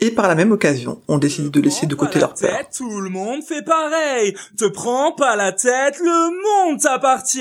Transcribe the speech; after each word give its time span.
Et 0.00 0.10
par 0.10 0.28
la 0.28 0.34
même 0.34 0.52
occasion, 0.52 1.00
on 1.08 1.18
décide 1.18 1.50
de 1.50 1.60
laisser 1.60 1.86
de 1.86 1.94
côté 1.94 2.18
leur 2.18 2.34
peur. 2.34 2.68
Tout 2.76 3.00
le 3.00 3.10
monde 3.10 3.42
fait 3.42 3.64
pareil. 3.64 4.34
Te 4.58 4.66
prends 4.66 5.12
pas 5.12 5.36
la 5.36 5.52
tête, 5.52 5.98
le 5.98 6.68
monde 6.68 6.80
t'appartient. 6.80 7.40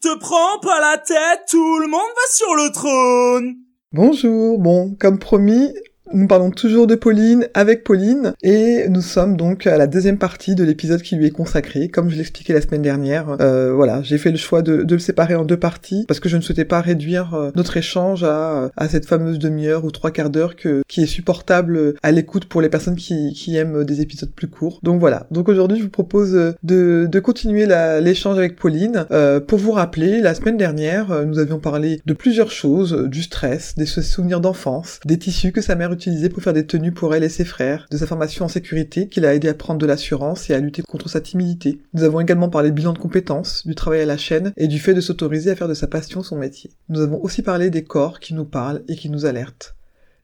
Te 0.00 0.18
prends 0.18 0.60
pas 0.60 0.80
la 0.80 0.98
tête, 0.98 1.40
tout 1.48 1.78
le 1.78 1.88
monde 1.88 2.00
va 2.00 2.30
sur 2.30 2.54
le 2.54 2.72
trône. 2.72 3.56
Bonjour, 3.92 4.58
bon, 4.58 4.94
comme 5.00 5.18
promis, 5.18 5.72
nous 6.12 6.26
parlons 6.26 6.50
toujours 6.50 6.86
de 6.86 6.94
Pauline 6.94 7.48
avec 7.54 7.84
Pauline 7.84 8.34
et 8.42 8.88
nous 8.88 9.00
sommes 9.00 9.36
donc 9.36 9.66
à 9.66 9.76
la 9.76 9.86
deuxième 9.86 10.18
partie 10.18 10.54
de 10.54 10.64
l'épisode 10.64 11.02
qui 11.02 11.16
lui 11.16 11.26
est 11.26 11.30
consacré. 11.30 11.88
Comme 11.88 12.10
je 12.10 12.16
l'expliquais 12.16 12.52
la 12.52 12.60
semaine 12.60 12.82
dernière, 12.82 13.36
euh, 13.40 13.72
voilà, 13.72 14.02
j'ai 14.02 14.18
fait 14.18 14.30
le 14.30 14.36
choix 14.36 14.62
de, 14.62 14.82
de, 14.82 14.94
le 14.94 15.00
séparer 15.00 15.34
en 15.34 15.44
deux 15.44 15.56
parties 15.56 16.04
parce 16.06 16.20
que 16.20 16.28
je 16.28 16.36
ne 16.36 16.42
souhaitais 16.42 16.64
pas 16.64 16.80
réduire 16.80 17.34
euh, 17.34 17.50
notre 17.54 17.76
échange 17.76 18.24
à, 18.24 18.70
à 18.76 18.88
cette 18.88 19.06
fameuse 19.06 19.38
demi-heure 19.38 19.84
ou 19.84 19.90
trois 19.90 20.10
quarts 20.10 20.30
d'heure 20.30 20.56
que 20.56 20.82
qui 20.88 21.02
est 21.02 21.06
supportable 21.06 21.94
à 22.02 22.12
l'écoute 22.12 22.46
pour 22.46 22.60
les 22.60 22.68
personnes 22.68 22.96
qui, 22.96 23.32
qui 23.34 23.56
aiment 23.56 23.84
des 23.84 24.00
épisodes 24.00 24.30
plus 24.30 24.48
courts. 24.48 24.80
Donc 24.82 25.00
voilà. 25.00 25.26
Donc 25.30 25.48
aujourd'hui, 25.48 25.78
je 25.78 25.82
vous 25.82 25.90
propose 25.90 26.32
de, 26.62 27.08
de 27.10 27.20
continuer 27.20 27.66
l'échange 28.00 28.38
avec 28.38 28.56
Pauline 28.56 29.06
euh, 29.10 29.40
pour 29.40 29.58
vous 29.58 29.72
rappeler. 29.72 30.20
La 30.20 30.34
semaine 30.34 30.56
dernière, 30.56 31.10
euh, 31.10 31.24
nous 31.24 31.38
avions 31.38 31.58
parlé 31.58 32.00
de 32.06 32.14
plusieurs 32.14 32.50
choses, 32.50 32.92
du 33.08 33.22
stress, 33.22 33.74
des 33.76 33.86
souvenirs 33.86 34.40
d'enfance, 34.40 35.00
des 35.04 35.18
tissus 35.18 35.52
que 35.52 35.60
sa 35.60 35.74
mère 35.74 35.90
utilisé 35.96 36.28
pour 36.28 36.42
faire 36.42 36.52
des 36.52 36.66
tenues 36.66 36.92
pour 36.92 37.14
elle 37.14 37.24
et 37.24 37.28
ses 37.28 37.44
frères, 37.44 37.86
de 37.90 37.96
sa 37.96 38.06
formation 38.06 38.44
en 38.44 38.48
sécurité 38.48 39.08
qui 39.08 39.20
l'a 39.20 39.34
aidé 39.34 39.48
à 39.48 39.54
prendre 39.54 39.80
de 39.80 39.86
l'assurance 39.86 40.48
et 40.48 40.54
à 40.54 40.60
lutter 40.60 40.82
contre 40.82 41.08
sa 41.08 41.20
timidité. 41.20 41.80
Nous 41.94 42.04
avons 42.04 42.20
également 42.20 42.48
parlé 42.48 42.70
de 42.70 42.74
bilan 42.74 42.92
de 42.92 42.98
compétences, 42.98 43.66
du 43.66 43.74
travail 43.74 44.02
à 44.02 44.06
la 44.06 44.16
chaîne 44.16 44.52
et 44.56 44.68
du 44.68 44.78
fait 44.78 44.94
de 44.94 45.00
s'autoriser 45.00 45.50
à 45.50 45.56
faire 45.56 45.68
de 45.68 45.74
sa 45.74 45.86
passion 45.86 46.22
son 46.22 46.36
métier. 46.36 46.70
Nous 46.88 47.00
avons 47.00 47.20
aussi 47.22 47.42
parlé 47.42 47.70
des 47.70 47.82
corps 47.82 48.20
qui 48.20 48.34
nous 48.34 48.44
parlent 48.44 48.82
et 48.88 48.94
qui 48.94 49.10
nous 49.10 49.26
alertent. 49.26 49.74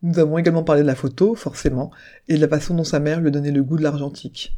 Nous 0.02 0.18
avons 0.18 0.38
également 0.38 0.64
parlé 0.64 0.82
de 0.82 0.86
la 0.86 0.94
photo, 0.94 1.34
forcément, 1.34 1.90
et 2.28 2.34
de 2.34 2.40
la 2.40 2.48
façon 2.48 2.74
dont 2.74 2.84
sa 2.84 3.00
mère 3.00 3.20
lui 3.20 3.30
donnait 3.30 3.52
le 3.52 3.62
goût 3.62 3.76
de 3.76 3.82
l'argentique. 3.82 4.54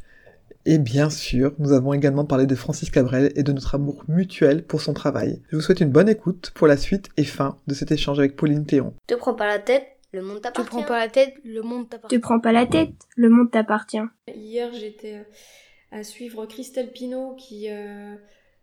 Et 0.67 0.79
bien 0.79 1.11
sûr, 1.11 1.53
nous 1.59 1.73
avons 1.73 1.93
également 1.93 2.25
parlé 2.25 2.47
de 2.47 2.55
Francis 2.55 2.91
Cabrel 2.91 3.31
et 3.37 3.43
de 3.43 3.53
notre 3.53 3.75
amour 3.75 4.03
mutuel 4.09 4.65
pour 4.65 4.81
son 4.81 4.95
travail. 4.95 5.43
Je 5.51 5.57
vous 5.57 5.63
souhaite 5.63 5.81
une 5.81 5.91
bonne 5.91 6.09
écoute 6.09 6.53
pour 6.55 6.67
la 6.67 6.79
suite 6.79 7.11
et 7.19 7.25
fin 7.25 7.59
de 7.67 7.75
cet 7.75 7.93
échange 7.93 8.19
avec 8.19 8.35
Pauline 8.35 8.65
Théon. 8.65 8.95
Te 9.07 9.15
prends 9.15 9.35
pas 9.35 9.47
la 9.47 9.59
tête, 9.59 9.85
le 10.15 10.23
monde 10.23 10.41
t'appartient. 10.41 10.71
Tu 10.71 10.77
prends 10.77 10.83
pas 10.85 10.99
la 11.01 11.09
tête, 11.09 11.35
le 11.45 11.63
monde 11.63 11.89
t'appartient. 11.91 12.17
Tu 12.17 12.21
prends 12.21 12.41
pas 12.41 12.53
la 12.53 12.67
tête, 12.67 12.95
le 13.17 13.29
monde 13.29 13.51
t'appartient. 13.51 13.99
Hier, 14.35 14.73
j'étais 14.73 15.27
à 15.91 16.03
suivre 16.05 16.47
Christelle 16.47 16.91
Pinault 16.93 17.35
qui, 17.37 17.69
euh, 17.71 18.15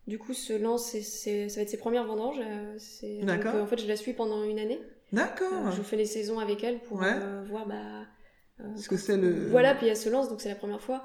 du 0.08 0.18
coup, 0.18 0.34
se 0.34 0.54
lance. 0.54 0.92
C'est, 1.00 1.50
ça 1.50 1.56
va 1.58 1.62
être 1.64 1.70
ses 1.70 1.78
premières 1.78 2.06
vendanges. 2.06 2.40
Euh, 2.40 2.78
D'accord. 3.24 3.56
En 3.56 3.66
fait, 3.68 3.80
je 3.80 3.88
la 3.88 3.96
suis 3.96 4.14
pendant 4.14 4.44
une 4.44 4.60
année. 4.60 4.80
D'accord. 5.12 5.68
Euh, 5.68 5.72
je 5.72 5.82
fais 5.82 5.98
les 5.98 6.06
saisons 6.06 6.40
avec 6.40 6.64
elle 6.64 6.80
pour 6.80 7.00
Ouais. 7.00 7.12
euh, 7.14 7.44
voir 7.50 7.68
bah, 7.68 7.76
euh, 8.62 8.64
Parce 8.74 8.88
que 8.88 8.96
c'est 8.98 9.18
le... 9.18 9.48
Voilà, 9.50 9.76
puis 9.76 9.88
elle 9.88 9.98
se 9.98 10.10
lance, 10.10 10.30
donc 10.30 10.42
c'est 10.42 10.50
la 10.50 10.56
première 10.56 10.82
fois. 10.82 11.04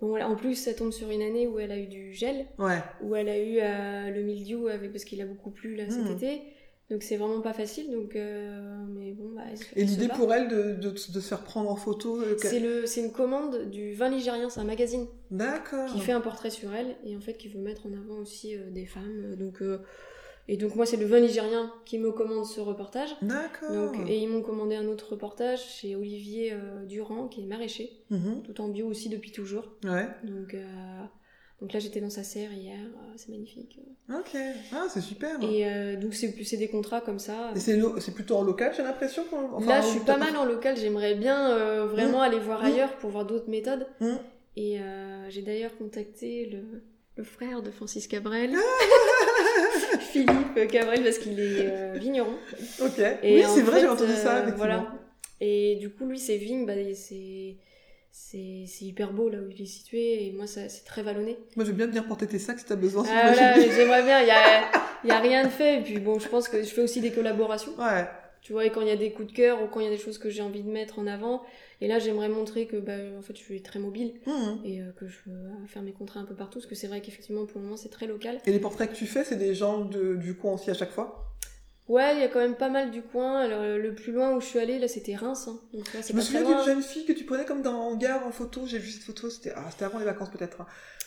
Bon, 0.00 0.08
voilà. 0.08 0.28
En 0.28 0.36
plus, 0.36 0.54
ça 0.54 0.72
tombe 0.72 0.92
sur 0.92 1.10
une 1.10 1.20
année 1.22 1.46
où 1.46 1.58
elle 1.58 1.72
a 1.72 1.78
eu 1.78 1.86
du 1.86 2.12
gel, 2.12 2.46
Ouais. 2.58 2.78
où 3.02 3.14
elle 3.16 3.28
a 3.28 3.38
eu 3.38 3.58
euh, 3.60 4.10
le 4.10 4.22
mildiou 4.22 4.68
avec, 4.68 4.92
parce 4.92 5.04
qu'il 5.04 5.20
a 5.20 5.26
beaucoup 5.26 5.50
plu 5.50 5.74
là, 5.76 5.84
cet 5.90 6.04
Mhm. 6.04 6.16
été. 6.16 6.42
Donc 6.90 7.02
c'est 7.04 7.16
vraiment 7.16 7.40
pas 7.40 7.52
facile. 7.52 7.90
Donc, 7.92 8.16
euh, 8.16 8.84
mais 8.88 9.12
bon, 9.12 9.30
bah, 9.34 9.42
Et 9.76 9.84
l'idée 9.84 10.08
pour 10.08 10.32
elle 10.34 10.48
de, 10.48 10.74
de, 10.74 10.90
de 10.90 10.96
se 10.96 11.20
faire 11.20 11.42
prendre 11.44 11.70
en 11.70 11.76
photo... 11.76 12.20
euh, 12.20 12.36
C'est 12.38 12.58
le, 12.60 12.84
c'est 12.86 13.00
une 13.00 13.12
commande 13.12 13.70
du 13.70 13.92
vin 13.94 14.08
ligérien, 14.08 14.50
c'est 14.50 14.60
un 14.60 14.64
magazine 14.64 15.06
D'accord. 15.30 15.86
qui 15.92 16.00
fait 16.00 16.12
un 16.12 16.20
portrait 16.20 16.50
sur 16.50 16.74
elle 16.74 16.96
et 17.04 17.16
en 17.16 17.20
fait 17.20 17.34
qui 17.34 17.48
veut 17.48 17.60
mettre 17.60 17.86
en 17.86 17.92
avant 17.92 18.20
aussi 18.20 18.56
euh, 18.56 18.70
des 18.70 18.86
femmes. 18.86 19.36
Donc, 19.36 19.62
et 20.48 20.56
donc 20.56 20.74
moi 20.74 20.84
c'est 20.84 20.96
le 20.96 21.06
vin 21.06 21.20
ligérien 21.20 21.72
qui 21.84 21.98
me 21.98 22.10
commande 22.10 22.44
ce 22.44 22.60
reportage. 22.60 23.10
D'accord. 23.22 23.92
Et 24.08 24.18
ils 24.18 24.28
m'ont 24.28 24.42
commandé 24.42 24.74
un 24.74 24.88
autre 24.88 25.10
reportage 25.12 25.60
chez 25.64 25.94
Olivier 25.94 26.54
Durand 26.88 27.28
qui 27.28 27.42
est 27.42 27.46
maraîcher, 27.46 27.92
Mhm. 28.10 28.42
tout 28.42 28.60
en 28.60 28.66
bio 28.68 28.88
aussi 28.88 29.08
depuis 29.08 29.30
toujours. 29.30 29.68
Ouais. 29.84 30.08
Donc, 30.24 30.56
donc 31.60 31.72
là 31.72 31.78
j'étais 31.80 32.00
dans 32.00 32.10
sa 32.10 32.22
serre 32.22 32.52
hier, 32.52 32.78
euh, 32.78 33.12
c'est 33.16 33.28
magnifique. 33.30 33.78
Ok. 34.08 34.36
Ah, 34.72 34.86
c'est 34.88 35.00
super. 35.00 35.42
Et 35.42 35.66
euh, 35.66 35.96
donc 35.96 36.14
c'est 36.14 36.56
des 36.56 36.68
contrats 36.68 37.00
comme 37.00 37.18
ça. 37.18 37.52
Et 37.54 37.60
c'est, 37.60 38.14
plutôt 38.14 38.36
en 38.36 38.42
local, 38.42 38.72
j'ai 38.76 38.82
l'impression 38.82 39.24
enfin, 39.52 39.66
Là, 39.66 39.80
je 39.80 39.86
suis 39.86 40.00
pas 40.00 40.16
mal 40.16 40.36
en 40.36 40.44
local. 40.44 40.76
J'aimerais 40.76 41.14
bien 41.14 41.50
euh, 41.50 41.86
vraiment 41.86 42.22
aller 42.22 42.38
voir 42.38 42.62
Mmh. 42.62 42.66
ailleurs 42.66 42.96
pour 42.96 43.10
voir 43.10 43.24
d'autres 43.24 43.48
méthodes. 43.48 43.86
Mmh. 44.00 44.14
Et 44.56 44.80
euh, 44.80 45.30
j'ai 45.30 45.42
d'ailleurs 45.42 45.76
contacté 45.78 46.46
le, 46.46 46.82
le 47.16 47.24
frère 47.24 47.62
de 47.62 47.70
Francis 47.70 48.06
Cabrel, 48.08 48.56
Philippe 50.00 50.66
Cabrel, 50.70 51.02
parce 51.02 51.18
qu'il 51.18 51.38
est 51.38 51.66
euh, 51.70 51.94
vigneron. 51.98 52.34
Ok. 52.82 52.98
Et 53.22 53.36
oui, 53.36 53.44
c'est 53.54 53.62
vrai, 53.62 53.80
j'ai 53.80 53.88
entendu 53.88 54.12
ça, 54.12 54.36
euh, 54.36 54.42
effectivement. 54.42 54.56
Voilà. 54.56 54.92
Et 55.40 55.76
du 55.76 55.90
coup, 55.90 56.04
lui, 56.06 56.18
ses 56.18 56.36
vignes, 56.36 56.66
bah, 56.66 56.74
c'est 56.94 57.56
c'est 58.12 58.64
c'est 58.66 58.84
hyper 58.84 59.12
beau 59.12 59.28
là 59.28 59.38
où 59.38 59.50
il 59.50 59.60
est 59.62 59.66
situé. 59.66 60.26
Et 60.26 60.32
moi, 60.32 60.46
ça- 60.46 60.68
c'est 60.68 60.84
très 60.84 61.02
vallonné. 61.02 61.38
Moi, 61.56 61.64
je 61.64 61.70
veux 61.70 61.76
bien 61.76 61.86
venir 61.86 62.06
porter 62.06 62.26
tes 62.26 62.38
sacs 62.38 62.58
si 62.58 62.64
t'as 62.64 62.76
besoin. 62.76 63.04
Ah, 63.08 63.32
voilà, 63.32 63.60
j'aimerais 63.60 64.02
bien. 64.02 64.20
Il 64.20 64.26
y 64.26 64.30
a, 64.30 64.70
y 65.04 65.10
a 65.10 65.18
rien 65.20 65.44
de 65.44 65.50
fait. 65.50 65.80
Et 65.80 65.82
puis 65.82 65.98
bon, 65.98 66.18
je 66.18 66.28
pense 66.28 66.48
que 66.48 66.62
je 66.62 66.68
fais 66.68 66.82
aussi 66.82 67.00
des 67.00 67.12
collaborations. 67.12 67.72
Ouais. 67.78 68.06
Tu 68.42 68.52
vois, 68.52 68.64
et 68.64 68.70
quand 68.70 68.80
il 68.80 68.88
y 68.88 68.90
a 68.90 68.96
des 68.96 69.12
coups 69.12 69.28
de 69.28 69.36
cœur 69.36 69.62
ou 69.62 69.66
quand 69.66 69.80
il 69.80 69.84
y 69.84 69.86
a 69.86 69.90
des 69.90 69.98
choses 69.98 70.16
que 70.16 70.30
j'ai 70.30 70.40
envie 70.42 70.62
de 70.62 70.70
mettre 70.70 70.98
en 70.98 71.06
avant. 71.06 71.42
Et 71.82 71.88
là, 71.88 71.98
j'aimerais 71.98 72.28
montrer 72.30 72.66
que, 72.66 72.76
bah, 72.78 72.92
en 73.18 73.22
fait, 73.22 73.34
je 73.36 73.42
suis 73.42 73.62
très 73.62 73.78
mobile 73.78 74.14
Mhm. 74.26 74.60
et 74.64 74.80
euh, 74.80 74.92
que 74.98 75.06
je 75.06 75.16
veux 75.26 75.34
euh, 75.36 75.66
faire 75.66 75.82
mes 75.82 75.92
contrats 75.92 76.20
un 76.20 76.24
peu 76.24 76.34
partout. 76.34 76.58
Parce 76.58 76.66
que 76.66 76.74
c'est 76.74 76.86
vrai 76.88 77.00
qu'effectivement, 77.02 77.44
pour 77.46 77.58
le 77.58 77.64
moment, 77.64 77.76
c'est 77.76 77.90
très 77.90 78.06
local. 78.06 78.38
Et 78.46 78.50
les 78.52 78.58
portraits 78.58 78.90
que 78.90 78.96
tu 78.96 79.06
fais, 79.06 79.24
c'est 79.24 79.36
des 79.36 79.54
gens 79.54 79.80
de, 79.84 80.14
du 80.16 80.34
coin 80.34 80.54
aussi 80.54 80.70
à 80.70 80.74
chaque 80.74 80.90
fois? 80.90 81.29
Ouais, 81.90 82.14
il 82.14 82.20
y 82.20 82.22
a 82.22 82.28
quand 82.28 82.38
même 82.38 82.54
pas 82.54 82.68
mal 82.68 82.90
du 82.92 83.02
coin. 83.02 83.40
Alors, 83.40 83.62
le 83.64 83.94
plus 83.94 84.12
loin 84.12 84.32
où 84.36 84.40
je 84.40 84.46
suis 84.46 84.58
allée, 84.60 84.78
là, 84.78 84.86
c'était 84.86 85.16
Reims. 85.16 85.48
hein. 85.48 85.58
Donc 85.74 85.92
là, 85.92 86.00
Je 86.08 86.12
me 86.14 86.20
souviens 86.20 86.44
d'une 86.44 86.62
jeune 86.64 86.82
fille 86.82 87.04
que 87.04 87.12
tu 87.12 87.24
prenais 87.24 87.44
comme 87.44 87.62
dans 87.62 87.72
un 87.72 87.76
hangar 87.78 88.24
en 88.26 88.30
photo. 88.30 88.60
J'ai 88.64 88.78
vu 88.78 88.88
cette 88.90 89.02
photo, 89.02 89.28
c'était 89.28 89.52
ah, 89.56 89.68
avant 89.84 89.98
les 89.98 90.04
vacances 90.04 90.30
peut-être. 90.30 90.60
hein. 90.60 90.66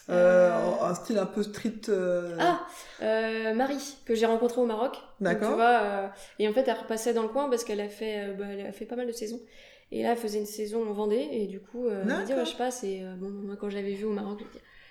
Euh, 0.10 0.50
Euh. 0.52 0.84
Un 0.86 0.94
style 0.96 1.18
un 1.18 1.26
peu 1.26 1.42
street. 1.44 1.84
euh, 1.88 2.38
Ah, 2.38 3.54
Marie, 3.54 3.96
que 4.06 4.14
j'ai 4.14 4.26
rencontrée 4.26 4.60
au 4.60 4.66
Maroc. 4.66 4.98
D'accord. 5.22 5.50
Tu 5.52 5.56
vois, 5.56 6.12
et 6.40 6.50
en 6.50 6.54
fait, 6.54 6.68
elle 6.68 6.78
repassait 6.78 7.14
dans 7.14 7.24
le 7.24 7.30
coin 7.30 7.50
parce 7.50 7.64
qu'elle 7.64 7.80
a 7.80 7.88
fait, 7.88 8.34
bah, 8.38 8.46
elle 8.52 8.66
a 8.66 8.72
fait 8.74 8.86
pas 8.86 8.98
mal 8.98 9.08
de 9.08 9.14
saisons. 9.14 9.40
Et 9.94 10.04
là, 10.04 10.12
elle 10.12 10.18
faisait 10.18 10.40
une 10.40 10.46
saison 10.46 10.86
en 10.90 10.92
Vendée, 10.92 11.30
et 11.32 11.46
du 11.48 11.60
coup, 11.62 11.88
elle 11.88 12.06
m'a 12.06 12.24
dit, 12.24 12.34
ouais, 12.34 12.46
je 12.46 12.56
passe. 12.58 12.84
Et 12.84 13.04
bon, 13.20 13.30
moi, 13.30 13.56
quand 13.56 13.70
je 13.70 13.76
l'avais 13.78 13.94
vue 13.94 14.06
au 14.06 14.12
Maroc, 14.12 14.40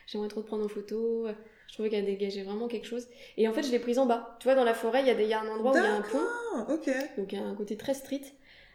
j'aimerais 0.07 0.29
trop 0.29 0.41
te 0.41 0.47
prendre 0.47 0.65
en 0.65 0.69
photo. 0.69 1.27
Je 1.73 1.77
trouvais 1.79 1.89
qu'elle 1.89 2.05
dégageait 2.05 2.43
vraiment 2.43 2.69
quelque 2.69 2.87
chose. 2.87 3.09
Et 3.39 3.49
en 3.49 3.55
fait, 3.55 3.63
je 3.63 3.71
l'ai 3.71 3.79
prise 3.79 3.99
en 3.99 4.05
bas. 4.05 4.37
Tu 4.41 4.45
vois, 4.45 4.55
dans 4.55 4.63
la 4.63 4.75
forêt, 4.75 5.01
il 5.01 5.07
y, 5.07 5.11
a 5.11 5.15
des- 5.15 5.23
il 5.23 5.31
y 5.31 5.33
a 5.33 5.41
un 5.41 5.49
endroit 5.49 5.73
où 5.73 5.77
il 5.79 5.83
y 5.83 5.87
a 5.87 5.95
un 5.95 6.03
pont, 6.03 6.19
Ah, 6.55 6.67
ok. 6.71 6.91
donc 7.17 7.33
il 7.33 7.39
y 7.39 7.43
a 7.43 7.45
un 7.47 7.55
côté 7.55 7.79
très 7.79 7.95
street, 7.95 8.21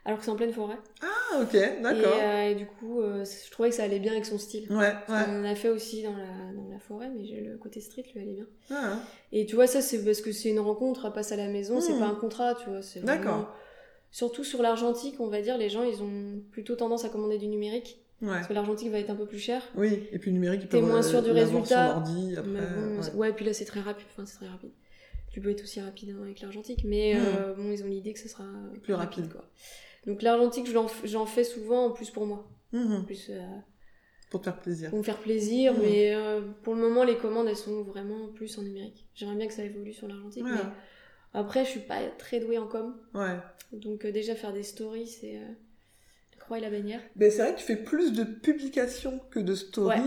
alors 0.03 0.17
que 0.17 0.25
c'est 0.25 0.31
en 0.31 0.35
pleine 0.35 0.51
forêt. 0.51 0.79
Ah, 1.03 1.39
ok, 1.43 1.53
Et, 1.53 1.79
d'accord. 1.83 2.17
euh, 2.19 2.49
et 2.49 2.55
du 2.55 2.65
coup, 2.65 3.01
euh, 3.01 3.23
je 3.23 3.51
trouvais 3.51 3.69
que 3.69 3.75
ça 3.75 3.83
allait 3.83 3.99
bien 3.99 4.13
avec 4.13 4.25
son 4.25 4.39
style. 4.39 4.65
Ouais, 4.71 4.77
ouais. 4.77 5.25
qu'on 5.25 5.41
en 5.41 5.43
a 5.43 5.53
fait 5.53 5.69
aussi 5.69 6.01
dans 6.01 6.17
la, 6.17 6.25
dans 6.55 6.67
la 6.71 6.79
forêt, 6.79 7.09
mais 7.15 7.21
le 7.39 7.55
côté 7.59 7.81
street 7.81 8.05
lui 8.15 8.19
allait 8.19 8.33
bien. 8.33 8.47
Ah, 8.71 8.97
Et 9.31 9.45
tu 9.45 9.53
vois, 9.53 9.67
ça, 9.67 9.81
c'est 9.81 10.03
parce 10.03 10.21
que 10.21 10.31
c'est 10.31 10.49
une 10.49 10.59
rencontre, 10.59 11.05
elle 11.05 11.13
passe 11.13 11.31
à 11.31 11.35
la 11.35 11.49
maison, 11.49 11.79
c'est 11.79 11.93
Hmm. 11.93 11.99
pas 11.99 12.05
un 12.07 12.15
contrat, 12.15 12.55
tu 12.55 12.67
vois. 12.71 12.79
D'accord. 13.03 13.53
Surtout 14.09 14.43
sur 14.43 14.63
l'argentique, 14.63 15.19
on 15.19 15.27
va 15.27 15.41
dire, 15.43 15.59
les 15.59 15.69
gens, 15.69 15.83
ils 15.83 16.01
ont 16.01 16.41
plutôt 16.51 16.75
tendance 16.75 17.05
à 17.05 17.09
commander 17.09 17.37
du 17.37 17.45
numérique. 17.47 17.99
Ouais. 18.21 18.27
Parce 18.27 18.47
que 18.47 18.53
l'argentique 18.53 18.91
va 18.91 18.99
être 18.99 19.09
un 19.09 19.15
peu 19.15 19.25
plus 19.25 19.39
cher. 19.39 19.61
Oui, 19.75 20.07
et 20.11 20.19
puis 20.19 20.31
le 20.31 20.35
numérique, 20.35 20.61
il 20.63 20.67
T'es 20.69 20.79
peut 20.79 20.85
moins 20.85 21.01
sûr 21.01 21.21
du 21.21 21.31
résultat, 21.31 21.87
Sur 21.87 21.95
l'ordi, 21.95 22.35
après. 22.37 22.49
Bon, 22.51 22.99
ouais. 23.01 23.13
ouais, 23.15 23.33
puis 23.33 23.45
là, 23.45 23.53
c'est 23.53 23.65
très 23.65 23.81
rapide. 23.81 24.05
Enfin, 24.11 24.25
c'est 24.25 24.37
très 24.37 24.47
rapide. 24.47 24.71
Tu 25.31 25.41
peux 25.41 25.49
être 25.49 25.61
aussi 25.63 25.79
rapide 25.81 26.15
hein, 26.17 26.21
avec 26.23 26.41
l'argentique, 26.41 26.83
mais 26.83 27.13
Hmm. 27.15 27.19
euh, 27.25 27.53
bon, 27.53 27.71
ils 27.71 27.83
ont 27.83 27.87
l'idée 27.87 28.13
que 28.13 28.19
ce 28.19 28.27
sera 28.27 28.45
Plus 28.83 28.93
rapide. 28.93 29.31
quoi. 29.31 29.45
Donc 30.07 30.21
l'argentique, 30.21 30.67
j'en 31.05 31.25
fais 31.25 31.43
souvent 31.43 31.85
en 31.87 31.91
plus 31.91 32.09
pour 32.09 32.25
moi. 32.25 32.47
Mhm. 32.71 32.91
En 32.93 33.03
plus, 33.03 33.27
euh, 33.29 33.41
Pour 34.31 34.39
te 34.41 34.45
faire 34.45 34.59
plaisir. 34.59 34.89
pour 34.89 34.99
me 34.99 35.03
faire 35.03 35.17
plaisir, 35.19 35.73
Hmm. 35.73 35.81
mais 35.81 36.15
euh, 36.15 36.41
pour 36.63 36.73
le 36.75 36.81
moment, 36.81 37.03
les 37.03 37.17
commandes, 37.17 37.47
elles 37.47 37.55
sont 37.57 37.83
vraiment 37.83 38.29
plus 38.29 38.57
en 38.57 38.63
numérique. 38.63 39.07
J'aimerais 39.13 39.35
bien 39.35 39.47
que 39.47 39.53
ça 39.53 39.63
évolue 39.63 39.93
sur 39.93 40.07
l'argentique, 40.07 40.43
Ouais. 40.43 40.51
mais 40.53 40.59
après, 41.33 41.65
je 41.65 41.69
suis 41.69 41.79
pas 41.81 41.99
très 42.17 42.39
douée 42.39 42.57
en 42.57 42.67
com. 42.67 42.95
Ouais. 43.13 43.37
Donc 43.73 44.05
déjà 44.07 44.33
faire 44.33 44.53
des 44.53 44.63
stories, 44.63 45.07
c'est 45.07 45.39
croix 46.47 46.57
et 46.57 46.61
la 46.61 46.69
bannière. 46.69 46.99
Ben, 47.15 47.29
c'est 47.29 47.41
vrai 47.41 47.53
que 47.53 47.59
tu 47.59 47.65
fais 47.65 47.75
plus 47.75 48.13
de 48.13 48.23
publications 48.23 49.19
que 49.31 49.39
de 49.39 49.53
stories. 49.53 49.99
Ouais. 49.99 50.05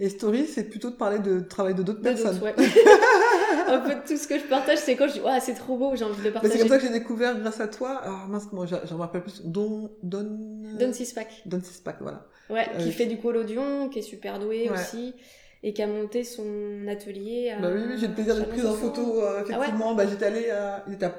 Et 0.00 0.08
story, 0.10 0.46
c'est 0.46 0.64
plutôt 0.64 0.90
de 0.90 0.96
parler 0.96 1.18
de 1.18 1.40
travail 1.40 1.74
de 1.74 1.82
d'autres 1.82 2.02
personnes. 2.02 2.38
ouais. 2.42 2.54
un 3.68 3.78
peu 3.80 3.94
tout 4.06 4.16
ce 4.16 4.26
que 4.28 4.38
je 4.38 4.44
partage, 4.44 4.78
c'est 4.78 4.96
quand 4.96 5.08
je 5.08 5.14
dis 5.14 5.20
ouais 5.20 5.40
c'est 5.40 5.54
trop 5.54 5.76
beau, 5.76 5.94
j'ai 5.96 6.04
envie 6.04 6.18
de 6.18 6.24
le 6.24 6.30
Ben, 6.30 6.34
partager. 6.34 6.52
c'est 6.54 6.58
comme 6.60 6.68
ça 6.68 6.78
que 6.78 6.86
j'ai 6.86 6.92
découvert 6.92 7.38
grâce 7.40 7.60
à 7.60 7.68
toi. 7.68 7.96
Alors 8.02 8.26
mince, 8.28 8.52
moi 8.52 8.66
j'en 8.66 8.94
me 8.96 9.00
rappelle 9.00 9.22
plus. 9.22 9.42
Don, 9.44 9.90
Don. 10.02 10.38
Donne 10.78 10.92
six 10.92 11.12
pack. 11.12 11.42
Don 11.46 11.60
Sixpack, 11.62 11.96
voilà. 12.00 12.26
Ouais, 12.50 12.66
Euh, 12.74 12.78
qui 12.78 12.92
fait 12.92 13.06
du 13.06 13.18
collodion, 13.18 13.88
qui 13.88 13.98
est 14.00 14.02
super 14.02 14.38
doué 14.38 14.68
Ouais. 14.70 14.74
aussi, 14.78 15.14
et 15.62 15.72
qui 15.72 15.82
a 15.82 15.86
monté 15.86 16.24
son 16.24 16.86
atelier 16.88 17.50
à... 17.50 17.60
Bah 17.60 17.68
oui, 17.74 17.80
oui, 17.88 17.94
j'ai 17.98 18.06
le 18.06 18.14
plaisir 18.14 18.36
d'être 18.36 18.48
prise 18.48 18.64
en 18.66 18.74
photo, 18.74 19.22
euh, 19.22 19.42
Ah 19.52 19.58
ouais. 19.58 19.66
Bah, 19.96 20.06
j'étais 20.08 20.26
allée 20.26 20.50
à, 20.50 20.84
il 20.86 20.94
était 20.94 21.06
à 21.06 21.14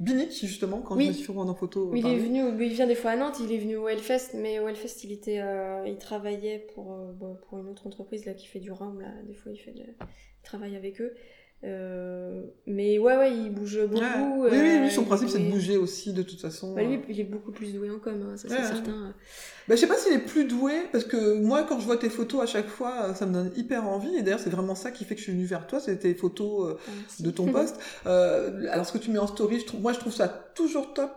Binic, 0.00 0.30
justement, 0.32 0.80
quand 0.80 0.96
Oui. 0.96 1.04
je 1.04 1.08
me 1.08 1.14
suis 1.14 1.24
fait 1.24 1.32
en 1.32 1.54
photo. 1.54 1.88
Oui, 1.90 2.00
il 2.04 2.06
est 2.06 2.18
venu, 2.18 2.64
il 2.64 2.72
vient 2.72 2.86
des 2.86 2.94
fois 2.94 3.10
à 3.12 3.16
Nantes, 3.16 3.38
il 3.40 3.52
est 3.52 3.58
venu 3.58 3.76
au 3.76 3.88
Hellfest, 3.88 4.30
mais 4.34 4.60
au 4.60 4.68
Hellfest, 4.68 5.02
il 5.04 5.10
était, 5.12 5.40
euh, 5.40 5.82
il 5.86 5.98
travaillait 5.98 6.60
pour, 6.74 6.92
euh, 6.92 7.12
bon, 7.12 7.34
pour 7.48 7.58
une 7.58 7.68
autre 7.68 7.86
entreprise 7.86 8.24
là 8.24 8.34
qui 8.34 8.46
fait 8.46 8.60
du 8.60 8.70
rhum 8.70 9.00
là. 9.00 9.08
Des 9.26 9.34
fois, 9.34 9.50
il 9.52 9.58
fait, 9.58 9.72
de- 9.72 9.80
il 9.80 10.42
travaille 10.44 10.76
avec 10.76 11.00
eux. 11.00 11.14
Euh, 11.64 12.42
mais 12.66 12.98
ouais, 12.98 13.16
ouais, 13.16 13.32
il 13.36 13.50
bouge 13.50 13.80
beaucoup. 13.86 14.00
Ouais. 14.00 14.50
Oui, 14.52 14.58
oui, 14.60 14.76
euh, 14.76 14.82
lui, 14.82 14.90
son 14.92 15.02
est 15.02 15.06
principe, 15.06 15.28
c'est 15.28 15.40
de 15.40 15.50
bouger 15.50 15.76
aussi, 15.76 16.12
de 16.12 16.22
toute 16.22 16.40
façon. 16.40 16.72
Bah, 16.72 16.84
lui, 16.84 17.00
il 17.08 17.18
est 17.18 17.24
beaucoup 17.24 17.50
plus 17.50 17.72
doué 17.72 17.90
en 17.90 17.98
com, 17.98 18.14
hein, 18.22 18.36
ça 18.36 18.48
c'est 18.48 18.54
Ouais, 18.54 18.62
certain. 18.62 19.12
Bah, 19.66 19.74
je 19.74 19.80
sais 19.80 19.88
pas 19.88 19.96
s'il 19.96 20.12
est 20.12 20.20
plus 20.24 20.44
doué, 20.44 20.74
parce 20.92 21.04
que 21.04 21.34
moi, 21.34 21.64
quand 21.68 21.80
je 21.80 21.84
vois 21.84 21.96
tes 21.96 22.10
photos 22.10 22.42
à 22.42 22.46
chaque 22.46 22.68
fois, 22.68 22.92
euh, 23.02 23.14
ça 23.14 23.26
me 23.26 23.32
donne 23.32 23.50
hyper 23.56 23.88
envie. 23.88 24.16
Et 24.16 24.22
d'ailleurs, 24.22 24.38
c'est 24.38 24.50
vraiment 24.50 24.76
ça 24.76 24.92
qui 24.92 25.04
fait 25.04 25.14
que 25.14 25.18
je 25.20 25.24
suis 25.24 25.32
venue 25.32 25.46
vers 25.46 25.66
toi, 25.66 25.80
c'est 25.80 25.96
tes 25.98 26.14
photos 26.14 26.70
euh, 26.70 26.76
Ah, 26.86 27.22
de 27.22 27.30
ton 27.30 27.46
poste. 27.46 27.76
Euh, 28.06 28.66
alors, 28.70 28.86
ce 28.86 28.92
que 28.92 28.98
tu 28.98 29.10
mets 29.10 29.18
en 29.18 29.26
story, 29.26 29.60
je 29.60 29.66
trouve, 29.66 29.80
moi, 29.80 29.92
je 29.92 29.98
trouve 29.98 30.12
ça 30.12 30.28
toujours 30.28 30.94
top. 30.94 31.10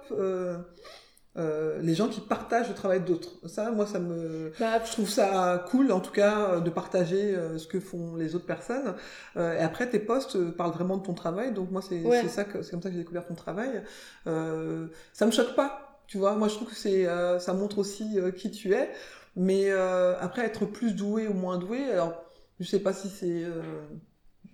Euh, 1.37 1.79
les 1.81 1.95
gens 1.95 2.09
qui 2.09 2.19
partagent 2.19 2.67
le 2.67 2.73
travail 2.75 2.99
d'autres. 3.01 3.31
Ça, 3.47 3.71
moi, 3.71 3.85
ça 3.87 3.99
me, 3.99 4.51
Bah, 4.59 4.83
je 4.83 4.91
trouve 4.91 5.09
ça 5.09 5.63
cool, 5.69 5.91
en 5.91 5.99
tout 6.01 6.11
cas, 6.11 6.49
euh, 6.55 6.59
de 6.59 6.69
partager 6.69 7.35
euh, 7.35 7.57
ce 7.57 7.67
que 7.67 7.79
font 7.79 8.15
les 8.15 8.35
autres 8.35 8.45
personnes. 8.45 8.95
Euh, 9.37 9.53
et 9.57 9.59
après, 9.61 9.89
tes 9.89 9.99
posts 9.99 10.51
parlent 10.57 10.73
vraiment 10.73 10.97
de 10.97 11.03
ton 11.03 11.13
travail. 11.13 11.53
Donc 11.53 11.71
moi, 11.71 11.81
c'est 11.81 12.01
Ouais. 12.03 12.27
ça 12.27 12.43
c'est 12.61 12.71
comme 12.71 12.81
ça 12.81 12.89
que 12.89 12.95
j'ai 12.95 12.99
découvert 13.01 13.25
ton 13.25 13.35
travail. 13.35 13.81
Euh, 14.27 14.87
ça 15.13 15.25
me 15.25 15.31
choque 15.31 15.55
pas, 15.55 16.01
tu 16.07 16.17
vois. 16.17 16.35
Moi, 16.35 16.47
je 16.49 16.55
trouve 16.55 16.67
que 16.69 16.75
c'est 16.75 17.07
euh, 17.07 17.39
ça 17.39 17.53
montre 17.53 17.77
aussi 17.79 18.17
qui 18.35 18.51
tu 18.51 18.73
es. 18.73 18.89
Mais 19.37 19.71
euh, 19.71 20.15
après, 20.19 20.45
être 20.45 20.65
plus 20.65 20.93
doué 20.95 21.27
ou 21.29 21.33
moins 21.33 21.57
doué, 21.57 21.89
alors 21.91 22.21
je 22.59 22.65
sais 22.67 22.79
pas 22.79 22.91
si 22.91 23.07
c'est. 23.09 23.45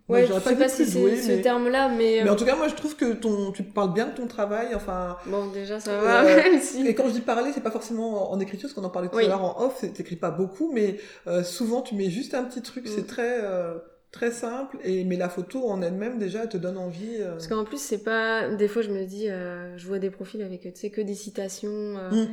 Euh... 0.09 0.13
ouais, 0.13 0.25
je 0.25 0.33
sais 0.33 0.55
pas 0.55 0.69
si 0.69 0.85
c'est 0.85 1.15
ce 1.21 1.27
mais... 1.27 1.41
terme-là, 1.41 1.89
mais, 1.89 2.21
mais 2.23 2.29
euh, 2.29 2.33
en 2.33 2.35
tout 2.35 2.45
cas, 2.45 2.55
moi, 2.55 2.67
je 2.67 2.75
trouve 2.75 2.95
que 2.95 3.13
ton, 3.13 3.51
tu 3.51 3.63
parles 3.63 3.93
bien 3.93 4.07
de 4.07 4.11
ton 4.15 4.27
travail. 4.27 4.67
Enfin, 4.75 5.17
bon, 5.25 5.47
déjà, 5.47 5.79
ça 5.79 5.91
Euh, 5.91 6.01
va, 6.01 6.23
même 6.49 6.61
si. 6.61 6.87
et 6.87 6.95
quand 6.95 7.07
je 7.07 7.13
dis 7.13 7.21
parler, 7.21 7.51
c'est 7.53 7.61
pas 7.63 7.71
forcément 7.71 8.31
en, 8.31 8.39
écriture, 8.39 8.69
parce 8.69 8.73
qu'on 8.73 8.83
en 8.85 8.89
parlait 8.89 9.09
tout 9.09 9.17
Oui. 9.17 9.25
à 9.25 9.29
l'heure 9.29 9.43
en 9.43 9.65
off, 9.65 9.77
c'est- 9.81 9.89
t'écris 9.93 10.15
pas 10.15 10.31
beaucoup, 10.31 10.71
mais 10.73 10.97
euh, 11.27 11.43
souvent 11.43 11.81
tu 11.81 11.95
mets 11.95 12.09
juste 12.09 12.33
un 12.33 12.43
petit 12.43 12.61
truc, 12.61 12.85
Mm. 12.85 12.91
c'est 12.95 13.07
très 13.07 13.39
euh, 13.43 13.75
très 14.11 14.31
simple, 14.31 14.77
et 14.85 15.03
mais 15.03 15.17
la 15.17 15.27
photo 15.29 15.67
en 15.67 15.81
elle-même 15.81 16.17
déjà 16.17 16.43
elle 16.43 16.49
te 16.49 16.57
donne 16.57 16.77
envie. 16.77 17.17
euh. 17.19 17.31
Parce 17.33 17.47
qu'en 17.47 17.65
plus, 17.65 17.79
c'est 17.79 18.03
pas. 18.03 18.47
Des 18.49 18.67
fois, 18.69 18.81
je 18.81 18.89
me 18.89 19.03
dis, 19.05 19.29
euh, 19.29 19.77
je 19.77 19.85
vois 19.87 19.99
des 19.99 20.09
profils 20.09 20.41
avec, 20.41 20.61
tu 20.61 20.71
sais, 20.73 20.89
que 20.89 21.01
des 21.01 21.15
citations. 21.15 21.67
euh, 21.69 22.11
Mm. 22.11 22.27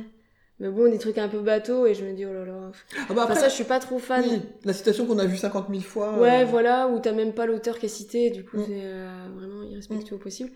Mais 0.59 0.69
bon, 0.69 0.89
des 0.89 0.97
trucs 0.99 1.17
un 1.17 1.27
peu 1.27 1.39
bateaux, 1.41 1.85
et 1.85 1.93
je 1.93 2.05
me 2.05 2.13
dis, 2.13 2.25
oh 2.25 2.31
là 2.33 2.45
là. 2.45 2.71
Ah 3.09 3.13
bah 3.13 3.13
Enfin, 3.15 3.21
après, 3.23 3.35
ça, 3.35 3.49
je 3.49 3.53
suis 3.53 3.65
pas 3.65 3.79
trop 3.79 3.99
fan. 3.99 4.23
oui, 4.23 4.41
la 4.63 4.71
citation 4.73 5.05
qu'on 5.05 5.19
a 5.19 5.25
vue 5.25 5.35
50 5.37 5.67
000 5.69 5.81
fois. 5.81 6.17
Ouais, 6.17 6.43
euh, 6.43 6.45
voilà, 6.45 6.87
où 6.87 6.99
t'as 6.99 7.11
même 7.11 7.33
pas 7.33 7.45
l'auteur 7.45 7.77
qui 7.77 7.87
est 7.87 7.89
cité, 7.89 8.29
du 8.29 8.45
coup, 8.45 8.57
Mm. 8.57 8.63
c'est 8.65 8.81
euh, 8.83 9.27
vraiment 9.35 9.63
irrespectueux 9.63 10.15
au 10.15 10.19
possible. 10.19 10.51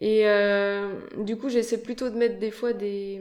Et 0.00 0.26
euh, 0.26 0.94
du 1.18 1.36
coup, 1.36 1.50
j'essaie 1.50 1.78
plutôt 1.82 2.08
de 2.08 2.16
mettre 2.16 2.38
des 2.38 2.50
fois 2.50 2.72
des, 2.72 3.20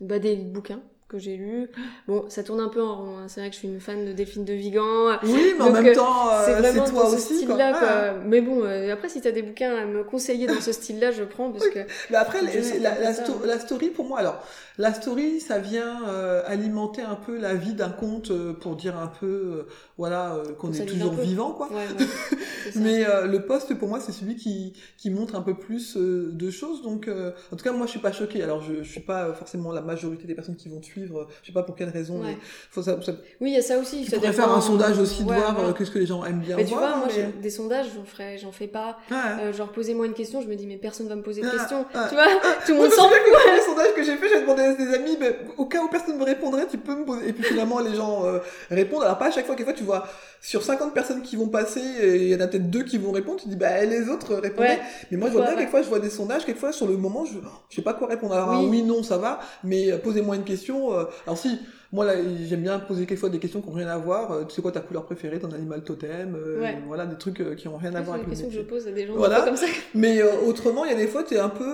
bah, 0.00 0.18
des 0.18 0.34
bouquins 0.36 0.82
que 1.12 1.18
j'ai 1.18 1.36
lus. 1.36 1.68
Bon, 2.08 2.24
ça 2.28 2.42
tourne 2.42 2.60
un 2.60 2.68
peu 2.68 2.82
en 2.82 2.96
rond, 2.96 3.18
hein. 3.18 3.28
c'est 3.28 3.40
vrai 3.40 3.50
que 3.50 3.54
je 3.54 3.60
suis 3.60 3.68
une 3.68 3.80
fan 3.80 4.04
de 4.06 4.12
Delphine 4.12 4.44
de 4.44 4.52
Vigan. 4.54 5.18
Oui, 5.22 5.54
mais 5.58 5.62
en 5.64 5.70
même 5.70 5.86
euh, 5.86 5.94
temps, 5.94 6.30
euh, 6.32 6.42
c'est 6.46 6.54
vraiment 6.54 6.84
toi 6.84 7.02
dans 7.04 7.10
ce 7.10 7.14
aussi. 7.16 7.36
style-là, 7.36 7.72
Ah. 7.74 8.14
Mais 8.24 8.40
bon, 8.40 8.64
euh, 8.64 8.92
après, 8.92 9.08
si 9.08 9.20
t'as 9.20 9.30
des 9.30 9.42
bouquins 9.42 9.76
à 9.76 9.84
me 9.84 10.02
conseiller 10.02 10.46
dans 10.46 10.60
ce 10.60 10.72
style-là, 10.80 11.10
je 11.12 11.24
prends, 11.24 11.52
parce 11.52 11.68
que... 11.68 11.80
Mais 12.10 12.16
après, 12.16 12.40
la, 12.42 12.98
la 12.98 13.12
sto- 13.12 13.32
hein. 13.32 13.46
la 13.46 13.58
story, 13.58 13.90
pour 13.90 14.06
moi, 14.06 14.18
alors, 14.18 14.42
la 14.78 14.94
story, 14.94 15.38
ça 15.40 15.58
vient 15.58 16.08
euh, 16.08 16.42
alimenter 16.46 17.02
un 17.02 17.14
peu 17.16 17.38
la 17.38 17.54
vie 17.54 17.74
d'un 17.74 17.90
conte 17.90 18.30
euh, 18.30 18.54
pour 18.54 18.74
dire 18.76 18.98
un 18.98 19.06
peu, 19.08 19.26
euh, 19.26 19.66
voilà, 19.98 20.34
euh, 20.34 20.52
qu'on 20.54 20.72
est 20.72 20.86
toujours 20.86 21.12
vivant, 21.12 21.50
quoi. 21.52 21.68
Ouais, 21.68 21.74
ouais, 21.76 22.06
c'est 22.64 22.72
ça. 22.72 22.80
Mais 22.80 23.04
euh, 23.06 23.26
le 23.26 23.44
poste, 23.44 23.74
pour 23.74 23.88
moi, 23.88 24.00
c'est 24.00 24.12
celui 24.12 24.36
qui, 24.36 24.72
qui 24.96 25.10
montre 25.10 25.34
un 25.34 25.42
peu 25.42 25.54
plus 25.54 25.96
euh, 25.96 26.30
de 26.32 26.50
choses. 26.50 26.82
Donc, 26.82 27.06
euh, 27.08 27.32
en 27.52 27.56
tout 27.56 27.64
cas, 27.64 27.72
moi, 27.72 27.84
je 27.86 27.90
suis 27.92 28.00
pas 28.00 28.12
choquée. 28.12 28.42
Alors, 28.42 28.62
je, 28.62 28.82
je 28.82 28.90
suis 28.90 29.00
pas 29.00 29.24
euh, 29.28 29.34
forcément 29.34 29.72
la 29.72 29.82
majorité 29.82 30.26
des 30.26 30.34
personnes 30.34 30.56
qui 30.56 30.68
vont 30.70 30.80
te 30.80 30.86
suivre. 31.04 31.20
euh, 31.20 31.26
Je 31.42 31.48
sais 31.48 31.52
pas 31.52 31.62
pour 31.62 31.74
quelle 31.76 31.88
raison. 31.90 32.14
Ouais. 32.20 32.28
mais 32.28 32.36
faut 32.70 32.82
ça, 32.82 32.96
ça- 33.02 33.12
Oui, 33.40 33.50
il 33.50 33.54
y 33.54 33.58
a 33.58 33.62
ça 33.62 33.78
aussi. 33.78 34.04
tu 34.04 34.10
ça 34.10 34.16
pourrais 34.18 34.32
faire 34.32 34.52
un 34.52 34.60
sondage 34.60 34.98
aussi 34.98 35.24
de 35.24 35.28
Ouais, 35.28 35.36
voir 35.36 35.54
voilà. 35.54 35.70
euh, 35.70 35.72
qu'est-ce 35.72 35.90
que 35.90 35.98
les 35.98 36.06
gens 36.06 36.24
aiment 36.24 36.40
bien 36.40 36.56
Mais 36.56 36.64
tu 36.64 36.74
vois, 36.74 36.96
moi, 36.96 37.06
mais- 37.08 37.12
j'ai- 37.14 37.40
des 37.42 37.50
sondages, 37.50 37.86
j'en 37.94 38.04
ferai, 38.04 38.38
j'en 38.38 38.52
fais 38.52 38.66
pas. 38.68 38.96
Ouais. 39.10 39.16
Euh, 39.40 39.52
genre, 39.52 39.70
posez-moi 39.72 40.06
une 40.06 40.14
question, 40.14 40.40
je 40.42 40.46
me 40.48 40.54
dis, 40.54 40.66
mais 40.66 40.76
personne 40.76 41.08
va 41.08 41.16
me 41.16 41.22
poser 41.22 41.42
de 41.42 41.48
Ah, 41.48 41.56
questions. 41.58 41.84
ah, 41.94 42.06
tu 42.08 42.14
vois, 42.14 42.24
tout 42.66 42.72
le 42.72 42.78
monde 42.78 42.90
s'en 42.92 43.08
fout. 43.08 43.18
que 43.18 43.30
le 43.30 43.44
premier 43.44 43.60
sondage 43.60 43.94
que 43.94 44.02
j'ai 44.04 44.16
fait, 44.16 44.28
j'ai 44.28 44.40
demandé 44.40 44.62
à 44.62 44.74
des 44.74 44.94
amis, 44.94 45.16
mais 45.20 45.36
au 45.56 45.66
cas 45.66 45.80
où 45.82 45.88
personne 45.88 46.18
me 46.18 46.24
répondrait, 46.24 46.66
tu 46.66 46.78
peux 46.78 46.94
me 46.94 47.04
poser. 47.04 47.28
Et 47.28 47.32
puis 47.32 47.42
finalement, 47.44 47.80
les 47.80 47.94
gens 47.94 48.24
euh, 48.26 48.38
répondent. 48.70 49.02
Alors 49.04 49.18
pas 49.18 49.26
à 49.26 49.30
chaque 49.30 49.46
fois, 49.46 49.54
quelquefois 49.54 49.76
tu 49.76 49.84
vois 49.84 50.06
sur 50.40 50.62
50 50.62 50.92
personnes 50.92 51.22
qui 51.22 51.36
vont 51.36 51.46
passer, 51.48 51.80
il 52.02 52.28
y 52.28 52.34
en 52.34 52.40
a 52.40 52.48
peut-être 52.48 52.68
deux 52.68 52.82
qui 52.82 52.98
vont 52.98 53.12
répondre. 53.12 53.40
Tu 53.40 53.48
dis 53.48 53.56
bah 53.56 53.84
les 53.84 54.08
autres 54.08 54.34
répondaient. 54.34 54.70
Ouais. 54.70 54.80
Mais 55.10 55.16
moi 55.16 55.28
je 55.28 55.34
vois 55.34 55.42
bien, 55.42 55.50
ouais. 55.52 55.56
quelquefois 55.58 55.82
je 55.82 55.88
vois 55.88 56.00
des 56.00 56.10
sondages, 56.10 56.44
quelquefois 56.44 56.72
sur 56.72 56.86
le 56.88 56.96
moment, 56.96 57.24
je, 57.24 57.34
je 57.70 57.76
sais 57.76 57.82
pas 57.82 57.94
quoi 57.94 58.08
répondre. 58.08 58.34
Alors 58.34 58.64
Oui. 58.68 58.82
non, 58.82 59.02
ça 59.02 59.18
va, 59.18 59.38
mais 59.62 59.92
posez-moi 59.98 60.34
une 60.36 60.44
question. 60.44 60.91
Euh, 60.92 61.04
alors 61.26 61.38
si. 61.38 61.58
Moi, 61.94 62.06
là, 62.06 62.14
j'aime 62.48 62.62
bien 62.62 62.78
poser 62.78 63.04
quelquefois 63.04 63.28
des 63.28 63.38
questions 63.38 63.60
qui 63.60 63.68
n'ont 63.68 63.74
rien 63.74 63.88
à 63.88 63.98
voir. 63.98 64.32
Euh, 64.32 64.44
Tu 64.44 64.54
sais 64.54 64.62
quoi 64.62 64.72
ta 64.72 64.80
couleur 64.80 65.04
préférée, 65.04 65.38
ton 65.38 65.52
animal 65.52 65.84
totem, 65.84 66.34
euh, 66.34 66.58
Ouais. 66.58 66.78
voilà, 66.86 67.04
des 67.04 67.18
trucs 67.18 67.54
qui 67.56 67.68
n'ont 67.68 67.76
rien 67.76 67.94
à 67.94 67.98
C'est 67.98 68.04
voir 68.04 68.16
une 68.16 68.22
avec 68.22 68.28
le 68.28 68.30
question 68.30 68.48
que 68.48 68.54
je 68.54 68.60
pose 68.62 68.88
à 68.88 68.92
des 68.92 69.06
gens 69.06 69.14
Voilà. 69.14 69.42
comme 69.42 69.56
ça. 69.56 69.66
Mais 69.94 70.22
autrement, 70.22 70.86
il 70.86 70.90
y 70.90 70.94
a 70.94 70.96
des 70.96 71.06
fois, 71.06 71.22
t'es 71.22 71.36
un 71.38 71.50
peu, 71.50 71.66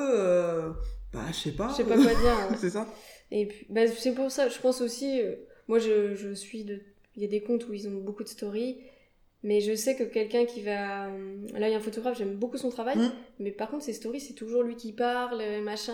bah, 1.13 1.21
je 1.31 1.35
sais 1.37 1.53
pas. 1.53 1.69
Je 1.71 1.75
sais 1.77 1.85
pas 1.85 1.95
quoi 1.95 2.05
dire. 2.07 2.37
hein. 2.51 2.55
C'est 2.61 2.71
ça. 2.71 2.87
Et 3.31 3.47
puis, 3.47 3.65
bah, 3.71 3.87
c'est 3.87 4.13
pour 4.13 4.31
ça, 4.33 4.49
je 4.49 4.59
pense 4.59 4.81
aussi, 4.81 5.21
euh, 5.21 5.35
moi 5.69 5.79
je, 5.79 6.15
je 6.17 6.33
suis 6.35 6.65
de. 6.65 6.81
Il 7.15 7.23
y 7.23 7.25
a 7.25 7.29
des 7.29 7.41
comptes 7.41 7.69
où 7.69 7.73
ils 7.75 7.87
ont 7.87 7.93
beaucoup 8.01 8.25
de 8.25 8.29
stories, 8.29 8.79
mais 9.45 9.61
je 9.61 9.75
sais 9.75 9.95
que 9.97 10.03
quelqu'un 10.05 10.47
qui 10.47 10.63
va. 10.63 11.07
Là, 11.55 11.69
il 11.69 11.71
y 11.71 11.75
a 11.75 11.77
un 11.77 11.81
photographe, 11.81 12.17
j'aime 12.19 12.35
beaucoup 12.35 12.57
son 12.57 12.71
travail, 12.71 12.97
Mm. 12.97 13.11
mais 13.41 13.51
par 13.53 13.71
contre, 13.71 13.85
ses 13.85 13.93
stories, 13.93 14.21
c'est 14.21 14.33
toujours 14.35 14.63
lui 14.65 14.75
qui 14.77 14.93
parle, 14.93 15.43
machin. 15.63 15.93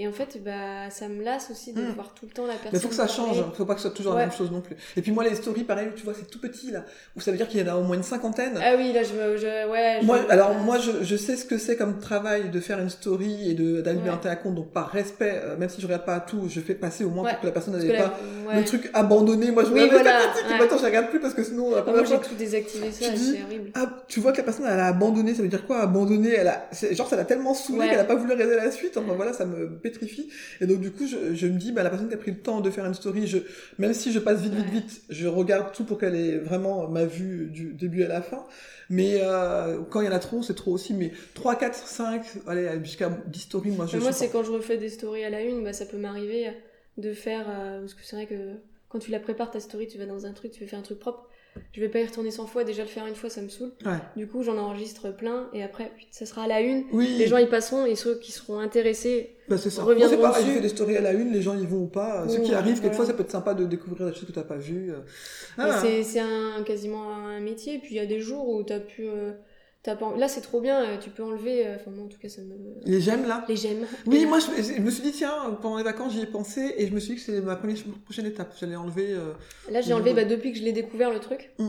Et 0.00 0.06
en 0.06 0.12
fait, 0.12 0.40
bah, 0.44 0.90
ça 0.90 1.08
me 1.08 1.24
lasse 1.24 1.50
aussi 1.50 1.72
de 1.72 1.82
Mm. 1.82 1.92
voir 1.96 2.14
tout 2.14 2.24
le 2.26 2.30
temps 2.30 2.46
la 2.46 2.52
personne. 2.52 2.70
Mais 2.74 2.78
faut 2.78 2.86
que 2.88 2.94
ça 2.94 3.06
parler. 3.06 3.34
change, 3.34 3.44
faut 3.56 3.64
pas 3.64 3.74
que 3.74 3.80
ce 3.80 3.88
soit 3.88 3.96
toujours 3.96 4.12
Ouais. 4.14 4.20
la 4.20 4.26
même 4.26 4.34
chose 4.36 4.52
non 4.52 4.60
plus. 4.60 4.76
Et 4.96 5.02
puis 5.02 5.10
moi, 5.10 5.24
les 5.24 5.34
stories, 5.34 5.64
pareil, 5.64 5.88
tu 5.96 6.04
vois, 6.04 6.14
c'est 6.14 6.30
tout 6.30 6.38
petit 6.40 6.70
là, 6.70 6.84
où 7.16 7.20
ça 7.20 7.32
veut 7.32 7.36
dire 7.36 7.48
qu'il 7.48 7.58
y 7.58 7.68
en 7.68 7.74
a 7.74 7.76
au 7.76 7.82
moins 7.82 7.96
une 7.96 8.04
cinquantaine. 8.04 8.56
Ah 8.62 8.74
oui, 8.76 8.92
là, 8.92 9.02
je 9.02 9.12
me. 9.14 9.36
Je, 9.36 9.68
ouais, 9.68 9.98
je- 10.00 10.06
Moi, 10.06 10.20
alors 10.28 10.54
moi, 10.54 10.78
je, 10.78 11.02
je 11.02 11.16
sais 11.16 11.34
ce 11.34 11.44
que 11.44 11.58
c'est 11.58 11.76
comme 11.76 11.98
travail 11.98 12.48
de 12.50 12.60
faire 12.60 12.78
une 12.78 12.90
story 12.90 13.50
et 13.50 13.54
de 13.54 13.80
d'alimenter 13.80 14.28
Ouais. 14.28 14.34
un 14.34 14.36
compte. 14.36 14.54
Donc 14.54 14.70
par 14.72 14.88
respect, 14.88 15.40
euh, 15.44 15.56
même 15.56 15.68
si 15.68 15.80
je 15.80 15.86
regarde 15.86 16.04
pas 16.04 16.20
tout, 16.20 16.44
je 16.48 16.60
fais 16.60 16.74
passer 16.74 17.02
au 17.04 17.10
moins 17.10 17.24
Ouais. 17.24 17.30
pour 17.32 17.40
que 17.40 17.46
la 17.46 17.52
personne 17.52 17.76
n'ait 17.76 17.96
pas 17.98 18.14
le 18.54 18.64
truc 18.64 18.90
abandonné. 18.94 19.50
Moi, 19.50 19.64
je 19.64 19.70
Oui, 19.72 19.88
voilà, 19.90 20.20
et 20.48 20.58
maintenant 20.60 20.78
je 20.78 20.84
regarde 20.84 21.08
plus 21.10 21.18
parce 21.18 21.34
que 21.34 21.42
sinon, 21.42 21.74
la 21.74 21.82
première 21.82 22.02
moi, 22.02 22.08
j'ai 22.08 22.16
fois, 22.18 22.24
tout 22.24 22.34
désactivé 22.36 22.92
ça, 22.92 23.06
c'est 23.16 23.42
horrible. 23.42 23.70
ah, 23.74 23.86
tu 24.06 24.20
vois 24.20 24.30
que 24.30 24.38
la 24.38 24.44
personne 24.44 24.64
elle 24.70 24.78
a 24.78 24.86
abandonné, 24.86 25.34
ça 25.34 25.42
veut 25.42 25.48
dire 25.48 25.66
quoi 25.66 25.80
abandonné 25.80 26.34
Elle 26.36 26.46
a, 26.46 26.68
genre 26.92 27.08
ça 27.08 27.16
l'a 27.16 27.24
tellement 27.24 27.52
saoulé 27.52 27.88
qu'elle 27.88 27.98
a 27.98 28.04
pas 28.04 28.14
voulu 28.14 28.32
regarder 28.34 28.54
la 28.54 28.70
suite. 28.70 28.96
Enfin 28.96 29.14
voilà, 29.16 29.32
ça 29.32 29.44
me 29.44 29.66
pétrifie. 29.90 30.28
Et 30.60 30.66
donc 30.66 30.80
du 30.80 30.90
coup, 30.90 31.06
je, 31.06 31.34
je 31.34 31.46
me 31.46 31.58
dis, 31.58 31.72
bah 31.72 31.82
la 31.82 31.90
personne 31.90 32.08
qui 32.08 32.14
a 32.14 32.18
pris 32.18 32.30
le 32.30 32.38
temps 32.38 32.60
de 32.60 32.70
faire 32.70 32.84
une 32.86 32.94
story, 32.94 33.26
je, 33.26 33.38
même 33.78 33.94
si 33.94 34.12
je 34.12 34.18
passe 34.18 34.40
vite, 34.40 34.54
vite, 34.54 34.70
vite, 34.70 35.02
je 35.08 35.26
regarde 35.26 35.72
tout 35.72 35.84
pour 35.84 35.98
qu'elle 35.98 36.14
ait 36.14 36.38
vraiment 36.38 36.88
ma 36.88 37.04
vue 37.04 37.46
du 37.50 37.72
début 37.74 38.02
à 38.04 38.08
la 38.08 38.22
fin. 38.22 38.44
Mais 38.90 39.18
euh, 39.20 39.80
quand 39.90 40.00
il 40.00 40.06
y 40.06 40.08
en 40.08 40.12
a 40.12 40.18
trop, 40.18 40.42
c'est 40.42 40.54
trop 40.54 40.72
aussi. 40.72 40.94
Mais 40.94 41.12
3, 41.34 41.56
4, 41.56 41.74
5, 41.86 42.22
allez, 42.46 42.70
jusqu'à 42.82 43.10
10 43.26 43.40
stories, 43.40 43.70
moi 43.70 43.86
je 43.86 43.96
Mais 43.96 44.02
moi, 44.02 44.12
c'est 44.12 44.28
quand 44.30 44.42
je 44.42 44.50
refais 44.50 44.78
des 44.78 44.88
stories 44.88 45.24
à 45.24 45.30
la 45.30 45.42
une, 45.42 45.62
bah, 45.62 45.72
ça 45.72 45.84
peut 45.86 45.98
m'arriver 45.98 46.50
de 46.96 47.12
faire. 47.12 47.46
euh, 47.48 47.80
parce 47.80 47.94
que 47.94 48.00
c'est 48.04 48.16
vrai 48.16 48.26
que 48.26 48.54
quand 48.88 48.98
tu 48.98 49.10
la 49.10 49.20
prépares 49.20 49.50
ta 49.50 49.60
story, 49.60 49.86
tu 49.86 49.98
vas 49.98 50.06
dans 50.06 50.24
un 50.26 50.32
truc, 50.32 50.52
tu 50.52 50.60
veux 50.60 50.66
faire 50.66 50.78
un 50.78 50.82
truc 50.82 50.98
propre. 50.98 51.28
Je 51.72 51.80
vais 51.80 51.88
pas 51.88 51.98
y 52.00 52.04
retourner 52.06 52.30
100 52.30 52.46
fois, 52.46 52.64
déjà 52.64 52.82
le 52.82 52.88
faire 52.88 53.06
une 53.06 53.14
fois, 53.14 53.30
ça 53.30 53.40
me 53.42 53.48
saoule. 53.48 53.72
Ouais. 53.84 53.92
Du 54.16 54.26
coup, 54.28 54.42
j'en 54.42 54.56
enregistre 54.56 55.10
plein 55.10 55.48
et 55.52 55.62
après, 55.62 55.90
ça 56.10 56.24
sera 56.26 56.42
à 56.44 56.46
la 56.46 56.60
une. 56.60 56.84
Oui, 56.92 57.16
Les 57.18 57.26
gens 57.26 57.38
y 57.38 57.46
passeront 57.46 57.84
et 57.86 57.94
ceux 57.96 58.18
qui 58.18 58.30
seront 58.32 58.58
intéressés. 58.60 59.36
bah, 59.48 59.58
c'est 59.58 59.70
ça. 59.70 59.82
Reviendront 59.82 60.16
c'est 60.16 60.22
pareil, 60.22 60.42
dessus. 60.44 60.50
je 60.50 60.56
fais 60.56 60.62
des 60.62 60.68
stories 60.68 60.96
à 60.96 61.00
la 61.00 61.12
une, 61.12 61.32
les 61.32 61.42
gens 61.42 61.58
y 61.58 61.66
vont 61.66 61.82
ou 61.82 61.86
pas. 61.86 62.28
Ceux 62.28 62.40
qui 62.42 62.54
arrivent, 62.54 62.74
quelquefois, 62.80 63.04
voilà. 63.04 63.10
ça 63.10 63.14
peut 63.16 63.22
être 63.24 63.30
sympa 63.32 63.54
de 63.54 63.64
découvrir 63.64 64.06
des 64.08 64.14
choses 64.14 64.26
que 64.26 64.32
t'as 64.32 64.42
pas 64.44 64.56
vues. 64.56 64.92
Ah. 65.56 65.78
c'est- 65.80 66.02
c'est 66.04 66.20
un, 66.20 66.62
quasiment 66.64 67.12
un 67.16 67.40
métier. 67.40 67.74
Et 67.74 67.78
puis 67.78 67.90
il 67.94 67.96
y 67.96 68.00
a 68.00 68.06
des 68.06 68.20
jours 68.20 68.48
où 68.48 68.62
t'as 68.62 68.80
pu. 68.80 69.02
euh, 69.08 69.32
pas... 69.96 70.14
Là, 70.16 70.28
c'est 70.28 70.40
trop 70.40 70.60
bien, 70.60 70.82
euh, 70.82 70.96
tu 70.98 71.10
peux 71.10 71.22
enlever. 71.22 71.66
euh, 71.66 71.76
Enfin, 71.76 71.90
moi, 71.90 72.04
en 72.04 72.08
tout 72.08 72.18
cas, 72.18 72.28
ça 72.28 72.42
me. 72.42 72.54
Les 72.84 73.00
j'aime 73.00 73.26
là? 73.26 73.44
Les 73.48 73.56
j'aime. 73.56 73.86
Oui, 74.06 74.26
moi 74.26 74.38
je, 74.40 74.62
je 74.62 74.80
me 74.80 74.90
suis 74.90 75.02
dit, 75.02 75.12
tiens, 75.12 75.58
pendant 75.62 75.78
les 75.78 75.84
vacances, 75.84 76.12
j'y 76.12 76.20
ai 76.22 76.26
pensé 76.26 76.74
et 76.76 76.86
je 76.86 76.92
me 76.94 77.00
suis 77.00 77.14
dit 77.14 77.20
que 77.20 77.26
c'est 77.26 77.40
ma 77.40 77.56
première 77.56 77.76
prochaine 78.04 78.26
étape. 78.26 78.54
J'allais 78.58 78.76
enlever. 78.76 79.12
euh, 79.12 79.32
Là, 79.70 79.80
j'ai 79.80 79.92
enlevé 79.92 80.14
bah, 80.14 80.24
depuis 80.24 80.52
que 80.52 80.58
je 80.58 80.64
l'ai 80.64 80.72
découvert 80.72 81.10
le 81.10 81.20
truc. 81.20 81.50
Mm. 81.58 81.68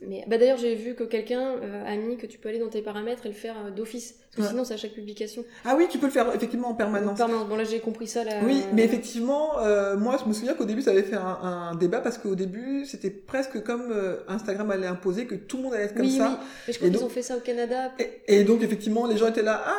Mais 0.00 0.24
bah 0.28 0.38
d'ailleurs, 0.38 0.58
j'ai 0.58 0.76
vu 0.76 0.94
que 0.94 1.02
quelqu'un 1.02 1.56
euh, 1.60 1.84
a 1.84 1.96
mis 1.96 2.16
que 2.16 2.26
tu 2.26 2.38
peux 2.38 2.48
aller 2.48 2.60
dans 2.60 2.68
tes 2.68 2.82
paramètres 2.82 3.26
et 3.26 3.30
le 3.30 3.34
faire 3.34 3.56
euh, 3.66 3.70
d'office. 3.72 4.14
Parce 4.38 4.48
que 4.48 4.54
Ouais. 4.54 4.56
sinon, 4.56 4.64
c'est 4.64 4.74
à 4.74 4.76
chaque 4.78 4.92
publication. 4.94 5.44
Ah 5.64 5.74
oui, 5.76 5.86
tu 5.90 5.98
peux 5.98 6.06
le 6.06 6.12
faire 6.12 6.34
effectivement 6.34 6.68
en 6.68 6.74
permanence. 6.74 7.18
Permanence. 7.18 7.48
Bon, 7.48 7.56
là, 7.56 7.64
j'ai 7.64 7.80
compris 7.80 8.06
ça. 8.06 8.24
Là, 8.24 8.40
Oui, 8.44 8.62
mais 8.72 8.84
effectivement, 8.84 9.58
euh, 9.60 9.96
moi 9.96 10.16
je 10.22 10.28
me 10.28 10.32
souviens 10.32 10.54
qu'au 10.54 10.64
début 10.64 10.82
ça 10.82 10.92
avait 10.92 11.02
fait 11.02 11.16
un, 11.16 11.38
un 11.42 11.74
débat 11.74 12.00
parce 12.00 12.16
qu'au 12.18 12.34
début 12.34 12.84
c'était 12.86 13.10
presque 13.10 13.62
comme 13.62 13.90
euh, 13.92 14.16
Instagram 14.28 14.70
allait 14.70 14.86
imposer 14.86 15.26
que 15.26 15.34
tout 15.34 15.56
le 15.58 15.64
monde 15.64 15.74
allait 15.74 15.84
être 15.84 15.94
comme 15.94 16.06
oui, 16.06 16.16
ça. 16.16 16.38
oui. 16.40 16.46
Mais 16.66 16.72
je 16.72 16.78
crois 16.78 16.90
qu'ils 16.90 17.04
ont 17.04 17.08
fait 17.08 17.22
ça 17.22 17.36
au 17.36 17.40
Canada. 17.40 17.92
Et, 17.98 18.38
et 18.40 18.44
donc 18.44 18.62
effectivement 18.62 19.06
les 19.06 19.16
gens 19.16 19.28
étaient 19.28 19.42
là, 19.42 19.62
ah, 19.66 19.74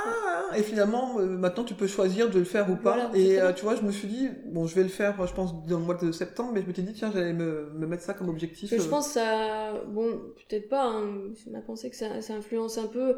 ah, 0.52 0.58
et 0.58 0.64
finalement 0.64 1.20
euh, 1.20 1.26
maintenant 1.26 1.64
tu 1.64 1.74
peux 1.74 1.88
choisir 1.88 2.30
de 2.30 2.40
le 2.40 2.46
faire 2.46 2.70
ou 2.70 2.76
pas. 2.76 2.96
Voilà, 2.96 3.12
et 3.16 3.54
tu 3.56 3.64
vois, 3.64 3.76
je 3.76 3.82
me 3.82 3.92
suis 3.92 4.08
dit, 4.08 4.30
bon 4.46 4.66
je 4.68 4.76
vais 4.76 4.84
le 4.84 4.90
faire 4.90 5.16
je 5.26 5.34
pense 5.34 5.54
dans 5.68 5.80
le 5.80 5.86
mois 5.86 5.96
de 5.96 6.12
septembre, 6.12 6.52
mais 6.54 6.62
je 6.62 6.68
m'étais 6.68 6.82
dit 6.82 6.94
tiens 6.94 7.12
j'allais 7.14 7.34
me, 7.34 7.70
me 7.76 7.88
mettre 7.88 8.04
ça 8.04 8.14
comme 8.14 8.30
objectif. 8.30 8.74
Je 8.76 8.82
pense 8.88 9.08
que 9.08 9.14
ça, 9.14 9.74
bon, 9.88 10.20
peut-être 10.50 10.70
pas, 10.70 10.86
hein, 10.86 11.04
c'est 11.36 11.52
ma 11.52 11.62
pensée 11.62 11.90
que 11.90 11.96
ça, 11.96 12.22
ça 12.22 12.34
influence 12.34 12.78
un 12.78 12.88
peu. 12.88 13.16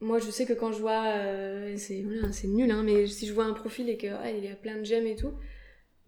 Moi, 0.00 0.18
je 0.18 0.30
sais 0.30 0.44
que 0.44 0.52
quand 0.52 0.72
je 0.72 0.80
vois, 0.80 1.04
euh, 1.06 1.74
c'est 1.78 2.02
voilà, 2.02 2.30
c'est 2.32 2.48
nul, 2.48 2.70
hein, 2.70 2.82
mais 2.84 3.06
si 3.06 3.26
je 3.26 3.32
vois 3.32 3.44
un 3.44 3.54
profil 3.54 3.88
et 3.88 3.96
que 3.96 4.08
ah, 4.08 4.30
il 4.30 4.44
y 4.44 4.48
a 4.48 4.54
plein 4.56 4.76
de 4.76 4.84
j'aime 4.84 5.06
et 5.06 5.16
tout, 5.16 5.32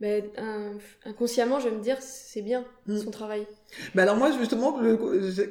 ben, 0.01 0.23
un- 0.37 0.79
inconsciemment, 1.07 1.59
je 1.59 1.69
vais 1.69 1.75
me 1.77 1.81
dire 1.83 1.97
c'est 2.01 2.43
bien 2.43 2.65
Mm. 2.87 2.99
son 2.99 3.11
travail. 3.11 3.47
Bah 3.95 4.03
alors 4.03 4.17
moi 4.17 4.31
justement 4.39 4.79
le- 4.81 4.97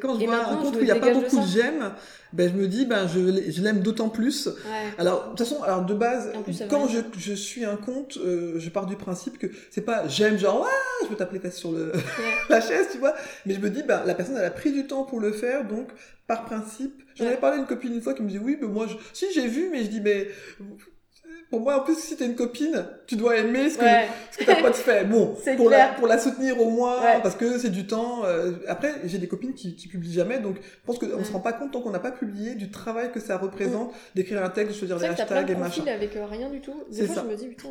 quand 0.01 0.15
je 0.17 0.23
Et 0.23 0.25
vois 0.25 0.37
un 0.47 0.55
compte 0.57 0.75
où 0.75 0.79
il 0.79 0.85
n'y 0.85 0.91
a 0.91 0.95
pas 0.95 1.09
de 1.13 1.19
beaucoup 1.19 1.39
de 1.39 1.45
j'aime, 1.47 1.93
ben 2.33 2.49
je 2.51 2.55
me 2.57 2.67
dis 2.67 2.85
ben 2.85 3.07
je, 3.07 3.19
je 3.51 3.61
l'aime 3.61 3.81
d'autant 3.81 4.09
plus. 4.09 4.47
Ouais. 4.47 4.53
Alors 4.97 5.25
de 5.25 5.29
toute 5.29 5.39
façon 5.39 5.61
alors 5.63 5.83
de 5.85 5.93
base 5.93 6.31
plus, 6.43 6.63
quand 6.69 6.87
je, 6.87 6.99
je 7.17 7.33
suis 7.33 7.63
un 7.65 7.75
compte 7.75 8.17
euh, 8.17 8.57
je 8.57 8.69
pars 8.71 8.85
du 8.87 8.95
principe 8.95 9.37
que 9.37 9.47
c'est 9.69 9.81
pas 9.85 10.07
j'aime 10.07 10.37
genre 10.39 10.61
ouais 10.61 11.03
je 11.03 11.09
veux 11.09 11.15
taper 11.15 11.35
les 11.35 11.39
fesses 11.41 11.57
sur 11.57 11.71
le 11.71 11.91
Ouais. 11.91 12.01
la 12.49 12.59
chaise 12.61 12.87
tu 12.91 12.97
vois 12.97 13.13
mais 13.45 13.53
je 13.53 13.59
me 13.59 13.69
dis 13.69 13.83
ben 13.83 14.01
la 14.05 14.15
personne 14.15 14.35
elle 14.37 14.45
a 14.45 14.49
pris 14.51 14.71
du 14.71 14.87
temps 14.87 15.03
pour 15.03 15.19
le 15.19 15.31
faire 15.31 15.67
donc 15.67 15.89
par 16.25 16.45
principe 16.45 17.03
j'en 17.17 17.25
avais 17.25 17.37
parlé 17.37 17.57
à 17.57 17.59
une 17.61 17.67
copine 17.67 17.93
une 17.93 18.01
fois 18.01 18.13
qui 18.13 18.21
me 18.23 18.29
dit 18.29 18.39
oui 18.39 18.57
mais 18.61 18.67
moi 18.67 18.87
je... 18.87 18.95
si 19.13 19.25
j'ai 19.33 19.47
vu 19.47 19.69
mais 19.71 19.83
je 19.83 19.87
dis 19.89 20.01
mais 20.01 20.27
pour 21.49 21.61
moi 21.61 21.79
en 21.79 21.83
plus 21.83 21.95
si 21.97 22.15
t'es 22.17 22.25
une 22.25 22.35
copine 22.35 22.85
tu 23.05 23.15
dois 23.15 23.37
aimer 23.37 23.69
ce 23.69 23.77
que 23.77 23.83
Ouais. 23.83 24.07
ce 24.31 24.37
que 24.39 24.43
ta 24.43 24.55
pote 24.57 24.75
fait. 24.87 25.05
Bon, 25.05 25.35
pour 25.55 25.69
la, 25.69 25.87
pour 25.89 26.07
la 26.07 26.17
soutenir 26.19 26.59
au 26.61 26.69
moins, 26.69 27.01
Ouais. 27.01 27.21
parce 27.23 27.35
que 27.35 27.57
c'est 27.57 27.69
du 27.69 27.87
temps. 27.87 28.25
euh, 28.25 28.51
après, 28.67 28.95
j'ai 29.05 29.17
des 29.17 29.27
copines 29.29 29.53
qui, 29.53 29.75
qui 29.75 29.87
publient 29.87 30.11
jamais, 30.13 30.39
donc 30.39 30.57
je 30.57 30.85
pense 30.85 30.99
qu'on 30.99 31.05
Ouais. 31.07 31.23
se 31.23 31.31
rend 31.31 31.39
pas 31.39 31.53
compte 31.53 31.71
tant 31.71 31.81
qu'on 31.81 31.91
n'a 31.91 31.99
pas 31.99 32.11
publié 32.11 32.55
du 32.55 32.69
travail 32.69 33.11
que 33.13 33.19
ça 33.21 33.37
représente 33.37 33.93
d'écrire 34.13 34.43
un 34.43 34.49
texte, 34.49 34.73
de 34.73 34.77
choisir 34.77 34.97
plein 34.97 35.11
hashtags 35.11 35.49
et 35.49 35.55
machin. 35.55 35.85
avec 35.87 36.15
euh, 36.17 36.25
rien 36.25 36.49
du 36.49 36.59
tout. 36.59 36.83
Des 36.91 37.05
fois, 37.05 37.15
ça. 37.15 37.23
je 37.25 37.31
me 37.31 37.35
dis, 37.37 37.47
putain, 37.47 37.69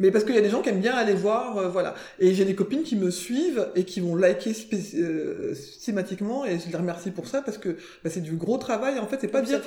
Mais 0.00 0.10
parce 0.10 0.24
qu'il 0.24 0.34
y 0.34 0.38
a 0.38 0.42
des 0.42 0.50
gens 0.50 0.62
qui 0.62 0.68
aiment 0.70 0.80
bien 0.80 0.94
aller 0.94 1.14
voir, 1.14 1.56
euh, 1.58 1.68
voilà. 1.68 1.94
Et 2.18 2.34
j'ai 2.34 2.44
des 2.44 2.54
copines 2.54 2.82
qui 2.82 2.96
me 2.96 3.10
suivent 3.10 3.68
et 3.74 3.84
qui 3.84 4.00
vont 4.00 4.14
liker 4.16 4.52
euh, 4.94 5.54
systématiquement, 5.54 6.44
et 6.44 6.58
je 6.58 6.68
les 6.70 6.76
remercie 6.76 7.10
pour 7.10 7.26
ça 7.28 7.42
parce 7.42 7.58
que 7.58 7.70
bah, 8.04 8.10
c'est 8.10 8.20
du 8.20 8.36
gros 8.36 8.58
travail. 8.58 8.98
En 8.98 9.06
fait, 9.06 9.18
c'est 9.20 9.28
pas 9.28 9.44
ça 9.44 9.58
dire. 9.58 9.60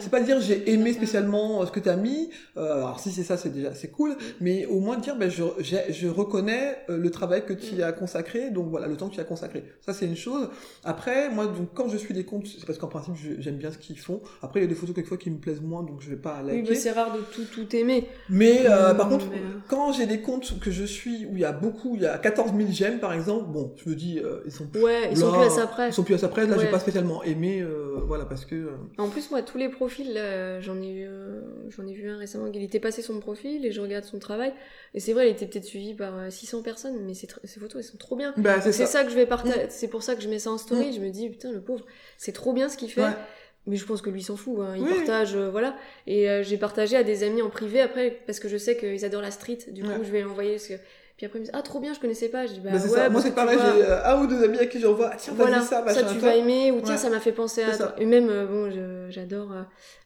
C'est 0.00 0.10
pas 0.10 0.20
dire 0.20 0.40
j'ai 0.40 0.70
aimé 0.72 0.92
spécialement 0.92 1.62
euh, 1.62 1.66
ce 1.66 1.72
que 1.72 1.80
t'as 1.80 1.96
mis. 1.96 2.30
Euh, 2.56 2.74
alors 2.76 3.00
si 3.00 3.10
c'est 3.10 3.22
ça, 3.24 3.36
c'est 3.36 3.50
déjà 3.50 3.74
c'est 3.74 3.88
cool. 3.88 4.16
Mais 4.40 4.66
au 4.66 4.80
moins 4.80 4.96
dire 4.98 5.16
ben 5.16 5.30
je 5.30 5.42
je 5.90 6.08
reconnais 6.08 6.76
euh, 6.88 6.96
le 6.98 7.10
travail 7.10 7.44
que 7.44 7.52
tu 7.52 7.82
as 7.82 7.92
consacré. 7.92 8.50
Donc 8.50 8.68
voilà 8.70 8.86
le 8.86 8.96
temps 8.96 9.08
que 9.08 9.14
tu 9.14 9.20
as 9.20 9.24
consacré. 9.24 9.64
Ça 9.84 9.92
c'est 9.92 10.06
une 10.06 10.16
chose. 10.16 10.48
Après 10.84 11.30
moi 11.30 11.46
donc 11.46 11.70
quand 11.74 11.88
je 11.88 11.96
suis 11.96 12.14
des 12.14 12.24
comptes 12.24 12.46
c'est 12.46 12.66
parce 12.66 12.78
qu'en 12.78 12.88
principe 12.88 13.14
j'aime 13.38 13.56
bien 13.56 13.70
ce 13.70 13.78
qu'ils 13.78 13.98
font. 13.98 14.20
Après 14.42 14.60
il 14.60 14.62
y 14.64 14.66
a 14.66 14.68
des 14.68 14.74
photos 14.74 14.94
quelquefois 14.94 15.18
qui 15.18 15.30
me 15.30 15.38
plaisent 15.38 15.60
moins 15.60 15.82
donc 15.82 16.00
je 16.00 16.10
vais 16.10 16.16
pas 16.16 16.40
Oui, 16.44 16.56
liker. 16.58 16.70
bah, 16.70 16.74
c'est 16.78 16.90
rare 16.92 17.12
de 17.14 17.20
tout, 17.20 17.44
tout 17.52 17.76
aimer. 17.76 18.06
mais 18.28 18.62
euh, 18.68 18.94
par 18.94 19.08
contre 19.08 19.26
mais, 19.30 19.36
euh, 19.38 19.60
quand 19.72 19.90
j'ai 19.90 20.04
des 20.04 20.20
comptes 20.20 20.60
que 20.60 20.70
je 20.70 20.84
suis 20.84 21.24
où 21.24 21.30
il 21.32 21.40
y 21.40 21.46
a 21.46 21.52
beaucoup 21.52 21.96
il 21.96 22.02
y 22.02 22.06
a 22.06 22.18
14 22.18 22.52
000 22.54 22.68
j'aime 22.72 23.00
par 23.00 23.14
exemple 23.14 23.46
bon 23.50 23.74
je 23.82 23.88
me 23.88 23.94
dis 23.94 24.20
euh, 24.22 24.42
ils 24.44 24.52
sont 24.52 24.66
Ouais, 24.76 25.10
ils 25.10 25.16
sont 25.16 25.32
plus 25.32 25.46
à 25.46 25.48
ça 25.48 25.66
près. 25.66 25.88
ils 25.88 25.92
sont 25.94 26.04
plus 26.04 26.14
à 26.14 26.18
ça 26.18 26.28
près. 26.28 26.46
Là 26.46 26.58
j'ai 26.58 26.70
pas 26.70 26.78
spécialement 26.78 27.22
aimé 27.22 27.62
euh, 27.62 27.92
voilà 28.06 28.24
parce 28.26 28.44
que 28.44 28.54
euh, 28.54 28.70
En 28.98 29.08
plus, 29.08 29.30
moi, 29.30 29.42
tous 29.42 29.58
les 29.58 29.68
profils, 29.68 30.12
là, 30.12 30.60
j'en 30.60 30.80
ai, 30.80 30.92
vu, 30.92 31.04
euh, 31.06 31.40
j'en 31.68 31.86
ai 31.86 31.92
vu 31.92 32.08
un 32.08 32.18
récemment, 32.18 32.46
il 32.52 32.62
était 32.62 32.80
passé 32.80 33.02
son 33.02 33.20
profil 33.20 33.64
et 33.64 33.72
je 33.72 33.80
regarde 33.80 34.04
son 34.04 34.18
travail. 34.18 34.52
Et 34.94 35.00
c'est 35.00 35.12
vrai, 35.12 35.28
il 35.28 35.32
était 35.32 35.46
peut-être 35.46 35.64
suivi 35.64 35.94
par 35.94 36.16
euh, 36.18 36.30
600 36.30 36.62
personnes, 36.62 36.96
mais 37.04 37.14
ces, 37.14 37.26
photos, 37.26 37.76
elles 37.76 37.84
sont 37.84 37.96
trop 37.96 38.16
bien. 38.16 38.34
bah, 38.36 38.60
c'est 38.60 38.72
ça. 38.72 38.86
ça. 38.86 39.04
que 39.04 39.10
je 39.10 39.14
vais 39.14 39.26
partager. 39.26 39.66
C'est 39.70 39.88
pour 39.88 40.02
ça 40.02 40.14
que 40.14 40.22
je 40.22 40.28
mets 40.28 40.38
ça 40.38 40.50
en 40.50 40.58
story. 40.58 40.92
Je 40.92 41.00
me 41.00 41.10
dis, 41.10 41.28
putain, 41.30 41.52
le 41.52 41.60
pauvre, 41.60 41.84
c'est 42.18 42.32
trop 42.32 42.52
bien 42.52 42.68
ce 42.68 42.76
qu'il 42.76 42.90
fait. 42.90 43.02
Ouais. 43.02 43.16
Mais 43.66 43.76
je 43.76 43.84
pense 43.86 44.02
que 44.02 44.10
lui 44.10 44.22
s'en 44.22 44.36
fout. 44.36 44.58
hein. 44.60 44.74
Il 44.76 44.82
Oui, 44.82 44.90
partage, 44.94 45.36
euh, 45.36 45.48
voilà. 45.50 45.76
Et 46.06 46.28
euh, 46.28 46.42
j'ai 46.42 46.56
partagé 46.56 46.96
à 46.96 47.04
des 47.04 47.22
amis 47.22 47.42
en 47.42 47.50
privé 47.50 47.80
après 47.80 48.18
parce 48.26 48.40
que 48.40 48.48
je 48.48 48.56
sais 48.56 48.76
qu'ils 48.76 49.04
adorent 49.04 49.22
la 49.22 49.30
street. 49.30 49.58
Du 49.68 49.82
coup, 49.82 49.88
Ouais. 49.88 49.96
je 50.02 50.10
vais 50.10 50.22
que... 50.22 50.74
Puis 51.16 51.26
après, 51.26 51.38
ils 51.38 51.42
me 51.42 51.44
disent, 51.46 51.54
ah, 51.54 51.62
trop 51.62 51.78
bien, 51.78 51.92
je 51.94 52.00
connaissais 52.00 52.28
pas. 52.28 52.46
Je 52.46 52.54
dis, 52.54 52.60
bah, 52.60 52.70
Bah, 52.72 52.78
ouais, 52.82 52.88
ça. 52.88 53.08
Moi, 53.08 53.20
c'est 53.20 53.34
pareil, 53.34 53.58
tu 53.58 53.64
j'ai 53.76 53.84
euh, 53.84 54.04
un 54.04 54.20
ou 54.22 54.26
deux 54.26 54.42
amis 54.42 54.58
à 54.58 54.66
qui 54.66 54.80
j'envoie, 54.80 55.10
ah, 55.12 55.16
tiens, 55.16 55.34
voilà, 55.36 55.60
ça, 55.60 55.82
machin, 55.82 56.00
tu 56.00 56.18
toi. 56.18 56.30
vas 56.30 56.36
aimer, 56.36 56.72
ou 56.72 56.80
tiens, 56.80 56.92
Ouais. 56.94 56.96
ça 57.00 57.10
m'a 57.10 57.20
fait 57.20 57.30
penser 57.32 57.62
à 57.62 57.72
ça. 57.74 57.86
toi. 57.88 57.94
Et 58.02 58.06
même, 58.06 58.28
euh, 58.30 58.46
bon, 58.46 59.08
j'adore, 59.10 59.52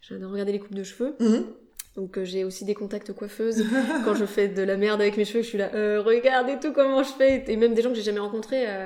j'adore 0.02 0.32
regarder 0.32 0.52
les 0.52 0.58
coupes 0.58 0.75
de 0.75 0.82
cheveux. 0.84 1.14
Mhm. 1.20 1.46
Donc 1.96 2.18
euh, 2.18 2.25
j'ai 2.26 2.44
aussi 2.44 2.66
des 2.66 2.75
contacts 2.75 3.12
coiffeuses. 3.14 3.64
Quand 4.04 4.14
je 4.14 4.26
fais 4.26 4.48
de 4.48 4.60
la 4.62 4.76
merde 4.76 5.00
avec 5.00 5.16
mes 5.16 5.25
cheveux, 5.25 5.42
je 5.42 5.48
suis 5.48 5.56
là, 5.56 5.70
euh, 5.75 6.02
regardez 6.04 6.58
tout 6.60 6.72
comment 6.75 7.02
je 7.02 7.12
fais. 7.12 7.42
Et 7.48 7.56
même 7.56 7.72
des 7.72 7.80
gens 7.80 7.88
que 7.88 7.94
j'ai 7.96 8.02
jamais 8.02 8.20
rencontrés. 8.20 8.64
euh, 8.68 8.84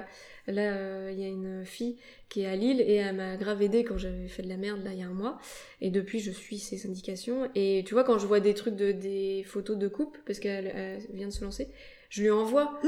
là, 0.50 0.73
euh, 0.75 1.11
il 1.12 1.21
y 1.21 1.25
a 1.25 1.28
une 1.28 1.64
fille 1.64 1.97
qui 2.28 2.42
est 2.42 2.47
à 2.47 2.57
Lille 2.57 2.80
et 2.80 2.95
elle 2.95 3.16
m'a 3.16 3.37
grave 3.37 3.62
aidée 3.62 3.85
quand 3.85 3.99
j'avais 3.99 4.28
fait 4.28 4.42
de 4.42 4.49
la 4.49 4.57
merde 4.57 4.83
là 4.85 4.92
il 4.92 4.99
y 5.00 5.02
a 5.02 5.07
un 5.07 5.12
mois. 5.12 5.38
Et 5.80 5.90
depuis, 5.90 6.21
je 6.21 6.30
suis 6.30 6.59
ses 6.59 6.87
indications. 6.87 7.49
Et 7.54 7.83
tu 7.87 7.95
vois, 7.95 8.04
quand 8.04 8.19
je 8.19 8.26
vois 8.26 8.40
des 8.40 8.54
trucs 8.54 8.76
de 8.76 8.92
des 8.92 9.42
photos 9.47 9.76
de 9.78 9.88
coupe, 9.88 10.16
parce 10.26 10.38
qu'elle 10.38 10.66
elle 10.75 11.00
vient 11.12 11.28
de 11.28 11.33
se 11.33 11.45
lancer, 11.45 11.69
je 12.09 12.23
lui 12.23 12.30
envoie. 12.30 12.80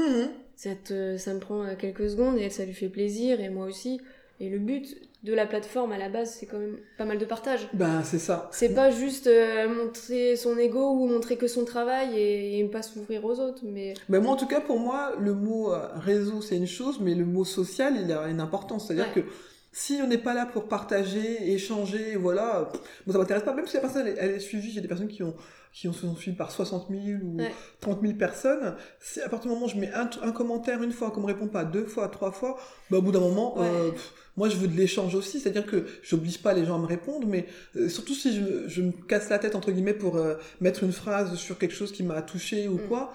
Ça, 0.55 0.75
te- 0.75 1.17
ça 1.17 1.33
me 1.33 1.39
prend 1.39 1.63
euh, 1.63 1.75
quelques 1.75 2.09
secondes 2.09 2.37
et 2.37 2.49
ça 2.49 2.63
lui 2.65 2.73
fait 2.73 2.89
plaisir 2.89 3.41
et 3.41 3.49
moi 3.49 3.65
aussi. 3.65 3.99
Et 4.39 4.49
le 4.49 4.59
but 4.59 4.95
de 5.23 5.33
la 5.33 5.45
plateforme 5.45 5.93
à 5.93 5.97
la 5.97 6.09
base, 6.09 6.35
c'est 6.37 6.45
quand 6.45 6.57
même 6.59 6.77
pas 6.97 7.05
mal 7.05 7.17
de 7.17 7.23
partage. 7.25 7.69
Ben, 7.73 8.03
c'est 8.03 8.19
ça. 8.19 8.49
C'est 8.51 8.73
pas 8.75 8.91
juste 8.91 9.27
euh, 9.27 9.69
montrer 9.69 10.35
son 10.35 10.57
ego 10.57 10.91
ou 10.91 11.07
montrer 11.07 11.37
que 11.37 11.47
son 11.47 11.63
travail 11.63 12.19
et, 12.19 12.63
pas 12.71 12.81
s'ouvrir 12.81 13.23
aux 13.23 13.39
autres, 13.39 13.61
mais 13.63 13.93
Ben, 14.09 14.21
moi, 14.21 14.33
en 14.33 14.35
tout 14.35 14.47
cas, 14.47 14.59
pour 14.59 14.79
moi, 14.79 15.13
le 15.19 15.33
mot 15.33 15.71
euh, 15.73 15.87
réseau, 15.95 16.41
c'est 16.41 16.57
une 16.57 16.67
chose, 16.67 16.99
mais 16.99 17.15
le 17.15 17.25
mot 17.25 17.45
social, 17.45 17.93
il 18.03 18.11
a 18.11 18.27
une 18.27 18.41
importance. 18.41 18.87
C'est-à-dire 18.87 19.07
Ouais. 19.15 19.21
que 19.21 19.27
si 19.75 19.99
on 20.03 20.07
n'est 20.07 20.17
pas 20.19 20.33
là 20.35 20.45
pour 20.45 20.67
partager, 20.69 21.51
échanger, 21.51 22.15
voilà, 22.15 22.69
moi, 23.05 23.13
ça 23.13 23.17
m'intéresse 23.17 23.43
pas. 23.43 23.53
Même 23.53 23.67
si 23.67 23.73
la 23.73 23.81
personne, 23.81 24.05
elle, 24.07 24.15
elle 24.19 24.31
est 24.31 24.39
suivie, 24.39 24.71
j'ai 24.71 24.81
des 24.81 24.87
personnes 24.87 25.07
qui 25.07 25.23
ont, 25.23 25.35
qui 25.73 25.87
ont, 25.87 25.93
sont 25.93 26.15
suivies 26.15 26.37
par 26.37 26.51
60 26.51 26.87
000 26.91 27.01
ou 27.23 27.37
Ouais. 27.39 27.51
30 27.81 28.01
000 28.01 28.13
personnes. 28.13 28.75
Si 28.99 29.19
à 29.19 29.29
partir 29.29 29.49
du 29.49 29.55
moment 29.55 29.65
où 29.65 29.69
je 29.69 29.77
mets 29.77 29.91
un, 29.93 30.07
un 30.21 30.31
commentaire 30.31 30.83
une 30.83 30.91
fois, 30.91 31.09
qu'on 31.09 31.21
me 31.21 31.25
répond 31.25 31.47
pas 31.47 31.65
deux 31.65 31.85
fois, 31.87 32.07
trois 32.07 32.31
fois, 32.31 32.59
ben, 32.91 32.97
au 32.97 33.01
bout 33.01 33.11
d'un 33.11 33.19
moment, 33.19 33.57
Ouais. 33.59 33.67
euh, 33.67 33.91
pff, 33.91 34.13
moi, 34.37 34.47
je 34.49 34.57
veux 34.57 34.67
de 34.67 34.77
l'échange 34.77 35.15
aussi. 35.15 35.39
C'est-à-dire 35.39 35.65
que 35.65 35.85
j'oblige 36.03 36.41
pas 36.43 36.53
les 36.53 36.65
gens 36.65 36.75
à 36.75 36.79
me 36.79 36.85
répondre, 36.85 37.27
mais 37.27 37.47
euh, 37.75 37.89
surtout 37.89 38.13
si 38.13 38.35
je, 38.35 38.67
je 38.67 38.81
me 38.83 38.91
casse 38.91 39.29
la 39.29 39.39
tête, 39.39 39.55
entre 39.55 39.71
guillemets, 39.71 39.93
pour 39.95 40.17
euh, 40.17 40.35
mettre 40.61 40.83
une 40.83 40.91
phrase 40.93 41.35
sur 41.35 41.57
quelque 41.57 41.73
chose 41.75 41.91
qui 41.91 42.03
m'a 42.03 42.21
touché 42.21 42.67
ou 42.67 42.75
Mm. 42.75 42.87
quoi, 42.87 43.13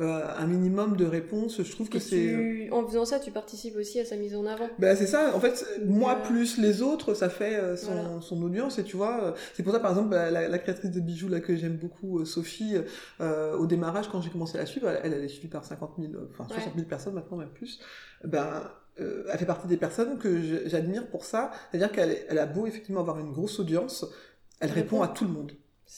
euh, 0.00 0.22
un 0.38 0.46
minimum 0.46 0.96
de 0.96 1.04
réponses, 1.04 1.62
je 1.62 1.70
trouve 1.72 1.88
que 1.88 1.98
c'est... 1.98 2.28
euh, 2.34 2.68
en 2.72 2.86
faisant 2.86 3.04
ça, 3.04 3.18
tu 3.20 3.30
participes 3.30 3.76
aussi 3.76 3.98
à 4.00 4.04
sa 4.04 4.16
mise 4.16 4.34
en 4.34 4.44
avant. 4.46 4.68
Ben 4.78 4.96
c'est 4.96 5.06
ça, 5.06 5.34
en 5.34 5.40
fait, 5.40 5.64
moi 5.86 6.18
euh, 6.22 6.26
plus 6.26 6.58
les 6.58 6.82
autres, 6.82 7.14
ça 7.14 7.28
fait 7.28 7.56
euh, 7.56 7.76
son, 7.76 7.92
Voilà. 7.92 8.20
son 8.20 8.42
audience, 8.42 8.78
et 8.78 8.84
tu 8.84 8.96
vois, 8.96 9.34
c'est 9.54 9.62
pour 9.62 9.72
ça 9.72 9.80
par 9.80 9.90
exemple, 9.92 10.10
la, 10.14 10.30
la- 10.48 10.58
créatrice 10.58 10.90
de 10.90 11.00
bijoux 11.00 11.28
là 11.28 11.40
que 11.40 11.56
j'aime 11.56 11.76
beaucoup, 11.76 12.24
Sophie, 12.24 12.76
euh, 13.20 13.56
au 13.56 13.66
démarrage, 13.66 14.08
quand 14.08 14.20
j'ai 14.20 14.30
commencé 14.30 14.56
à 14.58 14.60
la 14.60 14.66
suivre, 14.66 14.88
elle, 14.88 15.12
elle 15.12 15.24
est 15.24 15.28
suivie 15.28 15.48
par 15.48 15.64
50 15.64 15.92
000, 15.98 16.12
euh, 16.14 16.28
enfin 16.32 16.44
Ouais. 16.44 16.60
60 16.60 16.74
000 16.74 16.86
personnes 16.88 17.14
maintenant, 17.14 17.36
même 17.38 17.50
plus, 17.50 17.80
ben, 18.24 18.62
euh, 19.00 19.24
elle 19.30 19.38
fait 19.38 19.44
partie 19.46 19.66
des 19.68 19.76
personnes 19.76 20.18
que 20.18 20.66
j'admire 20.68 21.06
pour 21.08 21.24
ça, 21.24 21.50
c'est-à-dire 21.70 21.92
qu'elle 21.92 22.16
elle 22.28 22.38
a 22.38 22.46
beau 22.46 22.66
effectivement 22.66 23.00
avoir 23.00 23.18
une 23.18 23.30
grosse 23.32 23.60
audience, 23.60 24.06
elle 24.60 24.70
Elle 24.70 24.74
répond 24.74 25.00
répond. 25.00 25.02
à 25.12 25.14
tout 25.14 25.24
le 25.24 25.30
monde. 25.30 25.52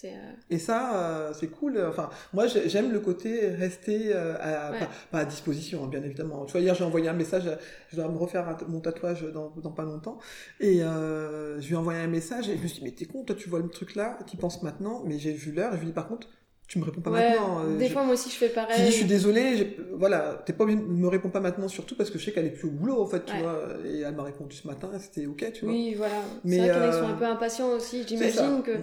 Euh, 0.05 0.09
Et 0.51 0.59
ça, 0.59 0.97
euh, 0.97 1.33
c'est 1.33 1.49
cool. 1.49 1.83
Enfin, 1.89 2.11
moi, 2.35 2.47
j'ai- 2.47 2.69
j'aime 2.69 2.93
le 2.93 3.01
côté 3.01 3.49
rester 3.49 4.13
euh, 4.15 4.35
à, 4.39 4.71
Ouais. 4.73 4.79
pas, 4.81 4.89
pas 5.11 5.19
à 5.21 5.25
disposition, 5.25 5.85
hein, 5.85 5.89
bien 5.89 6.03
évidemment. 6.03 6.45
Tu 6.45 6.53
vois, 6.53 6.61
hier, 6.61 6.75
j'ai 6.75 6.85
envoyé 6.85 7.09
un 7.09 7.15
message. 7.15 7.45
Je 7.91 7.97
dois 7.97 8.09
me 8.09 8.19
refaire 8.19 8.57
mon 8.69 8.81
tatouage 8.81 9.23
dans, 9.33 9.51
dans 9.63 9.73
pas 9.73 9.85
longtemps. 9.85 10.19
Et 10.61 10.83
euh, 10.83 11.61
je 11.61 11.67
lui 11.69 11.75
ai 11.75 11.79
envoyé 11.79 12.01
un 12.01 12.07
message 12.07 12.49
et 12.49 12.57
je 12.59 12.63
me 12.63 12.67
suis 12.69 12.81
dit, 12.81 12.85
mais 12.85 12.93
t'es 12.93 13.07
con, 13.07 13.25
toi, 13.25 13.35
tu 13.35 13.49
vois 13.49 13.61
le 13.61 13.69
truc 13.69 13.95
là, 13.95 14.19
tu 14.27 14.37
penses 14.37 14.63
maintenant. 14.63 15.03
Mais 15.07 15.19
j'ai 15.19 15.33
vu 15.33 15.53
l'heure 15.53 15.73
et 15.73 15.77
je 15.77 15.81
lui 15.81 15.87
ai 15.87 15.91
dit, 15.91 15.95
par 15.95 16.07
contre, 16.09 16.29
tu 16.69 16.79
me 16.79 16.85
réponds 16.85 17.01
pas 17.01 17.11
ouais, 17.11 17.31
maintenant. 17.31 17.65
euh, 17.65 17.79
des 17.79 17.87
je- 17.87 17.93
fois, 17.95 18.05
moi 18.05 18.13
aussi, 18.13 18.29
je 18.29 18.35
fais 18.37 18.49
je 18.51 18.55
pareil. 18.55 18.77
lui 18.77 18.85
dis, 18.85 18.91
je 18.91 18.97
suis 18.99 19.07
désolé, 19.07 19.57
j'ai- 19.57 19.79
voilà, 19.95 20.43
t'es 20.45 20.53
pas 20.53 20.65
obligé 20.65 20.79
de 20.79 20.85
me 20.85 21.09
répondre 21.09 21.33
pas 21.33 21.41
maintenant, 21.41 21.67
surtout 21.67 21.95
parce 21.97 22.11
que 22.11 22.19
je 22.19 22.27
sais 22.27 22.33
qu'elle 22.33 22.45
est 22.45 22.51
plus 22.51 22.69
au 22.69 22.73
boulot, 22.73 23.01
en 23.01 23.07
fait, 23.07 23.25
tu 23.25 23.33
Ouais. 23.33 23.41
vois. 23.41 23.63
Et 23.87 24.01
elle 24.01 24.15
m'a 24.15 24.23
répondu 24.25 24.55
ce 24.55 24.67
matin, 24.67 24.91
c'était 25.01 25.25
ok, 25.27 25.51
tu 25.55 25.65
vois. 25.65 25.73
Oui, 25.73 25.95
voilà. 25.95 26.13
Mais, 26.45 26.57
C'est 26.57 26.59
vrai 26.59 26.69
qu'il 26.69 26.77
y 26.77 26.85
en 26.85 26.89
a 26.89 26.93
qui 26.93 26.99
sont 26.99 27.05
euh, 27.09 27.13
un 27.15 27.17
peu 27.17 27.25
impatients 27.25 27.69
aussi. 27.71 28.05
J'imagine 28.07 28.63
que 28.63 28.73
tu- 28.73 28.83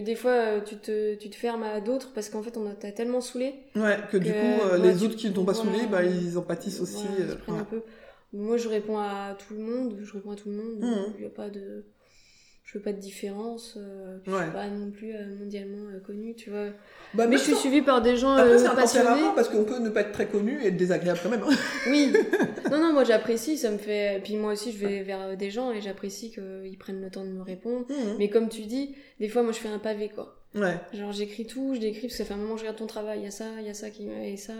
des 0.00 0.14
fois, 0.14 0.30
euh, 0.30 0.60
tu 0.60 0.76
te, 0.76 1.14
tu 1.16 1.28
te 1.28 1.36
fermes 1.36 1.62
à 1.62 1.80
d'autres 1.80 2.12
parce 2.14 2.28
qu'en 2.30 2.42
fait, 2.42 2.56
on 2.56 2.74
t'a 2.74 2.92
tellement 2.92 3.20
saoulé. 3.20 3.54
Ouais, 3.76 3.98
que 4.10 4.16
du 4.16 4.30
coup, 4.30 4.36
euh, 4.36 4.78
les 4.78 5.04
autres 5.04 5.16
qui 5.16 5.28
ne 5.28 5.34
t'ont 5.34 5.44
pas 5.44 5.52
voilà. 5.52 5.70
saoulé, 5.70 5.86
bah, 5.86 6.04
ils 6.04 6.38
en 6.38 6.42
pâtissent 6.42 6.80
aussi. 6.80 7.04
Voilà, 7.06 7.24
ils 7.24 7.30
euh, 7.30 7.36
prennent 7.36 7.54
ouais. 7.56 7.60
un 7.60 7.64
peu. 7.64 7.82
Moi, 8.32 8.56
je 8.56 8.68
réponds 8.68 8.98
à 8.98 9.36
tout 9.38 9.54
le 9.54 9.60
monde. 9.60 9.98
Je 10.02 10.12
réponds 10.12 10.30
à 10.30 10.36
tout 10.36 10.48
le 10.48 10.56
monde. 10.56 10.80
Mhm. 10.80 11.14
Il 11.18 11.24
y 11.24 11.26
a 11.26 11.30
pas 11.30 11.50
de. 11.50 11.84
Je 12.72 12.78
veux 12.78 12.82
pas 12.84 12.92
de 12.92 12.98
différence. 12.98 13.74
euh, 13.76 14.16
Ouais. 14.26 14.32
Je 14.38 14.42
suis 14.44 14.52
pas 14.52 14.66
non 14.68 14.90
plus 14.90 15.12
euh, 15.14 15.26
mondialement 15.38 15.88
euh, 15.94 16.00
connue, 16.00 16.34
tu 16.34 16.48
vois. 16.48 16.66
Bah, 17.12 17.24
Mais 17.24 17.26
même 17.26 17.38
je 17.38 17.44
suis 17.44 17.54
suivie 17.54 17.82
par 17.82 18.00
des 18.00 18.16
gens 18.16 18.32
Après, 18.32 18.50
euh, 18.64 18.66
un 18.70 18.74
passionnés. 18.74 19.06
tempérament 19.08 19.34
parce 19.34 19.48
qu'on 19.50 19.64
peut 19.64 19.78
ne 19.78 19.90
pas 19.90 20.00
être 20.00 20.12
très 20.12 20.26
connu 20.26 20.58
et 20.62 20.68
être 20.68 20.76
désagréable 20.78 21.20
quand 21.22 21.28
même. 21.28 21.42
hein. 21.42 21.54
Oui. 21.90 22.12
Non, 22.70 22.80
non, 22.80 22.92
moi 22.94 23.04
j'apprécie, 23.04 23.58
ça 23.58 23.70
me 23.70 23.76
fait. 23.78 24.20
Puis 24.24 24.36
moi 24.36 24.52
aussi, 24.54 24.72
je 24.72 24.78
vais 24.78 25.02
vers 25.02 25.36
des 25.36 25.50
gens 25.50 25.70
et 25.72 25.82
j'apprécie 25.82 26.30
qu'ils 26.30 26.78
prennent 26.78 27.02
le 27.02 27.10
temps 27.10 27.24
de 27.24 27.30
me 27.30 27.42
répondre. 27.42 27.84
Mhm. 27.90 28.16
Mais 28.18 28.30
comme 28.30 28.48
tu 28.48 28.62
dis, 28.62 28.94
des 29.20 29.28
fois, 29.28 29.42
moi 29.42 29.52
je 29.52 29.58
fais 29.58 29.68
un 29.68 29.78
pavé, 29.78 30.08
quoi. 30.08 30.38
Ouais. 30.54 30.76
Genre 30.94 31.12
j'écris 31.12 31.44
tout, 31.46 31.74
je 31.74 31.80
décris, 31.80 32.02
parce 32.08 32.12
que 32.14 32.18
ça 32.18 32.24
fait 32.24 32.34
un 32.34 32.38
moment 32.38 32.54
que 32.54 32.60
je 32.60 32.64
regarde 32.64 32.78
ton 32.78 32.86
travail, 32.86 33.18
il 33.20 33.24
y 33.24 33.28
a 33.28 33.30
ça, 33.30 33.44
il 33.60 33.66
y 33.66 33.70
a 33.70 33.74
ça, 33.74 33.90
qui... 33.90 34.08
et 34.08 34.36
ça. 34.38 34.54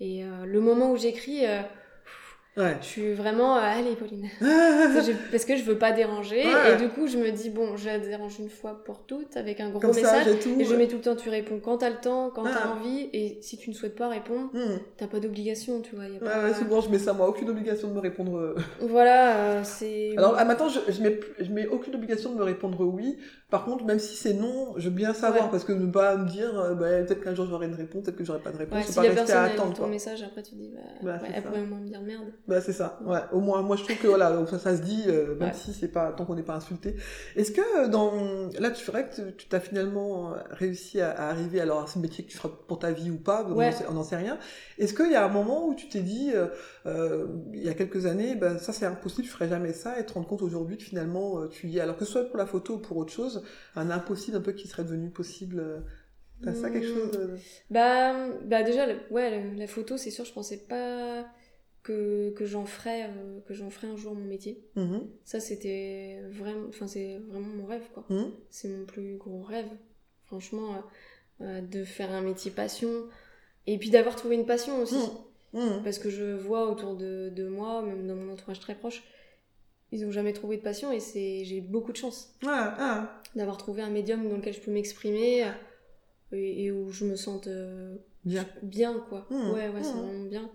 Et 0.00 0.22
le 0.46 0.60
moment 0.60 0.92
où 0.92 0.96
j'écris, 0.96 1.42
Ouais. 2.56 2.76
je 2.80 2.86
suis 2.86 3.12
vraiment. 3.14 3.56
euh, 3.56 3.60
allez, 3.62 3.94
Pauline. 3.94 4.28
Parce 5.30 5.44
que 5.44 5.56
je 5.56 5.62
veux 5.62 5.78
pas 5.78 5.92
déranger. 5.92 6.44
Ouais. 6.44 6.74
Et 6.74 6.76
du 6.76 6.88
coup, 6.88 7.06
je 7.06 7.16
me 7.16 7.30
dis, 7.30 7.48
bon, 7.50 7.76
je 7.76 7.86
la 7.86 7.98
dérange 7.98 8.38
une 8.40 8.48
fois 8.50 8.82
pour 8.84 9.06
toutes, 9.06 9.36
avec 9.36 9.60
un 9.60 9.70
gros 9.70 9.78
Comme 9.80 9.94
message. 9.94 10.26
tout. 10.42 10.56
et 10.58 10.64
je 10.64 10.74
mets 10.74 10.88
tout 10.88 10.96
le 10.96 11.02
temps, 11.02 11.14
tu 11.16 11.28
réponds 11.30 11.60
quand 11.62 11.78
t'as 11.78 11.90
le 11.90 11.96
temps, 12.00 12.30
quand 12.34 12.42
t'as 12.42 12.64
Ah. 12.64 12.76
envie. 12.76 13.08
Et 13.12 13.38
si 13.40 13.56
tu 13.56 13.70
ne 13.70 13.74
souhaites 13.74 13.94
pas 13.94 14.08
répondre, 14.08 14.50
Mhm. 14.52 14.80
t'as 14.96 15.06
pas 15.06 15.20
d'obligation, 15.20 15.80
tu 15.80 15.94
vois. 15.94 16.04
y 16.06 16.08
a 16.08 16.12
Ouais, 16.14 16.18
pas... 16.18 16.42
ouais, 16.44 16.54
souvent 16.54 16.80
je 16.80 16.90
mets 16.90 16.98
ça 16.98 17.12
moi, 17.12 17.28
aucune 17.28 17.48
obligation 17.50 17.88
de 17.88 17.94
me 17.94 18.00
répondre. 18.00 18.36
euh. 18.36 18.56
Voilà, 18.80 19.36
euh, 19.36 19.60
c'est. 19.64 20.12
Alors 20.16 20.34
ah, 20.36 20.44
maintenant 20.44 20.68
je, 20.68 20.80
je 20.90 21.00
mets 21.02 21.20
je 21.38 21.50
mets 21.52 21.66
aucune 21.66 21.94
obligation 21.94 22.32
de 22.32 22.36
me 22.38 22.42
répondre 22.44 22.84
oui. 22.84 23.16
Par 23.50 23.64
contre 23.64 23.84
même 23.84 23.98
si 23.98 24.14
c'est 24.16 24.32
non, 24.34 24.74
je 24.76 24.88
veux 24.88 24.94
bien 24.94 25.12
savoir 25.12 25.44
Ouais. 25.46 25.50
parce 25.50 25.64
que 25.64 25.72
ne 25.72 25.90
pas 25.90 26.16
me 26.16 26.28
dire 26.28 26.58
euh, 26.58 26.74
bah, 26.74 26.86
peut-être 27.02 27.20
qu'un 27.22 27.34
jour 27.34 27.46
j'aurai 27.46 27.66
une 27.66 27.74
réponse, 27.74 28.04
peut-être 28.04 28.16
que 28.16 28.24
j'aurai 28.24 28.38
pas 28.40 28.52
de 28.52 28.58
réponse, 28.58 28.78
Ouais, 28.78 28.84
si 28.84 28.94
pas 28.94 29.02
la 29.02 29.10
personne 29.14 29.36
à 29.36 29.42
attendre 29.42 29.72
ton 29.74 29.82
quoi. 29.82 29.88
message, 29.88 30.22
après 30.22 30.42
tu 30.42 30.54
dis, 30.54 30.70
bah, 30.72 30.80
Bah, 31.02 31.18
ouais, 31.22 31.28
elle 31.34 31.42
ça. 31.42 31.48
pourrait 31.48 31.62
au 31.62 31.66
moins 31.66 31.80
me 31.80 31.86
dire 31.86 32.00
merde. 32.00 32.26
Bah 32.46 32.60
c'est 32.60 32.72
ça. 32.72 32.98
Ouais. 33.04 33.18
Au 33.32 33.40
moins 33.40 33.62
moi 33.62 33.76
je 33.76 33.84
trouve 33.84 33.96
que 33.96 34.06
voilà 34.06 34.30
donc 34.32 34.48
ça, 34.48 34.58
ça 34.58 34.76
se 34.76 34.82
dit 34.82 35.04
euh, 35.08 35.34
même 35.36 35.52
si 35.52 35.72
c'est 35.72 35.88
pas 35.88 36.12
tant 36.12 36.24
qu'on 36.24 36.36
n'est 36.36 36.42
pas 36.44 36.54
insulté. 36.54 36.94
Est-ce 37.36 37.50
que 37.50 37.60
euh, 37.84 37.88
dans 37.88 38.12
là 38.58 38.70
tu 38.70 38.84
ferais 38.84 39.08
que 39.08 39.30
tu- 39.32 39.48
t'as 39.48 39.60
finalement 39.60 40.34
réussi 40.50 41.00
à, 41.00 41.10
à 41.10 41.30
arriver 41.30 41.60
alors 41.60 41.82
à 41.82 41.86
ce 41.88 41.98
métier 41.98 42.24
que 42.24 42.30
tu 42.30 42.36
feras 42.36 42.50
pour 42.68 42.78
ta 42.78 42.92
vie 42.92 43.10
ou 43.10 43.16
pas, 43.18 43.46
on 43.88 43.92
n'en 43.94 44.02
sait 44.04 44.16
rien. 44.16 44.38
Est-ce 44.78 44.94
qu'il 44.94 45.10
y 45.10 45.16
a 45.16 45.24
un 45.24 45.28
moment 45.28 45.66
où 45.66 45.74
tu 45.74 45.88
t'es 45.88 46.00
dit 46.00 46.30
euh, 46.34 46.46
euh, 46.86 47.26
il 47.52 47.62
y 47.64 47.68
a 47.68 47.74
quelques 47.74 48.06
années 48.06 48.36
ben 48.36 48.58
ça 48.58 48.72
c'est 48.72 48.86
impossible, 48.86 49.26
je 49.26 49.32
ferais 49.32 49.48
jamais 49.48 49.72
ça 49.72 49.98
et 49.98 50.06
te 50.06 50.12
rendre 50.12 50.28
compte 50.28 50.42
aujourd'hui 50.42 50.76
que 50.76 50.84
finalement 50.84 51.46
tu 51.48 51.66
y 51.68 51.78
es 51.78 51.80
alors 51.80 51.96
que 51.96 52.04
ce 52.04 52.12
soit 52.12 52.24
pour 52.24 52.36
la 52.38 52.46
photo 52.46 52.74
ou 52.74 52.78
pour 52.78 52.96
autre 52.96 53.12
chose, 53.12 53.39
un 53.76 53.90
impossible 53.90 54.36
un 54.36 54.40
peu 54.40 54.52
qui 54.52 54.68
serait 54.68 54.84
devenu 54.84 55.10
possible. 55.10 55.58
euh, 55.60 55.80
T'as 56.42 56.54
ça 56.54 56.70
quelque 56.70 56.86
Hmm. 56.86 56.94
chose 56.94 57.12
euh, 57.16 57.36
Bah, 57.70 58.28
bah 58.44 58.62
déjà, 58.62 58.86
le- 58.86 58.98
ouais, 59.10 59.42
le- 59.42 59.56
la 59.58 59.66
photo, 59.66 59.96
c'est 59.96 60.10
sûr, 60.10 60.24
je 60.24 60.32
pensais 60.32 60.58
pas 60.58 61.26
que, 61.82 62.30
que 62.30 62.46
j'en 62.46 62.64
ferais, 62.66 63.04
euh, 63.10 63.40
que 63.46 63.54
j'en 63.54 63.70
ferais 63.70 63.88
un 63.88 63.96
jour 63.96 64.14
mon 64.14 64.24
métier. 64.24 64.58
mhm, 64.76 65.08
Ça, 65.24 65.40
c'était 65.40 66.20
vraiment, 66.30 66.68
enfin, 66.68 66.86
c'est 66.88 67.18
vraiment 67.28 67.48
mon 67.48 67.66
rêve, 67.66 67.84
quoi. 67.94 68.04
mhm. 68.08 68.32
C'est 68.50 68.68
mon 68.68 68.84
plus 68.86 69.16
gros 69.16 69.42
rêve, 69.42 69.68
franchement, 70.24 70.74
euh, 71.42 71.44
euh, 71.44 71.60
de 71.62 71.84
faire 71.84 72.10
un 72.12 72.22
métier 72.22 72.50
passion. 72.50 72.90
Et 73.66 73.78
puis 73.78 73.90
d'avoir 73.90 74.16
trouvé 74.16 74.36
une 74.36 74.46
passion 74.46 74.80
aussi. 74.82 74.96
Mhm. 75.52 75.82
Parce 75.84 75.98
que 75.98 76.10
je 76.10 76.34
vois 76.36 76.70
autour 76.70 76.96
de, 76.96 77.30
de 77.34 77.48
moi, 77.48 77.82
même 77.82 78.06
dans 78.06 78.14
mon 78.16 78.32
entourage 78.32 78.60
très 78.60 78.74
proche, 78.74 79.02
ils 79.92 80.04
ont 80.06 80.10
jamais 80.12 80.32
trouvé 80.32 80.56
de 80.56 80.62
passion 80.62 80.92
et 80.92 81.00
c'est, 81.00 81.44
j'ai 81.44 81.60
beaucoup 81.60 81.92
de 81.92 81.96
chance 81.96 82.34
Ah, 82.46 82.74
ah, 82.78 83.20
d'avoir 83.34 83.56
trouvé 83.56 83.82
un 83.82 83.90
médium 83.90 84.28
dans 84.28 84.36
lequel 84.36 84.54
je 84.54 84.60
peux 84.60 84.70
m'exprimer 84.70 85.44
et, 86.32 86.64
et 86.64 86.70
où 86.72 86.90
je 86.90 87.04
me 87.04 87.16
sente 87.16 87.46
euh, 87.48 87.96
bien. 88.24 88.46
bien, 88.62 89.04
quoi. 89.08 89.26
Mmh, 89.30 89.50
Ouais, 89.50 89.68
ouais, 89.68 89.82
c'est 89.82 89.94
mmh. 89.94 89.98
vraiment 90.00 90.24
bien. 90.28 90.50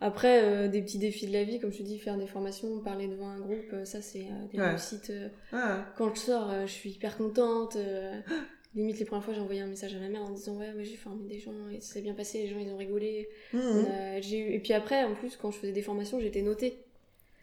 Après, 0.00 0.42
euh, 0.42 0.68
des 0.68 0.82
petits 0.82 0.98
défis 0.98 1.26
de 1.26 1.32
la 1.32 1.44
vie, 1.44 1.60
comme 1.60 1.72
je 1.72 1.78
te 1.78 1.82
dis, 1.82 1.98
faire 1.98 2.18
des 2.18 2.26
formations, 2.26 2.80
parler 2.80 3.06
devant 3.06 3.28
un 3.28 3.38
groupe, 3.38 3.72
euh, 3.72 3.84
ça 3.84 4.02
c'est 4.02 4.22
euh, 4.24 4.46
des 4.52 4.58
Ouais. 4.58 4.70
réussites. 4.70 5.12
Ah, 5.52 5.86
quand 5.96 6.14
je 6.14 6.20
sors, 6.20 6.50
je 6.66 6.72
suis 6.72 6.90
hyper 6.90 7.16
contente. 7.16 7.76
limite, 8.74 8.98
les 8.98 9.04
premières 9.04 9.24
fois, 9.24 9.34
j'ai 9.34 9.40
envoyé 9.40 9.60
un 9.60 9.66
message 9.68 9.94
à 9.94 9.98
ma 10.00 10.08
mère 10.08 10.22
en 10.22 10.30
disant 10.30 10.56
Ouais, 10.58 10.72
ouais 10.72 10.84
j'ai 10.84 10.96
formé 10.96 11.28
des 11.28 11.38
gens 11.38 11.68
et 11.72 11.80
ça 11.80 11.94
s'est 11.94 12.02
bien 12.02 12.14
passé, 12.14 12.38
les 12.42 12.48
gens 12.48 12.58
ils 12.58 12.70
ont 12.72 12.76
rigolé. 12.76 13.28
a- 13.54 14.20
j'ai 14.20 14.38
eu... 14.38 14.52
Et 14.52 14.58
puis 14.60 14.72
après, 14.72 15.04
en 15.04 15.14
plus, 15.14 15.36
quand 15.36 15.50
je 15.52 15.58
faisais 15.58 15.72
des 15.72 15.82
formations, 15.82 16.18
j'étais 16.18 16.42
notée. 16.42 16.83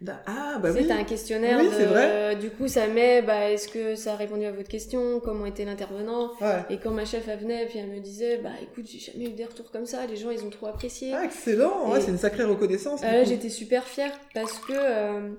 Da- 0.01 0.23
Ah, 0.25 0.57
bah 0.61 0.69
oui. 0.75 0.87
t'as 0.87 0.95
un 0.95 1.03
questionnaire. 1.03 1.59
Oui, 1.61 1.67
de- 1.69 1.73
c'est 1.73 1.85
vrai. 1.85 2.35
Du 2.35 2.49
coup, 2.49 2.67
ça 2.67 2.87
met 2.87 3.21
bah, 3.21 3.51
est-ce 3.51 3.67
que 3.67 3.93
ça 3.95 4.13
a 4.13 4.15
répondu 4.15 4.45
à 4.45 4.51
votre 4.51 4.67
question? 4.67 5.19
Comment 5.19 5.45
était 5.45 5.63
l'intervenant? 5.63 6.31
Ouais. 6.41 6.65
Et 6.71 6.77
quand 6.79 6.89
ma 6.89 7.05
chef 7.05 7.27
elle 7.27 7.37
venait, 7.39 7.67
puis 7.67 7.77
elle 7.77 7.87
me 7.89 7.99
disait 7.99 8.37
Bah 8.39 8.49
écoute, 8.63 8.85
j'ai 8.91 8.97
jamais 8.99 9.25
eu 9.25 9.33
des 9.33 9.45
retours 9.45 9.71
comme 9.71 9.85
ça, 9.85 10.07
les 10.07 10.15
gens 10.15 10.31
ils 10.31 10.43
ont 10.43 10.49
trop 10.49 10.65
apprécié. 10.67 11.13
Ah, 11.13 11.23
excellent, 11.23 11.91
ouais, 11.91 12.01
c'est 12.01 12.09
une 12.09 12.17
sacrée 12.17 12.43
reconnaissance. 12.43 13.01
Euh, 13.03 13.23
j'étais 13.25 13.49
super 13.49 13.83
fière 13.85 14.11
parce 14.33 14.57
que 14.57 14.73
euh, 14.75 15.29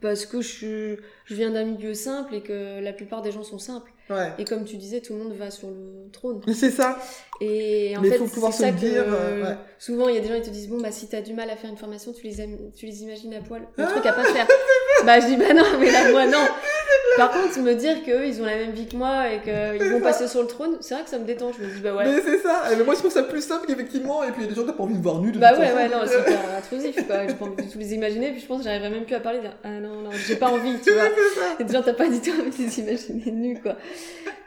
parce 0.00 0.26
que 0.26 0.40
je, 0.40 0.48
suis- 0.48 0.96
je 1.26 1.34
viens 1.34 1.50
d'un 1.50 1.64
milieu 1.64 1.94
simple 1.94 2.34
et 2.34 2.40
que 2.42 2.80
la 2.80 2.92
plupart 2.92 3.22
des 3.22 3.32
gens 3.32 3.44
sont 3.44 3.58
simples. 3.58 3.92
Ouais. 4.10 4.32
Et 4.38 4.44
comme 4.44 4.64
tu 4.64 4.76
disais, 4.76 5.00
tout 5.00 5.12
le 5.14 5.20
monde 5.20 5.32
va 5.34 5.50
sur 5.50 5.68
le 5.68 6.10
trône. 6.12 6.40
C'est 6.54 6.70
ça. 6.70 6.98
Et 7.40 7.94
en 7.96 8.00
Mais 8.02 8.10
fait, 8.10 8.18
faut 8.18 8.26
pouvoir 8.26 8.52
se 8.52 8.58
ça 8.60 8.66
le 8.66 8.72
que 8.74 8.78
dire, 8.80 9.04
euh, 9.06 9.42
ouais. 9.42 9.56
souvent 9.78 10.08
il 10.08 10.14
y 10.16 10.18
a 10.18 10.20
des 10.20 10.28
gens 10.28 10.34
qui 10.34 10.42
te 10.42 10.50
disent 10.50 10.68
bon 10.68 10.78
bah 10.80 10.90
si 10.92 11.06
t'as 11.08 11.22
du 11.22 11.32
mal 11.32 11.48
à 11.48 11.56
faire 11.56 11.70
une 11.70 11.78
formation, 11.78 12.12
tu 12.12 12.26
les 12.26 12.40
am- 12.42 12.58
tu 12.76 12.84
les 12.84 13.02
imagines 13.02 13.32
à 13.34 13.40
poil. 13.40 13.62
Le 13.76 13.84
Ah, 13.84 13.86
truc 13.86 14.04
à 14.04 14.12
pas 14.12 14.24
faire. 14.34 14.46
bah 15.06 15.20
je 15.20 15.26
dis 15.26 15.36
bah 15.36 15.54
non, 15.54 15.64
mais 15.80 15.90
là 15.90 16.10
moi 16.10 16.26
non. 16.26 16.38
Par 17.16 17.30
contre, 17.32 17.58
me 17.60 17.74
dire 17.74 18.04
qu'eux 18.04 18.26
ils 18.26 18.40
ont 18.40 18.44
la 18.44 18.56
même 18.56 18.70
vie 18.72 18.86
que 18.86 18.96
moi 18.96 19.24
et 19.32 19.40
qu'ils 19.40 19.88
vont 19.90 19.98
ça. 19.98 20.04
passer 20.04 20.28
sur 20.28 20.42
le 20.42 20.46
trône, 20.48 20.76
c'est 20.80 20.94
vrai 20.94 21.02
que 21.04 21.10
ça 21.10 21.18
me 21.18 21.24
détend. 21.24 21.50
Je 21.58 21.64
me 21.64 21.72
dis 21.74 21.80
bah 21.80 21.94
ouais. 21.94 22.04
Mais 22.04 22.20
c'est 22.22 22.38
ça. 22.38 22.62
Mais 22.76 22.84
moi, 22.84 22.94
je 22.94 23.00
trouve 23.00 23.10
ça 23.12 23.22
plus 23.24 23.42
simple 23.42 23.66
qu'effectivement. 23.66 24.22
Et 24.22 24.28
puis, 24.32 24.42
il 24.42 24.44
y 24.44 24.46
a 24.46 24.48
des 24.50 24.54
gens 24.54 24.62
qui 24.62 24.68
n'ont 24.68 24.74
pas 24.76 24.82
envie 24.84 24.94
de 24.96 25.02
voir 25.02 25.20
nu. 25.20 25.32
de 25.32 25.38
Bah 25.38 25.52
ouais, 25.58 25.66
façon. 25.66 25.76
ouais, 25.76 25.88
non, 25.88 25.96
c'est 26.06 26.20
hyper 26.20 26.40
intrusif, 26.58 27.06
quoi. 27.06 27.26
J'ai 27.26 27.34
pas 27.34 27.44
envie 27.46 27.64
de 27.66 27.70
tous 27.72 27.78
les 27.78 27.94
imaginer, 27.94 28.30
puis 28.32 28.40
je 28.40 28.46
pense 28.46 28.58
que 28.58 28.64
j'arriverais 28.64 28.90
même 28.90 29.04
plus 29.04 29.14
à 29.16 29.20
parler, 29.20 29.40
dire, 29.40 29.56
ah 29.64 29.68
non, 29.80 30.02
non, 30.02 30.10
j'ai 30.26 30.36
pas 30.36 30.48
envie, 30.50 30.74
tu 30.84 30.92
vois. 30.92 31.04
Et 31.58 31.64
déjà, 31.64 31.82
t'as 31.82 31.94
pas 31.94 32.08
du 32.08 32.20
tout 32.20 32.30
envie 32.30 32.50
de 32.50 32.62
les 32.64 32.78
imaginer 32.80 33.30
nus, 33.32 33.60
quoi. 33.60 33.76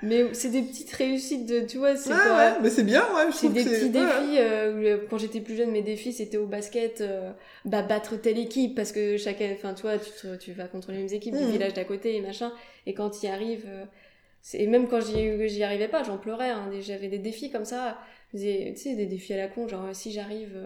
Mais 0.02 0.34
c'est 0.34 0.50
des 0.50 0.62
petites 0.64 0.92
réussites 0.92 1.46
de, 1.46 1.62
tu 1.62 1.78
vois, 1.78 1.96
c'est 1.96 2.10
Ouais, 2.12 2.60
mais 2.62 2.70
c'est 2.70 2.84
bien, 2.84 3.02
ouais. 3.16 3.32
Je 3.32 3.38
C'est 3.38 3.50
des 3.50 3.64
que 3.64 3.70
petits 3.70 3.90
défis. 3.90 4.38
euh, 4.38 4.74
euh, 4.84 4.98
quand 5.10 5.18
j'étais 5.18 5.40
plus 5.40 5.56
jeune, 5.56 5.72
mes 5.72 5.82
défis 5.82 6.12
c'était 6.12 6.38
au 6.38 6.46
basket, 6.46 7.00
euh, 7.02 7.32
bah, 7.64 7.82
battre 7.84 8.18
telle 8.18 8.38
équipe 8.38 8.76
parce 8.76 8.92
que 8.92 9.16
chacun, 9.18 9.50
enfin, 9.54 9.74
tu 9.74 9.84
vois, 9.84 9.98
tu, 9.98 10.12
te- 10.12 10.36
tu 10.36 10.52
vas 10.52 10.66
contre 10.66 10.92
les 10.92 10.98
mêmes 10.98 11.14
équipes 11.14 11.36
du 11.36 11.44
Mhm. 11.44 11.52
village 11.52 11.74
d'à 11.74 11.86
côté 11.86 12.16
et 12.16 12.22
machin. 12.22 12.52
Et 12.86 12.94
quand 12.94 13.12
tu 13.12 13.28
y 13.28 13.30
arrives, 13.30 13.66
euh, 13.68 13.86
c'est- 14.42 14.62
et 14.62 14.68
même 14.68 14.88
quand 14.90 15.00
j'y 15.00 15.64
arrivais 15.64 15.88
pas, 15.88 16.04
j'en 16.04 16.18
pleurais. 16.18 16.50
Hein, 16.50 16.70
J'avais 16.82 17.08
des 17.08 17.20
défis 17.20 17.50
comme 17.50 17.66
ça. 17.66 17.98
Tu 18.32 18.40
sais, 18.40 18.96
des 18.96 19.06
défis 19.06 19.34
à 19.34 19.38
la 19.38 19.48
con, 19.48 19.68
genre 19.70 19.86
si 19.94 20.12
j'arrive. 20.12 20.58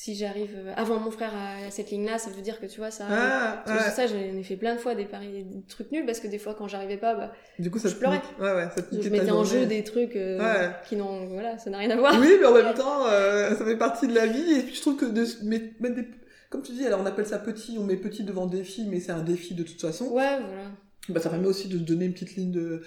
Si 0.00 0.14
j'arrive 0.14 0.54
euh, 0.56 0.72
avant 0.76 1.00
mon 1.00 1.10
frère 1.10 1.32
à, 1.34 1.72
cette 1.72 1.90
ligne-là, 1.90 2.18
ça 2.18 2.30
veut 2.30 2.40
dire 2.40 2.60
que 2.60 2.66
tu 2.66 2.78
vois 2.78 2.92
ça. 2.92 3.06
arrive. 3.06 3.18
Ah, 3.18 3.64
ouais. 3.66 3.90
ça, 3.90 4.06
j'en 4.06 4.14
ai 4.16 4.44
fait 4.44 4.54
plein 4.54 4.76
de 4.76 4.78
fois 4.78 4.94
des 4.94 5.06
paris, 5.06 5.42
des 5.42 5.62
trucs 5.68 5.90
nuls 5.90 6.06
parce 6.06 6.20
que 6.20 6.28
des 6.28 6.38
fois 6.38 6.54
quand 6.54 6.68
j'arrivais 6.68 6.98
pas, 6.98 7.16
bah, 7.16 7.32
Du 7.58 7.68
coup, 7.68 7.80
ça 7.80 7.88
je 7.88 7.96
pleurais. 7.96 8.22
Ouais, 8.38 8.54
ouais, 8.54 8.68
ça 8.72 8.80
te 8.80 9.02
je 9.02 9.08
mettais 9.08 9.32
en 9.32 9.42
jeu 9.42 9.66
des 9.66 9.82
trucs 9.82 10.14
euh, 10.14 10.38
Ouais. 10.38 10.70
qui 10.88 10.94
n'ont, 10.94 11.26
voilà, 11.26 11.58
ça 11.58 11.70
n'a 11.70 11.78
rien 11.78 11.90
à 11.90 11.96
voir. 11.96 12.16
Oui, 12.20 12.28
mais 12.38 12.46
en 12.46 12.54
même 12.54 12.74
temps, 12.74 13.08
euh, 13.08 13.56
ça 13.56 13.64
fait 13.64 13.76
partie 13.76 14.06
de 14.06 14.14
la 14.14 14.26
vie. 14.26 14.60
Et 14.60 14.62
puis, 14.62 14.76
je 14.76 14.80
trouve 14.82 14.94
que 14.94 15.04
de 15.04 15.26
mettre 15.44 15.96
des. 15.96 16.06
Comme 16.48 16.62
tu 16.62 16.70
dis, 16.70 16.86
alors 16.86 17.00
on 17.00 17.06
appelle 17.06 17.26
ça 17.26 17.40
petit, 17.40 17.76
on 17.76 17.82
met 17.82 17.96
petit 17.96 18.22
devant 18.22 18.46
défi, 18.46 18.86
mais 18.88 19.00
c'est 19.00 19.10
un 19.10 19.24
défi 19.24 19.54
de 19.56 19.64
toute 19.64 19.80
façon. 19.80 20.04
Ouais, 20.10 20.38
voilà. 20.38 20.70
Bah, 21.08 21.20
ça 21.20 21.28
permet 21.28 21.48
aussi 21.48 21.66
de 21.66 21.76
se 21.76 21.82
donner 21.82 22.04
une 22.04 22.12
petite 22.12 22.36
ligne 22.36 22.52
de, 22.52 22.60
de 22.60 22.82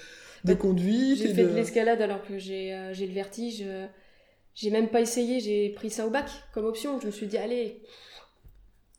Bah, 0.45 0.55
conduite. 0.55 1.17
J'ai 1.17 1.33
fait 1.33 1.43
de... 1.43 1.49
de 1.49 1.55
l'escalade 1.55 2.01
alors 2.01 2.25
que 2.25 2.37
j'ai 2.37 2.73
euh, 2.73 2.93
j'ai 2.93 3.05
le 3.05 3.13
vertige. 3.13 3.65
J'ai 4.55 4.69
même 4.69 4.89
pas 4.89 5.01
essayé, 5.01 5.39
j'ai 5.39 5.69
pris 5.69 5.89
ça 5.89 6.05
au 6.05 6.09
bac 6.09 6.29
comme 6.53 6.65
option. 6.65 6.99
Je 6.99 7.07
me 7.07 7.11
suis 7.11 7.27
dit, 7.27 7.37
allez. 7.37 7.81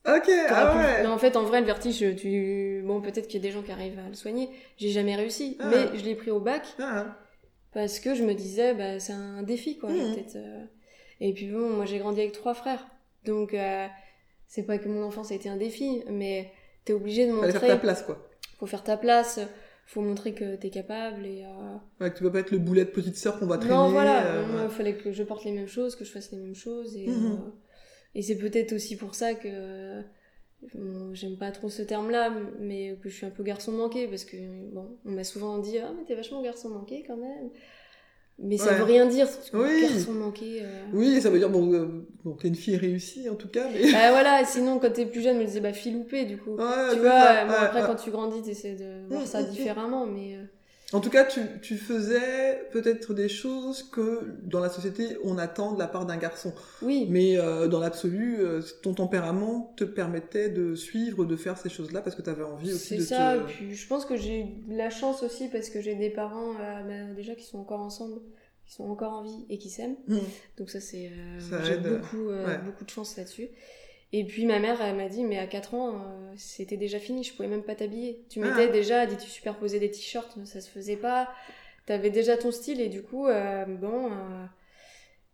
Ok, 0.06 0.28
ah 0.48 0.76
ouais. 0.76 1.02
Mais 1.02 1.06
en 1.06 1.18
fait, 1.18 1.36
en 1.36 1.44
vrai, 1.44 1.60
le 1.60 1.66
vertige, 1.66 2.04
tu. 2.16 2.82
Bon, 2.84 3.00
peut-être 3.00 3.28
qu'il 3.28 3.40
y 3.40 3.46
a 3.46 3.48
des 3.48 3.52
gens 3.52 3.62
qui 3.62 3.70
arrivent 3.70 3.98
à 3.98 4.08
le 4.08 4.14
soigner. 4.14 4.48
J'ai 4.76 4.90
jamais 4.90 5.14
réussi. 5.14 5.56
Ah. 5.60 5.68
Mais 5.70 5.98
je 5.98 6.04
l'ai 6.04 6.16
pris 6.16 6.30
au 6.30 6.40
bac 6.40 6.66
Ah, 6.80 7.16
parce 7.72 8.00
que 8.00 8.14
je 8.14 8.24
me 8.24 8.34
disais, 8.34 8.74
bah, 8.74 8.98
c'est 8.98 9.12
un 9.12 9.42
défi, 9.42 9.78
quoi. 9.78 9.90
Peut-être, 9.90 10.36
euh. 10.36 10.64
Et 11.20 11.32
puis 11.32 11.46
bon, 11.46 11.70
moi 11.70 11.84
j'ai 11.84 11.98
grandi 11.98 12.20
avec 12.20 12.32
trois 12.32 12.52
frères. 12.54 12.84
Donc, 13.24 13.54
euh, 13.54 13.86
c'est 14.48 14.64
pas 14.64 14.78
que 14.78 14.88
mon 14.88 15.04
enfance 15.04 15.30
a 15.30 15.36
été 15.36 15.48
un 15.48 15.56
défi, 15.56 16.02
mais 16.10 16.50
t'es 16.84 16.92
obligé 16.92 17.28
de 17.28 17.32
montrer. 17.32 17.52
faire 17.52 17.60
ta 17.60 17.76
place, 17.76 18.02
quoi. 18.02 18.28
Faut 18.58 18.66
faire 18.66 18.82
ta 18.82 18.96
place, 18.96 19.38
faut 19.92 20.00
montrer 20.00 20.34
que 20.34 20.56
t'es 20.56 20.70
capable 20.70 21.24
et. 21.26 21.44
euh, 21.44 21.76
Ouais, 22.00 22.10
que 22.10 22.16
tu 22.16 22.22
peux 22.22 22.32
pas 22.32 22.40
être 22.40 22.50
le 22.50 22.58
boulet 22.58 22.84
de 22.84 22.90
petite 22.90 23.16
sœur 23.16 23.38
qu'on 23.38 23.46
va 23.46 23.58
traîner. 23.58 23.74
Non, 23.74 23.88
voilà, 23.90 24.26
euh, 24.26 24.46
moi, 24.46 24.60
ouais. 24.62 24.66
il 24.66 24.70
fallait 24.70 24.94
que 24.96 25.12
je 25.12 25.22
porte 25.22 25.44
les 25.44 25.52
mêmes 25.52 25.68
choses, 25.68 25.96
que 25.96 26.04
je 26.04 26.10
fasse 26.12 26.30
les 26.32 26.38
mêmes 26.38 26.54
choses. 26.54 26.96
Et, 26.96 27.06
Mhm. 27.08 27.32
euh, 27.32 27.50
et 28.14 28.22
c'est 28.22 28.36
peut-être 28.38 28.72
aussi 28.72 28.96
pour 28.96 29.14
ça 29.14 29.34
que 29.34 30.02
bon, 30.74 31.12
j'aime 31.14 31.36
pas 31.36 31.50
trop 31.52 31.68
ce 31.68 31.82
terme-là, 31.82 32.30
mais 32.60 32.96
que 33.02 33.08
je 33.08 33.14
suis 33.16 33.26
un 33.26 33.30
peu 33.30 33.42
garçon 33.42 33.72
manqué, 33.72 34.06
parce 34.08 34.24
que 34.24 34.36
bon, 34.72 34.98
on 35.04 35.10
m'a 35.12 35.24
souvent 35.24 35.58
dit 35.58 35.78
Ah, 35.78 35.92
mais 35.96 36.04
t'es 36.04 36.14
vachement 36.14 36.42
garçon 36.42 36.68
manqué 36.70 37.04
quand 37.06 37.16
même. 37.16 37.50
Mais 38.44 38.58
ça 38.58 38.72
Ouais. 38.72 38.76
veut 38.78 38.82
rien 38.84 39.06
dire, 39.06 39.28
Oui. 39.54 39.82
garçon 39.82 40.12
manqué. 40.14 40.60
euh. 40.62 40.84
Oui, 40.92 41.20
ça 41.22 41.30
veut 41.30 41.38
dire, 41.38 41.48
bon, 41.48 41.72
euh, 41.72 41.86
bon 42.24 42.32
t'es 42.34 42.48
une 42.48 42.56
fille 42.56 42.76
réussie 42.76 43.28
en 43.28 43.36
tout 43.36 43.48
cas, 43.48 43.68
mais. 43.72 43.92
Bah 43.92 44.10
voilà, 44.10 44.44
sinon 44.44 44.78
quand 44.80 44.92
t'es 44.92 45.06
plus 45.06 45.22
jeune, 45.22 45.36
on 45.36 45.40
me 45.40 45.44
disait 45.46 45.60
bah 45.60 45.72
fille 45.72 45.92
loupée 45.92 46.24
du 46.24 46.38
coup. 46.38 46.56
Ouais, 46.56 46.64
tu 46.92 46.98
vois, 46.98 47.10
ça, 47.20 47.44
bon, 47.44 47.50
ouais, 47.52 47.56
après 47.58 47.82
quand 47.86 47.94
tu 47.94 48.10
grandis, 48.10 48.42
t'essaies 48.42 48.74
de 48.74 49.06
voir 49.08 49.24
ça 49.26 49.42
différemment, 49.50 50.06
mais. 50.06 50.34
euh, 50.34 50.42
En 50.92 51.00
tout 51.00 51.10
cas, 51.10 51.24
tu, 51.24 51.40
tu 51.62 51.76
faisais 51.76 52.68
peut-être 52.70 53.14
des 53.14 53.28
choses 53.28 53.82
que 53.82 54.34
dans 54.42 54.60
la 54.60 54.68
société 54.68 55.16
on 55.24 55.38
attend 55.38 55.72
de 55.72 55.78
la 55.78 55.86
part 55.86 56.06
d'un 56.06 56.16
garçon. 56.16 56.52
Oui. 56.82 57.06
Mais 57.08 57.38
euh, 57.38 57.68
dans 57.68 57.80
l'absolu, 57.80 58.36
euh, 58.40 58.60
ton 58.82 58.94
tempérament 58.94 59.72
te 59.76 59.84
permettait 59.84 60.50
de 60.50 60.74
suivre, 60.74 61.24
de 61.24 61.36
faire 61.36 61.56
ces 61.56 61.70
choses-là 61.70 62.02
parce 62.02 62.14
que 62.14 62.22
tu 62.22 62.30
avais 62.30 62.42
envie 62.42 62.72
aussi 62.72 62.88
C'est 62.88 62.96
de 62.96 63.02
ça, 63.02 63.36
te... 63.36 63.40
et 63.40 63.44
puis 63.46 63.74
je 63.74 63.86
pense 63.88 64.04
que 64.04 64.16
j'ai 64.16 64.40
eu 64.40 64.44
de 64.68 64.76
la 64.76 64.90
chance 64.90 65.22
aussi 65.22 65.48
parce 65.48 65.70
que 65.70 65.80
j'ai 65.80 65.94
des 65.94 66.10
parents 66.10 66.54
euh, 66.60 66.82
bah, 67.08 67.14
déjà 67.14 67.34
qui 67.34 67.44
sont 67.44 67.58
encore 67.58 67.80
ensemble, 67.80 68.20
qui 68.66 68.74
sont 68.74 68.84
encore 68.84 69.12
en 69.12 69.22
vie 69.22 69.46
et 69.48 69.58
qui 69.58 69.70
s'aiment. 69.70 69.96
Mmh. 70.08 70.18
Donc 70.58 70.70
ça 70.70 70.80
c'est 70.80 71.10
j'ai 71.64 71.78
beaucoup 71.78 72.28
ouais. 72.28 72.58
beaucoup 72.64 72.84
de 72.84 72.90
chance 72.90 73.16
là-dessus. 73.16 73.48
Et 74.14 74.24
puis 74.24 74.44
ma 74.44 74.58
mère 74.58 74.80
elle 74.82 74.96
m'a 74.96 75.08
dit 75.08 75.24
mais 75.24 75.38
à 75.38 75.46
4 75.46 75.74
ans 75.74 75.94
euh, 75.94 76.32
c'était 76.36 76.76
déjà 76.76 76.98
fini, 76.98 77.24
je 77.24 77.32
pouvais 77.34 77.48
même 77.48 77.62
pas 77.62 77.74
t'habiller. 77.74 78.24
Tu 78.28 78.42
Ah. 78.42 78.48
mettais 78.48 78.70
déjà 78.70 79.06
des 79.06 79.16
tu 79.16 79.26
superposais 79.28 79.78
des 79.80 79.90
t-shirts, 79.90 80.36
ça 80.44 80.60
se 80.60 80.68
faisait 80.70 80.96
pas. 80.96 81.30
T'avais 81.86 82.10
déjà 82.10 82.36
ton 82.36 82.50
style 82.52 82.80
et 82.80 82.88
du 82.88 83.02
coup 83.02 83.26
euh, 83.26 83.64
bon 83.64 84.06
euh, 84.06 84.44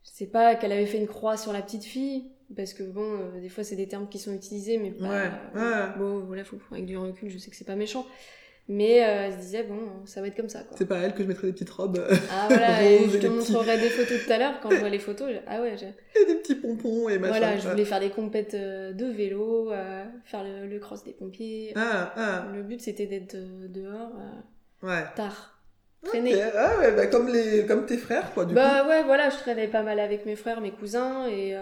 je 0.04 0.10
sais 0.10 0.26
pas 0.26 0.54
qu'elle 0.54 0.72
avait 0.72 0.86
fait 0.86 0.98
une 0.98 1.08
croix 1.08 1.36
sur 1.36 1.52
la 1.52 1.60
petite 1.60 1.84
fille 1.84 2.30
parce 2.56 2.72
que 2.72 2.82
bon 2.84 3.02
euh, 3.20 3.40
des 3.40 3.48
fois 3.48 3.64
c'est 3.64 3.76
des 3.76 3.88
termes 3.88 4.08
qui 4.08 4.18
sont 4.18 4.32
utilisés 4.32 4.78
mais 4.78 4.90
pas 4.92 5.04
Ouais, 5.08 5.30
ouais. 5.60 5.86
bon 5.98 6.20
voilà 6.20 6.44
faut 6.44 6.56
avec 6.70 6.86
du 6.86 6.96
recul, 6.96 7.28
je 7.30 7.36
sais 7.38 7.50
que 7.50 7.56
c'est 7.56 7.66
pas 7.66 7.74
méchant. 7.76 8.06
Mais 8.70 9.02
euh, 9.02 9.24
elle 9.26 9.32
se 9.32 9.38
disait 9.38 9.62
bon 9.62 9.80
ça 10.04 10.20
va 10.20 10.26
être 10.26 10.36
comme 10.36 10.50
ça 10.50 10.60
quoi. 10.60 10.76
C'est 10.76 10.84
pas 10.86 10.98
à 10.98 11.00
elle 11.00 11.14
que 11.14 11.22
je 11.22 11.28
mettrais 11.28 11.46
des 11.46 11.52
petites 11.54 11.70
robes 11.70 12.04
Ah 12.30 12.46
voilà, 12.48 12.82
et 12.90 13.08
je 13.08 13.16
te 13.16 13.26
petits, 13.26 13.28
montrerai 13.52 13.78
des 13.78 13.88
photos 13.88 14.18
tout 14.26 14.30
à 14.32 14.36
l'heure 14.38 14.60
quand 14.62 14.70
je 14.70 14.76
vois 14.76 14.90
les 14.90 14.98
photos. 14.98 15.30
je- 15.32 15.38
Ah 15.46 15.62
ouais, 15.62 15.74
j'ai- 15.78 15.94
et 16.20 16.26
des 16.26 16.34
petits 16.34 16.54
pompons 16.54 17.08
et 17.08 17.18
machin. 17.18 17.30
voilà, 17.38 17.56
je 17.56 17.66
voulais 17.66 17.84
faire 17.86 18.00
des 18.00 18.10
compètes 18.10 18.52
euh, 18.54 18.92
de 18.92 19.06
vélo, 19.06 19.72
euh, 19.72 20.04
faire 20.24 20.44
le, 20.44 20.66
le 20.66 20.78
cross 20.80 21.02
des 21.02 21.12
pompiers. 21.12 21.72
Ah, 21.76 22.12
ah, 22.16 22.46
Le 22.54 22.62
but 22.62 22.80
c'était 22.82 23.06
d'être 23.06 23.36
dehors 23.36 24.12
euh, 24.82 24.86
ouais. 24.86 25.04
tard, 25.16 25.58
traîner. 26.04 26.34
Ah 26.42 26.76
ouais, 26.78 26.92
bah 26.92 27.06
comme, 27.06 27.28
les, 27.28 27.64
comme 27.64 27.86
tes 27.86 27.96
frères, 27.96 28.32
quoi, 28.34 28.44
du 28.44 28.52
bah 28.54 28.86
ouais, 28.86 29.02
voilà, 29.04 29.30
je 29.30 29.36
traînais 29.36 29.68
pas 29.68 29.82
mal 29.82 29.98
avec 29.98 30.26
mes 30.26 30.36
frères, 30.36 30.60
mes 30.60 30.72
cousins 30.72 31.26
et 31.26 31.56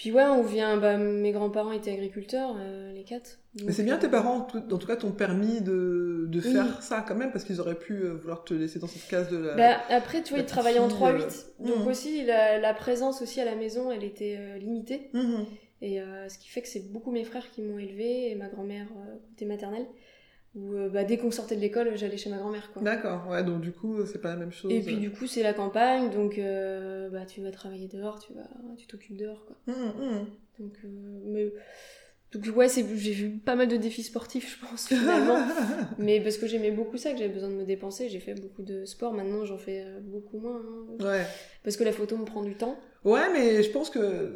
puis 0.00 0.12
ouais, 0.12 0.24
on 0.24 0.42
vient. 0.42 0.78
Bah 0.78 0.96
mes 0.96 1.30
grands-parents 1.30 1.72
étaient 1.72 1.92
agriculteurs, 1.92 2.56
euh, 2.58 2.90
les 2.94 3.04
quatre. 3.04 3.38
Mais 3.62 3.70
c'est 3.70 3.82
bien, 3.82 3.96
euh, 3.96 4.00
tes 4.00 4.08
parents, 4.08 4.48
en 4.54 4.78
tout- 4.78 4.86
cas, 4.86 4.96
t'ont 4.96 5.12
permis 5.12 5.60
de, 5.60 6.24
de 6.26 6.40
Oui. 6.40 6.52
faire 6.54 6.82
ça 6.82 7.04
quand 7.06 7.14
même, 7.14 7.30
parce 7.32 7.44
qu'ils 7.44 7.60
auraient 7.60 7.78
pu 7.78 7.96
euh, 7.96 8.14
vouloir 8.14 8.42
te 8.42 8.54
laisser 8.54 8.78
dans 8.78 8.86
cette 8.86 9.06
case 9.08 9.28
de 9.28 9.36
la... 9.36 9.56
Bah, 9.56 9.80
après, 9.90 10.22
tu 10.22 10.32
vois, 10.32 10.38
ils 10.42 10.46
travaillaient 10.46 10.78
en 10.78 10.88
petite 10.88 11.00
3-8. 11.02 11.30
fille, 11.30 11.66
Donc 11.66 11.84
mhm. 11.84 11.86
aussi, 11.88 12.24
la, 12.24 12.58
la 12.58 12.72
présence 12.72 13.20
aussi 13.20 13.42
à 13.42 13.44
la 13.44 13.54
maison, 13.56 13.92
elle 13.92 14.02
était 14.02 14.38
euh, 14.38 14.56
limitée. 14.56 15.10
Mhm. 15.12 15.44
Et 15.82 16.00
ce 16.28 16.38
qui 16.38 16.48
fait 16.48 16.62
que 16.62 16.68
c'est 16.68 16.90
beaucoup 16.92 17.10
mes 17.10 17.24
frères 17.24 17.50
qui 17.50 17.60
m'ont 17.60 17.78
élevée 17.78 18.30
et 18.30 18.34
ma 18.36 18.48
grand-mère 18.48 18.86
côté 19.30 19.44
maternelle. 19.44 19.86
Où 20.56 20.74
euh, 20.74 20.88
bah, 20.88 21.04
dès 21.04 21.16
qu'on 21.16 21.30
sortait 21.30 21.54
de 21.54 21.60
l'école, 21.60 21.96
j'allais 21.96 22.16
chez 22.16 22.28
ma 22.28 22.38
grand-mère. 22.38 22.72
quoi. 22.72 22.82
D'accord, 22.82 23.28
ouais, 23.28 23.44
donc 23.44 23.60
du 23.60 23.70
coup, 23.70 24.04
c'est 24.04 24.20
pas 24.20 24.30
la 24.30 24.36
même 24.36 24.50
chose. 24.52 24.72
Et 24.72 24.80
puis 24.80 24.96
du 24.96 25.10
coup, 25.12 25.26
c'est 25.26 25.42
la 25.42 25.54
campagne, 25.54 26.10
donc 26.10 26.38
euh, 26.38 27.08
bah, 27.10 27.24
tu 27.24 27.40
vas 27.40 27.52
travailler 27.52 27.86
dehors, 27.86 28.18
tu 28.18 28.32
vas, 28.32 28.48
tu 28.76 28.86
t'occupes 28.86 29.16
dehors. 29.16 29.46
Quoi. 29.46 29.56
Mhm, 29.66 29.92
mhm. 29.98 30.26
Donc, 30.58 30.74
euh, 30.84 31.20
mais... 31.24 31.52
donc 32.32 32.56
ouais, 32.56 32.68
c'est... 32.68 32.84
j'ai 32.96 33.12
vu 33.12 33.30
pas 33.30 33.56
mal 33.56 33.66
de 33.68 33.76
défis 33.76 34.02
sportifs, 34.04 34.58
je 34.60 34.66
pense, 34.66 34.86
finalement. 34.88 35.38
mais 35.98 36.20
parce 36.20 36.36
que 36.36 36.46
j'aimais 36.46 36.70
beaucoup 36.70 36.96
ça, 36.96 37.10
que 37.12 37.18
j'avais 37.18 37.32
besoin 37.32 37.48
de 37.48 37.54
me 37.54 37.64
dépenser, 37.64 38.08
j'ai 38.08 38.20
fait 38.20 38.34
beaucoup 38.34 38.62
de 38.62 38.84
sport. 38.84 39.12
Maintenant, 39.12 39.44
j'en 39.44 39.58
fais 39.58 39.82
euh, 39.84 39.98
beaucoup 40.00 40.38
moins. 40.38 40.60
hein. 41.00 41.04
ouais. 41.04 41.26
Parce 41.64 41.76
que 41.76 41.84
la 41.84 41.92
photo 41.92 42.16
me 42.16 42.24
prend 42.24 42.42
du 42.42 42.54
temps. 42.54 42.78
Ouais, 43.04 43.32
mais 43.32 43.62
je 43.62 43.70
pense 43.70 43.88
que 43.90 43.98
euh, 43.98 44.28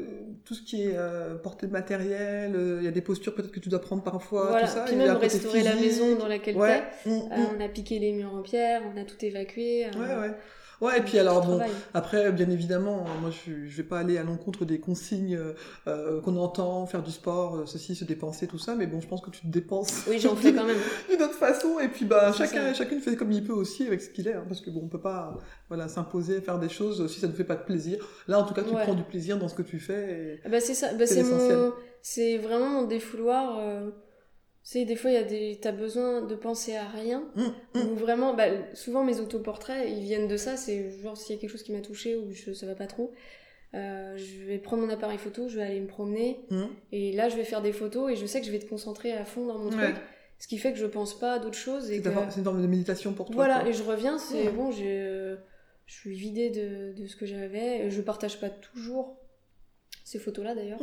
tout 0.45 0.55
ce 0.55 0.63
qui 0.63 0.83
est 0.85 0.95
euh, 0.97 1.35
portée 1.37 1.67
de 1.67 1.73
matériel, 1.73 2.55
euh, 2.57 2.79
il 2.81 2.85
y 2.85 2.89
a 2.89 2.91
des 2.91 3.03
postures 3.03 3.35
peut-être 3.35 3.53
que 3.53 3.61
tu 3.61 3.69
dois 3.69 3.81
prendre 3.81 4.03
parfois, 4.03 4.49
voilà. 4.49 4.67
tout 4.67 4.73
ça. 4.73 4.85
Puis 4.87 4.97
même 4.97 5.17
restaurer 5.17 5.63
la 5.63 5.75
maison 5.77 6.17
dans 6.17 6.27
laquelle 6.29 6.57
Ouais. 6.57 6.83
t'es. 7.05 7.11
Mm, 7.11 7.13
Euh, 7.13 7.37
mm. 7.37 7.47
on 7.57 7.65
a 7.65 7.69
piqué 7.69 7.99
les 7.99 8.13
murs 8.13 8.35
en 8.35 8.43
pierre, 8.43 8.83
on 8.95 8.99
a 9.01 9.05
tout 9.05 9.23
évacué. 9.23 9.85
Ouais, 9.87 10.17
ouais. 10.21 10.35
Ouais, 10.81 10.99
et 10.99 11.03
puis 11.03 11.13
tout 11.13 11.19
alors 11.19 11.41
bon, 11.43 11.57
travail. 11.59 11.71
après, 11.95 12.33
bien 12.33 12.51
évidemment, 12.51 13.05
euh, 13.07 13.21
moi 13.21 13.31
je, 13.31 13.67
je 13.67 13.77
vais 13.77 13.83
pas 13.83 13.99
aller 14.01 14.19
à 14.19 14.23
l'encontre 14.23 14.65
des 14.65 14.81
consignes 14.81 15.37
euh, 15.37 15.53
euh, 15.87 16.21
qu'on 16.21 16.37
entend, 16.37 16.87
faire 16.87 17.03
du 17.03 17.11
sport, 17.11 17.57
euh, 17.57 17.67
ceci, 17.67 17.95
se 17.95 18.05
dépenser, 18.05 18.47
tout 18.47 18.59
ça, 18.59 18.75
mais 18.75 18.87
bon, 18.87 19.01
je 19.01 19.07
pense 19.07 19.21
que 19.21 19.31
tu 19.31 19.41
te 19.43 19.47
dépenses 19.47 20.05
Oui, 20.09 20.19
j'en 20.19 20.35
fais 20.37 20.53
quand 20.53 20.65
même. 20.65 20.77
d'une 21.11 21.23
autre 21.23 21.35
façon, 21.35 21.79
et 21.81 21.89
puis 21.89 22.05
bah, 22.05 22.33
chacun, 22.33 22.69
ça. 22.69 22.75
chacune 22.75 23.01
fait 23.01 23.17
comme 23.17 23.33
il 23.33 23.45
peut 23.45 23.53
aussi 23.53 23.87
avec 23.87 24.01
ce 24.03 24.11
qu'il 24.11 24.27
est, 24.29 24.35
hein, 24.35 24.45
parce 24.49 24.61
que 24.61 24.71
bon, 24.71 24.81
on 24.85 24.89
peut 24.89 25.01
pas 25.01 25.37
voilà, 25.69 25.89
s'imposer, 25.89 26.41
faire 26.41 26.59
des 26.59 26.69
choses 26.69 27.11
si 27.13 27.21
ça 27.21 27.27
ne 27.29 27.33
fait 27.33 27.45
pas 27.45 27.57
de 27.57 27.65
plaisir. 27.65 28.05
Là, 28.29 28.39
en 28.41 28.45
tout 28.45 28.55
cas, 28.55 28.63
tu 28.63 28.75
Ouais. 28.75 28.83
prends 28.83 28.95
du 28.95 29.05
plaisir 29.05 29.39
dans 29.39 29.49
ce 29.49 29.55
que 29.55 29.63
tu 29.63 29.79
fais. 29.79 30.11
Et... 30.11 30.41
Ah 30.45 30.49
Bah 30.49 30.61
c'est 30.61 30.75
ça, 30.75 30.93
bah 30.95 31.07
C'est 31.07 31.23
mon, 31.23 31.73
c'est 32.03 32.39
vraiment 32.39 32.69
mon 32.69 32.85
défouloir. 32.87 33.59
Euh... 33.61 33.91
Tu 34.65 34.71
sais, 34.71 34.85
des 34.87 34.97
fois, 34.97 35.11
il 35.11 35.15
y 35.15 35.19
a 35.19 35.25
des, 35.25 35.59
t'as 35.61 35.73
besoin 35.73 36.23
de 36.23 36.35
penser 36.35 36.75
à 36.75 36.87
rien. 36.89 37.23
Hum, 37.37 37.53
hum. 37.75 37.93
Ou 37.93 37.95
vraiment, 37.97 38.33
bah, 38.35 38.47
souvent 38.75 39.05
mes 39.05 39.21
autoportraits, 39.21 39.87
ils 39.89 40.01
viennent 40.03 40.27
de 40.29 40.39
ça. 40.39 40.57
C'est 40.57 40.91
genre 41.03 41.17
s'il 41.19 41.35
y 41.37 41.39
a 41.39 41.41
quelque 41.41 41.51
chose 41.51 41.63
qui 41.63 41.73
m'a 41.73 41.83
touché 41.83 42.17
ou 42.17 42.33
je, 42.33 42.53
ça 42.55 42.67
va 42.67 42.75
pas 42.75 42.87
trop, 42.87 43.13
euh, 43.75 44.17
je 44.17 44.45
vais 44.47 44.57
prendre 44.59 44.83
mon 44.87 44.89
appareil 44.91 45.19
photo, 45.19 45.49
je 45.49 45.57
vais 45.57 45.65
aller 45.65 45.81
me 45.81 45.87
promener 45.87 46.41
Hum. 46.51 46.69
et 46.93 47.13
là 47.13 47.29
je 47.29 47.37
vais 47.37 47.43
faire 47.45 47.61
des 47.61 47.73
photos 47.73 48.13
et 48.13 48.17
je 48.17 48.25
sais 48.25 48.41
que 48.41 48.47
je 48.47 48.53
vais 48.53 48.61
te 48.61 48.69
concentrer 48.69 49.13
à 49.13 49.25
fond 49.25 49.47
dans 49.47 49.59
mon 49.59 49.69
Ouais. 49.71 49.93
truc, 49.93 49.97
ce 50.39 50.47
qui 50.49 50.59
fait 50.59 50.73
que 50.73 50.79
je 50.79 50.87
pense 50.87 51.19
pas 51.19 51.33
à 51.35 51.39
d'autres 51.41 51.59
choses 51.59 51.91
et 51.91 51.97
C'est 51.97 52.03
que 52.03 52.09
ta- 52.09 52.31
c'est 52.31 52.39
une 52.39 52.45
forme 52.45 52.63
de 52.63 52.67
méditation 52.69 53.13
pour 53.15 53.27
toi. 53.27 53.35
voilà 53.35 53.61
quoi. 53.61 53.69
et 53.69 53.73
je 53.73 53.83
reviens, 53.83 54.17
c'est 54.19 54.49
bon, 54.51 54.71
j'ai, 54.71 54.85
euh, 55.01 55.37
je 55.87 55.93
suis 55.95 56.15
vidée 56.15 56.51
de, 56.51 56.93
de 56.99 57.07
ce 57.09 57.17
que 57.17 57.27
j'avais. 57.27 57.91
Je 57.91 58.01
partage 58.01 58.39
pas 58.41 58.49
toujours 58.49 59.17
ces 60.05 60.19
photos-là 60.21 60.55
d'ailleurs. 60.55 60.81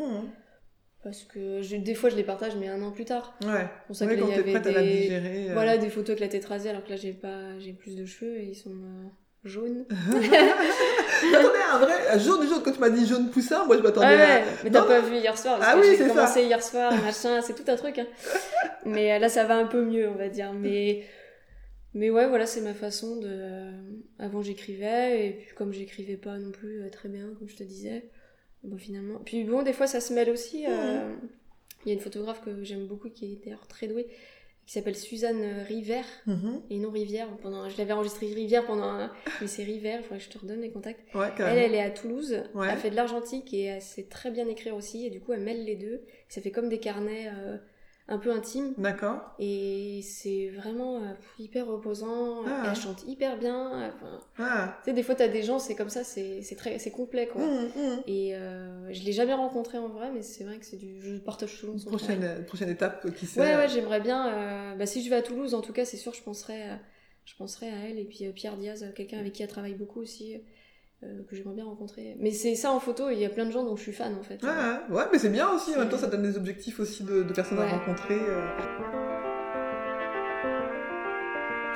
Parce 1.03 1.23
que 1.23 1.61
je- 1.63 1.77
des 1.77 1.95
fois 1.95 2.09
je 2.11 2.15
les 2.15 2.23
partage 2.23 2.55
mais 2.59 2.67
un 2.67 2.81
an 2.83 2.91
plus 2.91 3.05
tard. 3.05 3.35
Ouais. 3.43 3.67
pour 3.87 3.95
ça 3.95 4.05
Ouais, 4.05 4.15
que 4.15 4.21
quand 4.21 4.29
y 4.29 4.33
avait 4.33 4.51
prête 4.51 4.67
à 4.67 4.71
la 4.71 4.81
des- 4.83 4.89
digérer. 5.01 5.49
euh. 5.49 5.53
Voilà 5.53 5.77
des 5.77 5.89
photos 5.89 6.09
avec 6.09 6.19
la 6.19 6.27
tête 6.27 6.45
rasée 6.45 6.69
alors 6.69 6.83
que 6.83 6.89
là 6.91 6.95
j'ai 6.95 7.13
pas 7.13 7.57
j'ai 7.59 7.73
plus 7.73 7.95
de 7.95 8.05
cheveux 8.05 8.37
et 8.37 8.43
ils 8.45 8.55
sont 8.55 8.69
euh, 8.69 9.07
jaunes. 9.43 9.85
Attendez, 9.89 11.59
un 11.71 11.77
vrai 11.79 12.19
jaune, 12.19 12.47
jaune, 12.47 12.61
quand 12.63 12.71
tu 12.71 12.79
m'as 12.79 12.89
dit 12.89 13.05
jaune 13.07 13.29
poussin, 13.29 13.65
moi 13.65 13.77
je 13.77 13.81
m'attendais 13.81 14.07
Ouais, 14.07 14.21
à... 14.21 14.41
mais 14.63 14.69
t'as 14.71 14.83
pas 14.83 15.01
vu 15.01 15.15
hier 15.15 15.37
soir 15.37 15.59
parce 15.59 15.71
Ah 15.73 15.79
que 15.79 15.87
oui, 15.87 15.95
j'ai 15.97 16.07
commencé 16.07 16.43
hier 16.43 16.61
soir 16.63 16.91
machin, 17.03 17.41
c'est 17.41 17.53
tout 17.55 17.69
un 17.69 17.75
truc. 17.75 17.97
hein. 17.99 18.07
Mais 18.85 19.13
euh, 19.13 19.19
là 19.19 19.29
ça 19.29 19.43
va 19.45 19.55
un 19.57 19.65
peu 19.65 19.83
mieux 19.83 20.07
on 20.09 20.15
va 20.15 20.29
dire 20.29 20.53
mais 20.53 21.03
mais 21.93 22.09
ouais 22.09 22.27
voilà 22.27 22.45
c'est 22.45 22.61
ma 22.61 22.73
façon 22.73 23.17
de 23.17 23.27
euh, 23.29 23.71
avant 24.19 24.41
j'écrivais 24.41 25.27
et 25.27 25.31
puis 25.31 25.55
comme 25.55 25.73
j'écrivais 25.73 26.17
pas 26.17 26.37
non 26.37 26.51
plus 26.51 26.83
très 26.91 27.09
bien 27.09 27.29
comme 27.37 27.47
je 27.49 27.55
te 27.55 27.63
disais 27.63 28.09
bon 28.63 28.77
finalement 28.77 29.19
puis 29.25 29.43
bon 29.43 29.63
des 29.63 29.73
fois 29.73 29.87
ça 29.87 29.99
se 29.99 30.13
mêle 30.13 30.29
aussi 30.29 30.65
euh, 30.67 31.13
il 31.85 31.89
y 31.89 31.91
a 31.91 31.93
une 31.95 31.99
photographe 32.01 32.41
que 32.43 32.63
j'aime 32.63 32.85
beaucoup 32.87 33.09
qui 33.09 33.25
est 33.33 33.43
d'ailleurs 33.43 33.67
très 33.67 33.87
douée 33.87 34.07
qui 34.67 34.73
s'appelle 34.73 34.95
Suzanne 34.95 35.43
River 35.67 36.01
Mhm. 36.27 36.61
et 36.69 36.77
non 36.77 36.91
Rivière. 36.91 37.27
Pendant, 37.41 37.67
je 37.67 37.75
l'avais 37.79 37.93
enregistré 37.93 38.27
Rivière 38.27 38.65
pendant 38.67 38.83
un... 38.83 39.11
Mais 39.41 39.47
c'est 39.47 39.63
Rivière, 39.63 39.97
il 39.99 40.03
faudrait 40.03 40.19
que 40.19 40.23
je 40.23 40.29
te 40.29 40.37
redonne 40.37 40.61
les 40.61 40.69
contacts. 40.69 41.01
Ouais, 41.15 41.29
Elle, 41.39 41.57
elle 41.57 41.73
est 41.73 41.81
à 41.81 41.89
Toulouse, 41.89 42.43
Ouais. 42.53 42.67
elle 42.71 42.77
fait 42.77 42.91
de 42.91 42.95
l'argentique 42.95 43.51
et 43.55 43.63
elle 43.63 43.81
sait 43.81 44.03
très 44.03 44.29
bien 44.29 44.47
écrire 44.47 44.75
aussi. 44.75 45.07
Et 45.07 45.09
du 45.09 45.19
coup, 45.19 45.33
elle 45.33 45.41
mêle 45.41 45.65
les 45.65 45.75
deux. 45.75 46.03
Ça 46.29 46.41
fait 46.41 46.51
comme 46.51 46.69
des 46.69 46.77
carnets 46.77 47.29
euh, 47.35 47.57
un 48.07 48.17
peu 48.17 48.31
intimes. 48.31 48.73
D'accord. 48.77 49.19
Et 49.39 50.01
c'est 50.03 50.49
vraiment 50.49 50.97
euh, 50.97 51.13
hyper 51.39 51.67
reposant. 51.67 52.43
Ah. 52.45 52.63
Elle 52.69 52.75
chante 52.75 53.03
hyper 53.07 53.37
bien. 53.37 53.89
Enfin, 53.95 54.19
Ah. 54.39 54.77
tu 54.83 54.89
sais, 54.89 54.93
des 54.93 55.03
fois, 55.03 55.15
t'as 55.15 55.27
des 55.29 55.43
gens, 55.43 55.59
c'est 55.59 55.75
comme 55.75 55.89
ça, 55.89 56.03
c'est 56.03 56.41
très 56.57 56.77
c'est 56.79 56.91
complet, 56.91 57.27
quoi. 57.27 57.41
Hum, 57.41 57.69
hum. 57.77 58.01
Et 58.07 58.35
euh, 58.35 58.91
je 58.91 59.03
l'ai 59.03 59.13
jamais 59.13 59.33
rencontré 59.33 59.77
en 59.77 59.87
vrai, 59.87 60.11
mais 60.13 60.21
c'est 60.23 60.43
vrai 60.43 60.57
que 60.57 60.65
c'est 60.65 60.77
du... 60.77 60.99
Je 61.01 61.17
partage 61.17 61.55
souvent 61.55 61.77
son 61.77 61.89
travail. 61.91 62.17
Prochaine, 62.17 62.45
prochaine 62.45 62.69
étape, 62.69 63.05
euh, 63.05 63.11
qui 63.11 63.25
sait. 63.27 63.39
Ouais, 63.39 63.55
ouais, 63.55 63.69
j'aimerais 63.69 64.01
bien. 64.01 64.27
euh, 64.27 64.75
bah, 64.75 64.85
si 64.85 65.03
je 65.03 65.09
vais 65.09 65.15
à 65.17 65.21
Toulouse, 65.21 65.53
en 65.53 65.61
tout 65.61 65.73
cas, 65.73 65.85
c'est 65.85 65.97
sûr, 65.97 66.13
je 66.13 66.21
penserai, 66.23 66.63
à- 66.63 66.79
je 67.23 67.35
penserai 67.35 67.67
à 67.69 67.77
elle. 67.89 67.99
Et 67.99 68.05
puis 68.05 68.25
euh, 68.25 68.31
Pierre 68.31 68.57
Diaz, 68.57 68.83
euh, 68.83 68.91
quelqu'un 68.91 69.19
avec 69.19 69.31
qui 69.33 69.43
elle 69.43 69.49
travaille 69.49 69.75
beaucoup 69.75 70.01
aussi, 70.01 70.35
euh, 71.03 71.23
que 71.29 71.35
j'aimerais 71.35 71.55
bien 71.55 71.65
rencontrer. 71.65 72.15
Mais 72.19 72.31
c'est 72.31 72.55
ça 72.55 72.71
en 72.71 72.79
photo, 72.79 73.09
il 73.09 73.19
y 73.19 73.25
a 73.25 73.29
plein 73.29 73.45
de 73.45 73.51
gens 73.51 73.63
dont 73.63 73.75
je 73.75 73.81
suis 73.83 73.93
fan 73.93 74.15
en 74.19 74.23
fait. 74.23 74.41
Ouais, 74.43 74.49
ouais, 74.49 74.95
ouais, 74.97 75.03
mais 75.11 75.19
c'est 75.19 75.29
bien 75.29 75.49
aussi, 75.49 75.75
en 75.75 75.79
même 75.79 75.89
temps 75.89 75.97
ça 75.97 76.07
donne 76.07 76.23
des 76.23 76.37
objectifs 76.37 76.79
aussi 76.79 77.03
de, 77.03 77.23
de 77.23 77.33
personnes 77.33 77.59
à 77.59 77.67
rencontrer. 77.67 78.19
euh. 78.19 78.41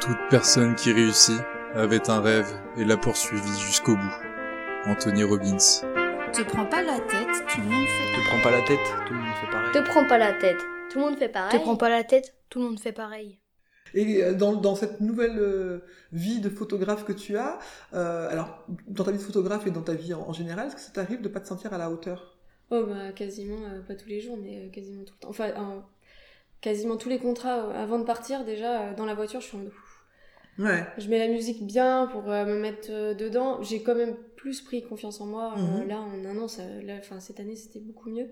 Toute 0.01 0.17
personne 0.29 0.75
qui 0.75 0.91
réussit 0.91 1.39
avait 1.73 2.09
un 2.09 2.21
rêve 2.21 2.47
et 2.77 2.85
l'a 2.85 2.97
poursuivi 2.97 3.59
jusqu'au 3.59 3.95
bout. 3.95 4.15
Anthony 4.85 5.23
Robbins. 5.23 5.57
Te 6.31 6.41
prends 6.43 6.65
pas 6.65 6.83
la 6.83 6.99
tête, 6.99 7.27
tout 7.47 7.61
le 7.61 7.67
monde 7.67 7.88
fait. 7.88 8.21
Te 8.21 8.27
prends 8.27 8.41
pas 8.43 8.51
la 8.51 8.61
tête, 8.61 8.79
tout 9.07 9.13
le 9.13 9.19
monde 9.19 9.33
fait 9.41 9.47
pareil. 9.51 9.71
Te 9.71 9.79
prends 9.79 10.05
pas 10.07 10.17
la 10.17 10.33
tête. 10.33 10.57
Tout 10.91 10.99
le 10.99 11.05
monde 11.05 11.17
fait 11.17 11.29
pareil. 11.29 11.51
Te 11.57 11.63
prends 11.63 11.75
pas 11.77 11.89
la 11.89 12.03
tête, 12.03 12.35
tout 12.49 12.59
le 12.59 12.65
monde 12.65 12.79
fait 12.79 12.91
pareil. 12.91 13.39
Et 13.95 14.23
euh, 14.23 14.34
dans, 14.34 14.53
dans 14.53 14.75
cette 14.75 15.01
nouvelle 15.01 15.39
euh, 15.39 15.79
vie 16.12 16.41
de 16.41 16.49
photographe 16.49 17.05
que 17.05 17.13
tu 17.13 17.38
as, 17.38 17.58
euh, 17.93 18.29
alors 18.29 18.65
dans 18.88 19.03
ta 19.05 19.12
vie 19.12 19.17
de 19.17 19.23
photographe 19.23 19.65
et 19.65 19.71
dans 19.71 19.81
ta 19.81 19.93
vie 19.93 20.13
en, 20.13 20.21
en 20.21 20.34
général, 20.34 20.67
est-ce 20.67 20.75
que 20.75 20.81
ça 20.81 20.91
t'arrive 20.91 21.21
de 21.21 21.29
pas 21.29 21.39
te 21.39 21.47
sentir 21.47 21.73
à 21.73 21.77
la 21.77 21.89
hauteur? 21.89 22.38
Oh 22.71 22.84
bah 22.86 23.12
quasiment, 23.13 23.58
euh, 23.65 23.81
pas 23.81 23.95
tous 23.95 24.10
les 24.10 24.19
jours, 24.19 24.38
mais 24.38 24.69
quasiment 24.69 25.03
tout 25.03 25.13
le 25.13 25.19
temps. 25.21 25.29
Enfin, 25.29 25.49
euh, 25.49 25.79
quasiment 26.62 26.97
tous 26.97 27.10
les 27.10 27.19
contrats 27.19 27.71
avant 27.73 27.97
de 27.97 28.03
partir, 28.03 28.43
déjà 28.43 28.93
dans 28.93 29.05
la 29.05 29.15
voiture, 29.15 29.39
je 29.39 29.47
suis 29.47 29.58
en 29.58 29.62
mode, 29.62 29.71
Ouais. 30.58 30.86
Je 30.97 31.10
mets 31.10 31.19
la 31.19 31.27
musique 31.27 31.65
bien 31.65 32.08
pour 32.08 32.23
me 32.23 32.60
mettre 32.60 32.89
dedans. 32.89 33.62
J'ai 33.62 33.84
quand 33.84 33.95
même 33.95 34.15
plus 34.38 34.62
pris 34.62 34.84
confiance 34.84 35.19
en 35.19 35.25
moi. 35.25 35.53
Mhm. 35.58 35.88
là, 35.89 35.99
en 35.99 36.23
un 36.23 36.38
an, 36.38 36.47
ça, 36.47 36.63
là, 36.81 36.95
enfin, 36.97 37.19
cette 37.19 37.41
année, 37.41 37.58
c'était 37.58 37.81
beaucoup 37.81 38.10
mieux. 38.10 38.29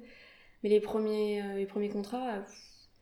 Mais 0.64 0.70
les 0.70 0.80
premiers, 0.80 1.44
les 1.58 1.66
premiers 1.66 1.90
contrats, 1.90 2.46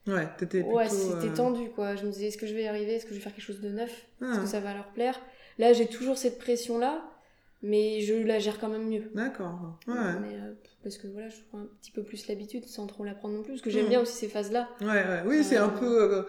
Ouais, 0.08 0.28
t'étais. 0.38 0.64
Ouais, 0.64 0.90
c'était 0.90 1.30
euh, 1.30 1.36
tendu, 1.36 1.70
quoi. 1.70 1.96
Je 1.96 2.06
me 2.06 2.12
disais, 2.12 2.28
est-ce 2.28 2.38
que 2.38 2.48
je 2.48 2.54
vais 2.56 2.64
y 2.64 2.68
arriver? 2.68 2.94
Est-ce 2.96 3.06
que 3.06 3.12
je 3.12 3.16
vais 3.16 3.22
faire 3.22 3.34
quelque 3.36 3.46
chose 3.46 3.62
de 3.62 3.70
neuf? 3.70 3.92
Est-ce 4.22 4.32
Ah, 4.34 4.38
que 4.40 4.48
ça 4.48 4.60
va 4.60 4.74
leur 4.74 4.88
plaire? 4.94 5.20
Là, 5.60 5.74
j'ai 5.74 5.86
toujours 5.88 6.18
cette 6.18 6.40
pression-là, 6.40 7.04
mais 7.62 8.02
je 8.02 8.16
la 8.16 8.40
gère 8.40 8.60
quand 8.60 8.70
même 8.70 8.88
mieux. 8.90 9.12
D'accord. 9.14 9.78
Ouais. 9.88 9.94
Mais, 10.22 10.36
euh, 10.36 10.54
parce 10.84 10.98
que 10.98 11.08
voilà, 11.08 11.30
je 11.30 11.36
prends 11.50 11.60
un 11.60 11.68
petit 11.80 11.92
peu 11.92 12.02
plus 12.04 12.28
l'habitude 12.28 12.66
sans 12.66 12.88
trop 12.88 13.04
la 13.04 13.14
prendre 13.14 13.36
non 13.36 13.44
plus. 13.44 13.52
Parce 13.52 13.62
que 13.62 13.70
j'aime 13.70 13.86
Mm. 13.86 13.90
bien 13.90 14.02
aussi 14.02 14.14
ces 14.18 14.28
phases-là. 14.28 14.70
Ouais, 14.82 14.88
ouais. 14.88 15.22
Oui, 15.28 15.44
c'est 15.44 15.58
un 15.58 15.70
peu. 15.70 16.02
euh, 16.16 16.24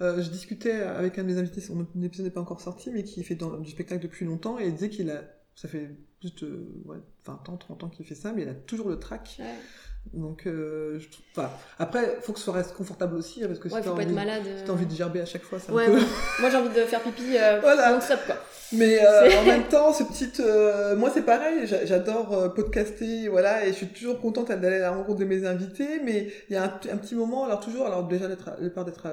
euh, 0.00 0.22
je 0.22 0.30
discutais 0.30 0.72
avec 0.80 1.18
un 1.18 1.22
de 1.24 1.28
mes 1.28 1.38
invités, 1.38 1.60
son 1.60 1.86
épisode 2.02 2.24
n'est 2.24 2.30
pas 2.32 2.40
encore 2.40 2.60
sorti, 2.62 2.90
mais 2.90 3.02
qui 3.04 3.22
fait 3.24 3.34
dans- 3.34 3.58
du 3.58 3.70
spectacle 3.70 4.02
depuis 4.02 4.24
longtemps, 4.24 4.58
et 4.58 4.66
il 4.66 4.72
disait 4.72 4.88
qu'il 4.90 5.10
a. 5.10 5.22
Ça 5.54 5.66
fait 5.68 5.90
plus 6.20 6.34
de 6.36 6.66
ouais, 6.84 6.98
20 7.28 7.48
ans, 7.50 7.56
30 7.56 7.84
ans 7.84 7.88
qu'il 7.88 8.04
fait 8.06 8.14
ça, 8.14 8.32
mais 8.34 8.42
il 8.42 8.48
a 8.48 8.54
toujours 8.54 8.88
le 8.88 8.98
trac. 8.98 9.36
Ouais, 9.38 9.44
Donc, 10.14 10.46
euh, 10.46 10.98
je 10.98 11.08
trouve. 11.08 11.24
Enfin, 11.36 11.50
après, 11.78 12.18
faut 12.22 12.32
que 12.32 12.40
ce 12.40 12.50
reste 12.50 12.74
confortable 12.74 13.14
aussi, 13.16 13.44
hein, 13.44 13.46
parce 13.48 13.58
que 13.58 13.68
si 13.68 13.74
ouais 13.74 13.82
t'as 13.82 13.90
pas 13.94 14.02
être 14.02 14.10
envie, 14.10 14.44
si 14.44 14.50
euh. 14.62 14.66
t'as 14.66 14.72
envie 14.72 14.86
de 14.86 14.94
gerber 14.94 15.20
à 15.20 15.26
chaque 15.26 15.42
fois, 15.42 15.58
un 15.68 15.72
Ouais, 15.72 15.86
peu. 15.86 15.98
Moi, 16.40 16.50
j'ai 16.50 16.56
envie 16.56 16.68
de 16.74 16.84
faire 16.84 17.00
pipi 17.02 17.36
euh, 17.36 17.60
Voilà. 17.62 17.92
non-stop, 17.92 18.20
quoi. 18.26 18.36
Mais 18.72 18.98
euh, 19.02 19.30
en 19.40 19.44
même 19.46 19.64
temps, 19.70 19.94
ce 19.94 20.02
petit, 20.04 20.30
euh, 20.40 20.94
moi 20.94 21.10
c'est 21.12 21.22
pareil, 21.22 21.66
j'a- 21.66 21.86
j'adore 21.86 22.34
euh, 22.34 22.48
podcaster, 22.50 23.26
voilà, 23.28 23.64
et 23.64 23.68
je 23.68 23.72
suis 23.72 23.86
toujours 23.88 24.20
contente 24.20 24.48
d'aller 24.48 24.76
à 24.76 24.80
la 24.80 24.90
rencontre 24.90 25.20
de 25.20 25.24
mes 25.24 25.46
invités. 25.46 26.00
Mais 26.04 26.28
il 26.50 26.52
y 26.52 26.56
a 26.56 26.64
un, 26.64 26.66
un 26.92 26.96
petit 26.98 27.14
moment, 27.14 27.44
alors 27.46 27.60
toujours, 27.60 27.86
alors 27.86 28.06
déjà 28.06 28.28
d'être, 28.28 28.60
de 28.60 28.68
peur 28.68 28.84
d'être 28.84 29.06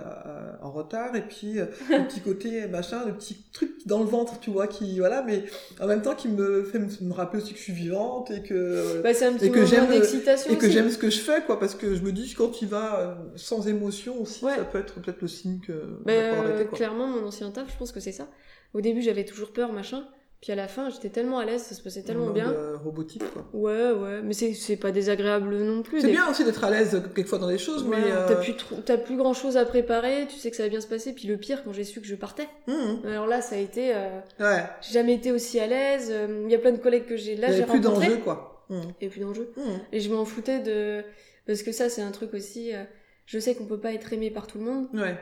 en 0.62 0.72
retard, 0.72 1.16
et 1.16 1.22
puis 1.22 1.60
euh, 1.60 1.68
le 1.90 2.06
petit 2.06 2.20
côté 2.20 2.68
machin, 2.68 3.04
le 3.06 3.14
petit 3.14 3.38
truc 3.54 3.72
dans 3.86 4.00
le 4.00 4.06
ventre, 4.06 4.40
tu 4.42 4.50
vois, 4.50 4.68
qui 4.68 5.00
voilà, 5.00 5.22
mais 5.22 5.44
en 5.80 5.88
même 5.88 6.02
temps 6.02 6.16
qui 6.16 6.28
me 6.28 6.64
fait 6.66 6.80
me, 6.80 6.88
me 7.08 7.14
rappeler 7.14 7.42
aussi 7.42 7.54
que 7.54 7.58
je 7.60 7.64
suis 7.64 7.74
vivante 7.74 8.05
et 8.32 8.42
que 8.42 9.02
Bah, 9.02 9.14
c'est 9.14 9.26
un 9.26 9.34
petit 9.34 9.46
et 9.46 9.50
que 9.52 9.56
moment 9.58 9.68
j'aime 9.68 9.90
d'excitation 9.90 10.52
et 10.52 10.58
que 10.58 10.66
aussi. 10.66 10.74
j'aime 10.74 10.90
ce 10.90 10.98
que 10.98 11.10
je 11.10 11.20
fais, 11.20 11.42
quoi, 11.46 11.60
parce 11.60 11.76
que 11.76 11.96
je 11.96 12.02
me 12.02 12.12
dis 12.12 12.34
quand 12.38 12.50
tu 12.50 12.66
vas 12.66 13.00
euh, 13.00 13.16
sans 13.36 13.68
émotion 13.68 14.22
aussi, 14.22 14.44
Ouais. 14.46 14.56
ça 14.56 14.64
peut 14.66 14.80
être 14.80 15.00
peut-être 15.02 15.22
le 15.22 15.28
signe 15.28 15.60
que 15.60 15.74
Bah, 16.06 16.12
euh, 16.14 16.40
arrêter, 16.40 16.66
quoi. 16.66 16.78
clairement, 16.78 17.08
mon 17.08 17.26
ancien 17.26 17.52
taf, 17.52 17.72
je 17.72 17.78
pense 17.78 17.92
que 17.92 18.00
c'est 18.00 18.12
ça. 18.12 18.28
Au 18.74 18.82
début, 18.82 19.02
j'avais 19.02 19.26
toujours 19.26 19.52
peur, 19.54 19.72
machin. 19.72 20.06
Puis 20.46 20.52
à 20.54 20.56
la 20.56 20.68
fin, 20.68 20.92
j'étais 20.92 21.10
tellement 21.10 21.40
à 21.40 21.46
l'aise, 21.46 21.64
ça 21.64 21.74
se 21.74 21.82
passait 21.82 22.02
En 22.02 22.04
tellement 22.04 22.30
bien. 22.30 22.52
euh, 22.52 22.78
robotique, 22.78 23.24
quoi. 23.34 23.48
Ouais, 23.52 23.90
ouais, 23.94 24.22
mais 24.22 24.34
c'est 24.34 24.54
c'est 24.54 24.76
pas 24.78 24.92
désagréable 24.92 25.58
non 25.58 25.82
plus. 25.82 26.02
C'est 26.02 26.06
Des- 26.06 26.14
bien 26.14 26.30
aussi 26.30 26.46
d'être 26.46 26.64
à 26.64 26.70
l'aise 26.70 27.02
quelquefois 27.16 27.40
dans 27.40 27.50
les 27.50 27.58
choses, 27.58 27.84
mais 27.84 28.00
Voilà, 28.00 28.26
euh, 28.26 28.28
T'as 28.28 28.36
plus, 28.36 28.56
t'as 28.86 28.98
plus 29.00 29.18
grand 29.18 29.34
chose 29.34 29.58
à 29.58 29.66
préparer, 29.66 30.28
tu 30.30 30.36
sais 30.38 30.52
que 30.52 30.56
ça 30.56 30.62
va 30.62 30.70
bien 30.70 30.82
se 30.82 30.86
passer. 30.88 31.14
Puis 31.14 31.28
le 31.28 31.38
pire, 31.38 31.64
quand 31.64 31.74
j'ai 31.74 31.84
su 31.84 32.00
que 32.00 32.06
je 32.06 32.14
partais. 32.14 32.48
hum, 32.68 33.02
Alors 33.06 33.26
là, 33.26 33.42
ça 33.42 33.56
a 33.56 33.58
été. 33.58 33.96
euh, 33.96 34.20
ouais, 34.40 34.64
j'ai 34.82 34.94
jamais 34.94 35.16
été 35.16 35.32
aussi 35.32 35.60
à 35.60 35.66
l'aise. 35.66 36.10
euh, 36.12 36.44
Il 36.46 36.52
y 36.52 36.56
a 36.56 36.60
plein 36.60 36.74
de 36.74 36.78
collègues 36.78 37.08
que 37.08 37.18
j'ai 37.18 37.34
il 37.34 37.40
là, 37.42 37.52
y 37.52 37.56
j'ai 37.58 37.64
plus 37.64 37.80
d'enjeu, 37.80 38.18
quoi. 38.18 38.68
Hum, 38.70 38.82
Et 39.02 39.10
plus 39.10 39.22
d'enjeux. 39.22 39.52
hum. 39.58 39.80
Et 39.92 40.00
je 40.00 40.14
m'en 40.14 40.26
foutais 40.26 40.60
de. 40.60 41.04
Parce 41.48 41.64
que 41.64 41.72
ça, 41.72 41.90
c'est 41.90 42.04
un 42.04 42.12
truc 42.12 42.36
aussi. 42.36 42.72
euh, 42.72 42.84
Je 43.26 43.40
sais 43.40 43.56
qu'on 43.56 43.66
peut 43.66 43.80
pas 43.80 43.94
être 43.94 44.14
aimé 44.14 44.30
par 44.30 44.46
tout 44.46 44.60
le 44.60 44.64
monde, 44.66 44.88
Ouais, 44.94 45.18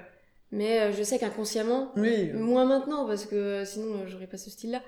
mais 0.52 0.82
euh, 0.82 0.92
je 0.92 1.02
sais 1.02 1.18
qu'inconsciemment, 1.18 1.94
oui. 1.96 2.30
Moins 2.34 2.66
maintenant, 2.66 3.06
parce 3.08 3.26
que 3.26 3.36
euh, 3.36 3.64
sinon 3.66 3.94
euh, 4.02 4.08
j'aurais 4.08 4.28
pas 4.28 4.38
ce 4.38 4.50
style-là. 4.50 4.82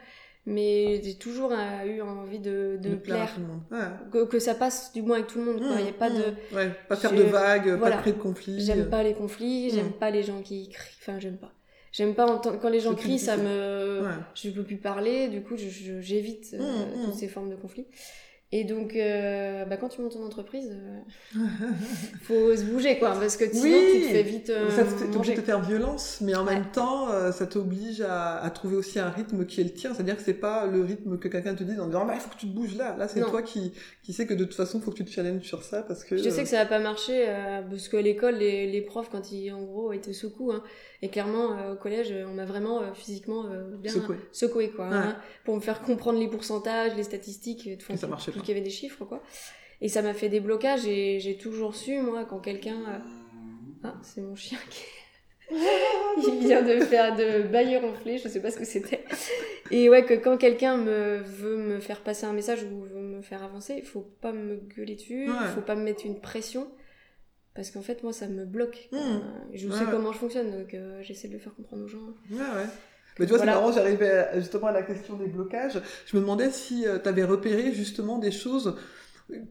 Mais 0.47 1.01
j'ai 1.03 1.15
toujours 1.15 1.51
euh, 1.51 1.83
eu 1.85 2.01
envie 2.01 2.37
de, 2.39 2.77
de, 2.79 2.89
de 2.89 2.95
plaire. 2.95 3.35
Ouais. 3.71 3.79
Que, 4.11 4.25
que 4.25 4.37
ça 4.39 4.53
passe 4.53 4.93
du 4.93 5.01
moins 5.01 5.15
avec 5.17 5.27
tout 5.27 5.39
le 5.39 5.45
monde. 5.45 5.59
quoi. 5.59 5.77
Il 5.79 5.85
y 5.85 5.89
a 5.89 5.93
pas 5.93 6.09
de. 6.11 6.17
Hum, 6.17 6.35
Ouais, 6.53 6.71
pas 6.87 6.95
faire 6.95 7.11
Je- 7.11 7.15
de 7.17 7.23
vagues, 7.23 7.69
voilà. 7.79 7.95
pas 7.95 8.01
créer 8.03 8.13
de 8.13 8.19
conflits. 8.19 8.63
J'aime 8.63 8.87
pas 8.89 9.01
les 9.01 9.13
conflits, 9.13 9.71
j'aime 9.71 9.87
Mm. 9.87 9.93
pas 9.93 10.11
les 10.11 10.21
gens 10.23 10.41
qui 10.43 10.69
crient. 10.69 10.95
Enfin, 11.01 11.19
j'aime 11.19 11.37
pas. 11.37 11.51
J'aime 11.91 12.13
pas 12.13 12.27
entendre... 12.27 12.59
quand 12.61 12.69
les 12.69 12.79
gens 12.81 12.93
crient, 12.93 13.17
ça 13.19 13.37
me. 13.37 14.01
Ouais. 14.03 14.09
Je 14.35 14.49
peux 14.51 14.63
plus 14.63 14.77
parler, 14.77 15.29
du 15.29 15.41
coup 15.41 15.55
je- 15.57 15.69
je- 15.69 16.01
j'évite 16.01 16.53
euh, 16.53 16.59
Mm, 16.59 17.01
mm. 17.01 17.05
toutes 17.05 17.15
ces 17.15 17.27
formes 17.27 17.49
de 17.49 17.55
conflits. 17.55 17.87
Et 18.57 18.63
donc, 18.63 18.95
euh, 18.95 19.65
bah, 19.65 19.75
quand 19.75 19.89
tu 19.89 19.99
montes 20.01 20.13
ton 20.13 20.23
entreprise, 20.25 20.71
euh, 20.71 21.39
faut 22.21 22.55
se 22.55 22.63
bouger 22.63 22.97
quoi, 22.99 23.11
parce 23.11 23.35
que 23.35 23.49
sinon 23.49 23.63
Oui. 23.63 23.91
tu 23.95 24.01
te 24.03 24.07
fais 24.13 24.23
vite 24.23 24.49
euh, 24.49 24.69
ça 24.69 24.83
te- 24.85 25.03
manger. 25.17 25.33
de 25.35 25.41
te 25.41 25.45
faire 25.45 25.61
violence, 25.61 26.19
mais 26.21 26.35
en 26.35 26.45
Ouais. 26.45 26.53
même 26.55 26.71
temps, 26.71 27.09
euh, 27.11 27.33
ça 27.33 27.47
t'oblige 27.47 27.99
à, 27.99 28.37
à 28.41 28.49
trouver 28.51 28.77
aussi 28.77 28.97
un 28.97 29.09
rythme 29.09 29.45
qui 29.45 29.59
est 29.59 29.65
le 29.65 29.71
tien. 29.73 29.93
C'est-à-dire 29.93 30.15
que 30.15 30.23
c'est 30.23 30.33
pas 30.35 30.67
le 30.67 30.81
rythme 30.83 31.17
que 31.17 31.27
quelqu'un 31.27 31.53
te 31.53 31.63
dit 31.65 31.77
en 31.77 31.87
disant, 31.87 32.05
bah, 32.05 32.13
il 32.15 32.21
faut 32.21 32.29
que 32.29 32.37
tu 32.37 32.47
te 32.47 32.55
bouges 32.55 32.77
là. 32.77 32.95
Là, 32.97 33.09
c'est 33.09 33.19
toi 33.21 33.41
qui, 33.41 33.73
qui 34.03 34.13
sais 34.13 34.25
que 34.25 34.33
de 34.33 34.45
toute 34.45 34.55
façon, 34.55 34.79
faut 34.79 34.91
que 34.91 34.97
tu 34.97 35.05
te 35.05 35.11
challenges 35.11 35.43
sur 35.43 35.61
ça 35.63 35.81
parce 35.81 36.05
que. 36.05 36.15
Je 36.15 36.29
sais 36.29 36.39
euh, 36.39 36.43
que 36.43 36.49
ça 36.49 36.57
va 36.63 36.65
pas 36.65 36.79
marcher 36.79 37.25
parce 37.69 37.89
qu'à 37.89 38.01
l'école, 38.01 38.35
les, 38.35 38.71
les 38.71 38.81
profs, 38.81 39.09
quand 39.09 39.33
ils 39.33 39.51
en 39.51 39.63
gros 39.63 39.91
étaient 39.91 40.13
secoués, 40.13 40.55
hein, 40.55 40.63
et 41.01 41.09
clairement 41.09 41.57
euh, 41.57 41.73
au 41.73 41.75
collège, 41.75 42.11
euh, 42.11 42.25
on 42.27 42.33
m'a 42.33 42.45
vraiment 42.45 42.81
euh, 42.81 42.93
physiquement 42.93 43.45
bien 43.79 43.91
Secoué. 43.91 44.15
secoué, 44.31 44.69
quoi, 44.69 44.87
Ouais. 44.89 44.95
hein, 44.95 45.17
pour 45.43 45.55
me 45.55 45.61
faire 45.61 45.81
comprendre 45.81 46.19
les 46.19 46.27
pourcentages, 46.27 46.95
les 46.95 47.03
statistiques, 47.03 47.67
euh, 47.67 47.93
Et 47.93 47.97
ça 47.97 48.07
qu'il 48.07 48.47
y 48.47 48.51
avait 48.51 48.61
des 48.61 48.69
chiffres, 48.69 49.05
quoi. 49.05 49.21
Et 49.81 49.89
ça 49.89 50.01
m'a 50.01 50.13
fait 50.13 50.29
des 50.29 50.39
blocages 50.39 50.85
et 50.87 51.19
j'ai 51.19 51.37
toujours 51.37 51.75
su, 51.75 51.99
moi, 51.99 52.25
quand 52.25 52.39
quelqu'un. 52.39 53.01
Ah, 53.83 53.93
c'est 54.01 54.21
mon 54.21 54.35
chien 54.35 54.57
qui. 54.69 54.83
Il 56.17 56.39
vient 56.39 56.63
de 56.63 56.79
faire 56.79 57.15
de 57.15 57.43
bailler 57.43 57.77
ronfler, 57.77 58.17
je 58.17 58.27
sais 58.27 58.41
pas 58.41 58.49
ce 58.49 58.57
que 58.57 58.65
c'était. 58.65 59.03
Et 59.69 59.89
ouais, 59.89 60.03
que 60.05 60.13
quand 60.15 60.37
quelqu'un 60.37 60.77
me 60.77 61.17
veut 61.17 61.57
me 61.57 61.79
faire 61.79 62.01
passer 62.01 62.25
un 62.25 62.33
message 62.33 62.63
ou 62.63 62.81
veut 62.83 63.01
me 63.01 63.21
faire 63.21 63.43
avancer, 63.43 63.75
il 63.77 63.83
faut 63.85 64.01
pas 64.21 64.31
me 64.31 64.55
gueuler 64.55 64.95
dessus, 64.95 65.25
il 65.25 65.29
Ouais. 65.29 65.47
faut 65.53 65.61
pas 65.61 65.75
me 65.75 65.83
mettre 65.83 66.05
une 66.05 66.19
pression. 66.19 66.67
Parce 67.55 67.71
qu'en 67.71 67.81
fait, 67.81 68.03
moi, 68.03 68.11
ça 68.13 68.27
me 68.27 68.45
bloque. 68.45 68.89
Mmh. 68.91 68.97
Je 69.53 69.67
Ouais, 69.67 69.73
sais 69.73 69.85
ouais. 69.85 69.91
comment 69.91 70.11
je 70.11 70.17
fonctionne, 70.17 70.51
donc 70.51 70.73
euh, 70.73 71.01
j'essaie 71.03 71.27
de 71.29 71.33
le 71.33 71.39
faire 71.39 71.55
comprendre 71.55 71.85
aux 71.85 71.87
gens. 71.87 71.97
Ouais, 72.29 72.37
ouais. 72.37 72.65
Mais 73.17 73.25
tu 73.25 73.29
vois, 73.29 73.37
Voilà. 73.37 73.53
c'est 73.53 73.59
marrant, 73.59 73.71
j'arrivais 73.71 74.27
justement 74.35 74.67
à 74.67 74.71
la 74.73 74.83
question 74.83 75.15
des 75.15 75.27
blocages. 75.27 75.79
Je 76.05 76.17
me 76.17 76.21
demandais 76.21 76.51
si 76.51 76.85
tu 77.01 77.07
avais 77.09 77.23
repéré 77.23 77.71
justement 77.71 78.17
des 78.19 78.31
choses, 78.31 78.75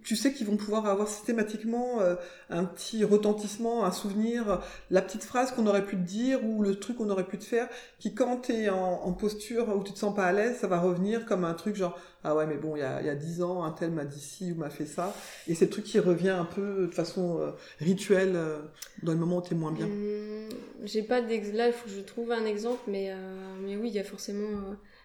tu 0.05 0.15
sais, 0.15 0.33
qui 0.33 0.45
vont 0.45 0.57
pouvoir 0.57 0.87
avoir 0.87 1.09
systématiquement 1.09 2.01
euh, 2.01 2.15
un 2.49 2.65
petit 2.65 3.03
retentissement, 3.05 3.85
un 3.85 3.91
souvenir, 3.91 4.61
la 4.91 5.03
petite 5.03 5.25
phrase 5.25 5.51
qu'on 5.51 5.67
aurait 5.67 5.85
pu 5.85 5.97
te 5.97 6.03
dire 6.03 6.45
ou 6.45 6.63
le 6.63 6.77
truc 6.77 6.99
qu'on 6.99 7.11
aurait 7.11 7.27
pu 7.27 7.39
te 7.39 7.45
faire, 7.45 7.69
qui 7.99 8.15
quand 8.15 8.37
t'es 8.37 8.69
en, 8.69 8.77
en 8.79 9.13
posture 9.13 9.77
où 9.77 9.83
tu 9.83 9.93
te 9.93 9.99
sens 9.99 10.15
pas 10.15 10.27
à 10.27 10.33
l'aise, 10.33 10.59
ça 10.59 10.69
va 10.69 10.79
revenir 10.79 11.27
comme 11.27 11.45
un 11.45 11.55
truc 11.55 11.75
genre 11.75 11.99
ah 12.23 12.35
ouais 12.35 12.47
mais 12.47 12.57
bon 12.57 12.77
il 12.77 12.81
y 12.81 12.83
a, 12.83 13.01
il 13.01 13.07
y 13.07 13.11
a 13.11 13.15
10 13.15 13.43
ans 13.43 13.65
un 13.65 13.71
tel 13.71 13.91
m'a 13.91 14.05
dit 14.05 14.21
ci 14.21 14.53
ou 14.53 14.55
m'a 14.55 14.71
fait 14.71 14.87
ça 14.87 15.15
et 15.47 15.55
c'est 15.55 15.67
le 15.67 15.71
truc 15.71 15.85
qui 15.85 15.99
revient 15.99 16.31
un 16.31 16.47
peu 16.47 16.87
de 16.87 16.95
façon 16.95 17.39
euh, 17.39 17.51
rituelle 17.81 18.33
euh, 18.35 18.61
dans 19.03 19.13
le 19.13 19.19
moment 19.19 19.39
où 19.39 19.43
t'es 19.43 19.55
moins 19.55 19.73
bien. 19.73 19.87
Hum, 19.87 20.49
j'ai 20.85 21.03
pas 21.03 21.21
d'ex... 21.21 21.53
Là, 21.53 21.67
il 21.67 21.73
faut 21.73 21.87
que 21.87 21.95
je 21.95 22.01
trouve 22.01 22.31
un 22.33 22.47
exemple, 22.47 22.81
mais, 22.87 23.11
euh, 23.11 23.17
mais 23.63 23.77
oui, 23.77 23.89
il 23.89 23.95
y 23.95 23.99
a 23.99 24.05
forcément. 24.05 24.49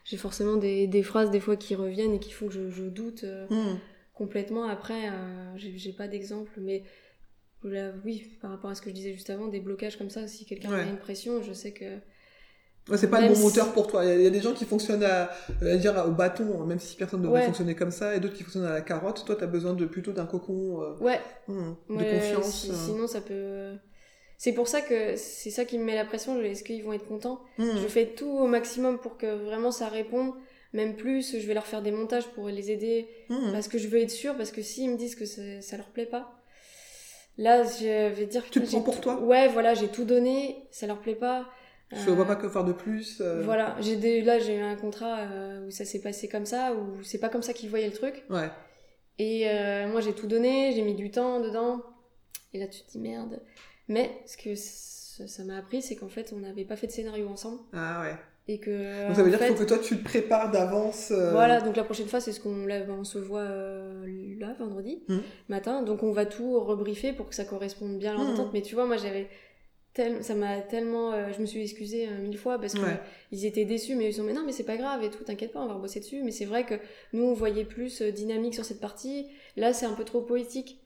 J'ai 0.06 0.18
forcément 0.18 0.56
des, 0.56 0.88
des 0.88 1.04
phrases 1.04 1.32
des 1.32 1.40
fois 1.40 1.56
qui 1.56 1.76
reviennent 1.76 2.14
et 2.14 2.20
qui 2.20 2.32
font 2.32 2.48
que 2.48 2.54
je, 2.54 2.70
je 2.70 2.84
doute 2.84 3.26
Hmm. 3.50 3.76
Complètement. 4.20 4.66
Après, 4.66 5.08
euh, 5.10 5.58
j'ai 5.58 5.94
pas 5.94 6.08
d'exemple, 6.08 6.52
mais 6.60 6.84
là, 7.64 7.92
oui, 8.06 8.28
par 8.42 8.52
rapport 8.52 8.70
à 8.70 8.76
ce 8.76 8.82
que 8.84 8.90
je 8.92 8.96
disais 8.96 9.14
juste 9.14 9.30
avant, 9.32 9.48
des 9.48 9.60
blocages 9.62 9.98
comme 9.98 10.10
ça, 10.12 10.28
si 10.28 10.46
quelqu'un 10.46 10.70
Ouais. 10.72 10.82
a 10.82 10.84
une 10.84 10.98
pression, 10.98 11.42
je 11.42 11.54
sais 11.54 11.72
que. 11.72 11.86
Ouais, 12.90 12.98
c'est 12.98 13.10
pas 13.10 13.20
Même 13.22 13.30
le 13.30 13.36
bon 13.36 13.40
si- 13.40 13.46
moteur 13.46 13.72
pour 13.74 13.88
toi. 13.88 14.04
Il 14.04 14.10
y, 14.10 14.12
a- 14.12 14.16
il 14.16 14.24
y 14.24 14.28
a 14.28 14.30
des 14.32 14.42
gens 14.42 14.54
qui 14.54 14.66
fonctionnent 14.66 15.04
à, 15.04 15.30
à 15.62 15.76
dire 15.78 15.96
au 16.08 16.12
bâton, 16.12 16.66
même 16.66 16.80
si 16.80 16.96
personne 16.96 17.20
ne 17.22 17.26
devrait 17.26 17.42
Ouais. 17.42 17.46
fonctionner 17.46 17.76
comme 17.76 17.92
ça, 17.92 18.16
et 18.16 18.20
d'autres 18.20 18.34
qui 18.36 18.44
fonctionnent 18.44 18.66
à 18.66 18.74
la 18.74 18.82
carotte. 18.82 19.24
Toi, 19.26 19.36
t'as 19.40 19.46
besoin 19.48 19.74
de 19.74 19.86
plutôt 19.86 20.12
d'un 20.12 20.26
cocon 20.26 20.82
euh, 20.82 20.96
Ouais, 21.00 21.20
hmm, 21.48 21.74
de 21.90 22.04
confiance. 22.04 22.62
si- 22.64 22.72
euh. 22.72 22.74
sinon 22.74 23.08
ça 23.08 23.22
peut. 23.22 23.74
C'est 24.38 24.54
pour 24.54 24.68
ça 24.70 24.82
que 24.82 25.16
c'est 25.18 25.52
ça 25.52 25.66
qui 25.66 25.78
me 25.78 25.84
met 25.84 25.96
la 25.96 26.06
pression. 26.06 26.40
Est-ce 26.42 26.64
qu'ils 26.64 26.84
vont 26.84 26.94
être 26.94 27.06
contents? 27.08 27.42
Hmm. 27.58 27.78
Je 27.82 27.88
fais 27.88 28.08
tout 28.08 28.30
au 28.44 28.48
maximum 28.48 28.98
pour 28.98 29.18
que 29.18 29.28
vraiment 29.46 29.72
ça 29.72 29.88
réponde. 29.90 30.32
Même 30.74 30.96
plus, 30.96 31.38
je 31.40 31.48
vais 31.48 31.54
leur 31.56 31.66
faire 31.66 31.82
des 31.82 31.92
montages 31.92 32.28
pour 32.30 32.48
les 32.48 32.70
aider 32.72 33.08
Hmm. 33.30 33.52
parce 33.52 33.68
que 33.68 33.78
je 33.78 33.88
veux 33.88 34.00
être 34.02 34.12
sûre. 34.12 34.36
Parce 34.38 34.52
que 34.52 34.62
s'ils 34.62 34.90
me 34.92 34.98
disent 34.98 35.16
que 35.16 35.26
ça, 35.26 35.78
leur 35.78 35.88
plaît 35.90 36.06
pas, 36.06 36.40
là 37.38 37.64
je 37.64 38.10
vais 38.10 38.26
dire 38.26 38.46
que 38.46 38.50
Tu 38.52 38.60
le 38.60 38.66
prends 38.66 38.82
pour 38.82 38.96
tout- 38.96 39.02
toi? 39.02 39.20
Ouais, 39.22 39.48
voilà, 39.48 39.74
j'ai 39.74 39.88
tout 39.88 40.06
donné, 40.06 40.68
ça 40.72 40.88
leur 40.88 41.00
plaît 41.00 41.16
pas. 41.16 41.48
Je 41.92 42.08
Euh, 42.10 42.14
vois 42.14 42.28
pas 42.28 42.36
que 42.36 42.48
faire 42.48 42.64
de 42.64 42.74
plus. 42.74 43.20
euh, 43.20 43.42
Voilà, 43.44 43.76
j'ai 43.82 43.96
des... 43.96 44.22
là 44.22 44.38
j'ai 44.38 44.56
eu 44.58 44.62
un 44.62 44.76
contrat 44.76 45.20
euh, 45.22 45.66
où 45.66 45.72
ça 45.72 45.86
s'est 45.86 46.02
passé 46.02 46.28
comme 46.30 46.46
ça, 46.46 46.74
où 46.74 47.02
c'est 47.04 47.18
pas 47.18 47.30
comme 47.30 47.42
ça 47.42 47.54
qu'ils 47.54 47.70
voyaient 47.72 47.88
le 47.88 47.94
truc. 47.94 48.24
Ouais. 48.30 48.50
Et 49.18 49.50
euh, 49.50 49.88
moi, 49.88 50.00
j'ai 50.00 50.14
tout 50.14 50.28
donné, 50.28 50.72
j'ai 50.74 50.82
mis 50.84 50.94
du 50.96 51.10
temps 51.12 51.40
dedans. 51.42 51.82
Et 52.54 52.60
là, 52.60 52.68
tu 52.68 52.82
te 52.84 52.92
dis 52.92 53.00
merde. 53.00 53.42
Mais 53.88 54.22
ce 54.28 54.38
que 54.38 54.54
ça 54.56 55.28
ça 55.28 55.44
m'a 55.44 55.58
appris, 55.58 55.82
c'est 55.82 55.96
qu'en 55.98 56.08
fait, 56.08 56.32
on 56.32 56.38
n'avait 56.40 56.64
pas 56.64 56.78
fait 56.78 56.88
de 56.88 56.92
scénario 56.94 57.28
ensemble. 57.28 57.60
Ah 57.74 58.02
ouais. 58.02 58.16
Et 58.52 58.58
que. 58.58 59.08
Donc 59.08 59.16
ça 59.16 59.22
veut 59.22 59.30
dire 59.30 59.38
qu'il 59.38 59.48
faut 59.50 59.54
que 59.64 59.68
toi 59.68 59.78
tu 59.78 59.96
te 59.98 60.04
prépares 60.04 60.50
d'avance. 60.50 61.12
euh, 61.12 61.32
Voilà, 61.34 61.62
donc 61.62 61.76
la 61.76 61.84
prochaine 61.84 62.08
fois, 62.08 62.20
c'est 62.20 62.32
ce 62.32 62.40
qu'on 62.40 62.68
on 62.90 63.04
se 63.04 63.20
voit 63.20 63.42
euh, 63.42 64.04
là, 64.40 64.56
vendredi 64.58 65.04
Mhm. 65.08 65.22
matin. 65.50 65.84
Donc 65.84 66.02
on 66.02 66.12
va 66.12 66.26
tout 66.26 66.60
rebriefer 66.60 67.14
pour 67.14 67.30
que 67.30 67.36
ça 67.36 67.46
corresponde 67.46 68.00
bien 68.00 68.12
à 68.12 68.14
leur 68.16 68.24
Mhm. 68.24 68.32
entente. 68.32 68.50
Mais 68.54 68.64
tu 68.64 68.74
vois, 68.74 68.86
moi, 68.88 68.98
j'avais. 68.98 69.28
tel- 69.94 70.24
Ça 70.24 70.34
m'a 70.34 70.62
tellement. 70.62 71.12
euh, 71.14 71.28
je 71.36 71.42
me 71.42 71.46
suis 71.46 71.62
excusée 71.62 72.08
mille 72.22 72.38
fois 72.40 72.58
parce 72.60 72.74
que 72.74 72.80
Ouais. 72.82 73.00
ils 73.32 73.46
étaient 73.46 73.66
déçus, 73.66 73.96
mais 73.96 74.08
ils 74.10 74.14
sont 74.14 74.24
mais 74.24 74.34
non, 74.34 74.44
mais 74.46 74.52
c'est 74.52 74.64
pas 74.64 74.78
grave 74.78 75.04
et 75.04 75.10
tout, 75.12 75.24
t'inquiète 75.24 75.52
pas, 75.52 75.60
on 75.60 75.68
va 75.68 75.74
rebosser 75.76 76.00
dessus. 76.00 76.22
Mais 76.24 76.32
c'est 76.32 76.46
vrai 76.46 76.66
que 76.66 76.76
nous, 77.14 77.24
on 77.26 77.34
voyait 77.34 77.66
plus 77.66 78.02
dynamique 78.02 78.56
sur 78.56 78.66
cette 78.66 78.80
partie. 78.80 79.28
Là, 79.58 79.74
c'est 79.74 79.86
un 79.86 79.94
peu 79.94 80.06
trop 80.06 80.22
poétique. 80.22 80.80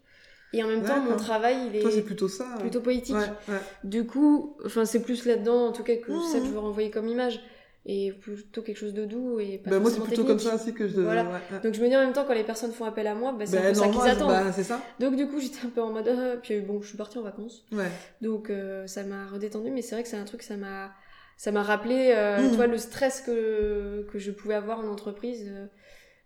Et 0.56 0.64
en 0.64 0.68
même 0.68 0.84
temps, 0.84 1.00
mon 1.02 1.16
travail, 1.18 1.56
il 1.70 1.76
est 1.78 1.82
Toi, 1.82 1.92
plutôt 2.06 2.28
ça. 2.28 2.46
plutôt 2.60 2.80
poétique. 2.82 3.16
Ouais, 3.16 3.22
ouais. 3.54 3.60
Du 3.84 4.06
coup, 4.06 4.56
enfin, 4.66 4.86
c'est 4.86 5.02
plus 5.02 5.26
là-dedans, 5.26 5.68
en 5.68 5.72
tout 5.72 5.84
cas, 5.84 5.96
que 5.96 6.12
Mhm. 6.12 6.22
ça 6.32 6.40
que 6.40 6.46
je 6.46 6.52
veux 6.52 6.60
renvoyer 6.60 6.92
comme 6.92 7.08
image. 7.08 7.40
Et 7.86 8.14
plutôt 8.14 8.62
quelque 8.62 8.78
chose 8.78 8.94
de 8.94 9.04
doux 9.06 9.40
et 9.40 9.58
pas 9.58 9.72
Bah, 9.72 9.80
moi, 9.80 9.92
c'est 9.92 10.00
plutôt 10.02 10.24
comme 10.24 10.38
technique. 10.38 10.58
ça 10.58 10.64
aussi 10.64 10.74
que 10.74 10.88
je. 10.88 11.02
Voilà. 11.02 11.24
ouais. 11.24 11.60
Donc 11.64 11.74
je 11.74 11.82
me 11.82 11.90
dis 11.90 11.96
en 11.98 12.00
même 12.02 12.14
temps 12.14 12.24
quand 12.26 12.34
les 12.34 12.44
personnes 12.46 12.72
font 12.72 12.86
appel 12.86 13.08
à 13.08 13.14
moi, 13.16 13.34
bah, 13.38 13.46
c'est 13.46 13.58
Bah, 13.58 13.74
ça 13.74 13.88
qu'ils 13.90 14.02
attendent. 14.10 14.30
bah, 14.30 14.52
c'est 14.54 14.64
ça. 14.64 14.82
Donc 15.00 15.16
du 15.18 15.28
coup 15.28 15.40
j'étais 15.40 15.66
un 15.66 15.70
peu 15.70 15.82
en 15.82 15.92
mode 15.92 16.08
ah, 16.08 16.38
puis 16.42 16.62
bon 16.62 16.82
je 16.82 16.88
suis 16.88 16.98
partie 16.98 17.18
en 17.18 17.24
vacances 17.24 17.66
Ouais. 17.74 17.90
donc 18.22 18.50
euh, 18.50 18.88
ça 18.88 19.04
m'a 19.04 19.28
redétendu 19.28 19.70
mais 19.72 19.82
c'est 19.82 19.96
vrai 19.96 20.04
que 20.04 20.10
c'est 20.10 20.18
un 20.18 20.24
truc 20.26 20.44
ça 20.44 20.56
m'a 20.56 20.92
ça 21.36 21.52
m'a 21.52 21.64
rappelé 21.64 22.14
euh, 22.16 22.38
tu 22.50 22.56
vois 22.56 22.68
le 22.68 22.78
stress 22.78 23.20
que 23.22 24.08
que 24.12 24.18
je 24.20 24.32
pouvais 24.32 24.54
avoir 24.56 24.80
en 24.80 24.88
entreprise 24.88 25.46
euh, 25.50 25.66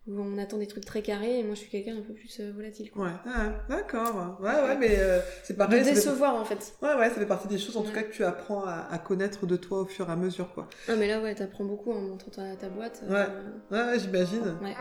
où 0.08 0.22
on 0.22 0.38
attend 0.38 0.58
des 0.58 0.68
trucs 0.68 0.86
très 0.86 1.02
carrés 1.02 1.40
et 1.40 1.44
moi 1.44 1.54
je 1.56 1.60
suis 1.60 1.70
quelqu'un 1.70 1.98
un 1.98 2.02
peu 2.02 2.14
plus 2.14 2.40
euh, 2.40 2.52
volatile 2.56 2.90
quoi. 2.92 3.06
Ouais, 3.06 3.12
ah, 3.28 3.50
d'accord. 3.70 4.38
Ouais, 4.42 4.50
ouais, 4.50 4.78
mais 4.78 4.96
euh, 5.00 5.20
c'est 5.44 5.56
pareil. 5.58 5.80
de 5.82 5.86
fait- 5.86 5.94
décevoir 5.96 6.36
en 6.36 6.46
fait. 6.46 6.74
Ouais, 6.82 6.94
ouais, 6.96 7.10
ça 7.10 7.16
fait 7.16 7.26
partie 7.26 7.48
des 7.48 7.58
choses 7.58 7.76
en 7.78 7.82
tout 7.84 7.92
cas 7.92 8.04
que 8.04 8.12
tu 8.14 8.24
apprends 8.24 8.64
à, 8.66 8.88
à 8.90 8.98
connaître 9.00 9.46
de 9.46 9.56
toi 9.58 9.82
au 9.82 9.86
fur 9.86 10.08
et 10.10 10.12
à 10.12 10.16
mesure, 10.16 10.54
quoi. 10.54 10.68
Ah 10.88 10.94
mais 10.98 11.08
là 11.08 11.20
ouais 11.22 11.36
t'apprends 11.36 11.66
beaucoup 11.66 11.92
en 11.92 12.00
montrant 12.02 12.32
ta, 12.32 12.56
ta 12.56 12.70
boîte. 12.70 13.02
euh, 13.10 13.26
Ouais, 13.72 13.78
ouais, 13.84 14.00
j'imagine. 14.00 14.58
ouais. 14.62 14.76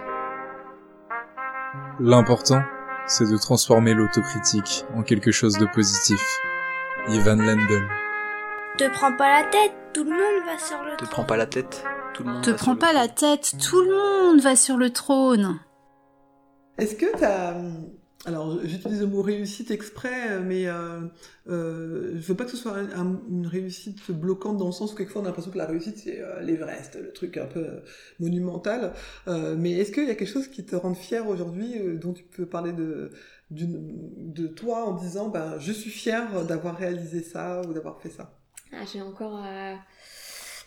L'important, 2.01 2.63
c'est 3.07 3.25
de 3.31 3.37
transformer 3.37 3.95
l'autocritique 3.95 4.85
en 4.95 5.03
quelque 5.03 5.31
chose 5.31 5.59
de 5.59 5.67
positif. 5.67 6.21
Ivan 7.09 7.37
Lendl. 7.37 7.87
Te 8.79 8.89
prends 8.93 9.13
pas 9.17 9.43
la 9.43 9.49
tête, 9.49 9.73
tout 9.95 10.05
le 10.05 10.11
monde 10.11 10.45
va 10.47 10.59
sur 10.59 10.83
le 10.83 10.97
Te 10.97 11.05
prends 11.05 11.25
pas 11.25 11.37
la 11.37 11.47
tête. 11.47 11.83
Tout 12.17 12.23
le 12.25 12.31
monde 12.33 12.43
Te 12.45 12.51
prends 12.53 12.77
pas 12.77 12.93
la 12.93 13.09
tête, 13.09 13.53
tout 13.63 13.81
le 13.83 13.91
monde 13.95 14.41
va 14.41 14.57
sur 14.57 14.77
le 14.79 14.91
trône. 14.91 15.59
Est-ce 16.79 16.95
que 16.97 17.07
t'as... 17.19 17.55
Alors, 18.25 18.59
j'utilise 18.65 19.01
le 19.03 19.07
mot 19.07 19.23
réussite 19.23 19.71
exprès, 19.71 20.41
mais 20.41 20.67
euh, 20.67 21.01
euh, 21.49 22.13
je 22.17 22.27
veux 22.27 22.35
pas 22.35 22.45
que 22.45 22.51
ce 22.51 22.57
soit 22.57 22.73
un- 22.73 22.91
un- 23.01 23.21
une 23.29 23.47
réussite 23.47 24.11
bloquante 24.11 24.57
dans 24.57 24.67
le 24.67 24.73
sens 24.73 24.93
où 24.93 24.97
quelquefois 24.97 25.23
on 25.23 25.25
a 25.27 25.29
l'impression 25.29 25.53
que 25.53 25.59
la 25.59 25.67
réussite 25.67 25.99
c'est 25.99 26.21
euh, 26.21 26.41
l'Everest, 26.41 26.99
le 27.01 27.13
truc 27.13 27.37
un 27.37 27.45
peu 27.47 27.61
euh, 27.61 27.81
monumental. 28.19 28.95
Euh, 29.29 29.55
mais 29.57 29.73
est-ce 29.73 29.93
qu'il 29.93 30.09
y 30.09 30.11
a 30.11 30.17
quelque 30.17 30.33
chose 30.33 30.49
qui 30.49 30.65
te 30.67 30.75
rend 30.75 30.95
fier 30.95 31.29
aujourd'hui, 31.29 31.79
euh, 31.79 31.99
dont 31.99 32.15
tu 32.15 32.25
peux 32.25 32.47
parler 32.47 32.73
de, 32.73 33.11
d'une- 33.51 34.33
de 34.33 34.49
toi 34.49 34.87
en 34.89 34.95
disant 34.95 35.29
ben, 35.29 35.59
je 35.61 35.71
suis 35.71 35.91
fier 35.91 36.45
d'avoir 36.47 36.77
réalisé 36.77 37.23
ça 37.23 37.61
ou 37.69 37.75
d'avoir 37.75 38.01
fait 38.01 38.11
ça? 38.11 38.33
Ah, 38.73 38.85
j'ai 38.93 39.03
encore. 39.03 39.41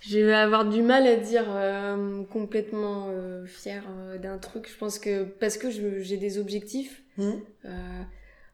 Je 0.01 0.19
vais 0.19 0.33
avoir 0.33 0.65
du 0.67 0.81
mal 0.81 1.05
à 1.07 1.15
dire 1.17 1.45
euh, 1.47 2.23
complètement 2.25 3.07
euh, 3.09 3.45
fière 3.45 3.83
euh, 3.89 4.17
d'un 4.17 4.38
truc. 4.38 4.69
Je 4.71 4.77
pense 4.77 4.97
que 4.99 5.23
parce 5.23 5.57
que 5.57 5.69
j'ai 5.69 6.17
des 6.17 6.38
objectifs. 6.38 7.03
Hmm 7.17 7.33
euh, 7.65 8.01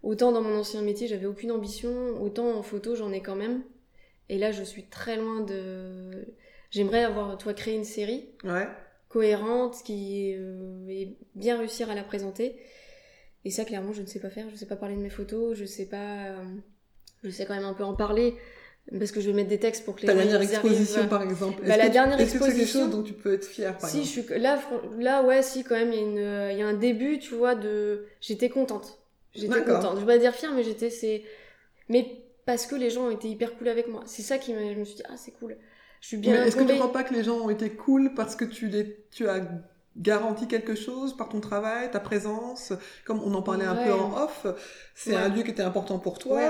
autant 0.03 0.31
dans 0.31 0.41
mon 0.41 0.58
ancien 0.58 0.81
métier, 0.81 1.08
j'avais 1.08 1.25
aucune 1.27 1.51
ambition. 1.51 1.91
Autant 2.21 2.51
en 2.58 2.63
photo, 2.63 2.95
j'en 2.95 3.12
ai 3.12 3.21
quand 3.21 3.36
même. 3.36 3.63
Et 4.29 4.38
là, 4.39 4.51
je 4.51 4.63
suis 4.63 4.86
très 4.86 5.17
loin 5.17 5.41
de. 5.41 6.25
J'aimerais 6.71 7.03
avoir, 7.03 7.38
toi, 7.38 7.53
créé 7.53 7.75
une 7.75 7.84
série 7.84 8.25
Ouais. 8.43 8.67
cohérente 9.10 9.75
qui 9.86 10.34
euh, 10.36 10.88
et 10.89 11.15
bien 11.36 11.58
réussir 11.60 11.89
à 11.91 11.95
la 11.95 12.03
présenter. 12.03 12.55
Et 13.45 13.51
ça, 13.51 13.65
clairement, 13.65 13.93
je 13.93 14.01
ne 14.01 14.08
sais 14.08 14.19
pas 14.19 14.31
faire. 14.31 14.49
Je 14.49 14.55
sais 14.55 14.65
pas 14.65 14.75
parler 14.75 14.95
de 14.95 15.01
mes 15.01 15.10
photos. 15.10 15.55
Je 15.55 15.65
sais 15.65 15.86
pas. 15.86 16.25
euh, 16.25 16.43
je 17.23 17.29
sais 17.29 17.45
quand 17.45 17.55
même 17.55 17.63
un 17.65 17.73
peu 17.75 17.84
en 17.84 17.93
parler 17.95 18.36
parce 19.00 19.12
que 19.12 19.19
je 19.21 19.28
vais 19.28 19.34
mettre 19.34 19.50
des 19.50 19.60
textes 19.60 19.84
pour 19.86 19.95
que 19.95 20.02
les 20.02 20.08
Ta 20.08 20.13
dernière 20.13 20.41
exposition, 20.41 20.98
arrivent. 21.00 21.10
par 21.10 21.24
exemple. 21.24 21.62
Bah, 21.65 21.76
la 21.78 21.88
que 21.88 21.91
dernière 21.93 22.19
Est-ce 22.19 22.34
que 22.34 22.39
c'est 22.39 22.45
quelque 22.45 22.62
exposition- 22.62 22.82
chose 22.84 22.91
dont 22.91 23.04
tu 23.04 23.13
peux 23.13 23.34
être 23.34 23.45
fier, 23.45 23.78
par 23.78 23.89
Si, 23.89 24.04
je 24.04 24.08
suis 24.08 24.24
là, 24.38 24.60
là, 25.00 25.24
ouais, 25.24 25.41
si, 25.41 25.63
quand 25.63 25.76
même, 25.76 25.91
il 25.91 25.95
y 25.95 26.00
a 26.00 26.04
une, 26.04 26.52
il 26.54 26.60
y 26.60 26.62
a 26.62 26.67
un 26.67 26.74
début, 26.74 27.17
tu 27.19 27.34
vois, 27.36 27.56
de, 27.56 28.06
j'étais 28.21 28.50
contente. 28.50 29.00
J'étais 29.34 29.63
contente. 29.63 29.95
Je 29.95 30.00
vais 30.02 30.06
pas 30.13 30.17
dire 30.17 30.34
fière, 30.34 30.54
mais 30.54 30.63
j'étais, 30.63 30.89
c'est, 30.89 31.24
mais 31.89 32.21
parce 32.45 32.67
que 32.67 32.76
les 32.76 32.89
gens 32.91 33.08
ont 33.08 33.12
été 33.12 33.28
hyper 33.28 33.58
cool 33.58 33.69
avec 33.69 33.88
moi. 33.88 34.04
C'est 34.06 34.21
ça 34.21 34.38
qui 34.38 34.54
m'a, 34.54 34.71
je 34.74 34.78
me 34.80 34.86
suis 34.86 34.95
dit, 34.98 35.04
ah, 35.10 35.17
c'est 35.17 35.32
cool. 35.32 35.58
Je 36.02 36.08
suis 36.10 36.17
bien 36.17 36.43
est-ce 36.45 36.56
que 36.56 36.63
tu 36.63 36.76
crois 36.76 36.93
pas 36.93 37.04
que 37.04 37.13
les 37.15 37.24
gens 37.24 37.38
ont 37.39 37.50
été 37.50 37.71
cool 37.71 38.13
parce 38.15 38.36
que 38.36 38.45
tu, 38.45 38.67
les, 38.67 39.04
tu 39.12 39.28
as 39.28 39.41
garanti 39.97 40.47
quelque 40.47 40.75
chose 40.75 41.15
par 41.15 41.29
ton 41.29 41.39
travail, 41.39 41.89
ta 41.91 41.99
présence 41.99 42.73
Comme 43.05 43.21
on 43.23 43.34
en 43.34 43.41
parlait 43.41 43.65
un 43.65 43.75
Ouais. 43.77 43.86
peu 43.86 43.93
en 43.93 44.23
off, 44.23 44.45
c'est 44.93 45.12
Ouais. 45.12 45.15
un 45.17 45.29
lieu 45.29 45.43
qui 45.43 45.51
était 45.51 45.63
important 45.63 45.99
pour 45.99 46.19
toi. 46.19 46.36
Ouais. 46.38 46.49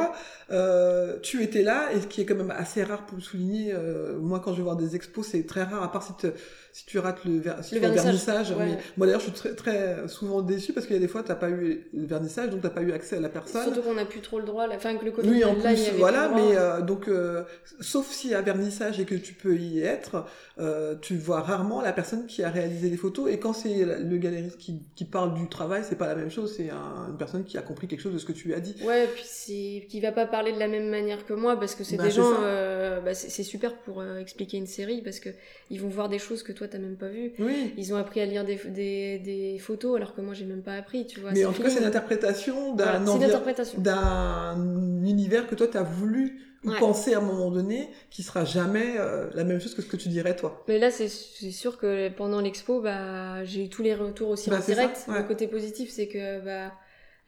Euh, 0.52 1.20
tu 1.22 1.44
étais 1.44 1.62
là, 1.64 1.92
et 1.94 2.02
ce 2.02 2.08
qui 2.08 2.22
est 2.22 2.26
quand 2.26 2.36
même 2.36 2.52
assez 2.52 2.84
rare 2.84 3.06
pour 3.06 3.18
le 3.18 3.24
souligner. 3.24 3.72
euh, 3.74 4.18
moi, 4.20 4.40
quand 4.40 4.52
je 4.54 4.58
vais 4.58 4.64
voir 4.64 4.76
des 4.76 4.96
expos, 4.96 5.28
c'est 5.28 5.46
très 5.46 5.64
rare, 5.64 5.84
à 5.84 5.92
part 5.92 6.04
si, 6.04 6.14
si 6.78 6.86
tu 6.86 7.00
rates 7.00 7.24
le, 7.24 7.40
ver- 7.40 7.64
si 7.64 7.74
Le 7.76 7.80
tu 7.80 7.86
vas 7.86 7.92
au 7.92 7.94
vernissage, 7.94 8.50
vernissage. 8.50 8.52
ouais. 8.52 8.66
Mais 8.76 8.78
moi, 8.98 9.08
d'ailleurs, 9.08 9.22
je 9.22 9.28
suis 9.28 9.34
très, 9.34 9.56
très 9.56 10.08
souvent 10.10 10.42
déçue 10.42 10.74
parce 10.74 10.86
qu'il 10.86 10.96
y 10.96 11.00
a 11.00 11.02
des 11.02 11.08
fois, 11.08 11.24
tu 11.24 11.30
n'as 11.30 11.36
pas 11.36 11.50
eu 11.50 11.88
le 11.94 12.06
vernissage, 12.06 12.50
donc 12.50 12.60
tu 12.60 12.68
n'as 12.68 12.74
pas 12.74 12.82
eu 12.82 12.92
accès 12.92 13.16
à 13.16 13.22
la 13.22 13.30
personne. 13.30 13.64
Surtout 13.64 13.82
qu'on 13.82 13.94
n'a 13.94 14.04
plus 14.06 14.20
trop 14.20 14.40
le 14.40 14.46
droit, 14.46 14.68
là. 14.68 14.76
enfin, 14.76 14.94
que 14.98 15.06
le 15.06 15.12
Covid, 15.12 15.30
Oui, 15.30 15.44
en 15.46 15.54
là, 15.54 15.74
plus, 15.74 15.90
voilà, 15.98 16.30
mais 16.36 16.58
euh, 16.58 16.82
donc, 16.82 17.08
euh, 17.08 17.44
sauf 17.80 18.12
s'il 18.12 18.32
y 18.32 18.34
a 18.36 18.42
vernissage 18.42 19.00
et 19.00 19.06
que 19.06 19.16
tu 19.16 19.34
peux 19.34 19.56
y 19.56 19.82
être, 19.82 20.26
euh, 20.60 20.96
tu 21.02 21.16
vois 21.18 21.40
rarement 21.42 21.82
la 21.82 21.94
personne 21.94 22.26
qui 22.28 22.44
a 22.44 22.50
réalisé 22.50 22.90
les 22.90 22.98
photos. 22.98 23.32
Et 23.32 23.40
quand 23.40 23.54
c'est 23.54 23.86
la- 23.86 23.98
le 24.00 24.18
galeriste 24.18 24.58
qui, 24.58 24.82
qui 24.96 25.06
parle 25.06 25.34
du 25.34 25.48
travail, 25.48 25.84
c'est 25.88 25.98
pas 25.98 26.08
la 26.08 26.16
même 26.16 26.30
chose. 26.32 26.54
C'est 26.58 26.70
un- 26.70 27.08
une 27.10 27.18
personne 27.18 27.46
qui 27.46 27.58
a 27.58 27.62
compris 27.62 27.88
quelque 27.88 28.02
chose 28.02 28.14
de 28.14 28.20
ce 28.20 28.26
que 28.26 28.34
tu 28.34 28.48
lui 28.50 28.54
as 28.54 28.60
dit. 28.60 28.76
Ouais, 28.84 29.08
puis 29.14 29.24
c'est 29.26 29.86
qui 29.90 30.02
va 30.02 30.12
pas 30.12 30.26
parler 30.26 30.52
de 30.52 30.60
la 30.60 30.68
même 30.68 30.90
manière 30.90 31.26
que 31.26 31.34
moi 31.34 31.58
parce 31.60 31.76
que 31.76 31.84
c'est 31.84 31.98
Bah, 31.98 32.04
des 32.04 32.12
gens, 32.12 32.32
euh, 32.44 33.00
bah, 33.02 33.14
c'est 33.14 33.44
super 33.44 33.78
pour 33.84 34.02
euh, 34.02 34.20
expliquer 34.20 34.58
une 34.58 34.68
série 34.68 35.02
parce 35.02 35.20
que 35.20 35.30
ils 35.70 35.80
vont 35.82 35.90
voir 35.90 36.10
des 36.10 36.20
choses 36.20 36.44
que 36.44 36.52
toi 36.52 36.65
t'as 36.68 36.78
même 36.80 36.98
pas. 36.98 37.08
Oui. 37.40 37.74
Ils 37.78 37.94
ont 37.94 37.98
appris 37.98 38.20
à 38.22 38.26
lire 38.26 38.46
des, 38.46 38.56
des, 38.70 39.20
des 39.20 39.58
photos 39.60 39.96
alors 39.98 40.14
que 40.16 40.22
moi 40.22 40.34
j'ai 40.34 40.46
même 40.46 40.62
pas 40.64 40.74
appris, 40.74 41.06
tu 41.08 41.20
vois. 41.20 41.32
Mais 41.32 41.46
en 41.46 41.54
tout 41.54 41.62
cas, 41.64 41.70
c'est 41.70 41.82
l'interprétation 41.82 42.74
d'un 42.76 42.86
Voilà, 42.86 44.56
univers 45.06 45.48
que 45.48 45.56
toi 45.56 45.68
tu 45.68 45.78
as 45.78 45.84
voulu 45.84 46.42
ou 46.64 46.70
Ouais. 46.72 46.80
penser 46.80 47.14
à 47.14 47.20
un 47.20 47.22
moment 47.22 47.52
donné, 47.52 47.90
qui 48.10 48.24
sera 48.24 48.44
jamais 48.44 48.96
euh, 48.98 49.30
la 49.36 49.44
même 49.44 49.60
chose 49.62 49.76
que 49.76 49.84
ce 49.84 49.88
que 49.88 49.98
tu 49.98 50.10
dirais 50.10 50.36
toi. 50.36 50.64
Mais 50.68 50.80
là, 50.80 50.90
c'est 50.90 51.08
sûr 51.08 51.78
que 51.78 52.10
pendant 52.10 52.42
l'expo, 52.42 52.82
bah, 52.82 53.44
j'ai 53.44 53.66
eu 53.66 53.70
tous 53.70 53.84
les 53.84 53.94
retours 53.94 54.30
aussi 54.30 54.50
Bah, 54.50 54.58
en 54.60 54.66
direct. 54.66 54.98
ça, 54.98 55.12
ouais. 55.12 55.20
Le 55.22 55.28
côté 55.28 55.48
positif, 55.48 55.92
c'est 55.92 56.08
que 56.08 56.44
bah, 56.44 56.74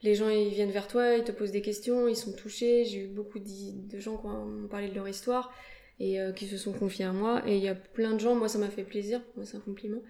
les 0.02 0.16
gens 0.16 0.28
ils 0.28 0.48
viennent 0.48 0.72
vers 0.72 0.88
toi, 0.88 1.14
ils 1.14 1.22
te 1.22 1.30
posent 1.30 1.52
des 1.52 1.62
questions, 1.62 2.08
ils 2.08 2.16
sont 2.16 2.32
touchés. 2.32 2.84
J'ai 2.84 3.04
eu 3.04 3.06
beaucoup 3.06 3.38
de 3.38 3.98
gens 4.00 4.16
qui 4.16 4.26
ont 4.26 4.66
parlé 4.68 4.88
de 4.88 4.94
leur 4.96 5.06
histoire 5.08 5.52
et 6.00 6.20
euh, 6.20 6.32
qui 6.32 6.46
se 6.46 6.56
sont 6.56 6.72
confiés 6.72 7.04
à 7.04 7.12
moi. 7.12 7.42
Et 7.46 7.56
il 7.56 7.62
y 7.62 7.68
a 7.68 7.74
plein 7.74 8.12
de 8.14 8.20
gens, 8.20 8.34
moi 8.34 8.48
ça 8.48 8.58
m'a 8.58 8.68
fait 8.68 8.84
plaisir, 8.84 9.20
moi 9.36 9.44
c'est 9.44 9.56
un 9.56 9.60
compliment, 9.60 10.00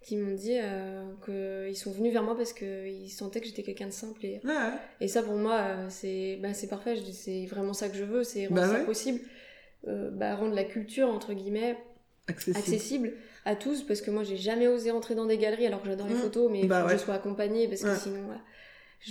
qui 0.00 0.16
m'ont 0.16 0.34
dit 0.34 0.58
euh, 0.60 1.04
qu'ils 1.24 1.76
sont 1.76 1.92
venus 1.92 2.12
vers 2.12 2.22
moi 2.22 2.36
parce 2.36 2.52
qu'ils 2.52 3.10
sentaient 3.10 3.40
que 3.40 3.46
j'étais 3.46 3.62
quelqu'un 3.62 3.86
de 3.88 3.92
simple. 3.92 4.24
Et, 4.24 4.40
Ouais. 4.44 4.52
et 5.00 5.08
ça 5.08 5.22
pour 5.22 5.34
moi, 5.36 5.54
euh, 5.60 5.86
c'est 5.88 6.38
bah, 6.42 6.48
parfait, 6.68 6.96
c'est 7.12 7.46
vraiment 7.46 7.72
ça 7.72 7.88
que 7.88 7.96
je 7.96 8.04
veux, 8.04 8.22
c'est 8.24 8.46
rendre 8.46 8.60
Bah 8.60 8.66
ça 8.68 8.74
ouais. 8.78 8.84
possible. 8.84 9.20
Euh, 9.88 10.10
bah, 10.10 10.34
rendre 10.34 10.54
la 10.54 10.64
culture, 10.64 11.08
entre 11.08 11.32
guillemets, 11.34 11.76
Accessible. 12.26 12.58
accessible 12.58 13.12
à 13.44 13.54
tous 13.54 13.82
parce 13.82 14.00
que 14.00 14.10
moi 14.10 14.22
j'ai 14.24 14.38
jamais 14.38 14.66
osé 14.66 14.90
entrer 14.90 15.14
dans 15.14 15.26
des 15.26 15.36
galeries 15.36 15.66
alors 15.66 15.82
que 15.82 15.88
j'adore 15.88 16.06
les 16.08 16.14
Mmh. 16.14 16.18
photos 16.18 16.50
mais 16.50 16.64
Bah 16.64 16.80
faut 16.80 16.86
que 16.86 16.92
je 16.94 16.98
sois 16.98 17.12
accompagnée 17.12 17.68
parce 17.68 17.82
que 17.82 17.88
Ouais. 17.88 17.96
sinon 17.96 18.22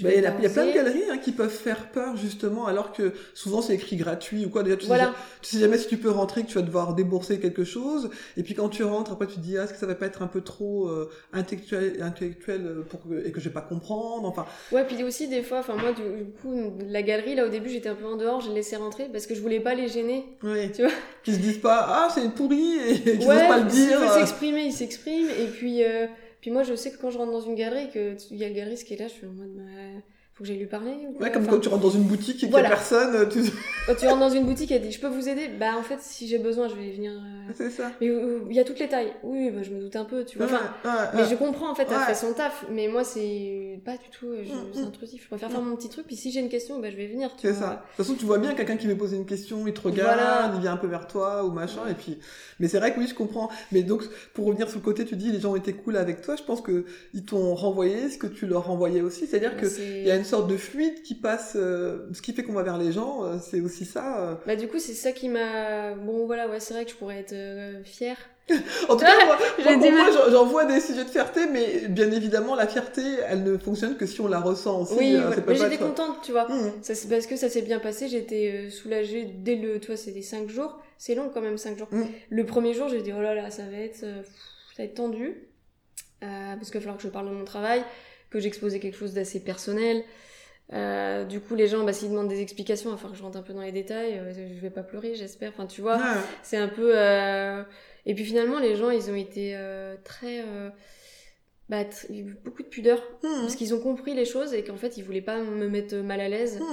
euh, 0.03 0.07
vais 0.09 0.17
Il 0.17 0.23
y, 0.23 0.25
a- 0.25 0.31
pas 0.31 0.37
il 0.39 0.43
y 0.43 0.47
a 0.47 0.49
plein 0.49 0.65
de 0.65 0.71
galeries 0.73 1.03
hein, 1.11 1.17
qui 1.17 1.31
peuvent 1.31 1.49
faire 1.49 1.91
peur 1.91 2.17
justement, 2.17 2.65
alors 2.65 2.91
que 2.93 3.13
souvent 3.33 3.61
c'est 3.61 3.75
écrit 3.75 3.95
gratuit 3.95 4.45
ou 4.45 4.49
quoi. 4.49 4.63
Déjà, 4.63 4.75
tu, 4.77 4.81
sais, 4.83 4.87
voilà 4.87 5.03
ja- 5.05 5.13
tu 5.41 5.55
sais 5.55 5.59
jamais 5.61 5.77
si 5.77 5.87
tu 5.87 5.97
peux 5.97 6.09
rentrer, 6.09 6.41
que 6.43 6.47
tu 6.47 6.55
vas 6.55 6.61
devoir 6.63 6.95
débourser 6.95 7.39
quelque 7.39 7.63
chose. 7.63 8.09
Et 8.37 8.43
puis 8.43 8.53
quand 8.55 8.69
tu 8.69 8.83
rentres, 8.83 9.11
après 9.11 9.27
tu 9.27 9.35
te 9.35 9.39
dis 9.39 9.57
ah, 9.57 9.63
est-ce 9.65 9.73
que 9.73 9.79
ça 9.79 9.85
va 9.85 9.95
pas 9.95 10.07
être 10.07 10.21
un 10.21 10.27
peu 10.27 10.41
trop 10.41 10.87
euh, 10.87 11.09
intellectuel, 11.31 12.01
intellectuel 12.01 12.83
pour 12.89 13.01
que, 13.07 13.25
et 13.25 13.31
que 13.31 13.39
je 13.39 13.49
vais 13.49 13.53
pas 13.53 13.61
comprendre. 13.61 14.27
Enfin, 14.27 14.45
ouais 14.71 14.85
puis 14.85 15.03
aussi 15.03 15.27
des 15.27 15.43
fois 15.43 15.59
enfin 15.59 15.75
moi 15.75 15.91
du, 15.91 16.01
du 16.01 16.31
coup 16.41 16.73
la 16.87 17.01
galerie 17.03 17.35
là 17.35 17.45
au 17.45 17.49
début 17.49 17.69
j'étais 17.69 17.89
un 17.89 17.95
peu 17.95 18.05
en 18.05 18.15
dehors 18.17 18.41
je 18.41 18.49
les 18.49 18.55
laissais 18.55 18.75
rentrer 18.77 19.09
parce 19.11 19.27
que 19.27 19.35
je 19.35 19.41
voulais 19.41 19.59
pas 19.59 19.73
les 19.75 19.87
gêner 19.87 20.25
oui. 20.43 20.71
Tu 20.71 20.81
vois? 20.83 20.91
Qui 21.23 21.33
se 21.33 21.39
disent 21.39 21.59
pas 21.59 21.85
ah 21.87 22.07
c'est 22.13 22.23
une 22.23 22.31
pourrie 22.31 22.77
et 22.87 22.99
qu'ils 23.17 23.27
ouais 23.27 23.47
pas 23.47 23.59
le 23.59 23.65
dire. 23.69 23.99
euh. 24.01 24.17
s'exprimer 24.19 24.63
ils 24.65 24.71
s'expriment 24.73 25.29
et 25.29 25.47
puis 25.47 25.83
euh, 25.83 26.07
puis 26.43 26.51
moi 26.51 26.63
je 26.63 26.75
sais 26.75 26.91
que 26.91 26.97
quand 26.97 27.09
je 27.09 27.17
rentre 27.17 27.31
dans 27.31 27.39
une 27.39 27.55
galerie 27.55 27.89
que 27.89 28.17
il 28.29 28.35
y 28.35 28.43
a 28.43 28.49
le 28.49 28.53
galeriste 28.53 28.85
qui 28.85 28.95
est 28.95 28.97
là 28.97 29.07
je 29.07 29.13
suis 29.13 29.25
en 29.25 29.31
mode 29.31 29.55
faut 30.35 30.43
que 30.43 30.47
j'aille 30.47 30.57
lui 30.57 30.65
parler 30.65 30.91
ou 31.07 31.21
Ouais, 31.21 31.31
comme 31.31 31.43
Enfin, 31.43 31.51
quand 31.51 31.59
tu 31.59 31.69
rentres 31.69 31.83
dans 31.83 31.89
une 31.91 32.03
boutique 32.05 32.37
et 32.37 32.39
qu'il 32.39 32.49
Voilà. 32.49 32.67
a 32.69 32.71
personne, 32.71 33.29
tu... 33.29 33.39
quand 33.85 33.95
tu 33.95 34.07
rentres 34.07 34.19
dans 34.19 34.29
une 34.29 34.45
boutique 34.45 34.71
elle 34.71 34.81
dit 34.81 34.91
je 34.91 34.99
peux 34.99 35.07
vous 35.07 35.29
aider? 35.29 35.47
Bah 35.59 35.73
en 35.77 35.83
fait 35.83 35.99
si 36.01 36.27
j'ai 36.27 36.39
besoin 36.39 36.67
je 36.69 36.73
vais 36.75 36.89
venir 36.91 37.11
euh, 37.11 37.51
c'est 37.55 37.69
ça. 37.69 37.91
mais 38.01 38.09
euh, 38.09 38.39
il 38.49 38.55
y 38.55 38.59
a 38.59 38.63
toutes 38.63 38.79
les 38.79 38.87
tailles 38.89 39.13
oui 39.21 39.51
bah, 39.51 39.61
je 39.61 39.69
me 39.69 39.79
doute 39.79 39.95
un 39.95 40.05
peu 40.05 40.25
tu 40.25 40.37
vois 40.39 40.47
Ouais, 40.47 40.53
enfin 40.53 40.89
ouais, 40.89 41.07
Mais 41.13 41.21
ouais. 41.21 41.27
je 41.29 41.35
comprends 41.35 41.69
en 41.69 41.75
fait, 41.75 41.87
elle 41.89 41.97
fait 42.07 42.15
son 42.15 42.33
taf, 42.33 42.65
mais 42.71 42.87
moi 42.87 43.03
c'est 43.03 43.79
pas 43.85 43.93
du 43.97 44.09
tout, 44.11 44.27
euh, 44.27 44.43
je- 44.43 44.51
Mm, 44.53 44.65
c'est 44.73 44.81
mm. 44.81 44.85
intrusif. 44.87 45.23
Je 45.23 45.27
préfère 45.27 45.51
faire 45.51 45.61
mon 45.61 45.75
petit 45.75 45.89
truc, 45.89 46.05
puis 46.07 46.15
si 46.15 46.31
j'ai 46.31 46.39
une 46.39 46.49
question, 46.49 46.79
bah, 46.79 46.89
je 46.89 46.95
vais 46.95 47.07
venir. 47.07 47.29
C'est 47.41 47.53
ça. 47.53 47.69
De 47.69 47.75
toute 47.75 48.05
façon, 48.05 48.13
tu 48.17 48.25
vois 48.25 48.37
bien 48.39 48.53
quelqu'un 48.53 48.77
qui 48.77 48.87
veut 48.87 48.95
poser 48.97 49.17
une 49.17 49.25
question, 49.25 49.67
il 49.67 49.73
te 49.73 49.81
regarde, 49.81 50.19
Voilà. 50.19 50.51
il 50.55 50.61
vient 50.61 50.73
un 50.73 50.77
peu 50.77 50.87
vers 50.87 51.05
toi 51.07 51.43
ou 51.43 51.51
machin, 51.51 51.81
et 51.89 51.93
puis. 51.93 52.17
Mais 52.59 52.67
c'est 52.67 52.77
vrai 52.79 52.93
que 52.93 52.99
oui, 52.99 53.07
je 53.07 53.13
comprends. 53.15 53.49
Mais 53.71 53.83
donc, 53.83 54.03
pour 54.33 54.45
revenir 54.45 54.69
sur 54.69 54.79
le 54.79 54.83
côté, 54.83 55.05
tu 55.05 55.15
dis 55.15 55.31
les 55.31 55.39
gens 55.39 55.55
étaient 55.55 55.73
cool 55.73 55.97
avec 55.97 56.21
toi. 56.21 56.35
Je 56.35 56.43
pense 56.43 56.61
que 56.61 56.85
ils 57.13 57.23
t'ont 57.25 57.53
renvoyé 57.55 58.09
ce 58.09 58.17
que 58.17 58.27
tu 58.27 58.45
leur 58.47 58.65
renvoyais 58.67 59.01
aussi, 59.01 59.27
c'est-à-dire 59.27 59.57
que 59.57 59.67
C'est- 59.67 60.01
il 60.01 60.07
y 60.07 60.11
a 60.11 60.15
une 60.15 60.22
sorte 60.23 60.47
de 60.47 60.57
fluide 60.57 61.01
qui 61.03 61.15
passe. 61.15 61.53
euh, 61.55 62.07
ce 62.13 62.21
qui 62.21 62.33
fait 62.33 62.43
qu'on 62.43 62.53
va 62.53 62.63
vers 62.63 62.77
les 62.77 62.91
gens, 62.91 63.23
euh, 63.23 63.37
c'est 63.41 63.61
aussi 63.61 63.85
ça. 63.85 64.19
euh. 64.19 64.35
Bah 64.45 64.55
du 64.55 64.67
coup 64.67 64.79
c'est 64.79 64.93
ça 64.93 65.11
qui 65.11 65.29
m'a... 65.29 65.93
Bon 65.95 66.25
voilà, 66.25 66.47
ouais 66.47 66.59
c'est 66.59 66.73
vrai 66.73 66.85
que 66.85 66.91
je 66.91 66.95
pourrais 66.95 67.19
être 67.19 67.35
fière. 67.85 68.17
En 68.89 68.97
tout 68.97 69.05
cas, 69.05 69.25
moi, 69.25 69.37
moi, 69.77 70.09
j'en- 70.29 70.45
vois 70.45 70.65
des 70.65 70.81
sujets 70.81 71.05
de 71.05 71.09
fierté, 71.09 71.45
mais 71.49 71.87
bien 71.87 72.11
évidemment, 72.11 72.55
la 72.55 72.67
fierté, 72.67 73.01
elle 73.29 73.43
ne 73.43 73.57
fonctionne 73.57 73.95
que 73.95 74.05
si 74.05 74.19
on 74.19 74.27
la 74.27 74.41
ressent 74.41 74.81
aussi. 74.81 74.95
oui, 74.97 75.15
euh, 75.15 75.29
ouais. 75.29 75.35
peut 75.37 75.43
mais 75.47 75.55
j'étais 75.55 75.75
être- 75.75 75.79
contente, 75.79 76.17
tu 76.23 76.33
vois. 76.33 76.49
Mmh. 76.49 76.71
Ça, 76.81 76.93
c'est 76.93 77.07
parce 77.07 77.25
que 77.25 77.37
ça 77.37 77.47
s'est 77.47 77.61
bien 77.61 77.79
passé, 77.79 78.09
j'étais 78.09 78.69
soulagée 78.69 79.23
dès 79.25 79.55
le... 79.55 79.79
Toi 79.79 79.95
c'était 79.95 80.21
5 80.21 80.49
jours, 80.49 80.77
c'est 80.97 81.15
long 81.15 81.29
quand 81.33 81.39
même 81.41 81.57
5 81.57 81.77
jours. 81.77 81.87
Mm. 81.91 82.03
Le 82.31 82.45
premier 82.45 82.73
jour 82.73 82.89
j'ai 82.89 83.01
dit 83.01 83.13
oh 83.17 83.21
là 83.21 83.33
là 83.33 83.49
ça 83.49 83.63
va 83.63 83.77
être, 83.77 83.95
ça 83.99 84.07
va 84.77 84.83
être 84.83 84.95
tendu. 84.95 85.47
Euh, 86.23 86.55
parce 86.55 86.65
qu'il 86.69 86.75
va 86.75 86.79
falloir 86.81 86.97
que 86.97 87.03
je 87.03 87.09
parle 87.09 87.27
de 87.29 87.33
mon 87.33 87.43
travail, 87.45 87.83
que 88.33 88.39
j'exposais 88.39 88.79
quelque 88.79 88.97
chose 88.97 89.13
d'assez 89.13 89.39
personnel. 89.39 90.03
Euh, 90.73 91.23
du 91.25 91.39
coup 91.39 91.55
les 91.55 91.67
gens, 91.67 91.83
bah, 91.83 91.93
s'ils 91.93 92.09
demandent 92.09 92.29
des 92.29 92.41
explications, 92.41 92.89
il 92.89 92.93
va 92.93 92.97
falloir 92.97 93.13
que 93.13 93.19
je 93.19 93.23
rentre 93.23 93.37
un 93.37 93.43
peu 93.43 93.53
dans 93.53 93.61
les 93.61 93.71
détails, 93.71 94.17
euh, 94.17 94.33
je 94.33 94.59
vais 94.61 94.69
pas 94.71 94.81
pleurer 94.81 95.13
j'espère, 95.13 95.51
enfin 95.51 95.67
tu 95.67 95.81
vois. 95.81 95.97
C'est 96.41 96.57
un 96.57 96.67
peu. 96.69 96.91
euh, 96.97 97.63
Et 98.05 98.15
puis 98.15 98.25
finalement, 98.25 98.59
les 98.59 98.75
gens, 98.75 98.89
ils 98.89 99.09
ont 99.11 99.15
été 99.15 99.51
euh, 99.55 99.95
très. 100.03 100.43
Bah, 101.69 101.83
tr- 101.83 102.33
beaucoup 102.43 102.61
de 102.63 102.67
pudeur. 102.67 102.99
Mmh. 103.23 103.27
Parce 103.41 103.55
qu'ils 103.55 103.73
ont 103.73 103.79
compris 103.79 104.13
les 104.13 104.25
choses 104.25 104.53
et 104.53 104.63
qu'en 104.63 104.75
fait, 104.77 104.97
ils 104.97 105.03
voulaient 105.03 105.21
pas 105.21 105.39
me 105.41 105.67
mettre 105.69 105.95
mal 105.97 106.19
à 106.19 106.27
l'aise. 106.29 106.59
Mmh. 106.59 106.63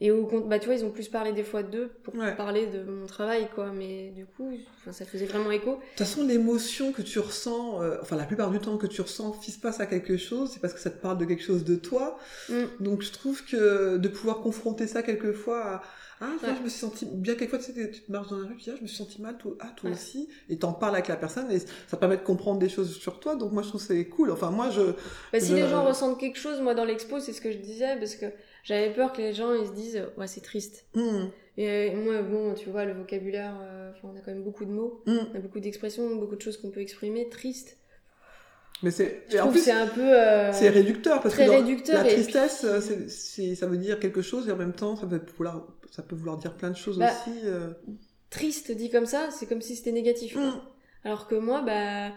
Et 0.00 0.12
au 0.12 0.26
compte, 0.26 0.48
bah, 0.48 0.60
tu 0.60 0.66
vois, 0.66 0.76
ils 0.76 0.84
ont 0.84 0.90
plus 0.90 1.08
parlé 1.08 1.32
des 1.32 1.42
fois 1.42 1.64
d'eux 1.64 1.90
pour 2.04 2.14
Ouais. 2.14 2.36
parler 2.36 2.66
de 2.68 2.84
mon 2.88 3.06
travail, 3.06 3.48
quoi. 3.52 3.72
Mais 3.72 4.10
du 4.10 4.26
coup, 4.26 4.48
ça 4.92 5.04
faisait 5.04 5.26
vraiment 5.26 5.50
écho. 5.50 5.72
De 5.72 5.76
toute 5.76 5.98
façon, 5.98 6.24
l'émotion 6.24 6.92
que 6.92 7.02
tu 7.02 7.18
ressens, 7.18 7.82
euh, 7.82 7.96
enfin 8.00 8.14
la 8.16 8.24
plupart 8.24 8.50
du 8.52 8.60
temps 8.60 8.76
que 8.78 8.86
tu 8.86 9.00
ressens, 9.00 9.32
qui 9.32 9.50
se 9.50 9.58
passe 9.58 9.80
à 9.80 9.86
quelque 9.86 10.16
chose, 10.16 10.50
c'est 10.52 10.60
parce 10.60 10.72
que 10.72 10.78
ça 10.80 10.90
te 10.90 11.02
parle 11.02 11.18
de 11.18 11.24
quelque 11.24 11.42
chose 11.42 11.64
de 11.64 11.74
toi. 11.74 12.16
Mm. 12.48 12.62
Donc 12.78 13.02
je 13.02 13.10
trouve 13.10 13.44
que 13.44 13.96
de 13.96 14.08
pouvoir 14.08 14.38
confronter 14.40 14.86
ça 14.86 15.02
quelquefois 15.02 15.64
à 15.64 15.82
ah 16.20 16.26
Ouais. 16.42 16.48
je 16.58 16.64
me 16.64 16.68
suis 16.68 16.80
senti 16.80 17.06
bien 17.06 17.36
quelquefois 17.36 17.60
tu 17.60 17.66
sais 17.72 17.90
tu 17.92 18.00
te 18.02 18.10
marches 18.10 18.30
dans 18.30 18.38
la 18.38 18.48
rue 18.48 18.56
tu 18.56 18.64
dis 18.64 18.70
ah 18.72 18.74
je 18.76 18.82
me 18.82 18.88
suis 18.88 18.96
senti 18.96 19.22
mal 19.22 19.38
toi 19.38 19.52
ah 19.60 19.70
toi 19.76 19.88
Ouais. 19.88 19.94
aussi 19.94 20.28
et 20.48 20.58
t'en 20.58 20.72
parles 20.72 20.94
avec 20.96 21.06
la 21.06 21.14
personne 21.14 21.48
et 21.52 21.60
ça 21.86 21.96
permet 21.96 22.16
de 22.16 22.22
comprendre 22.22 22.58
des 22.58 22.68
choses 22.68 22.96
sur 22.98 23.20
toi 23.20 23.36
donc 23.36 23.52
moi 23.52 23.62
je 23.62 23.68
trouve 23.68 23.80
c'est 23.80 24.04
cool 24.06 24.32
enfin 24.32 24.50
moi 24.50 24.68
je 24.70 24.80
Bah, 25.32 25.38
si 25.38 25.50
Je- 25.50 25.54
les 25.54 25.68
gens 25.68 25.84
ressentent 25.84 26.18
quelque 26.18 26.36
chose, 26.40 26.60
moi, 26.60 26.74
dans 26.74 26.84
l'expo, 26.84 27.20
c'est 27.20 27.32
ce 27.32 27.40
que 27.40 27.52
je 27.52 27.58
disais, 27.58 27.96
parce 28.00 28.16
que 28.16 28.26
j'avais 28.68 28.90
peur 28.92 29.14
que 29.14 29.22
les 29.22 29.32
gens, 29.32 29.54
ils 29.54 29.66
se 29.66 29.72
disent, 29.72 30.02
ouais, 30.18 30.26
c'est 30.26 30.42
triste. 30.42 30.84
Et 31.56 31.68
euh, 31.68 31.96
moi, 31.96 32.20
bon, 32.20 32.52
tu 32.52 32.68
vois, 32.68 32.84
le 32.84 32.92
vocabulaire, 32.92 33.54
euh, 33.62 33.90
on 34.04 34.14
a 34.14 34.20
quand 34.20 34.30
même 34.30 34.44
beaucoup 34.44 34.66
de 34.66 34.70
mots, 34.70 35.02
on 35.06 35.34
a 35.34 35.38
beaucoup 35.40 35.58
d'expressions, 35.58 36.14
beaucoup 36.16 36.36
de 36.36 36.42
choses 36.42 36.58
qu'on 36.58 36.70
peut 36.70 36.80
exprimer. 36.82 37.28
Triste. 37.30 37.78
mais 38.82 38.90
c'est 38.90 39.24
et 39.32 39.40
en 39.40 39.50
plus 39.50 39.60
c'est 39.60 39.72
un 39.72 39.86
peu. 39.88 40.02
euh, 40.02 40.52
c'est 40.52 40.68
réducteur 40.68 41.20
parce 41.20 41.34
très 41.34 41.46
que 41.46 41.50
dans 41.50 41.56
réducteur 41.56 42.04
la 42.04 42.10
et 42.10 42.14
tristesse 42.14 42.64
ça 43.56 43.66
veut 43.66 43.76
dire 43.78 43.98
quelque 43.98 44.22
chose 44.22 44.48
et 44.48 44.52
en 44.52 44.56
même 44.56 44.72
temps 44.74 44.94
ça 44.94 45.06
peut 45.06 45.20
vouloir 45.36 45.66
ça 45.90 46.02
peut 46.02 46.14
vouloir 46.14 46.36
dire 46.36 46.54
plein 46.54 46.70
de 46.70 46.76
choses 46.76 46.98
Bah, 46.98 47.10
aussi 47.10 47.38
euh. 47.44 47.70
triste 48.30 48.70
dit 48.70 48.90
comme 48.90 49.06
ça, 49.06 49.30
c'est 49.32 49.46
comme 49.46 49.62
si 49.62 49.74
c'était 49.74 49.92
négatif. 49.92 50.36
Hmm. 50.36 50.60
Alors 51.04 51.26
que 51.26 51.34
moi, 51.34 51.62
bah, 51.62 52.10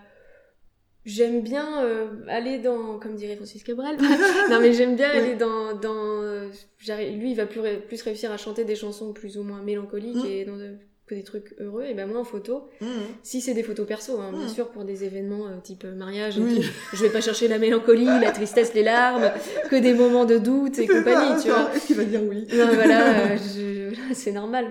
j'aime 1.05 1.41
bien 1.41 1.83
euh, 1.83 2.07
aller 2.27 2.59
dans, 2.59 2.99
comme 2.99 3.15
dirait 3.15 3.35
Francis 3.35 3.63
Cabrel, 3.63 3.97
non 4.49 4.59
mais 4.59 4.73
j'aime 4.73 4.95
bien 4.95 5.09
aller 5.09 5.35
dans, 5.35 5.73
dans 5.73 6.21
euh, 6.21 6.47
lui 6.87 7.31
il 7.31 7.35
va 7.35 7.45
plus, 7.45 7.59
ré- 7.59 7.77
plus 7.79 8.01
réussir 8.03 8.31
à 8.31 8.37
chanter 8.37 8.63
des 8.65 8.75
chansons 8.75 9.11
plus 9.13 9.37
ou 9.37 9.43
moins 9.43 9.61
mélancoliques 9.61 10.15
Mm. 10.15 10.25
et 10.25 10.45
dans 10.45 10.57
de- 10.57 10.75
que 11.07 11.15
des 11.15 11.23
trucs 11.23 11.53
heureux, 11.59 11.83
et 11.83 11.93
ben 11.93 12.07
moi 12.07 12.19
en 12.21 12.23
photo, 12.23 12.69
Hmm. 12.79 12.85
si 13.21 13.41
c'est 13.41 13.53
des 13.53 13.63
photos 13.63 13.85
perso, 13.85 14.17
hein, 14.21 14.31
bien 14.31 14.45
Mm. 14.45 14.49
sûr 14.49 14.69
pour 14.69 14.85
des 14.85 15.03
événements 15.03 15.47
euh, 15.47 15.59
type 15.61 15.83
euh, 15.83 15.93
mariage, 15.93 16.37
Oui. 16.37 16.55
tout, 16.61 16.61
je 16.93 17.03
vais 17.03 17.09
pas 17.09 17.19
chercher 17.19 17.49
la 17.49 17.57
mélancolie, 17.57 18.05
la 18.05 18.31
tristesse, 18.31 18.73
les 18.73 18.83
larmes, 18.83 19.29
que 19.69 19.75
des 19.75 19.93
moments 19.93 20.23
de 20.23 20.37
doute 20.37 20.79
et 20.79 20.87
compagnie, 20.87 21.37
ça, 21.37 21.41
tu 21.43 21.49
vois. 21.49 21.69
Est-ce 21.75 21.87
qu'il 21.87 21.97
va 21.97 22.05
dire 22.05 22.21
oui? 22.23 22.47
Non, 22.53 22.67
voilà, 22.73 23.31
euh, 23.31 23.91
c'est 24.13 24.31
normal. 24.31 24.67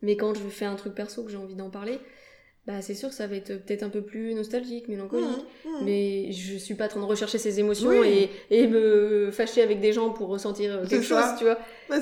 Mais 0.00 0.16
quand 0.16 0.32
je 0.32 0.40
fais 0.48 0.64
un 0.64 0.76
truc 0.76 0.94
perso 0.94 1.22
que 1.24 1.30
j'ai 1.30 1.36
envie 1.36 1.56
d'en 1.56 1.68
parler, 1.70 1.98
bah 2.68 2.82
c'est 2.82 2.94
sûr 2.94 3.08
que 3.08 3.14
ça 3.14 3.26
va 3.26 3.34
être 3.36 3.64
peut-être 3.64 3.82
un 3.82 3.88
peu 3.88 4.02
plus 4.02 4.34
nostalgique, 4.34 4.88
mélancolique. 4.88 5.26
Hmm, 5.64 5.68
hmm. 5.80 5.84
Mais 5.86 6.30
je 6.32 6.56
suis 6.58 6.74
pas 6.74 6.84
en 6.84 6.88
train 6.88 7.00
de 7.00 7.06
rechercher 7.06 7.38
ces 7.38 7.58
émotions 7.60 7.88
Oui. 7.88 8.28
et, 8.50 8.60
et 8.60 8.66
me 8.68 9.30
fâcher 9.32 9.62
avec 9.62 9.80
des 9.80 9.94
gens 9.94 10.10
pour 10.10 10.28
ressentir 10.28 10.72
euh, 10.74 10.86
quelque 10.86 11.04
ça. 11.06 11.22
chose, 11.30 11.38
tu 11.38 11.44
vois. 11.44 11.58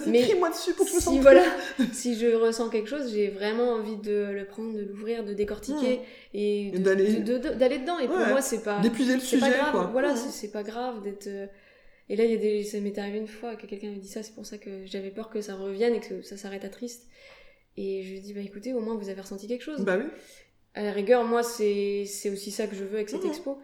Mais 0.08 0.22
crie-moi 0.22 0.50
dessus 0.50 0.74
pour 0.74 0.84
que 0.84 0.90
je 0.90 0.96
me 0.96 1.00
Si 1.00 1.18
voilà, 1.20 1.44
si 1.92 2.16
je 2.18 2.34
ressens 2.34 2.68
quelque 2.68 2.88
chose, 2.88 3.12
j'ai 3.12 3.28
vraiment 3.28 3.74
envie 3.74 3.96
de 3.96 4.30
le 4.32 4.44
prendre, 4.44 4.74
de 4.76 4.82
l'ouvrir, 4.82 5.24
de 5.24 5.32
décortiquer 5.34 6.00
et 6.34 6.66
Et 6.74 6.78
d'aller- 6.80 7.14
de- 7.20 7.38
de- 7.38 7.54
d'aller 7.54 7.78
dedans. 7.78 7.98
Et 8.00 8.08
pour 8.08 8.18
moi, 8.18 8.42
c'est 8.42 8.64
pas 8.64 8.80
d'épuiser 8.80 9.14
le 9.14 9.20
sujet 9.20 9.40
pas 9.48 9.50
grave, 9.56 9.70
quoi 9.70 9.84
voilà, 9.92 10.16
c'est 10.16 10.50
pas 10.50 10.64
grave 10.64 11.00
d'être. 11.04 11.28
euh, 11.28 11.46
Et 12.08 12.16
là, 12.16 12.24
il 12.24 12.32
y 12.32 12.34
a 12.34 12.38
des, 12.38 12.64
ça 12.64 12.80
m'est 12.80 12.98
arrivé 12.98 13.18
une 13.18 13.28
fois 13.28 13.54
que 13.54 13.66
quelqu'un 13.66 13.90
m'a 13.90 13.98
dit 13.98 14.08
ça, 14.08 14.24
c'est 14.24 14.34
pour 14.34 14.46
ça 14.46 14.58
que 14.58 14.70
j'avais 14.84 15.10
peur 15.10 15.30
que 15.30 15.40
ça 15.40 15.54
revienne 15.54 15.94
et 15.94 16.00
que 16.00 16.22
ça 16.22 16.36
s'arrête 16.36 16.64
à 16.64 16.68
triste. 16.68 17.04
Et 17.78 18.02
je 18.04 18.10
lui 18.10 18.16
ai 18.16 18.20
dit, 18.20 18.32
bah 18.32 18.40
écoutez, 18.40 18.72
au 18.72 18.80
moins 18.80 18.94
vous 18.96 19.10
avez 19.10 19.20
ressenti 19.20 19.46
quelque 19.46 19.62
chose. 19.62 19.80
bah 19.84 19.96
oui 19.98 20.06
À 20.76 20.82
la 20.82 20.92
rigueur, 20.92 21.24
moi, 21.24 21.42
c'est 21.42 22.04
c'est 22.06 22.30
aussi 22.30 22.50
ça 22.50 22.66
que 22.66 22.76
je 22.76 22.84
veux 22.84 22.96
avec 22.96 23.08
cette 23.08 23.24
Mhm. 23.24 23.30
expo. 23.30 23.58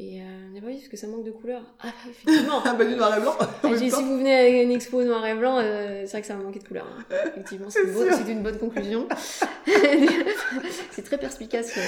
Et 0.00 0.20
euh, 0.20 0.24
bah 0.54 0.60
oui, 0.66 0.74
parce 0.78 0.88
que 0.88 0.96
ça 0.96 1.06
manque 1.06 1.22
de 1.24 1.30
couleurs. 1.30 1.62
Ah, 1.80 1.84
bah, 1.84 1.92
effectivement. 2.10 2.62
ah 2.64 2.74
bah 2.74 2.84
du 2.84 2.96
noir 2.96 3.16
et 3.16 3.20
blanc 3.20 3.34
temps. 3.62 3.76
si 3.78 3.90
vous 3.90 4.18
venez 4.18 4.34
avec 4.34 4.64
une 4.64 4.72
expo 4.72 5.04
noir 5.04 5.24
et 5.24 5.34
blanc, 5.34 5.58
euh, 5.62 6.02
c'est 6.04 6.10
vrai 6.12 6.20
que 6.22 6.26
ça 6.26 6.34
va 6.34 6.42
manquer 6.42 6.58
de 6.58 6.64
couleurs. 6.66 6.88
hein. 6.98 7.04
Effectivement, 7.28 7.70
c'est 7.70 7.80
C'est 7.82 7.86
une, 7.88 7.94
bonne- 7.94 8.08
sûr. 8.08 8.18
c'est 8.26 8.32
une 8.32 8.42
bonne 8.42 8.58
conclusion. 8.58 9.06
c'est 10.90 11.02
très 11.04 11.18
perspicace. 11.18 11.72
quoi. 11.72 11.82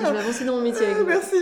Je 0.00 0.12
vais 0.12 0.18
avancer 0.18 0.44
dans 0.44 0.56
mon 0.56 0.62
métier 0.62 0.86
avec 0.86 0.96
Ah, 0.98 1.02
vous. 1.02 1.06
merci 1.06 1.36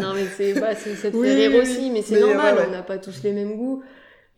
Non, 0.00 0.14
mais 0.14 0.26
c'est 0.36 0.54
bah, 0.54 0.74
c'est- 0.74 0.96
ça 0.96 1.10
te 1.10 1.16
Oui, 1.16 1.30
rire 1.30 1.50
oui, 1.54 1.60
aussi, 1.60 1.90
mais 1.90 2.02
c'est 2.02 2.20
normal, 2.20 2.54
ouais, 2.54 2.60
ouais. 2.62 2.66
on 2.68 2.72
n'a 2.72 2.82
pas 2.82 2.98
tous 2.98 3.22
les 3.22 3.32
mêmes 3.32 3.56
goûts. 3.56 3.82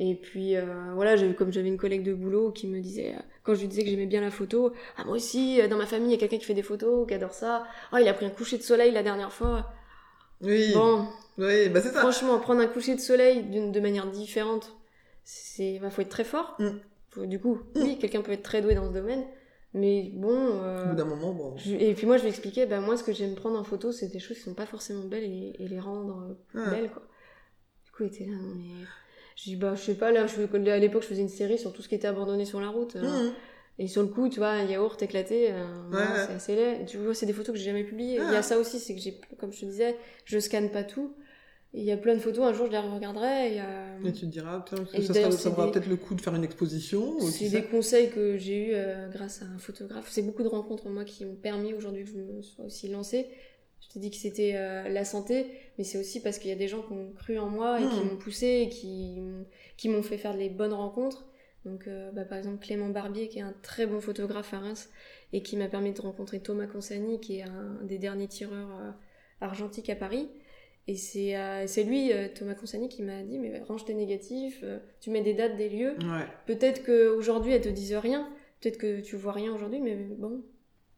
Et 0.00 0.16
puis 0.16 0.56
euh, 0.56 0.64
voilà, 0.94 1.14
comme 1.34 1.52
j'avais 1.52 1.68
une 1.68 1.76
collègue 1.76 2.02
de 2.02 2.14
boulot 2.14 2.50
qui 2.50 2.66
me 2.66 2.80
disait, 2.80 3.14
quand 3.44 3.54
je 3.54 3.60
lui 3.60 3.68
disais 3.68 3.84
que 3.84 3.88
j'aimais 3.90 4.06
bien 4.06 4.20
la 4.20 4.30
photo, 4.32 4.72
ah 4.96 5.04
moi 5.04 5.14
aussi, 5.16 5.60
euh, 5.60 5.68
dans 5.68 5.76
ma 5.76 5.86
famille, 5.86 6.08
il 6.08 6.12
y 6.12 6.14
a 6.16 6.18
quelqu'un 6.18 6.38
qui 6.38 6.44
fait 6.44 6.54
des 6.54 6.62
photos, 6.64 7.06
qui 7.06 7.14
adore 7.14 7.32
ça. 7.32 7.64
Oh, 7.92 7.96
il 8.00 8.08
a 8.08 8.14
pris 8.14 8.26
un 8.26 8.30
coucher 8.30 8.58
de 8.58 8.62
soleil 8.64 8.90
la 8.90 9.04
dernière 9.04 9.32
fois. 9.32 9.72
oui 10.40 10.72
Bon, 10.74 11.06
oui 11.38 11.68
bah 11.68 11.80
c'est 11.80 11.90
ça 11.92 12.00
franchement, 12.00 12.38
prendre 12.40 12.60
un 12.60 12.66
coucher 12.66 12.96
de 12.96 13.00
soleil 13.00 13.44
de 13.44 13.80
manière 13.80 14.10
différente, 14.10 14.74
c'est, 15.22 15.78
bah, 15.78 15.90
faut 15.90 16.02
être 16.02 16.08
très 16.08 16.24
fort. 16.24 16.56
Mm. 16.58 16.68
Faut- 17.10 17.26
du 17.26 17.38
coup, 17.40 17.60
oui, 17.76 17.96
quelqu'un 17.98 18.22
peut 18.22 18.32
être 18.32 18.42
très 18.42 18.60
doué 18.62 18.74
dans 18.74 18.88
ce 18.88 18.92
domaine, 18.92 19.24
mais 19.74 20.10
bon. 20.14 20.32
euh, 20.34 20.86
au 20.86 20.88
bout 20.88 20.96
d'un 20.96 21.04
moment 21.04 21.32
bon 21.32 21.56
je- 21.56 21.72
et 21.76 21.94
puis 21.94 22.06
moi, 22.06 22.16
je 22.16 22.22
lui 22.22 22.30
expliquais, 22.30 22.66
bah, 22.66 22.80
moi, 22.80 22.96
ce 22.96 23.04
que 23.04 23.12
j'aime 23.12 23.36
prendre 23.36 23.56
en 23.58 23.62
photo, 23.64 23.92
c'est 23.92 24.08
des 24.08 24.18
choses 24.18 24.38
qui 24.38 24.42
sont 24.42 24.54
pas 24.54 24.66
forcément 24.66 25.04
belles 25.04 25.22
et, 25.22 25.54
et 25.60 25.68
les 25.68 25.78
rendre 25.78 26.36
euh, 26.56 26.64
Ah. 26.66 26.70
belles, 26.70 26.90
quoi. 26.90 27.02
Du 27.84 27.92
coup, 27.92 28.02
il 28.02 28.06
était 28.06 28.24
là, 28.24 28.32
non, 28.36 28.54
mais. 28.56 28.84
Je 29.36 29.42
dis, 29.44 29.56
bah, 29.56 29.74
je 29.74 29.82
sais 29.82 29.94
pas, 29.94 30.12
là, 30.12 30.26
je, 30.26 30.40
à 30.70 30.78
l'époque, 30.78 31.02
je 31.02 31.08
faisais 31.08 31.22
une 31.22 31.28
série 31.28 31.58
sur 31.58 31.72
tout 31.72 31.82
ce 31.82 31.88
qui 31.88 31.94
était 31.96 32.06
abandonné 32.06 32.44
sur 32.44 32.60
la 32.60 32.68
route. 32.68 32.96
alors- 32.96 33.12
Hmm. 33.12 33.32
Et 33.80 33.88
sur 33.88 34.02
le 34.02 34.08
coup, 34.08 34.28
tu 34.28 34.38
vois, 34.38 34.50
un 34.50 34.64
yaourt 34.64 35.02
éclaté, 35.02 35.48
euh, 35.50 35.64
voilà, 35.90 36.06
Ouais. 36.12 36.26
c'est 36.28 36.32
assez 36.34 36.54
laid. 36.54 36.84
Tu 36.86 36.96
vois, 36.96 37.12
c'est 37.12 37.26
des 37.26 37.32
photos 37.32 37.52
que 37.52 37.58
j'ai 37.58 37.64
jamais 37.64 37.82
publiées. 37.82 38.18
Ah. 38.20 38.26
Il 38.28 38.32
y 38.32 38.36
a 38.36 38.42
ça 38.42 38.56
aussi, 38.58 38.78
c'est 38.78 38.94
que 38.94 39.00
j'ai, 39.00 39.20
comme 39.36 39.52
je 39.52 39.60
te 39.62 39.64
disais, 39.66 39.96
je 40.24 40.38
scanne 40.38 40.70
pas 40.70 40.84
tout. 40.84 41.12
Il 41.76 41.82
y 41.82 41.90
a 41.90 41.96
plein 41.96 42.14
de 42.14 42.20
photos, 42.20 42.44
un 42.44 42.52
jour, 42.52 42.66
je 42.66 42.70
les 42.70 42.78
regarderai. 42.78 43.56
et 43.56 43.58
et 44.08 44.12
tu 44.12 44.20
te 44.20 44.26
diras 44.26 44.64
ça, 44.70 44.76
sera- 44.76 45.30
ça 45.32 45.50
des- 45.50 45.72
peut-être 45.72 45.88
le 45.88 45.96
coup 45.96 46.14
de 46.14 46.20
faire 46.20 46.36
une 46.36 46.44
exposition 46.44 47.18
C'est 47.18 47.48
des 47.48 47.64
conseils 47.64 48.10
que 48.10 48.38
j'ai 48.38 48.68
eus 48.68 48.74
euh, 48.74 49.08
grâce 49.08 49.42
à 49.42 49.46
un 49.46 49.58
photographe. 49.58 50.06
C'est 50.08 50.22
beaucoup 50.22 50.44
de 50.44 50.48
rencontres, 50.48 50.88
moi, 50.88 51.02
qui 51.04 51.24
m'ont 51.24 51.34
permis 51.34 51.74
aujourd'hui 51.74 52.04
que 52.04 52.10
je 52.10 52.16
me 52.16 52.42
sois 52.42 52.66
aussi 52.66 52.86
lancée. 52.86 53.26
Je 53.88 53.92
t'ai 53.94 54.00
dit 54.00 54.10
que 54.10 54.16
c'était 54.16 54.52
euh, 54.56 54.88
la 54.88 55.04
santé, 55.04 55.46
mais 55.78 55.84
c'est 55.84 55.98
aussi 55.98 56.20
parce 56.20 56.38
qu'il 56.38 56.50
y 56.50 56.52
a 56.52 56.56
des 56.56 56.68
gens 56.68 56.82
qui 56.82 56.92
ont 56.92 57.12
cru 57.12 57.38
en 57.38 57.48
moi 57.48 57.80
et 57.80 57.84
qui 57.88 58.00
Mhm. 58.00 58.08
m'ont 58.10 58.16
poussé 58.16 58.62
et 58.64 58.68
qui, 58.68 59.20
m'ont- 59.20 59.46
qui 59.76 59.88
m'ont 59.88 60.02
fait 60.02 60.18
faire 60.18 60.36
des 60.36 60.48
bonnes 60.48 60.72
rencontres. 60.72 61.24
Donc, 61.64 61.86
euh, 61.86 62.10
bah, 62.12 62.24
par 62.24 62.38
exemple, 62.38 62.64
Clément 62.64 62.88
Barbier, 62.88 63.28
qui 63.28 63.38
est 63.38 63.42
un 63.42 63.54
très 63.62 63.86
bon 63.86 64.00
photographe 64.00 64.52
à 64.52 64.58
Reims 64.58 64.90
et 65.32 65.42
qui 65.42 65.56
m'a 65.56 65.68
permis 65.68 65.92
de 65.92 66.00
rencontrer 66.00 66.40
Thomas 66.40 66.66
Consani, 66.66 67.20
qui 67.20 67.38
est 67.38 67.42
un 67.42 67.78
des 67.84 67.98
derniers 67.98 68.28
tireurs 68.28 68.70
euh, 68.80 68.90
argentiques 69.40 69.88
à 69.90 69.96
Paris. 69.96 70.28
Et 70.86 70.96
c'est 70.96 71.36
euh, 71.36 71.66
c'est 71.66 71.82
lui, 71.84 72.10
Thomas 72.34 72.54
Consani, 72.54 72.88
qui 72.90 73.02
m'a 73.02 73.22
dit 73.22 73.38
Mais 73.38 73.60
range 73.60 73.84
tes 73.86 73.94
négatifs, 73.94 74.62
tu 75.00 75.10
mets 75.10 75.22
des 75.22 75.32
dates, 75.34 75.56
des 75.56 75.70
lieux. 75.70 75.92
ouais 75.98 76.26
Peut-être 76.46 76.84
qu'aujourd'hui, 76.84 77.52
elles 77.52 77.62
te 77.62 77.68
disent 77.70 77.94
rien. 77.94 78.28
Peut-être 78.60 78.76
que 78.78 79.00
tu 79.00 79.16
vois 79.16 79.32
rien 79.32 79.54
aujourd'hui, 79.54 79.80
mais 79.80 79.94
bon. 79.94 80.42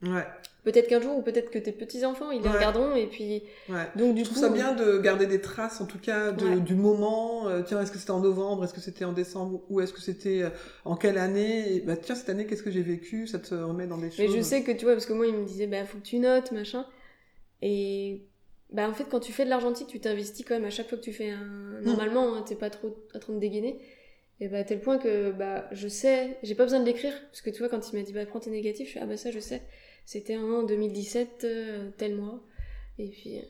Ouais 0.03 0.27
Peut-être 0.65 0.89
qu'un 0.89 1.01
jour, 1.01 1.17
ou 1.17 1.23
peut-être 1.23 1.51
que 1.53 1.61
tes 1.61 1.71
petits-enfants, 1.71 2.33
ils 2.33 2.43
les 2.43 2.49
Ouais. 2.49 2.57
regarderont, 2.57 2.97
et 2.97 3.07
puis. 3.07 3.45
ouais 3.69 3.87
Donc, 3.95 4.17
du 4.17 4.25
je 4.25 4.29
coup. 4.29 4.35
trouve 4.35 4.49
ça 4.49 4.53
bien 4.53 4.75
de 4.75 4.99
garder 4.99 5.27
des 5.27 5.41
traces, 5.41 5.81
en 5.81 5.87
tout 5.87 6.01
cas, 6.01 6.33
de- 6.33 6.59
du 6.59 6.75
moment. 6.75 7.47
Euh, 7.49 7.63
tiens, 7.63 7.81
est-ce 7.81 7.93
que 7.93 7.99
c'était 7.99 8.11
en 8.11 8.19
novembre 8.19 8.65
Est-ce 8.65 8.75
que 8.75 8.81
c'était 8.81 9.05
en 9.05 9.13
décembre 9.13 9.63
Ou 9.71 9.81
est-ce 9.81 9.93
que 9.93 10.01
c'était 10.01 10.43
euh, 10.43 10.51
en 10.85 10.97
quelle 10.97 11.19
année 11.19 11.73
Et, 11.77 11.81
Bah 11.83 11.97
tiens, 11.97 12.17
cette 12.17 12.29
année, 12.31 12.47
qu'est-ce 12.47 12.65
que 12.65 12.73
j'ai 12.73 12.83
vécu 12.83 13.29
Ça 13.29 13.39
te 13.39 13.55
remet 13.55 13.87
dans 13.87 13.97
des 13.99 14.11
choses. 14.11 14.19
Mais 14.19 14.29
je 14.29 14.41
sais 14.41 14.65
que 14.65 14.73
tu 14.73 14.85
vois, 14.87 14.95
parce 14.95 15.07
que 15.07 15.13
moi, 15.13 15.29
il 15.29 15.35
me 15.35 15.45
disait, 15.45 15.69
bah, 15.69 15.85
faut 15.85 15.99
que 15.99 16.03
tu 16.05 16.19
notes, 16.19 16.51
machin. 16.51 16.85
Et. 17.63 18.23
Bah, 18.73 18.89
en 18.89 18.93
fait, 18.95 19.05
quand 19.09 19.21
tu 19.21 19.33
fais 19.33 19.45
de 19.45 19.51
l'argentique, 19.51 19.87
tu 19.87 20.01
t'investis 20.01 20.45
quand 20.45 20.55
même 20.57 20.65
à 20.65 20.71
chaque 20.71 20.89
fois 20.89 20.99
que 20.99 21.05
tu 21.05 21.13
fais 21.13 21.31
un. 21.31 21.81
Normalement, 21.85 22.35
hein, 22.35 22.43
t'es 22.43 22.57
pas 22.57 22.71
trop 22.71 22.97
en 23.15 23.19
train 23.21 23.33
de 23.35 23.39
dégainer. 23.39 23.79
Et 24.41 24.49
bah, 24.49 24.59
à 24.59 24.65
tel 24.65 24.81
point 24.81 24.99
que, 24.99 25.31
bah, 25.31 25.69
je 25.71 25.87
sais, 25.87 26.37
j'ai 26.43 26.57
pas 26.57 26.65
besoin 26.65 26.81
de 26.81 26.85
l'écrire. 26.87 27.13
Parce 27.29 27.41
que 27.41 27.51
tu 27.51 27.61
vois, 27.61 27.69
quand 27.69 27.93
il 27.93 27.97
m'a 27.97 28.03
dit, 28.03 28.13
bah, 28.13 28.27
prends 28.27 28.41
tes 28.41 28.51
négatifs, 28.51 28.89
je 28.89 28.95
fais, 28.95 29.01
ah, 29.01 29.07
bah, 29.07 29.17
ça, 29.17 29.31
je 29.31 29.39
sais. 29.39 29.63
C'était 30.07 30.37
en 30.39 30.63
2017, 30.63 31.43
euh, 31.45 31.91
tel 31.99 32.15
mois. 32.17 32.41
Et 32.99 33.09
puis, 33.09 33.41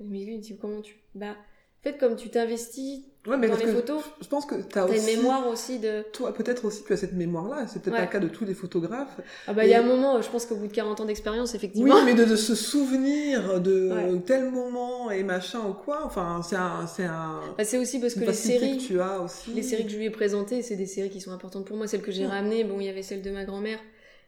mais 0.00 0.18
lui, 0.24 0.32
il 0.32 0.36
me 0.38 0.42
dit, 0.42 0.58
comment 0.60 0.80
tu. 0.82 0.96
Bah, 1.14 1.30
en 1.30 1.82
fait, 1.90 1.96
comme 1.98 2.16
tu 2.16 2.28
t'investis 2.30 3.04
Ouais, 3.26 3.38
mais 3.38 3.48
dans 3.48 3.56
les 3.56 3.66
photos. 3.66 4.02
Je 4.20 4.26
pense 4.28 4.44
que 4.44 4.54
t'as 4.56 4.86
T'as 4.86 4.92
aussi. 4.92 4.98
une 5.12 5.18
mémoire 5.18 5.46
aussi 5.48 5.78
de. 5.78 6.02
Toi, 6.12 6.34
peut-être 6.34 6.64
aussi, 6.66 6.82
tu 6.84 6.92
as 6.92 6.96
cette 6.98 7.12
mémoire-là. 7.14 7.66
C'est 7.68 7.80
peut-être 7.80 7.94
Ouais. 7.94 8.00
pas 8.00 8.04
le 8.06 8.10
cas 8.12 8.18
de 8.20 8.28
tous 8.28 8.44
les 8.44 8.52
photographes. 8.52 9.18
Ah 9.46 9.54
bah 9.54 9.64
il 9.64 9.70
y 9.70 9.74
a 9.74 9.80
un 9.80 9.86
moment, 9.86 10.20
je 10.20 10.28
pense 10.28 10.44
qu'au 10.44 10.56
bout 10.56 10.66
de 10.66 10.72
40 10.72 11.00
ans 11.00 11.04
d'expérience, 11.06 11.52
Oui, 11.52 11.56
effectivement. 11.56 12.04
mais 12.04 12.12
de, 12.14 12.24
de 12.26 12.36
se 12.36 12.54
souvenir 12.54 13.60
de 13.62 13.90
Ouais. 14.14 14.20
tel 14.26 14.50
moment 14.50 15.10
et 15.10 15.22
machin 15.22 15.60
ou 15.66 15.72
quoi. 15.72 16.02
Enfin, 16.04 16.42
c'est 16.46 16.56
un, 16.56 16.86
c'est 16.86 17.04
un. 17.04 17.40
Bah, 17.56 17.64
aussi 17.78 17.98
parce 18.00 18.12
que 18.14 18.20
les 18.20 18.32
séries, 18.34 18.76
que 18.78 18.82
tu 18.82 19.00
as 19.00 19.20
aussi. 19.20 19.52
les 19.52 19.62
séries 19.62 19.84
que 19.84 19.90
je 19.90 19.96
lui 19.96 20.04
ai 20.06 20.10
présentées, 20.10 20.60
c'est 20.62 20.76
des 20.76 20.86
séries 20.86 21.08
qui 21.10 21.20
sont 21.22 21.32
importantes 21.32 21.64
pour 21.66 21.76
moi. 21.78 21.86
Celles 21.86 22.02
que 22.02 22.12
j'ai 22.12 22.26
ramenées, 22.26 22.64
bon, 22.64 22.78
il 22.80 22.86
y 22.86 22.90
avait 22.90 23.02
celle 23.02 23.22
de 23.22 23.30
ma 23.30 23.44
grand-mère. 23.44 23.78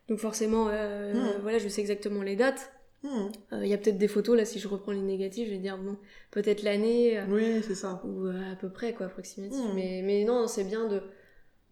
Donc 0.09 0.19
forcément, 0.19 0.69
euh, 0.71 1.15
Mm. 1.15 1.41
voilà, 1.43 1.59
je 1.59 1.69
sais 1.69 1.81
exactement 1.81 2.23
les 2.23 2.37
dates. 2.37 2.71
Hmm. 3.03 3.09
Euh, 3.53 3.61
Il 3.65 3.69
y 3.69 3.75
a 3.75 3.79
peut-être 3.79 3.99
des 3.99 4.09
photos, 4.09 4.37
là, 4.37 4.45
si 4.45 4.59
je 4.59 4.69
reprends 4.69 4.93
les 4.93 5.01
négatifs, 5.03 5.47
je 5.49 5.53
vais 5.53 5.59
dire, 5.59 5.79
bon, 5.79 5.97
peut-être 6.31 6.63
l'année, 6.63 7.19
euh, 7.19 7.25
Oui, 7.29 7.63
c'est 7.67 7.75
ça. 7.75 8.03
ou 8.05 8.27
à 8.27 8.57
peu 8.61 8.69
près, 8.71 8.95
quoi, 8.95 9.07
approximatif. 9.07 9.59
Mm. 9.59 9.75
Mais, 9.75 10.03
mais 10.05 10.25
non, 10.25 10.47
c'est 10.49 10.65
bien 10.65 10.87
de, 10.89 11.03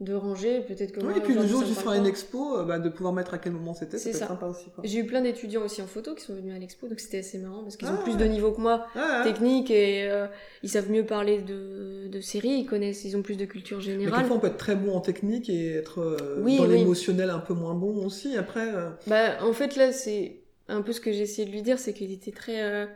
de 0.01 0.13
ranger, 0.13 0.61
peut-être 0.67 0.91
que 0.93 1.01
Oui, 1.01 1.15
et 1.17 1.21
puis 1.21 1.35
le 1.35 1.47
jour 1.47 1.61
où 1.61 1.65
tu 1.65 1.97
une 1.97 2.07
expo, 2.07 2.59
euh, 2.59 2.65
bah, 2.65 2.81
de 2.81 2.89
pouvoir 2.89 3.13
mettre 3.13 3.33
à 3.33 3.39
quel 3.39 3.53
moment 3.53 3.75
c'était, 3.75 3.97
C'est 3.97 4.13
sympa 4.13 4.47
aussi. 4.47 4.67
J'ai 4.83 4.99
eu 4.99 5.07
plein 5.07 5.21
d'étudiants 5.23 5.63
aussi 5.65 5.83
en 5.83 5.87
photo 5.87 6.15
qui 6.17 6.25
sont 6.25 6.35
venus 6.35 6.53
à 6.53 6.59
l'expo, 6.59 6.89
donc 6.89 6.99
c'était 6.99 7.19
assez 7.19 7.39
marrant 7.39 7.63
parce 7.63 7.77
qu'ils 7.77 7.87
ont 7.87 7.97
Ah, 8.01 8.03
plus 8.03 8.13
ouais. 8.13 8.19
de 8.19 8.25
niveau 8.25 8.51
que 8.51 8.61
moi, 8.61 8.87
technique, 9.23 9.71
et 9.71 10.11
euh, 10.11 10.27
ils 10.65 10.69
savent 10.69 10.91
mieux 10.91 11.07
parler 11.07 11.41
de, 11.43 12.09
de 12.09 12.21
séries, 12.21 12.59
ils 12.61 12.67
connaissent, 12.67 13.05
ils 13.05 13.17
ont 13.17 13.23
plus 13.23 13.37
de 13.37 13.45
culture 13.45 13.79
Mais 13.79 13.85
générale. 13.85 14.13
quelquefois, 14.15 14.37
on 14.37 14.41
peut 14.41 14.49
être 14.49 14.57
très 14.57 14.75
bon 14.75 14.95
en 14.95 15.01
technique 15.01 15.49
et 15.49 15.75
être 15.75 16.01
euh, 16.01 16.41
Oui, 16.43 16.57
dans 16.59 16.65
oui. 16.67 16.77
l'émotionnel 16.79 17.31
un 17.31 17.39
peu 17.39 17.55
moins 17.55 17.75
bon 17.75 18.05
aussi. 18.05 18.37
Après, 18.37 18.67
Bah, 19.07 19.45
en 19.45 19.53
fait, 19.53 19.77
là, 19.77 19.93
c'est 19.93 20.41
un 20.69 20.83
peu 20.83 20.93
ce 20.93 21.01
que 21.01 21.13
j'ai 21.13 21.21
essayé 21.23 21.47
de 21.47 21.53
lui 21.53 21.63
dire, 21.63 21.79
c'est 21.79 21.93
qu'il 21.93 22.11
était 22.11 22.33
très. 22.33 22.89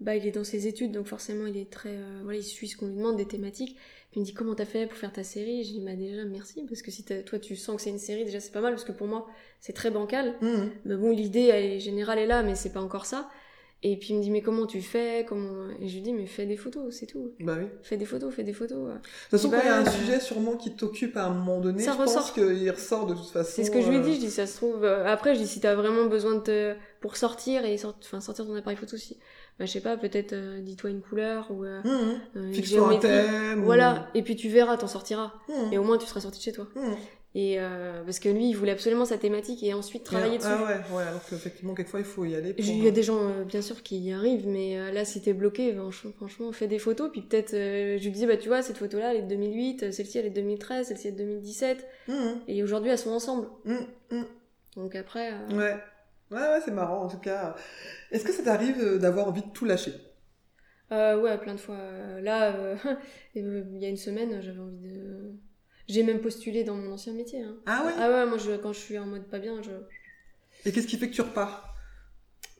bah, 0.00 0.16
il 0.16 0.26
est 0.26 0.30
dans 0.32 0.44
ses 0.44 0.66
études, 0.66 0.92
donc 0.92 1.06
forcément, 1.06 1.46
il 1.46 1.58
est 1.58 1.70
très. 1.70 1.98
voilà, 2.22 2.38
il 2.38 2.42
suit 2.44 2.68
ce 2.68 2.78
qu'on 2.78 2.86
lui 2.86 2.96
demande, 2.96 3.16
des 3.18 3.26
thématiques. 3.26 3.76
Il 4.16 4.20
me 4.20 4.24
dit 4.24 4.32
comment 4.34 4.54
t'as 4.54 4.64
fait 4.64 4.86
pour 4.86 4.96
faire 4.96 5.12
ta 5.12 5.22
série? 5.22 5.62
Je 5.62 5.72
lui 5.72 5.78
dis 5.80 5.84
bah 5.84 5.94
déjà 5.94 6.24
merci, 6.24 6.64
parce 6.66 6.82
que 6.82 6.90
si 6.90 7.04
toi 7.04 7.38
tu 7.38 7.54
sens 7.54 7.76
que 7.76 7.82
c'est 7.82 7.90
une 7.90 7.98
série, 7.98 8.24
déjà 8.24 8.40
c'est 8.40 8.50
pas 8.52 8.62
mal, 8.62 8.72
parce 8.72 8.84
que 8.84 8.92
pour 8.92 9.06
moi 9.06 9.26
c'est 9.60 9.74
très 9.74 9.90
bancal. 9.90 10.34
hmm. 10.40 10.70
Mais 10.86 10.96
bon, 10.96 11.10
l'idée 11.10 11.78
générale 11.78 12.18
est 12.18 12.26
là, 12.26 12.42
mais 12.42 12.54
c'est 12.54 12.72
pas 12.72 12.80
encore 12.80 13.06
ça. 13.06 13.28
Et 13.82 13.98
puis 13.98 14.08
il 14.14 14.16
me 14.16 14.22
dit 14.22 14.30
mais 14.30 14.40
comment 14.40 14.66
tu 14.66 14.80
fais? 14.80 15.26
Comment... 15.28 15.68
Et 15.80 15.86
je 15.86 15.94
lui 15.96 16.00
dis 16.00 16.14
mais 16.14 16.24
fais 16.26 16.46
des 16.46 16.56
photos, 16.56 16.94
c'est 16.94 17.04
tout. 17.04 17.32
bah 17.40 17.56
oui. 17.60 17.66
Fais 17.82 17.98
des 17.98 18.06
photos, 18.06 18.32
fais 18.34 18.42
des 18.42 18.54
photos. 18.54 18.78
De 18.88 18.94
toute 18.94 19.30
façon, 19.30 19.48
Bah, 19.50 19.58
quand 19.58 19.64
il 19.64 19.66
y 19.66 19.70
a 19.70 19.76
un 19.76 19.86
euh, 19.86 19.90
sujet 19.90 20.18
sûrement 20.18 20.56
qui 20.56 20.74
t'occupe 20.74 21.14
à 21.18 21.26
un 21.26 21.34
moment 21.34 21.60
donné, 21.60 21.82
ça 21.82 21.92
je 21.92 21.98
pense 21.98 22.16
ressort. 22.16 22.32
qu'il 22.32 22.70
ressort 22.70 23.06
de 23.06 23.14
toute 23.14 23.28
façon. 23.28 23.52
C'est 23.54 23.64
ce 23.64 23.70
que 23.70 23.82
je 23.82 23.88
lui 23.90 23.96
ai 23.96 24.00
euh, 24.00 24.02
dit, 24.02 24.14
je 24.14 24.20
dis 24.20 24.30
ça 24.30 24.46
se 24.46 24.56
trouve. 24.56 24.82
euh, 24.82 25.04
après, 25.06 25.34
je 25.34 25.40
dis 25.40 25.46
si 25.46 25.60
t'as 25.60 25.74
vraiment 25.74 26.06
besoin 26.06 26.36
de 26.36 26.40
te. 26.40 26.74
pour 27.02 27.18
sortir 27.18 27.66
et 27.66 27.76
sort... 27.76 27.96
enfin, 28.02 28.22
sortir 28.22 28.46
ton 28.46 28.54
appareil 28.54 28.78
photo 28.78 28.96
aussi. 28.96 29.18
Bah, 29.58 29.64
je 29.64 29.70
sais 29.72 29.80
pas, 29.80 29.96
peut-être 29.96 30.32
euh, 30.34 30.60
dis-toi 30.60 30.90
une 30.90 31.00
couleur 31.00 31.50
ou 31.50 31.64
euh, 31.64 31.80
hmm. 31.82 32.20
euh, 32.36 32.52
Fixe-toi 32.52 32.88
un 32.94 32.98
thème. 32.98 33.60
ou- 33.62 33.64
Voilà, 33.64 34.08
et 34.14 34.22
puis 34.22 34.36
tu 34.36 34.48
verras, 34.50 34.76
t'en 34.76 34.86
sortiras. 34.86 35.32
Hmm. 35.48 35.72
Et 35.72 35.78
au 35.78 35.82
moins 35.82 35.96
tu 35.98 36.06
seras 36.06 36.20
sorti 36.20 36.38
de 36.38 36.44
chez 36.44 36.52
toi. 36.52 36.66
Hmm. 36.74 36.92
Et 37.34 37.56
euh, 37.58 38.02
parce 38.04 38.18
que 38.18 38.30
lui, 38.30 38.48
il 38.48 38.54
voulait 38.54 38.72
absolument 38.72 39.04
sa 39.04 39.18
thématique 39.18 39.62
et 39.62 39.74
ensuite 39.74 40.04
travailler 40.04 40.38
dessus. 40.38 40.48
Ah 40.50 40.64
ouais, 40.64 40.96
ouais, 40.96 41.02
alors 41.02 41.20
qu'effectivement, 41.28 41.74
quelquefois, 41.74 42.00
il 42.00 42.06
faut 42.06 42.24
y 42.24 42.34
aller. 42.34 42.54
Pour... 42.54 42.64
Il 42.64 42.82
y 42.82 42.88
a 42.88 42.90
des 42.90 43.02
gens, 43.02 43.18
euh, 43.18 43.44
bien 43.44 43.60
sûr, 43.60 43.82
qui 43.82 43.98
y 43.98 44.10
arrivent, 44.12 44.46
mais 44.48 44.78
euh, 44.78 44.90
là, 44.90 45.04
si 45.04 45.20
t'es 45.20 45.34
bloqué, 45.34 45.74
franchement, 45.74 46.12
franchement, 46.16 46.52
fais 46.52 46.66
des 46.66 46.78
photos. 46.78 47.10
Puis 47.12 47.20
peut-être, 47.20 47.52
euh, 47.52 47.98
je 47.98 48.04
lui 48.04 48.10
disais, 48.10 48.26
bah 48.26 48.38
tu 48.38 48.48
vois, 48.48 48.62
cette 48.62 48.78
photo-là, 48.78 49.12
elle 49.12 49.18
est 49.20 49.22
de 49.24 49.28
2008, 49.28 49.82
euh, 49.82 49.90
celle-ci, 49.92 50.16
elle 50.16 50.24
est 50.26 50.30
de 50.30 50.34
2013, 50.36 50.86
celle-ci, 50.88 51.08
elle 51.08 51.14
est 51.14 51.16
de 51.18 51.24
2017. 51.24 51.86
Hmm, 52.08 52.14
Et 52.48 52.62
aujourd'hui, 52.62 52.90
elles 52.90 52.96
sont 52.98 53.10
ensemble. 53.10 53.48
Donc 54.76 54.94
après. 54.96 55.32
euh, 55.32 55.56
Ouais. 55.58 55.76
Ouais, 56.30 56.38
ouais, 56.38 56.60
c'est 56.64 56.72
marrant 56.72 57.02
en 57.04 57.08
tout 57.08 57.18
cas. 57.18 57.54
Est-ce 58.10 58.24
que 58.24 58.32
ça 58.32 58.42
t'arrive 58.42 58.80
euh, 58.80 58.98
d'avoir 58.98 59.28
envie 59.28 59.42
de 59.42 59.50
tout 59.50 59.64
lâcher? 59.64 59.92
Euh, 60.92 61.20
ouais, 61.20 61.36
plein 61.38 61.54
de 61.54 61.60
fois. 61.60 61.76
Euh, 61.76 62.20
Là, 62.20 62.54
euh, 62.56 62.76
il 63.34 63.78
y 63.78 63.84
a 63.84 63.88
une 63.88 63.96
semaine, 63.96 64.40
j'avais 64.40 64.60
envie 64.60 64.78
de. 64.78 65.32
J'ai 65.88 66.02
même 66.02 66.20
postulé 66.20 66.64
dans 66.64 66.74
mon 66.74 66.92
ancien 66.92 67.12
métier. 67.12 67.42
Hein. 67.42 67.56
Ah 67.66 67.84
ouais? 67.86 67.92
Ah 67.98 68.10
ouais, 68.10 68.26
moi, 68.26 68.38
je, 68.38 68.56
quand 68.56 68.72
je 68.72 68.80
suis 68.80 68.98
en 68.98 69.06
mode 69.06 69.24
pas 69.28 69.38
bien, 69.38 69.62
je. 69.62 69.70
Et 70.64 70.72
qu'est-ce 70.72 70.86
qui 70.86 70.96
fait 70.96 71.08
que 71.08 71.14
tu 71.14 71.20
repars? 71.22 71.74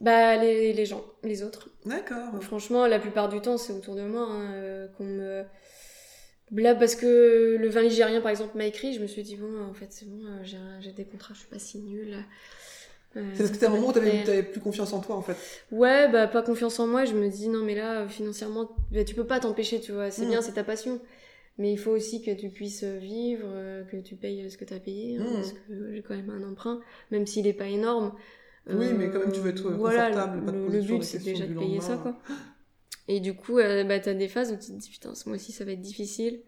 Bah, 0.00 0.36
les, 0.36 0.72
les 0.72 0.86
gens, 0.86 1.04
les 1.24 1.42
autres. 1.42 1.70
D'accord. 1.86 2.40
Franchement, 2.42 2.86
la 2.86 2.98
plupart 3.00 3.28
du 3.28 3.40
temps, 3.40 3.58
c'est 3.58 3.72
autour 3.72 3.96
de 3.96 4.02
moi 4.02 4.28
hein, 4.30 4.88
qu'on 4.96 5.04
me. 5.04 5.44
Là, 6.52 6.76
parce 6.76 6.94
que 6.94 7.56
le 7.58 7.68
vin 7.68 7.82
ligérien, 7.82 8.20
par 8.20 8.30
exemple, 8.30 8.56
m'a 8.56 8.66
écrit, 8.66 8.92
je 8.92 9.00
me 9.00 9.08
suis 9.08 9.24
dit, 9.24 9.34
bon, 9.36 9.64
en 9.64 9.74
fait, 9.74 9.88
c'est 9.90 10.06
bon, 10.08 10.20
j'ai 10.44 10.92
des 10.92 11.04
contrats, 11.04 11.34
je 11.34 11.40
suis 11.40 11.48
pas 11.48 11.58
si 11.58 11.78
nulle. 11.80 12.18
Euh, 13.16 13.22
C'est 13.34 13.44
parce 13.44 13.50
que 13.50 13.58
t'as 13.58 13.68
un 13.68 13.70
moment 13.70 13.88
où 13.88 13.92
t'avais, 13.92 14.42
plus 14.42 14.60
confiance 14.60 14.92
en 14.92 15.00
toi 15.00 15.16
en 15.16 15.22
fait. 15.22 15.36
Ouais, 15.72 16.10
bah 16.10 16.26
pas 16.26 16.42
confiance 16.42 16.78
en 16.80 16.86
moi, 16.86 17.04
je 17.04 17.14
me 17.14 17.28
dis 17.28 17.48
non 17.48 17.64
mais 17.64 17.74
là 17.74 18.02
euh, 18.02 18.08
financièrement 18.08 18.70
bah, 18.92 19.04
tu 19.04 19.14
peux 19.14 19.24
pas 19.26 19.40
t'empêcher, 19.40 19.80
tu 19.80 19.92
vois, 19.92 20.10
c'est 20.10 20.26
Mm. 20.26 20.28
bien, 20.30 20.42
c'est 20.42 20.52
ta 20.52 20.64
passion. 20.64 21.00
Mais 21.58 21.72
il 21.72 21.78
faut 21.78 21.92
aussi 21.92 22.22
que 22.22 22.30
tu 22.32 22.50
puisses 22.50 22.84
vivre, 22.84 23.46
euh, 23.46 23.82
que 23.84 23.96
tu 23.96 24.14
payes 24.14 24.50
ce 24.50 24.58
que 24.58 24.66
t'as 24.66 24.78
payé, 24.78 25.16
hein, 25.16 25.24
Mm. 25.24 25.34
parce 25.34 25.52
que 25.52 25.94
j'ai 25.94 26.02
quand 26.02 26.14
même 26.14 26.30
un 26.30 26.42
emprunt, 26.50 26.80
même 27.10 27.26
s'il 27.26 27.46
est 27.46 27.54
pas 27.54 27.66
énorme. 27.68 28.12
Oui, 28.68 28.92
mais 28.92 29.10
quand 29.10 29.20
même, 29.20 29.32
tu 29.32 29.40
veux 29.40 29.50
être 29.50 29.70
voilà, 29.70 30.10
confortable, 30.10 30.46
te 30.46 30.50
le, 30.52 30.68
le 30.68 30.80
but 30.82 31.02
c'est 31.04 31.22
déjà 31.22 31.46
de 31.46 31.54
payer 31.54 31.80
ça 31.80 31.96
quoi. 31.96 32.18
Et 33.08 33.20
du 33.20 33.34
coup, 33.34 33.58
euh, 33.58 33.84
bah 33.84 34.00
t'as 34.00 34.14
des 34.14 34.28
phases 34.28 34.50
où 34.52 34.56
tu 34.56 34.66
te 34.72 34.72
dis 34.72 34.90
putain, 34.90 35.14
ce 35.14 35.28
mois-ci 35.28 35.52
ça 35.52 35.64
va 35.64 35.72
être 35.72 35.80
difficile. 35.80 36.40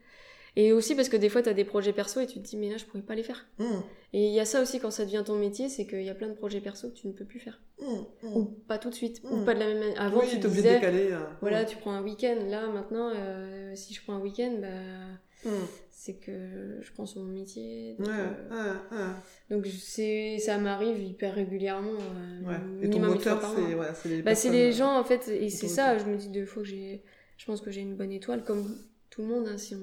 Et 0.60 0.72
aussi 0.72 0.94
parce 0.96 1.08
que 1.08 1.16
des 1.16 1.28
fois 1.28 1.40
t'as 1.42 1.52
des 1.52 1.64
projets 1.64 1.92
perso 1.92 2.18
et 2.20 2.26
tu 2.26 2.40
te 2.40 2.44
dis 2.48 2.56
mais 2.56 2.68
là 2.68 2.76
je 2.78 2.84
pourrais 2.84 3.02
pas 3.02 3.14
les 3.14 3.22
faire. 3.22 3.46
Hum, 3.60 3.82
Et 4.12 4.26
il 4.26 4.32
y 4.34 4.40
a 4.40 4.44
ça 4.44 4.60
aussi 4.60 4.80
quand 4.80 4.90
ça 4.90 5.04
devient 5.04 5.22
ton 5.24 5.36
métier, 5.38 5.68
c'est 5.68 5.86
qu'il 5.86 6.02
y 6.02 6.08
a 6.10 6.14
plein 6.14 6.28
de 6.28 6.34
projets 6.34 6.60
perso 6.60 6.88
que 6.90 6.94
tu 6.94 7.06
ne 7.06 7.12
peux 7.12 7.24
plus 7.24 7.38
faire. 7.38 7.60
hum, 7.80 8.04
hum. 8.24 8.36
Ou 8.36 8.44
pas 8.66 8.78
tout 8.78 8.90
de 8.90 8.94
suite, 8.94 9.20
ou 9.24 9.36
Mm. 9.36 9.44
pas 9.44 9.54
de 9.54 9.60
la 9.60 9.66
même 9.66 9.78
manière. 9.78 10.00
Avant, 10.02 10.20
oui, 10.20 10.26
tu 10.30 10.38
de 10.38 10.48
disais, 10.48 10.74
décaler. 10.74 11.12
euh, 11.12 11.20
voilà, 11.40 11.64
tu 11.64 11.76
prends 11.76 11.92
un 11.92 12.02
week-end. 12.02 12.36
Là, 12.48 12.66
maintenant, 12.68 13.10
euh, 13.14 13.72
si 13.76 13.94
je 13.94 14.02
prends 14.02 14.14
un 14.14 14.20
week-end, 14.20 14.54
bah, 14.60 15.50
c'est 15.90 16.14
que 16.14 16.78
je 16.80 16.92
prends 16.92 17.06
sur 17.06 17.20
mon 17.22 17.32
métier. 17.32 17.94
Ouais, 17.98 18.06
Donc, 18.06 18.14
ouais, 18.16 18.56
euh, 18.56 18.74
ouais. 18.92 19.56
donc 19.56 19.66
c'est, 19.66 20.38
ça 20.38 20.58
m'arrive 20.58 21.00
hyper 21.02 21.34
régulièrement. 21.34 21.92
euh, 21.92 22.48
Ouais. 22.48 22.56
Et 22.86 22.90
ton 22.90 22.98
moteur, 23.00 23.40
c'est 23.54 23.74
ouais, 23.74 23.86
les 24.06 24.22
Bah, 24.22 24.32
les 24.50 24.72
gens, 24.72 24.98
en 24.98 25.04
fait, 25.04 25.28
et 25.28 25.50
c'est 25.50 25.68
ça, 25.68 25.98
je 25.98 26.04
me 26.04 26.16
dis 26.16 26.28
deux 26.30 26.46
fois 26.46 26.62
que 26.62 26.68
j'ai. 26.68 27.02
Je 27.36 27.46
pense 27.46 27.60
que 27.60 27.70
j'ai 27.70 27.82
une 27.82 27.94
bonne 27.94 28.10
étoile, 28.12 28.42
comme 28.44 28.76
tout 29.10 29.22
le 29.22 29.28
monde, 29.28 29.46
hein, 29.48 29.58
si 29.58 29.74
on. 29.76 29.80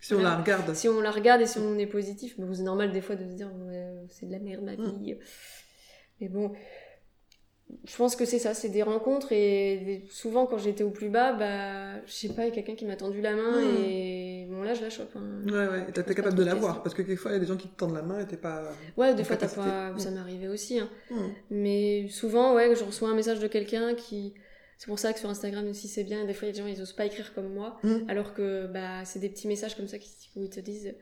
Si 0.00 0.14
on 0.14 0.20
la 0.22 0.36
regarde. 0.36 0.74
Si 0.74 0.88
on 0.88 1.00
la 1.00 1.10
regarde 1.10 1.42
et 1.42 1.46
si 1.46 1.58
on 1.58 1.78
est 1.78 1.86
positif, 1.86 2.38
bon, 2.40 2.52
c'est 2.54 2.62
normal 2.62 2.90
des 2.92 3.00
fois 3.02 3.16
de 3.16 3.24
se 3.24 3.34
dire 3.34 3.50
c'est 4.08 4.26
de 4.26 4.32
la 4.32 4.38
merde 4.38 4.64
ma 4.64 4.72
Mm. 4.76 5.02
vie. 5.02 5.16
Mais 6.20 6.28
bon, 6.28 6.52
je 7.86 7.96
pense 7.96 8.16
que 8.16 8.24
c'est 8.24 8.38
ça, 8.40 8.52
c'est 8.52 8.68
des 8.68 8.82
rencontres 8.82 9.30
et 9.32 9.76
des- 9.78 10.04
souvent 10.10 10.46
quand 10.46 10.58
j'étais 10.58 10.82
au 10.82 10.90
plus 10.90 11.08
bas, 11.08 11.32
bah 11.34 12.00
je 12.06 12.12
sais 12.12 12.28
pas, 12.30 12.42
il 12.42 12.48
y 12.48 12.52
a 12.52 12.54
quelqu'un 12.54 12.74
qui 12.74 12.84
m'a 12.84 12.96
tendu 12.96 13.20
la 13.20 13.34
main 13.36 13.60
Mm. 13.60 13.84
et 13.84 14.46
bon 14.50 14.62
là 14.62 14.74
je 14.74 14.82
la 14.82 14.90
chope. 14.90 15.14
hein. 15.16 15.42
Ouais, 15.46 15.68
ouais, 15.68 15.86
et 15.88 15.92
t'es 15.92 16.14
capable 16.14 16.34
de 16.36 16.44
la 16.44 16.54
voir, 16.54 16.82
parce 16.82 16.94
que 16.94 17.02
quelquefois 17.02 17.30
il 17.30 17.34
y 17.34 17.36
a 17.36 17.40
des 17.40 17.46
gens 17.46 17.56
qui 17.56 17.68
te 17.68 17.76
tendent 17.76 17.94
la 17.94 18.02
main 18.02 18.18
et 18.20 18.26
t'es 18.26 18.36
pas. 18.36 18.72
Ouais, 18.96 19.14
des 19.14 19.22
fois 19.22 19.36
t'as 19.36 19.48
pas, 19.48 19.92
ça 19.98 20.10
Mm. 20.10 20.14
m'arrivait 20.14 20.48
aussi. 20.48 20.78
hein. 20.80 20.90
Hum. 21.12 21.30
Mais 21.50 22.08
souvent, 22.08 22.54
ouais, 22.54 22.74
je 22.74 22.82
reçois 22.84 23.08
un 23.10 23.14
message 23.14 23.38
de 23.38 23.46
quelqu'un 23.46 23.94
qui. 23.94 24.34
C'est 24.80 24.86
pour 24.86 24.98
ça 24.98 25.12
que 25.12 25.18
sur 25.18 25.28
Instagram 25.28 25.68
aussi 25.68 25.88
c'est 25.88 26.04
bien, 26.04 26.24
des 26.24 26.32
fois 26.32 26.48
les 26.48 26.54
gens 26.54 26.64
ils 26.66 26.80
osent 26.80 26.94
pas 26.94 27.04
écrire 27.04 27.34
comme 27.34 27.52
moi. 27.52 27.76
Mm. 27.82 28.08
Alors 28.08 28.32
que 28.32 28.66
bah, 28.66 29.04
c'est 29.04 29.18
des 29.18 29.28
petits 29.28 29.46
messages 29.46 29.76
comme 29.76 29.86
ça 29.88 29.98
qui, 29.98 30.08
où 30.36 30.42
ils 30.42 30.48
te 30.48 30.58
disent 30.60 30.94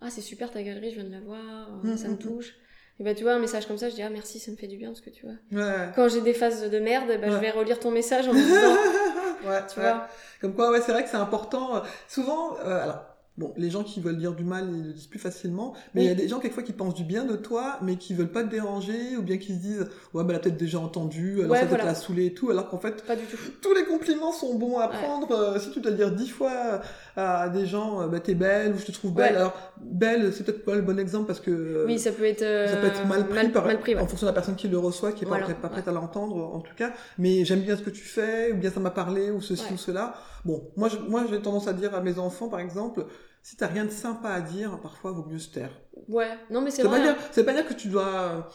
Ah, 0.00 0.08
c'est 0.08 0.22
super 0.22 0.50
ta 0.50 0.62
galerie, 0.62 0.88
je 0.90 0.94
viens 1.00 1.04
de 1.04 1.12
la 1.12 1.20
voir, 1.20 1.68
euh, 1.84 1.88
Mhm. 1.88 1.96
ça 1.98 2.08
me 2.08 2.16
touche. 2.16 2.54
Et 2.98 3.04
bah, 3.04 3.14
tu 3.14 3.24
vois, 3.24 3.34
un 3.34 3.38
message 3.38 3.66
comme 3.66 3.76
ça, 3.76 3.90
je 3.90 3.94
dis 3.94 4.00
Ah, 4.02 4.08
merci, 4.08 4.38
ça 4.38 4.50
me 4.50 4.56
fait 4.56 4.68
du 4.68 4.78
bien 4.78 4.88
parce 4.88 5.02
que 5.02 5.10
tu 5.10 5.26
vois. 5.26 5.34
Ouais. 5.52 5.88
Quand 5.94 6.08
j'ai 6.08 6.22
des 6.22 6.32
phases 6.32 6.70
de 6.70 6.78
merde, 6.78 7.08
bah, 7.20 7.28
je 7.30 7.36
vais 7.36 7.50
relire 7.50 7.78
ton 7.78 7.90
message 7.90 8.26
en 8.26 8.32
me 8.32 8.38
disant 8.42 9.50
ouais, 9.50 9.60
Tu 9.72 9.80
vois 9.80 10.08
Comme 10.40 10.54
quoi, 10.54 10.70
ouais, 10.70 10.80
c'est 10.80 10.92
vrai 10.92 11.04
que 11.04 11.10
c'est 11.10 11.16
important. 11.18 11.82
Souvent, 12.08 12.56
euh, 12.64 12.84
alors, 12.84 13.04
bon, 13.38 13.52
les 13.56 13.70
gens 13.70 13.82
qui 13.82 14.00
veulent 14.00 14.16
dire 14.18 14.32
du 14.32 14.44
mal, 14.44 14.68
ils 14.72 14.86
le 14.86 14.92
disent 14.92 15.06
plus 15.06 15.18
facilement, 15.18 15.74
mais 15.94 16.04
il 16.04 16.06
y 16.06 16.10
a 16.10 16.14
des 16.14 16.28
gens 16.28 16.38
quelquefois 16.38 16.62
qui 16.62 16.72
pensent 16.72 16.94
du 16.94 17.04
bien 17.04 17.24
de 17.24 17.36
toi, 17.36 17.78
mais 17.82 17.96
qui 17.96 18.14
veulent 18.14 18.30
pas 18.32 18.42
te 18.42 18.48
déranger, 18.50 19.16
ou 19.18 19.22
bien 19.22 19.36
qui 19.38 19.54
se 19.54 19.58
disent, 19.58 19.86
ouais, 20.14 20.22
bah, 20.24 20.30
elle 20.30 20.36
a 20.36 20.38
peut-être 20.38 20.56
déjà 20.56 20.78
entendu, 20.78 21.38
alors 21.40 21.50
Ouais, 21.52 21.58
ça 21.58 21.66
peut-être 21.66 21.78
voilà. 21.80 21.84
la 21.92 21.94
saouler 21.94 22.26
et 22.26 22.34
tout, 22.34 22.50
alors 22.50 22.68
qu'en 22.68 22.78
fait, 22.78 23.02
Pas 23.04 23.16
du 23.16 23.24
tout. 23.24 23.36
tous 23.60 23.74
les 23.74 23.84
compliments 23.84 24.32
sont 24.32 24.54
bons 24.54 24.78
à 24.78 24.88
Ouais. 24.88 24.96
prendre. 25.02 25.30
Euh, 25.32 25.58
si 25.58 25.70
tu 25.70 25.80
dois 25.80 25.90
le 25.90 25.96
dire 25.96 26.10
dix 26.12 26.28
fois 26.28 26.80
à 27.16 27.48
des 27.48 27.66
gens, 27.66 28.02
euh, 28.02 28.06
bah, 28.08 28.20
t'es 28.20 28.34
belle, 28.34 28.72
ou 28.74 28.78
je 28.78 28.84
te 28.86 28.92
trouve 28.92 29.12
belle. 29.12 29.32
Ouais. 29.32 29.38
Alors, 29.38 29.54
belle, 29.80 30.32
c'est 30.32 30.44
peut-être 30.44 30.64
pas 30.64 30.74
le 30.74 30.82
bon 30.82 30.98
exemple 30.98 31.26
parce 31.26 31.40
que 31.40 31.50
euh, 31.50 31.84
Oui, 31.86 31.98
ça 31.98 32.12
peut 32.12 32.24
être, 32.24 32.42
euh, 32.42 32.68
ça 32.68 32.76
peut 32.76 32.86
être 32.86 33.06
mal 33.06 33.26
pris, 33.28 33.48
par- 33.48 33.66
mal 33.66 33.78
pris, 33.80 33.94
en 33.96 34.06
fonction 34.06 34.26
de 34.26 34.30
la 34.30 34.34
personne 34.34 34.56
qui 34.56 34.68
le 34.68 34.78
reçoit, 34.78 35.12
qui 35.12 35.24
est 35.24 35.28
pas, 35.28 35.38
prête- 35.38 35.56
pas 35.60 35.68
prête 35.68 35.84
ouais. 35.84 35.90
à 35.90 35.94
l'entendre, 35.94 36.36
en 36.54 36.60
tout 36.60 36.74
cas. 36.76 36.92
Mais 37.18 37.44
j'aime 37.44 37.60
bien 37.60 37.76
ce 37.76 37.82
que 37.82 37.90
tu 37.90 38.02
fais, 38.04 38.52
ou 38.52 38.56
bien 38.56 38.70
ça 38.70 38.80
m'a 38.80 38.90
parlé, 38.90 39.30
ou 39.30 39.40
ceci 39.40 39.72
ou 39.74 39.76
cela. 39.76 40.14
Bon, 40.46 40.70
moi, 40.76 40.88
je- 40.88 40.96
moi, 40.98 41.24
j'ai 41.28 41.40
tendance 41.42 41.66
à 41.68 41.72
dire 41.72 41.94
à 41.94 42.00
mes 42.00 42.18
enfants, 42.18 42.48
par 42.48 42.60
exemple, 42.60 43.04
si 43.42 43.56
t'as 43.56 43.66
rien 43.66 43.84
de 43.84 43.90
sympa 43.90 44.30
à 44.30 44.40
dire, 44.40 44.78
parfois, 44.80 45.10
vaut 45.12 45.24
mieux 45.28 45.38
se 45.38 45.50
taire. 45.52 45.70
Ouais, 46.08 46.28
non, 46.50 46.60
mais 46.60 46.70
c'est 46.70 46.82
vrai. 46.82 46.98
pas 47.00 47.10
hein. 47.10 47.16
dire, 47.34 47.44
pas 47.44 47.52
dire 47.52 47.66
que 47.66 47.74
tu 47.74 47.88
dois 47.88 48.48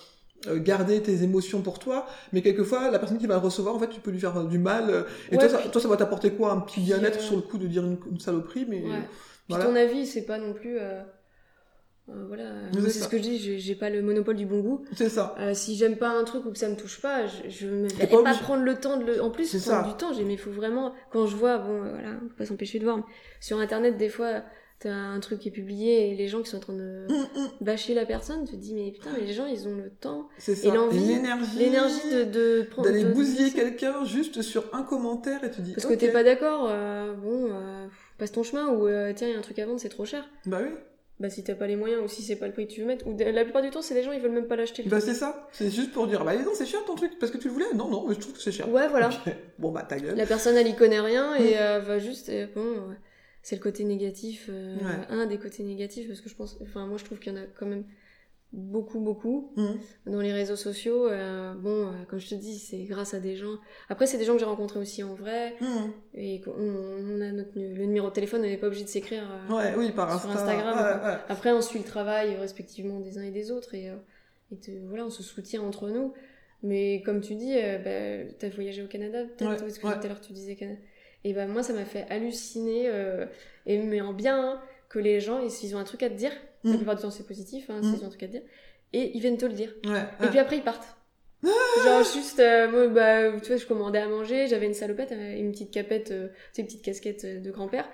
euh, 0.48 0.60
garder 0.60 1.02
tes 1.02 1.22
émotions 1.24 1.62
pour 1.62 1.78
toi, 1.80 2.08
mais 2.34 2.42
quelquefois, 2.42 2.90
la 2.90 2.98
personne 3.00 3.18
qui 3.20 3.28
va 3.28 3.36
le 3.36 3.42
recevoir, 3.42 3.76
en 3.76 3.80
fait, 3.80 3.90
tu 3.90 4.00
peux 4.00 4.12
lui 4.12 4.20
faire 4.20 4.44
du 4.46 4.58
mal. 4.58 4.90
euh, 4.90 5.04
Et 5.32 5.36
Ouais, 5.36 5.40
toi, 5.40 5.50
ça, 5.50 5.58
puis- 5.60 5.70
toi, 5.70 5.82
ça 5.82 5.88
va 5.88 5.98
t'apporter 5.98 6.32
quoi? 6.32 6.52
Un 6.54 6.62
petit 6.62 6.80
bien-être 6.80 7.20
euh, 7.20 7.22
sur 7.22 7.36
le 7.36 7.42
coup 7.42 7.58
de 7.58 7.68
dire 7.68 7.84
une, 7.86 7.98
une 8.10 8.20
saloperie, 8.20 8.66
mais 8.68 8.82
Ouais. 8.84 9.08
Puis 9.50 9.58
ton 9.60 9.76
avis, 9.76 10.08
c'est 10.08 10.22
pas 10.26 10.38
non 10.40 10.54
plus. 10.54 10.78
euh, 10.80 11.02
Euh, 12.10 12.26
voilà, 12.28 12.46
c'est 12.90 13.00
ce 13.00 13.08
que 13.08 13.18
je 13.18 13.22
dis, 13.22 13.60
j'ai- 13.60 13.76
pas 13.76 13.90
le 13.90 14.02
monopole 14.02 14.36
du 14.36 14.46
bon 14.46 14.60
goût. 14.60 14.84
C'est 14.96 15.08
ça. 15.10 15.36
Euh, 15.40 15.54
si 15.54 15.76
j'aime 15.76 15.96
pas 15.98 16.10
un 16.10 16.24
truc 16.24 16.46
ou 16.46 16.52
que 16.52 16.58
ça 16.58 16.68
me 16.68 16.76
touche 16.76 17.00
pas, 17.02 17.26
je, 17.28 17.50
je 17.50 17.68
me 17.68 17.88
vais 17.88 18.08
pas 18.08 18.34
prendre 18.34 18.64
le 18.64 18.76
temps 18.76 18.98
de 18.98 19.06
le. 19.06 19.22
En 19.24 19.30
plus, 19.30 19.48
prendre 19.50 19.64
ça. 19.64 19.84
du 19.84 19.94
temps, 19.96 20.12
j'ai 20.14 20.24
mais 20.26 20.34
il 20.34 20.40
faut 20.40 20.52
vraiment. 20.52 20.94
Quand 21.12 21.26
je 21.28 21.36
vois, 21.38 21.58
bon, 21.60 21.80
voilà, 21.80 22.10
on 22.22 22.28
peut 22.28 22.36
pas 22.38 22.46
s'empêcher 22.46 22.80
de 22.80 22.84
voir, 22.84 22.98
mais 22.98 23.04
sur 23.40 23.60
internet, 23.60 23.98
des 23.98 24.10
fois, 24.10 24.44
t'as 24.80 24.92
un 24.92 25.20
truc 25.20 25.40
qui 25.40 25.50
est 25.50 25.52
publié 25.52 26.10
et 26.12 26.16
les 26.16 26.28
gens 26.28 26.42
qui 26.42 26.50
sont 26.50 26.58
en 26.58 26.62
train 26.62 26.74
de 26.74 27.06
Hum, 27.08 27.28
hum, 27.36 27.48
bâcher 27.62 27.94
la 27.94 28.06
personne, 28.06 28.46
tu 28.46 28.54
te 28.54 28.58
dis, 28.62 28.74
mais 28.74 28.92
putain, 28.92 29.12
mais 29.18 29.26
les 29.26 29.34
gens, 29.34 29.46
ils 29.46 29.68
ont 29.68 29.76
le 29.76 29.90
temps, 29.92 30.28
C'est 30.40 30.56
ça. 30.56 30.74
l'envie, 30.74 31.00
l'énergie. 31.00 31.58
l'énergie 31.60 32.10
de, 32.12 32.24
de 32.26 32.64
prendre. 32.64 32.90
D'aller 32.90 33.06
bousiller 33.06 33.52
quelqu'un 33.52 34.04
juste 34.06 34.42
sur 34.42 34.66
un 34.74 34.82
commentaire 34.84 35.44
et 35.44 35.52
tu 35.52 35.62
dis. 35.62 35.74
Parce 35.74 35.86
ok. 35.86 35.92
que 35.94 35.98
t'es 35.98 36.12
pas 36.12 36.24
d'accord, 36.24 36.68
euh, 36.70 37.14
bon, 37.14 37.52
passe 38.18 38.32
ton 38.32 38.42
chemin 38.44 38.68
ou 38.70 38.88
tiens, 39.14 39.28
il 39.28 39.34
y 39.34 39.36
a 39.36 39.40
un 39.40 39.42
truc 39.44 39.60
à 39.60 39.66
vendre, 39.68 39.80
c'est 39.80 39.88
trop 39.90 40.06
cher. 40.06 40.28
Bah 40.48 40.60
oui. 40.62 40.70
Bah, 41.22 41.30
si 41.30 41.44
t'as 41.44 41.54
pas 41.56 41.68
les 41.68 41.76
moyens 41.76 42.02
ou 42.04 42.08
si 42.08 42.24
c'est 42.24 42.36
pas 42.36 42.48
le 42.48 42.52
prix 42.54 42.68
que 42.68 42.72
tu 42.74 42.82
veux 42.82 42.88
mettre, 42.88 43.06
ou 43.08 43.16
la 43.18 43.44
plupart 43.44 43.62
du 43.62 43.70
temps, 43.70 43.82
c'est 43.84 43.94
les 43.94 44.02
gens, 44.04 44.12
ils 44.12 44.20
veulent 44.20 44.32
même 44.32 44.48
pas 44.48 44.56
l'acheter. 44.56 44.82
Bah 44.88 45.00
c'est 45.00 45.14
ça. 45.14 45.48
C'est 45.52 45.70
juste 45.70 45.92
pour 45.92 46.08
dire, 46.08 46.26
bah 46.26 46.36
non, 46.36 46.52
c'est 46.56 46.66
cher 46.66 46.84
ton 46.86 46.96
truc 46.96 47.20
parce 47.20 47.32
que 47.32 47.38
tu 47.38 47.48
le 47.48 47.54
voulais? 47.54 47.72
Non, 47.76 47.88
non, 47.90 48.08
mais 48.08 48.16
je 48.16 48.20
trouve 48.20 48.34
que 48.34 48.42
c'est 48.42 48.52
cher. 48.52 48.68
Ouais, 48.70 48.88
voilà. 48.88 49.10
Bon 49.60 49.72
bah 49.72 49.84
ta 49.84 50.00
gueule. 50.00 50.16
La 50.18 50.26
personne, 50.26 50.56
elle 50.58 50.68
y 50.68 50.76
connaît 50.76 51.00
rien 51.00 51.36
et 51.36 51.52
Mm. 51.54 51.58
euh, 51.58 51.80
va 51.80 52.00
juste. 52.00 52.30
euh, 52.30 52.48
bon, 52.56 52.66
c'est 53.44 53.56
le 53.56 53.62
côté 53.62 53.84
négatif, 53.84 54.48
euh, 54.50 54.76
Ouais. 54.78 55.06
un 55.10 55.26
des 55.28 55.38
côtés 55.38 55.64
négatifs, 55.64 56.08
parce 56.08 56.22
que 56.22 56.30
je 56.30 56.36
pense. 56.36 56.58
Enfin, 56.62 56.88
moi, 56.88 56.98
je 56.98 57.06
trouve 57.06 57.20
qu'il 57.20 57.32
y 57.34 57.36
en 57.36 57.40
a 57.40 57.46
quand 57.60 57.66
même 57.68 57.86
beaucoup, 58.54 59.00
beaucoup 59.00 59.54
Hum. 59.58 59.80
dans 60.06 60.20
les 60.22 60.34
réseaux 60.34 60.56
sociaux. 60.56 61.08
euh, 61.08 61.54
bon, 61.54 61.88
euh, 61.88 61.92
comme 62.10 62.20
je 62.20 62.30
te 62.30 62.36
dis, 62.36 62.60
c'est 62.60 62.84
grâce 62.84 63.14
à 63.14 63.20
des 63.20 63.36
gens. 63.36 63.56
Après, 63.90 64.08
c'est 64.08 64.18
des 64.18 64.26
gens 64.26 64.34
que 64.34 64.40
j'ai 64.40 64.46
rencontrés 64.46 64.80
aussi 64.80 65.04
en 65.04 65.14
vrai 65.14 65.56
Hum. 65.62 65.92
et 66.14 66.42
on 66.48 67.22
a 67.22 67.32
notre, 67.32 67.52
le 67.56 67.86
numéro 67.86 68.10
de 68.10 68.14
téléphone, 68.14 68.42
on 68.42 68.44
n'est 68.44 68.58
pas 68.58 68.68
obligé 68.68 68.84
de 68.84 68.90
s'écrire. 68.90 69.24
euh, 69.50 69.54
Ouais, 69.56 69.74
oui, 69.78 69.92
par 69.92 70.20
sur 70.20 70.30
Insta. 70.30 70.42
Instagram, 70.44 70.76
Ouais, 70.78 71.00
quoi. 71.00 71.10
ouais. 71.12 71.18
Après, 71.30 71.52
on 71.52 71.62
suit 71.62 71.80
le 71.80 71.86
travail 71.86 72.36
respectivement 72.36 73.00
des 73.00 73.18
uns 73.18 73.24
et 73.24 73.32
des 73.32 73.52
autres 73.52 73.74
et, 73.74 73.90
et 74.52 74.58
te- 74.58 74.72
voilà, 74.88 75.06
on 75.06 75.10
se 75.10 75.24
soutient 75.24 75.62
entre 75.62 75.90
nous. 75.90 76.14
Mais 76.64 77.02
comme 77.06 77.22
tu 77.22 77.36
dis, 77.36 77.56
bah, 77.56 78.32
t'as 78.38 78.50
voyagé 78.50 78.84
au 78.84 78.88
Canada 78.88 79.24
peut-être 79.24 79.62
Parce 79.62 79.78
que 79.80 79.82
tout 79.82 79.88
à 79.88 80.08
l'heure 80.08 80.22
tu 80.22 80.34
disais 80.34 80.56
Canada. 80.56 80.80
Et 81.24 81.34
bah 81.34 81.46
moi, 81.48 81.64
ça 81.64 81.72
m'a 81.74 81.86
fait 81.86 82.06
halluciner, 82.10 82.90
et 83.66 83.78
mais 83.78 84.02
en 84.02 84.12
bien, 84.14 84.38
hein, 84.56 84.62
que 84.90 85.00
les 85.00 85.20
gens, 85.22 85.40
ils- 85.40 85.50
s'ils 85.52 85.76
ont 85.76 85.80
un 85.80 85.84
truc 85.84 86.04
à 86.04 86.10
te 86.10 86.16
dire, 86.16 86.32
la 86.64 86.76
plupart 86.76 86.96
du 86.96 87.02
temps 87.02 87.12
c'est 87.12 87.26
positif, 87.28 87.70
hein, 87.70 87.82
ont 87.84 88.06
un 88.06 88.10
truc 88.10 88.24
à 88.24 88.28
dire, 88.28 88.42
et 88.94 89.12
ils 89.16 89.20
viennent 89.22 89.38
te 89.38 89.46
le 89.46 89.54
dire. 89.54 89.74
Et 90.24 90.28
puis 90.28 90.40
après, 90.40 90.58
ils 90.58 90.64
partent. 90.64 90.96
Genre 91.44 92.04
juste, 92.04 92.40
euh, 92.40 92.70
moi, 92.70 92.88
bah, 92.88 93.32
tu 93.42 93.48
vois, 93.48 93.58
je 93.58 93.66
commandais 93.66 93.98
à 94.00 94.08
manger, 94.08 94.48
j'avais 94.48 94.68
une 94.68 94.74
salopette, 94.76 95.12
euh, 95.12 95.36
une 95.38 95.52
petite 95.52 95.72
capette, 95.72 96.12
euh, 96.12 96.28
tu 96.28 96.34
sais, 96.54 96.62
une 96.62 96.68
petite 96.68 96.84
casquette 96.84 97.42
de 97.42 97.50
grand-père. 97.52 97.90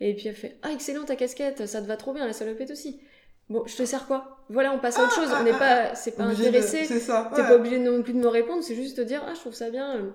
Et 0.00 0.14
puis 0.14 0.28
elle 0.28 0.36
fait 0.36 0.56
Ah, 0.62 0.70
excellent 0.72 1.04
ta 1.04 1.16
casquette, 1.16 1.66
ça 1.66 1.82
te 1.82 1.86
va 1.86 1.96
trop 1.96 2.12
bien, 2.12 2.26
la 2.26 2.32
salopette 2.32 2.70
aussi. 2.70 3.00
Bon, 3.48 3.64
je 3.66 3.74
te 3.76 3.84
sers 3.84 4.06
quoi? 4.06 4.44
Voilà, 4.50 4.72
on 4.72 4.78
passe 4.78 4.98
à 4.98 5.04
autre 5.04 5.14
chose, 5.14 5.28
on 5.38 5.42
n'est 5.42 5.50
pas, 5.50 5.94
c'est 5.96 6.12
pas 6.16 6.24
intéressé, 6.24 6.84
C'est 6.84 7.00
ça. 7.00 7.28
t'es 7.34 7.40
ouais. 7.42 7.48
pas 7.48 7.56
obligé 7.56 7.78
non 7.78 8.02
plus 8.02 8.12
de 8.12 8.18
me 8.18 8.28
répondre, 8.28 8.62
c'est 8.62 8.76
juste 8.76 8.96
te 8.96 9.00
dire 9.02 9.22
Ah, 9.26 9.32
je 9.34 9.40
trouve 9.40 9.54
ça 9.54 9.68
bien. 9.70 10.12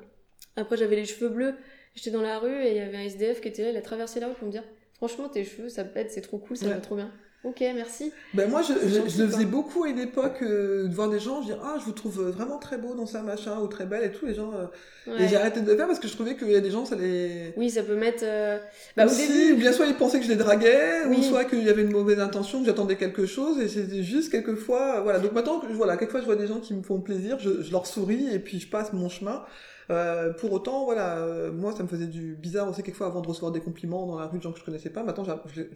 Après, 0.56 0.78
j'avais 0.78 0.96
les 0.96 1.06
cheveux 1.06 1.30
bleus, 1.30 1.56
j'étais 1.94 2.12
dans 2.12 2.22
la 2.22 2.40
rue 2.40 2.64
et 2.64 2.72
il 2.72 2.78
y 2.78 2.80
avait 2.80 2.98
un 2.98 3.02
SDF 3.04 3.42
qui 3.42 3.50
était 3.50 3.64
là, 3.64 3.70
il 3.72 3.78
a 3.78 3.82
traversé 3.82 4.20
la 4.22 4.28
rue 4.28 4.34
pour 4.34 4.48
me 4.48 4.52
dire 4.52 4.64
Franchement, 4.96 5.28
tes 5.30 5.44
cheveux, 5.44 5.68
ça 5.70 5.84
pète, 5.84 6.10
c'est 6.12 6.22
trop 6.22 6.38
cool, 6.38 6.56
ça 6.58 6.68
Ouais. 6.68 6.74
va 6.74 6.80
trop 6.80 6.96
bien. 6.96 7.12
Ok, 7.44 7.60
merci. 7.62 8.12
Ben 8.34 8.50
moi, 8.50 8.62
je, 8.62 8.74
je, 8.74 9.08
je 9.10 9.24
le 9.24 9.30
faisais 9.30 9.46
beaucoup 9.46 9.84
à 9.86 9.90
une 9.90 10.00
époque, 10.00 10.40
euh, 10.42 10.88
de 10.88 10.94
voir 10.94 11.08
des 11.08 11.20
gens, 11.20 11.42
je 11.42 11.48
dire, 11.48 11.60
ah, 11.64 11.78
je 11.80 11.86
vous 11.86 11.92
trouve 11.94 12.20
vraiment 12.32 12.58
très 12.58 12.78
beau 12.78 12.94
dans 12.96 13.06
ça, 13.06 13.22
machin, 13.22 13.60
ou 13.62 13.68
très 13.68 13.86
belle 13.86 14.04
et 14.04 14.12
tout, 14.12 14.26
les 14.26 14.34
gens. 14.34 14.52
euh, 14.54 14.66
Ouais. 15.10 15.24
Et 15.24 15.28
j'ai 15.30 15.38
arrêté 15.38 15.62
de 15.62 15.72
le 15.72 15.78
faire 15.78 15.88
parce 15.88 16.00
que 16.00 16.08
je 16.10 16.14
trouvais 16.14 16.36
qu'il 16.36 16.52
y 16.52 16.56
a 16.56 16.60
des 16.60 16.72
gens, 16.72 16.84
ça 16.84 16.96
les. 16.98 17.54
Oui, 17.56 17.70
ça 17.70 17.84
peut 17.84 17.96
mettre. 17.96 18.24
euh, 18.24 18.58
Bah, 18.98 19.06
au 19.06 19.08
Aussi, 19.10 19.28
début, 19.30 19.62
bien 19.62 19.72
soit 19.72 19.86
ils 19.86 19.96
pensaient 19.96 20.20
que 20.20 20.26
je 20.26 20.30
les 20.32 20.36
draguais, 20.36 21.06
ou 21.06 21.22
soit 21.22 21.46
qu'il 21.46 21.64
y 21.64 21.70
avait 21.70 21.84
une 21.84 21.92
mauvaise 21.94 22.20
intention, 22.20 22.60
que 22.60 22.66
j'attendais 22.66 22.98
quelque 22.98 23.26
chose, 23.26 23.60
et 23.62 23.70
c'était 23.70 24.04
juste 24.04 24.30
quelquefois, 24.32 25.00
voilà. 25.02 25.20
Donc 25.20 25.32
maintenant, 25.32 25.60
que- 25.60 25.68
voilà, 25.72 25.96
quelquefois 25.96 26.20
je 26.22 26.26
vois 26.26 26.36
des 26.36 26.48
gens 26.48 26.60
qui 26.60 26.74
me 26.74 26.82
font 26.84 27.00
plaisir, 27.00 27.38
je, 27.40 27.62
je 27.62 27.72
leur 27.72 27.86
souris, 27.88 28.28
et 28.34 28.40
puis 28.40 28.60
je 28.60 28.68
passe 28.70 28.92
mon 28.92 29.08
chemin. 29.08 29.44
Euh, 29.90 30.34
pour 30.34 30.52
autant, 30.52 30.84
voilà, 30.84 31.20
euh, 31.20 31.50
moi 31.54 31.72
ça 31.72 31.84
me 31.84 31.88
faisait 31.88 32.08
du 32.08 32.36
bizarre 32.36 32.68
aussi 32.70 32.84
quelquefois 32.84 33.08
avant 33.08 33.22
de 33.22 33.28
recevoir 33.30 33.54
des 33.54 33.62
compliments 33.62 34.06
dans 34.06 34.20
la 34.20 34.26
rue 34.26 34.40
de 34.40 34.44
gens 34.44 34.52
que 34.52 34.60
je 34.60 34.66
connaissais 34.66 34.90
pas. 34.90 35.04
Maintenant, 35.04 35.24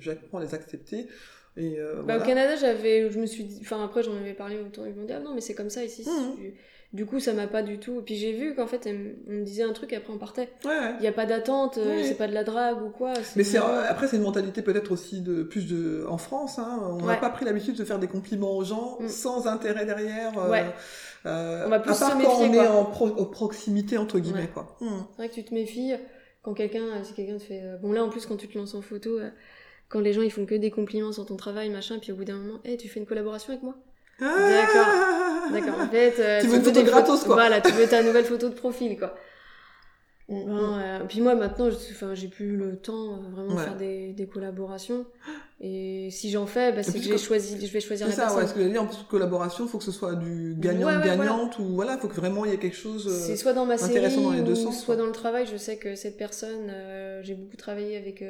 j'apprends 0.01 0.39
à 0.39 0.43
les 0.43 0.53
accepter. 0.53 1.07
Et 1.57 1.79
euh, 1.79 1.95
Bah, 1.97 2.01
voilà. 2.17 2.23
Au 2.23 2.25
Canada, 2.25 2.55
j'avais, 2.55 3.09
je 3.11 3.19
me 3.19 3.25
suis 3.25 3.43
dit, 3.43 3.59
enfin 3.61 3.83
après 3.83 4.03
j'en 4.03 4.15
avais 4.15 4.33
parlé 4.33 4.57
autour, 4.59 4.87
ils 4.87 4.93
m'ont 4.95 5.05
dit 5.05 5.13
ah 5.13 5.19
non 5.19 5.33
mais 5.35 5.41
c'est 5.41 5.53
comme 5.53 5.69
ça 5.69 5.83
ici. 5.83 6.07
Mhm. 6.07 6.35
Du, 6.37 6.53
du 6.93 7.05
coup 7.05 7.19
ça 7.19 7.33
m'a 7.33 7.47
pas 7.47 7.61
du 7.61 7.77
tout. 7.77 8.01
Puis 8.05 8.15
j'ai 8.15 8.31
vu 8.33 8.55
qu'en 8.55 8.67
fait 8.67 8.87
on 8.87 9.31
me 9.31 9.43
disait 9.43 9.63
un 9.63 9.73
truc 9.73 9.91
et 9.93 9.97
après 9.97 10.13
on 10.13 10.17
partait. 10.17 10.49
Ouais, 10.63 10.69
ouais. 10.71 10.93
Il 10.99 11.03
y 11.03 11.07
a 11.07 11.11
pas 11.11 11.25
d'attente, 11.25 11.77
euh, 11.77 12.01
c'est 12.03 12.15
pas 12.17 12.27
de 12.27 12.33
la 12.33 12.43
drague 12.45 12.81
ou 12.81 12.89
quoi. 12.89 13.13
Mais 13.35 13.43
c'est 13.43 13.57
vraiment- 13.57 13.81
après 13.89 14.07
c'est 14.07 14.15
une 14.17 14.23
mentalité 14.23 14.61
peut-être 14.61 14.91
aussi 14.93 15.21
de 15.21 15.43
plus 15.43 15.67
de 15.67 16.05
en 16.07 16.17
France. 16.17 16.57
Hein, 16.57 16.79
on 17.01 17.05
n'a 17.05 17.17
pas 17.17 17.29
pris 17.29 17.43
l'habitude 17.45 17.75
de 17.75 17.83
faire 17.83 17.99
des 17.99 18.07
compliments 18.07 18.55
aux 18.55 18.63
gens 18.63 18.97
Mm. 19.01 19.07
sans 19.09 19.47
intérêt 19.47 19.85
derrière. 19.85 20.37
euh, 20.39 20.49
Ouais. 20.49 20.65
euh, 21.25 21.63
On 21.65 21.69
va 21.69 21.79
plus 21.81 21.91
à 21.91 21.95
part 21.95 22.07
se 22.07 22.13
quand 22.13 22.17
méfier, 22.17 22.33
on 22.49 22.53
est 22.53 22.65
quoi. 22.67 22.71
en 22.75 22.85
pro- 22.85 23.19
en 23.21 23.25
proximité 23.25 23.97
entre 23.97 24.19
guillemets 24.19 24.49
quoi. 24.53 24.77
Mm. 24.79 24.87
C'est 25.11 25.17
vrai 25.17 25.29
que 25.29 25.33
tu 25.33 25.43
te 25.43 25.53
méfies 25.53 25.91
quand 26.43 26.53
quelqu'un, 26.53 27.03
si 27.03 27.13
quelqu'un 27.13 27.37
te 27.37 27.43
fait, 27.43 27.61
euh, 27.61 27.77
bon 27.77 27.91
là 27.91 28.03
en 28.05 28.09
plus 28.09 28.25
quand 28.25 28.37
tu 28.37 28.47
te 28.47 28.57
lances 28.57 28.73
en 28.73 28.81
photo, 28.81 29.19
euh, 29.19 29.29
quand 29.91 29.99
les 29.99 30.13
gens 30.13 30.21
ils 30.21 30.31
font 30.31 30.45
que 30.45 30.55
des 30.55 30.71
compliments 30.71 31.11
sur 31.11 31.25
ton 31.25 31.35
travail 31.35 31.69
machin, 31.69 31.99
puis 31.99 32.11
au 32.11 32.15
bout 32.15 32.25
d'un 32.25 32.37
moment, 32.37 32.59
hey, 32.65 32.77
tu 32.77 32.87
fais 32.87 32.99
une 32.99 33.05
collaboration 33.05 33.49
avec 33.51 33.63
moi? 33.63 33.75
Ah 34.21 34.35
D'accord. 35.51 35.79
En 35.81 35.89
fait, 35.89 36.13
euh, 36.19 36.39
Tu 36.41 36.47
veux 36.47 36.55
une 36.57 36.61
des 36.61 36.69
photo 36.73 36.83
gratos, 36.83 37.23
quoi. 37.23 37.35
Voilà, 37.35 37.59
tu 37.61 37.71
veux 37.73 37.87
ta 37.87 38.01
nouvelle 38.03 38.25
photo 38.25 38.49
de 38.49 38.53
profil 38.53 38.97
quoi. 38.97 39.15
Mm, 40.29 40.45
Bon, 40.45 40.77
euh, 40.77 40.99
puis 41.09 41.19
moi 41.19 41.35
maintenant, 41.35 41.69
j'ai 42.13 42.27
plus 42.27 42.55
le 42.55 42.77
temps 42.77 43.13
euh, 43.15 43.29
vraiment 43.33 43.53
de 43.53 43.57
Ouais. 43.57 43.63
faire 43.65 43.75
des, 43.75 44.13
des 44.13 44.27
collaborations. 44.27 45.05
Et 45.59 46.07
si 46.11 46.31
j'en 46.31 46.45
fais, 46.47 46.71
bah, 46.71 46.83
c'est 46.83 46.99
que 46.99 47.03
j'ai 47.05 47.17
choisi, 47.17 47.57
je 47.65 47.71
vais 47.73 47.81
choisir 47.81 48.07
la 48.07 48.13
ça, 48.13 48.21
ouais, 48.21 48.27
personne. 48.29 48.47
ce 48.47 48.53
que 48.53 48.59
j'allais 48.61 48.71
dire, 48.71 48.83
en 48.83 48.87
plus, 48.87 48.97
collaboration, 49.09 49.67
faut 49.67 49.77
que 49.77 49.83
ce 49.83 49.91
soit 49.91 50.15
du 50.15 50.55
gagnant-gagnante, 50.57 51.59
ou 51.59 51.65
voilà, 51.75 51.97
faut 51.97 52.07
que 52.07 52.15
vraiment 52.15 52.45
il 52.45 52.51
y 52.51 52.53
ait 52.53 52.57
quelque 52.59 52.77
chose. 52.77 53.07
euh, 53.07 53.11
C'est 53.27 53.35
soit 53.35 53.53
dans 53.53 53.65
ma 53.65 53.77
série 53.77 53.91
intéressant 53.97 54.21
dans 54.21 54.31
les 54.31 54.41
deux 54.41 54.53
ou 54.53 54.55
sens, 54.55 54.77
soit 54.77 54.95
quoi. 54.95 55.03
dans 55.03 55.07
le 55.07 55.11
travail. 55.11 55.47
Je 55.51 55.57
sais 55.57 55.77
que 55.77 55.95
cette 55.95 56.17
personne, 56.17 56.71
j'ai 57.23 57.33
beaucoup 57.35 57.57
travaillé 57.57 57.97
avec 57.97 58.23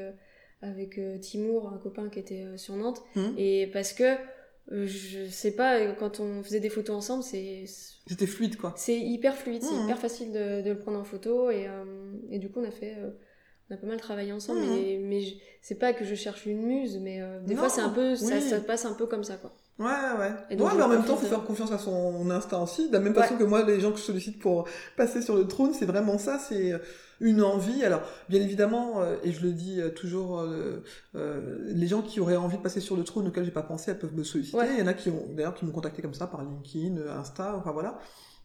avec 0.62 0.98
euh, 0.98 1.18
Timour, 1.18 1.72
un 1.74 1.78
copain 1.78 2.10
qui 2.10 2.20
était 2.20 2.44
euh, 2.44 2.58
sur 2.58 2.76
Nantes, 2.76 3.02
Mhm. 3.16 3.34
et 3.38 3.68
parce 3.74 3.94
que 3.94 4.16
euh, 4.72 4.86
je 4.88 5.26
sais 5.30 5.52
pas, 5.56 5.86
quand 5.94 6.20
on 6.20 6.44
faisait 6.44 6.60
des 6.60 6.70
photos 6.70 6.96
ensemble, 6.96 7.24
c'est 7.24 7.66
C'était 8.08 8.28
fluide, 8.28 8.58
quoi. 8.58 8.74
c'est 8.78 8.98
hyper 9.00 9.36
fluide, 9.36 9.64
c'est 9.64 9.76
Mhm. 9.76 9.84
hyper 9.86 9.98
facile 10.00 10.32
de, 10.32 10.62
de 10.62 10.70
le 10.70 10.78
prendre 10.78 11.00
en 11.00 11.04
photo 11.04 11.50
et, 11.50 11.68
euh, 11.68 11.84
et 12.30 12.38
du 12.40 12.50
coup 12.50 12.60
on 12.62 12.64
a 12.68 12.72
fait 12.72 12.96
euh, 13.00 13.10
on 13.72 13.74
a 13.74 13.78
pas 13.78 13.88
mal 13.88 14.00
travaillé 14.00 14.34
ensemble 14.34 14.60
Mhm. 14.62 14.70
mais, 14.70 15.00
mais 15.02 15.22
je- 15.22 15.36
c'est 15.62 15.76
pas 15.76 15.94
que 15.94 16.04
je 16.06 16.14
cherche 16.16 16.46
une 16.46 16.62
muse 16.62 17.00
mais 17.02 17.22
euh, 17.22 17.40
des 17.42 17.54
Non, 17.56 17.62
fois 17.62 17.70
c'est 17.70 17.82
un 17.82 17.90
peu 17.90 18.16
ça, 18.16 18.36
oui. 18.36 18.42
ça 18.42 18.60
passe 18.60 18.86
un 18.86 18.94
peu 18.94 19.06
comme 19.08 19.24
ça 19.24 19.38
quoi. 19.38 19.52
Ouais, 19.80 19.88
ouais. 20.20 20.32
Et 20.52 20.56
donc, 20.58 20.68
ouais, 20.70 20.78
mais 20.78 20.84
en 20.84 20.90
même 20.90 21.00
temps, 21.00 21.14
profite 21.16 21.30
faut 21.30 21.36
de- 21.36 21.40
faire 21.40 21.44
confiance 21.48 21.72
à 21.72 21.80
son 21.80 22.30
instinct 22.30 22.62
aussi. 22.62 22.90
De 22.90 22.94
la 22.94 23.00
même 23.00 23.14
Ouais. 23.16 23.22
façon 23.24 23.36
que 23.36 23.44
moi, 23.44 23.64
les 23.64 23.80
gens 23.80 23.92
que 23.92 23.98
je 23.98 24.04
sollicite 24.04 24.38
pour 24.40 24.68
passer 24.96 25.24
sur 25.24 25.36
le 25.36 25.48
trône, 25.48 25.74
c'est 25.74 25.86
vraiment 25.88 26.20
ça, 26.20 26.38
c'est 26.38 26.74
une 27.20 27.42
envie. 27.42 27.84
Alors, 27.84 28.02
bien 28.30 28.42
évidemment, 28.42 29.02
euh, 29.02 29.16
et 29.24 29.32
je 29.32 29.42
le 29.42 29.54
dis 29.54 29.82
euh, 29.82 29.90
toujours, 29.90 30.40
euh, 30.42 30.84
euh, 31.16 31.58
les 31.66 31.88
gens 31.88 32.04
qui 32.04 32.20
auraient 32.20 32.36
envie 32.36 32.58
de 32.58 32.62
passer 32.62 32.80
sur 32.80 32.96
le 32.96 33.04
trône 33.04 33.28
auquel 33.28 33.44
j'ai 33.44 33.50
pas 33.52 33.64
pensé, 33.64 33.90
elles 33.90 33.98
peuvent 33.98 34.14
me 34.14 34.24
solliciter. 34.24 34.58
Ouais. 34.58 34.68
Il 34.74 34.80
y 34.80 34.84
en 34.84 34.88
a 34.88 34.94
qui 34.94 35.10
ont, 35.10 35.26
d'ailleurs, 35.32 35.56
qui 35.56 35.66
m'ont 35.66 35.72
contacté 35.72 36.04
comme 36.04 36.14
ça 36.14 36.28
par 36.28 36.44
LinkedIn, 36.44 36.98
euh, 36.98 37.18
Insta, 37.20 37.56
enfin 37.58 37.72
voilà. 37.72 37.98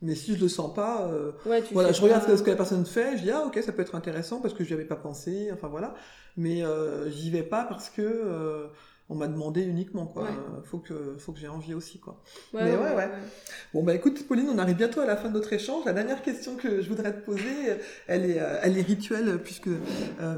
Mais 0.02 0.14
si 0.14 0.36
je 0.36 0.42
le 0.42 0.48
sens 0.48 0.74
pas, 0.74 1.08
euh, 1.10 1.32
Ouais, 1.46 1.62
voilà, 1.72 1.92
je 1.92 2.02
regarde 2.02 2.24
ce 2.36 2.42
que, 2.42 2.50
la 2.50 2.56
personne 2.56 2.84
fait, 2.84 3.16
je 3.16 3.22
dis 3.22 3.30
ah 3.30 3.44
ok 3.46 3.58
ça 3.64 3.72
peut 3.72 3.82
être 3.82 3.94
intéressant 3.94 4.40
parce 4.40 4.52
que 4.52 4.62
j'y 4.62 4.74
avais 4.74 4.84
pas 4.84 4.96
pensé, 4.96 5.50
enfin 5.52 5.68
voilà. 5.68 5.94
Mais 6.36 6.62
euh, 6.62 7.10
j'y 7.10 7.30
vais 7.30 7.42
pas 7.42 7.64
parce 7.64 7.88
que 7.88 8.02
euh, 8.02 8.66
on 9.08 9.14
m'a 9.14 9.28
demandé 9.28 9.62
uniquement 9.62 10.06
quoi. 10.06 10.24
Ouais. 10.24 10.28
Euh, 10.30 10.62
Faut 10.64 10.78
que 10.78 11.14
faut 11.18 11.32
que 11.32 11.38
j'ai 11.38 11.48
envie 11.48 11.74
aussi 11.74 11.98
quoi. 12.00 12.20
Ouais, 12.52 12.64
Mais 12.64 12.72
ouais, 12.76 12.94
ouais. 12.94 13.08
Bon 13.72 13.82
bah 13.84 13.94
écoute 13.94 14.26
Pauline, 14.26 14.48
on 14.52 14.58
arrive 14.58 14.76
bientôt 14.76 15.00
à 15.00 15.06
la 15.06 15.16
fin 15.16 15.28
de 15.28 15.34
notre 15.34 15.52
échange. 15.52 15.84
La 15.84 15.92
dernière 15.92 16.22
question 16.22 16.56
que 16.56 16.82
je 16.82 16.88
voudrais 16.88 17.12
te 17.12 17.24
poser, 17.24 17.54
elle 18.08 18.28
est, 18.28 18.40
euh, 18.40 18.58
elle 18.62 18.76
est 18.76 18.82
rituelle 18.82 19.38
puisque 19.44 19.68
euh, 19.68 20.36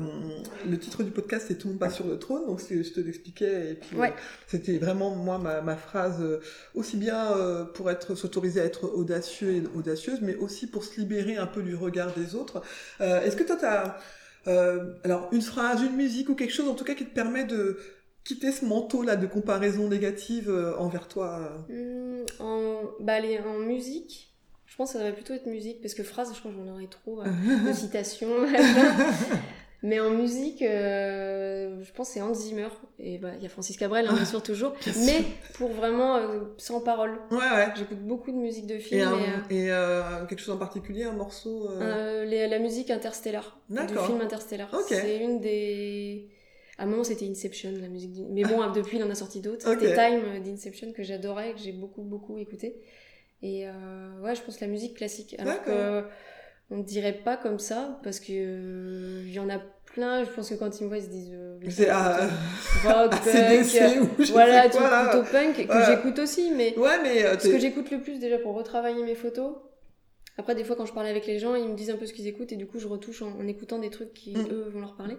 le 0.69 0.79
titre 0.79 1.03
du 1.03 1.11
podcast 1.11 1.47
c'est 1.49 1.55
Tout 1.57 1.69
le 1.69 1.73
monde 1.75 1.81
passe 1.81 1.95
sur 1.95 2.07
le 2.07 2.19
trône, 2.19 2.45
donc 2.47 2.61
je 2.61 2.93
te 2.93 3.01
l'expliquais 3.01 3.71
et 3.71 3.75
puis 3.75 3.99
euh, 3.99 4.07
c'était 4.47 4.79
vraiment 4.79 5.11
moi 5.15 5.39
ma, 5.39 5.61
ma 5.63 5.77
phrase 5.77 6.21
euh, 6.21 6.41
aussi 6.75 6.97
bien 6.99 7.33
euh, 7.33 7.65
pour 7.65 7.91
être 7.91 8.15
s'autoriser 8.15 8.61
à 8.61 8.65
être 8.65 8.85
audacieux 8.95 9.51
et 9.51 9.63
audacieuse, 9.75 10.21
mais 10.21 10.37
aussi 10.37 10.67
pour 10.67 10.85
se 10.85 11.01
libérer 11.01 11.37
un 11.37 11.47
peu 11.47 11.63
du 11.63 11.75
regard 11.75 12.13
des 12.13 12.35
autres. 12.35 12.61
Euh, 13.01 13.23
Est-ce 13.23 13.37
que 13.37 13.45
toi 13.45 13.57
t'as 13.59 13.97
euh, 14.47 14.95
alors 15.05 15.29
une 15.33 15.43
phrase, 15.43 15.83
une 15.83 15.97
musique 15.97 16.29
ou 16.31 16.35
quelque 16.35 16.53
chose 16.55 16.69
en 16.69 16.75
tout 16.75 16.85
cas 16.85 16.95
qui 16.95 17.05
te 17.05 17.15
permet 17.15 17.45
de 17.45 17.79
quitter 18.29 18.53
ce 18.53 18.65
manteau 18.65 19.03
là 19.03 19.17
de 19.17 19.27
comparaison 19.27 19.89
négative 19.89 20.51
euh, 20.51 20.77
envers 20.79 21.09
toi 21.09 21.63
euh 21.71 22.25
en, 22.41 22.83
bah, 23.01 23.15
allez, 23.15 23.39
en 23.41 23.59
musique, 23.59 24.33
je 24.67 24.77
pense 24.77 24.89
que 24.93 24.99
ça 24.99 24.99
devrait 24.99 25.15
plutôt 25.15 25.33
être 25.35 25.47
musique, 25.47 25.81
parce 25.81 25.95
que 25.95 26.03
phrase, 26.03 26.31
je 26.35 26.39
crois 26.39 26.51
que 26.51 26.57
j'en 26.59 26.71
aurais 26.73 26.87
trop 26.89 27.21
euh, 27.23 27.25
de 27.69 27.73
citations. 27.73 28.29
Mais 29.85 30.01
en 30.01 30.11
musique, 30.11 30.61
euh, 30.63 31.81
je 31.85 31.93
pense 31.93 32.09
que 32.09 32.15
c'est 32.15 32.21
Hans 32.21 32.35
Zimmer. 32.35 32.67
Et 32.99 33.17
bah, 33.19 33.29
il 33.37 33.43
y 33.45 33.47
a 33.47 33.49
Francis 33.49 33.77
Cabrel, 33.77 34.09
hein, 34.09 34.13
bien 34.13 34.25
sûr, 34.25 34.43
toujours. 34.43 34.73
Bien 34.85 34.93
sûr. 34.93 35.03
mais 35.07 35.25
pour 35.55 35.71
vraiment 35.71 36.17
euh, 36.17 36.41
sans 36.57 36.81
parole. 36.81 37.13
Ouais 37.31 37.39
ouais. 37.39 37.69
J'écoute 37.77 38.01
beaucoup 38.01 38.33
de 38.33 38.37
musique 38.37 38.67
de 38.67 38.77
film. 38.79 39.09
Et, 39.51 39.55
Et, 39.67 39.71
un- 39.71 40.25
et, 40.25 40.27
quelque 40.29 40.41
chose 40.41 40.55
en 40.55 40.59
particulier, 40.59 41.05
un 41.05 41.13
morceau. 41.13 41.69
les- 42.25 42.49
la 42.49 42.59
musique 42.59 42.91
Interstellar. 42.91 43.57
Du 43.71 43.79
film 44.07 44.21
Interstellar. 44.21 44.69
Ok. 44.75 44.87
C'est 44.89 45.19
une 45.19 45.41
des. 45.41 46.29
À 46.79 46.85
un 46.85 46.87
moment, 46.87 47.05
c'était 47.05 47.27
Inception, 47.29 47.73
la 47.81 47.89
musique. 47.89 48.13
Mais 48.31 48.43
bon, 48.45 48.71
depuis, 48.73 48.99
il 48.99 49.03
en 49.05 49.11
a 49.11 49.15
sorti 49.15 49.41
d'autres. 49.41 49.69
Ok. 49.71 49.81
C'était 49.81 49.95
Time 49.95 50.23
euh, 50.27 50.41
d'Inception 50.41 50.93
que 50.93 51.03
j'adorais, 51.03 51.53
que 51.53 51.59
j'ai 51.59 51.73
beaucoup, 51.73 52.03
beaucoup 52.03 52.39
écouté. 52.39 52.77
Et 53.43 53.69
euh, 53.69 54.21
ouais, 54.23 54.35
je 54.35 54.43
pense 54.43 54.61
la 54.61 54.67
musique 54.69 54.95
classique. 54.97 55.37
Alors 55.39 55.63
que 55.63 56.05
on 56.71 56.77
ne 56.79 56.83
dirait 56.83 57.15
pas 57.15 57.37
comme 57.37 57.59
ça, 57.59 57.99
parce 58.05 58.21
que 58.21 58.27
euh, 58.33 59.23
y 59.27 59.39
en 59.39 59.49
a 59.49 59.59
plein. 59.95 60.23
Je 60.25 60.31
pense 60.31 60.51
que 60.51 60.55
quand 60.55 60.79
ils 60.81 60.85
me 60.85 60.89
voient, 60.89 60.99
ils 60.99 61.05
se 61.05 61.09
disent 61.09 61.31
euh, 61.33 61.59
C'est 61.71 61.89
ah, 61.89 62.29
rock, 62.85 63.13
ACDC 63.15 63.79
punk. 63.79 64.03
ou 64.03 64.09
je 64.23 64.25
sais 64.27 64.33
Voilà, 64.33 64.69
quoi, 64.69 64.81
tout 64.81 64.85
là. 64.87 65.09
plutôt 65.09 65.25
punk, 65.33 65.67
que 65.67 65.85
j'écoute 65.87 66.19
aussi, 66.19 66.51
mais 66.55 66.79
Ouais, 66.79 67.03
mais 67.03 67.25
euh, 67.25 67.39
ce 67.39 67.49
que 67.49 67.59
j'écoute 67.59 67.91
le 67.91 68.01
plus 68.01 68.19
déjà 68.19 68.39
pour 68.39 68.55
retravailler 68.55 69.03
mes 69.03 69.15
photos. 69.15 69.55
Après, 70.37 70.55
des 70.55 70.63
fois, 70.63 70.77
quand 70.77 70.87
je 70.87 70.93
parle 70.93 71.07
avec 71.07 71.27
les 71.27 71.39
gens, 71.39 71.55
ils 71.57 71.69
me 71.69 71.75
disent 71.75 71.91
un 71.91 71.97
peu 71.97 72.07
ce 72.07 72.13
qu'ils 72.13 72.27
écoutent 72.29 72.53
et 72.53 72.57
du 72.57 72.67
coup, 72.67 72.79
je 72.79 72.87
retouche 72.87 73.23
en, 73.23 73.33
en 73.33 73.47
écoutant 73.49 73.79
des 73.79 73.91
trucs 73.91 74.13
qui, 74.13 74.35
Mm. 74.37 74.47
eux, 74.53 74.71
vont 74.73 74.81
leur 74.81 74.95
parler. 74.95 75.17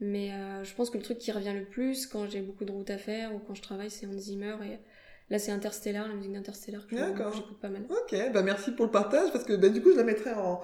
Mais 0.00 0.32
euh, 0.32 0.64
je 0.64 0.74
pense 0.74 0.88
que 0.90 0.96
le 0.96 1.02
truc 1.02 1.18
qui 1.18 1.30
revient 1.30 1.52
le 1.54 1.64
plus 1.64 2.06
quand 2.06 2.28
j'ai 2.28 2.40
beaucoup 2.40 2.64
de 2.64 2.72
routes 2.72 2.90
à 2.90 2.98
faire 2.98 3.34
ou 3.34 3.38
quand 3.38 3.54
je 3.54 3.62
travaille, 3.62 3.90
c'est 3.90 4.06
Hans 4.06 4.18
Zimmer. 4.18 4.56
Et 4.64 4.78
là, 5.28 5.38
c'est 5.38 5.52
Interstellar, 5.52 6.08
la 6.08 6.14
musique 6.14 6.32
d'Interstellar 6.32 6.86
que 6.86 6.96
j'écoute 6.96 7.60
pas 7.60 7.68
mal. 7.68 7.82
Ok, 7.90 8.16
bah 8.32 8.42
merci 8.42 8.70
pour 8.70 8.86
le 8.86 8.90
partage 8.90 9.30
parce 9.32 9.44
que 9.44 9.52
bah, 9.54 9.68
du 9.68 9.82
coup 9.82 9.92
je 9.92 9.96
la 9.96 10.04
mettrai 10.04 10.32
en, 10.32 10.62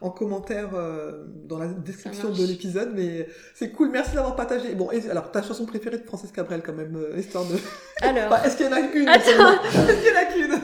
en 0.00 0.10
commentaire 0.10 0.70
euh, 0.74 1.24
dans 1.46 1.58
la 1.58 1.66
description 1.66 2.30
de 2.30 2.44
l'épisode, 2.44 2.92
mais 2.94 3.28
c'est 3.54 3.70
cool, 3.70 3.90
merci 3.90 4.14
d'avoir 4.14 4.36
partagé. 4.36 4.74
Bon, 4.74 4.90
et, 4.90 5.08
alors 5.10 5.30
ta 5.30 5.42
chanson 5.42 5.64
préférée 5.64 5.98
de 5.98 6.04
Francis 6.04 6.30
Cabrel 6.32 6.62
quand 6.62 6.74
même, 6.74 6.96
euh, 6.96 7.18
histoire 7.18 7.44
de... 7.44 7.56
Alors, 8.02 8.26
Enfin, 8.32 8.42
est-ce 8.44 8.56
qu'il 8.56 8.66
y 8.66 8.68
en 8.68 8.72
a 8.72 8.82
qu'une 8.82 9.08
Est-ce 9.08 9.24
qu'il 9.24 9.36
y 9.36 10.16
en 10.16 10.20
a 10.20 10.24
qu'une? 10.26 10.60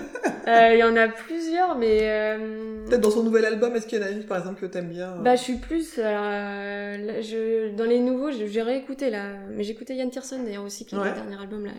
Il 0.47 0.78
y 0.78 0.82
en 0.84 0.97
a 0.97 1.09
plusieurs, 1.09 1.76
mais. 1.78 1.99
euh, 2.03 2.84
Peut-être 2.86 3.01
dans 3.01 3.11
son 3.11 3.22
nouvel 3.22 3.45
album, 3.45 3.74
est-ce 3.76 3.86
qu'il 3.86 3.99
y 4.01 4.03
en 4.03 4.07
a 4.07 4.11
une 4.11 4.24
par 4.24 4.38
exemple 4.38 4.61
que 4.61 4.66
t'aimes 4.66 4.88
bien 4.88 5.12
euh 5.14 5.22
Bah, 5.22 5.36
je 5.36 5.43
suis 5.43 5.57
plus. 5.57 5.99
euh, 5.99 6.97
là, 6.97 7.20
je, 7.20 7.74
dans 7.74 7.84
les 7.84 8.01
nouveaux, 8.01 8.30
j'ai 8.30 8.62
réécouté 8.62 9.11
là. 9.11 9.28
Mais 9.51 9.62
j'écoutais 9.64 9.95
Yann 9.95 10.11
Tiersen 10.11 10.45
d'ailleurs 10.45 10.64
aussi, 10.64 10.84
qui 10.86 10.95
est 10.95 10.99
Ouais. 10.99 11.09
le 11.09 11.14
dernier 11.14 11.40
album 11.40 11.64
là. 11.66 11.72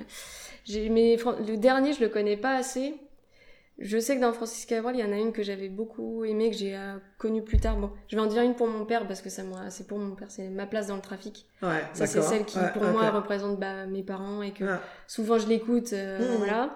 Mais 0.89 1.17
le 1.17 1.55
dernier, 1.57 1.93
je 1.93 2.01
le 2.01 2.09
connais 2.09 2.37
pas 2.37 2.55
assez. 2.55 2.95
Je 3.79 3.97
sais 3.97 4.15
que 4.15 4.21
dans 4.21 4.31
Francis 4.33 4.65
Cabrel, 4.67 4.95
il 4.95 4.99
y 4.99 5.03
en 5.03 5.11
a 5.11 5.17
une 5.17 5.31
que 5.33 5.41
j'avais 5.41 5.67
beaucoup 5.67 6.23
aimée, 6.25 6.51
que 6.51 6.55
j'ai 6.55 6.75
euh, 6.75 6.97
connue 7.17 7.41
plus 7.41 7.57
tard. 7.57 7.75
Bon, 7.75 7.89
je 8.07 8.15
vais 8.15 8.21
en 8.21 8.27
dire 8.27 8.43
une 8.43 8.53
pour 8.53 8.67
mon 8.67 8.85
père 8.85 9.07
parce 9.07 9.21
que 9.21 9.29
ça, 9.31 9.41
c'est 9.69 9.87
pour 9.87 9.97
mon 9.97 10.13
père, 10.15 10.27
c'est 10.29 10.47
ma 10.47 10.67
place 10.67 10.87
dans 10.87 10.95
le 10.95 11.01
trafic. 11.01 11.47
Ouais, 11.63 11.81
Ça, 11.93 12.05
c'est 12.05 12.21
celle 12.21 12.45
qui, 12.45 12.59
Ouais, 12.59 12.71
pour 12.71 12.83
moi, 12.83 13.09
représente 13.09 13.59
bah, 13.59 13.87
mes 13.87 14.03
parents 14.03 14.43
et 14.43 14.51
que 14.51 14.63
Ouais. 14.63 14.77
souvent 15.07 15.39
je 15.39 15.47
l'écoute. 15.47 15.91
euh, 15.93 16.19
Mhm. 16.19 16.37
Voilà. 16.37 16.75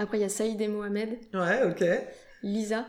Après, 0.00 0.16
il 0.16 0.22
y 0.22 0.24
a 0.24 0.30
Saïd 0.30 0.58
et 0.60 0.66
Mohamed, 0.66 1.18
Ouais, 1.34 1.62
ok. 1.64 1.84
Lisa. 2.42 2.86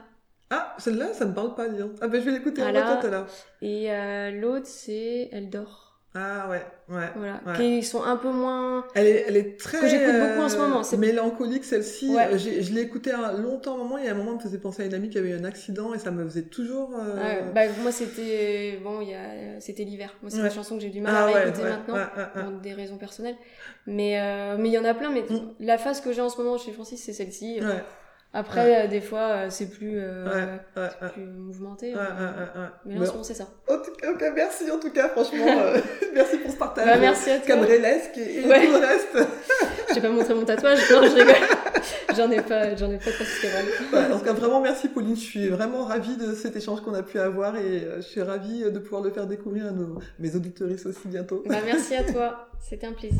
Ah, 0.49 0.73
celle-là, 0.79 1.11
ça 1.13 1.25
me 1.25 1.33
parle 1.33 1.55
pas, 1.55 1.67
dis 1.67 1.77
donc. 1.77 1.91
Ah, 1.99 2.07
bah 2.07 2.19
je 2.19 2.25
vais 2.25 2.31
l'écouter 2.31 2.63
en 2.63 2.71
tout 2.71 2.77
à 3.05 3.09
l'heure. 3.09 3.27
Et 3.61 3.91
euh, 3.91 4.31
l'autre, 4.31 4.65
c'est 4.65 5.27
Eldor. 5.33 5.90
Ah, 6.13 6.49
ouais, 6.49 6.61
ouais. 6.89 7.05
Voilà. 7.15 7.39
Ouais. 7.47 7.53
Qui 7.55 7.83
sont 7.83 8.03
un 8.03 8.17
peu 8.17 8.29
moins. 8.31 8.85
Elle 8.95 9.07
est, 9.07 9.25
elle 9.29 9.37
est 9.37 9.57
très 9.57 9.79
Que 9.79 9.87
j'écoute 9.87 10.13
beaucoup 10.19 10.41
en 10.41 10.49
ce 10.49 10.57
moment, 10.57 10.83
c'est- 10.83 10.97
mélancolique 10.97 11.63
celle-ci. 11.63 12.13
Ouais. 12.13 12.33
Euh, 12.33 12.37
Je 12.37 12.73
l'ai 12.73 12.81
écoutée 12.81 13.13
un 13.13 13.31
longtemps, 13.37 13.75
un 13.75 13.77
moment. 13.77 13.97
Il 13.97 14.03
y 14.03 14.09
a 14.09 14.11
un 14.11 14.15
moment, 14.15 14.31
elle 14.31 14.37
me 14.37 14.41
faisait 14.41 14.57
penser 14.57 14.83
à 14.83 14.85
une 14.87 14.93
amie 14.93 15.09
qui 15.09 15.17
avait 15.17 15.29
eu 15.29 15.35
un 15.37 15.45
accident 15.45 15.93
et 15.93 15.99
ça 15.99 16.11
me 16.11 16.25
faisait 16.25 16.41
toujours. 16.41 16.91
euh, 16.99 17.49
bah, 17.53 17.61
moi, 17.81 17.93
c'était. 17.93 18.77
Bon, 18.83 18.99
il 18.99 19.09
y 19.11 19.13
a... 19.13 19.61
c'était 19.61 19.85
l'hiver. 19.85 20.13
Moi, 20.21 20.29
c'est 20.29 20.39
Ouais. 20.41 20.47
une 20.47 20.53
chanson 20.53 20.75
que 20.75 20.81
j'ai 20.81 20.89
du 20.89 20.99
mal 20.99 21.13
ah 21.15 21.23
à 21.23 21.27
ouais, 21.27 21.43
réécouter 21.43 21.63
maintenant. 21.63 21.95
Pour 22.33 22.51
des 22.59 22.73
raisons 22.73 22.97
personnelles. 22.97 23.37
Mais 23.87 24.19
euh, 24.19 24.57
mais 24.59 24.67
il 24.67 24.73
y 24.73 24.77
en 24.77 24.83
a 24.85 24.93
plein. 24.93 25.11
Mais 25.11 25.21
Mm. 25.21 25.53
la 25.61 25.77
phase 25.77 26.01
que 26.01 26.11
j'ai 26.11 26.21
en 26.21 26.27
ce 26.29 26.37
moment 26.41 26.57
chez 26.57 26.73
Francis, 26.73 27.01
c'est 27.01 27.13
celle-ci. 27.13 27.59
Ouais, 27.61 27.83
Après, 28.33 28.85
euh, 28.85 28.87
des 28.87 29.01
fois, 29.01 29.19
euh, 29.19 29.47
c'est 29.49 29.69
plus, 29.69 29.95
euh, 29.99 30.25
ouais, 30.25 30.81
ouais, 30.81 31.09
plus 31.11 31.25
mouvementé. 31.25 31.93
Euh. 31.93 32.67
Mais 32.85 32.95
là, 32.95 33.01
en 33.13 33.23
ce 33.23 33.27
c'est 33.27 33.33
ça. 33.33 33.49
En 33.69 33.77
tout 33.77 33.91
cas, 33.91 34.09
ok, 34.13 34.23
merci 34.33 34.71
en 34.71 34.79
tout 34.79 34.89
cas, 34.89 35.09
franchement. 35.09 35.45
euh, 35.47 35.77
merci 36.13 36.37
pour 36.37 36.49
ce 36.51 36.55
partage. 36.55 36.85
Bah, 36.85 36.97
merci 36.97 37.29
à 37.29 37.39
toi. 37.39 37.47
Cabrelesque 37.47 38.17
et, 38.17 38.39
et 38.39 38.41
tout 38.43 38.47
le 38.47 38.77
reste. 38.77 39.17
Je 39.89 39.95
vais 39.95 40.01
pas 40.01 40.09
montrer 40.09 40.33
mon 40.33 40.45
tatouage. 40.45 40.79
Non, 40.89 41.01
je 41.03 41.15
rigole. 41.15 41.35
j'en 42.15 42.31
ai 42.31 42.41
pas, 42.41 42.73
j'en 42.77 42.89
ai 42.89 42.97
pas 42.97 43.11
Cabrel. 43.11 43.65
Ouais, 43.91 44.13
en 44.13 44.19
tout 44.19 44.23
cas, 44.23 44.31
vraiment 44.31 44.61
merci 44.61 44.87
Pauline. 44.87 45.17
Je 45.17 45.21
suis 45.21 45.49
vraiment 45.49 45.83
ravie 45.83 46.15
de 46.15 46.33
cet 46.33 46.55
échange 46.55 46.79
qu'on 46.79 46.93
a 46.93 47.03
pu 47.03 47.19
avoir 47.19 47.57
et 47.57 47.85
je 47.97 48.01
suis 48.01 48.21
ravie 48.21 48.63
de 48.71 48.79
pouvoir 48.79 49.01
le 49.01 49.09
faire 49.09 49.27
découvrir 49.27 49.65
à 49.67 49.71
nos, 49.71 49.99
mes 50.19 50.33
auditeuristes 50.33 50.85
aussi 50.85 51.09
bientôt. 51.09 51.43
Bah, 51.45 51.57
merci 51.65 51.95
à 51.95 52.03
toi. 52.03 52.47
C'était 52.61 52.87
un 52.87 52.93
plaisir. 52.93 53.19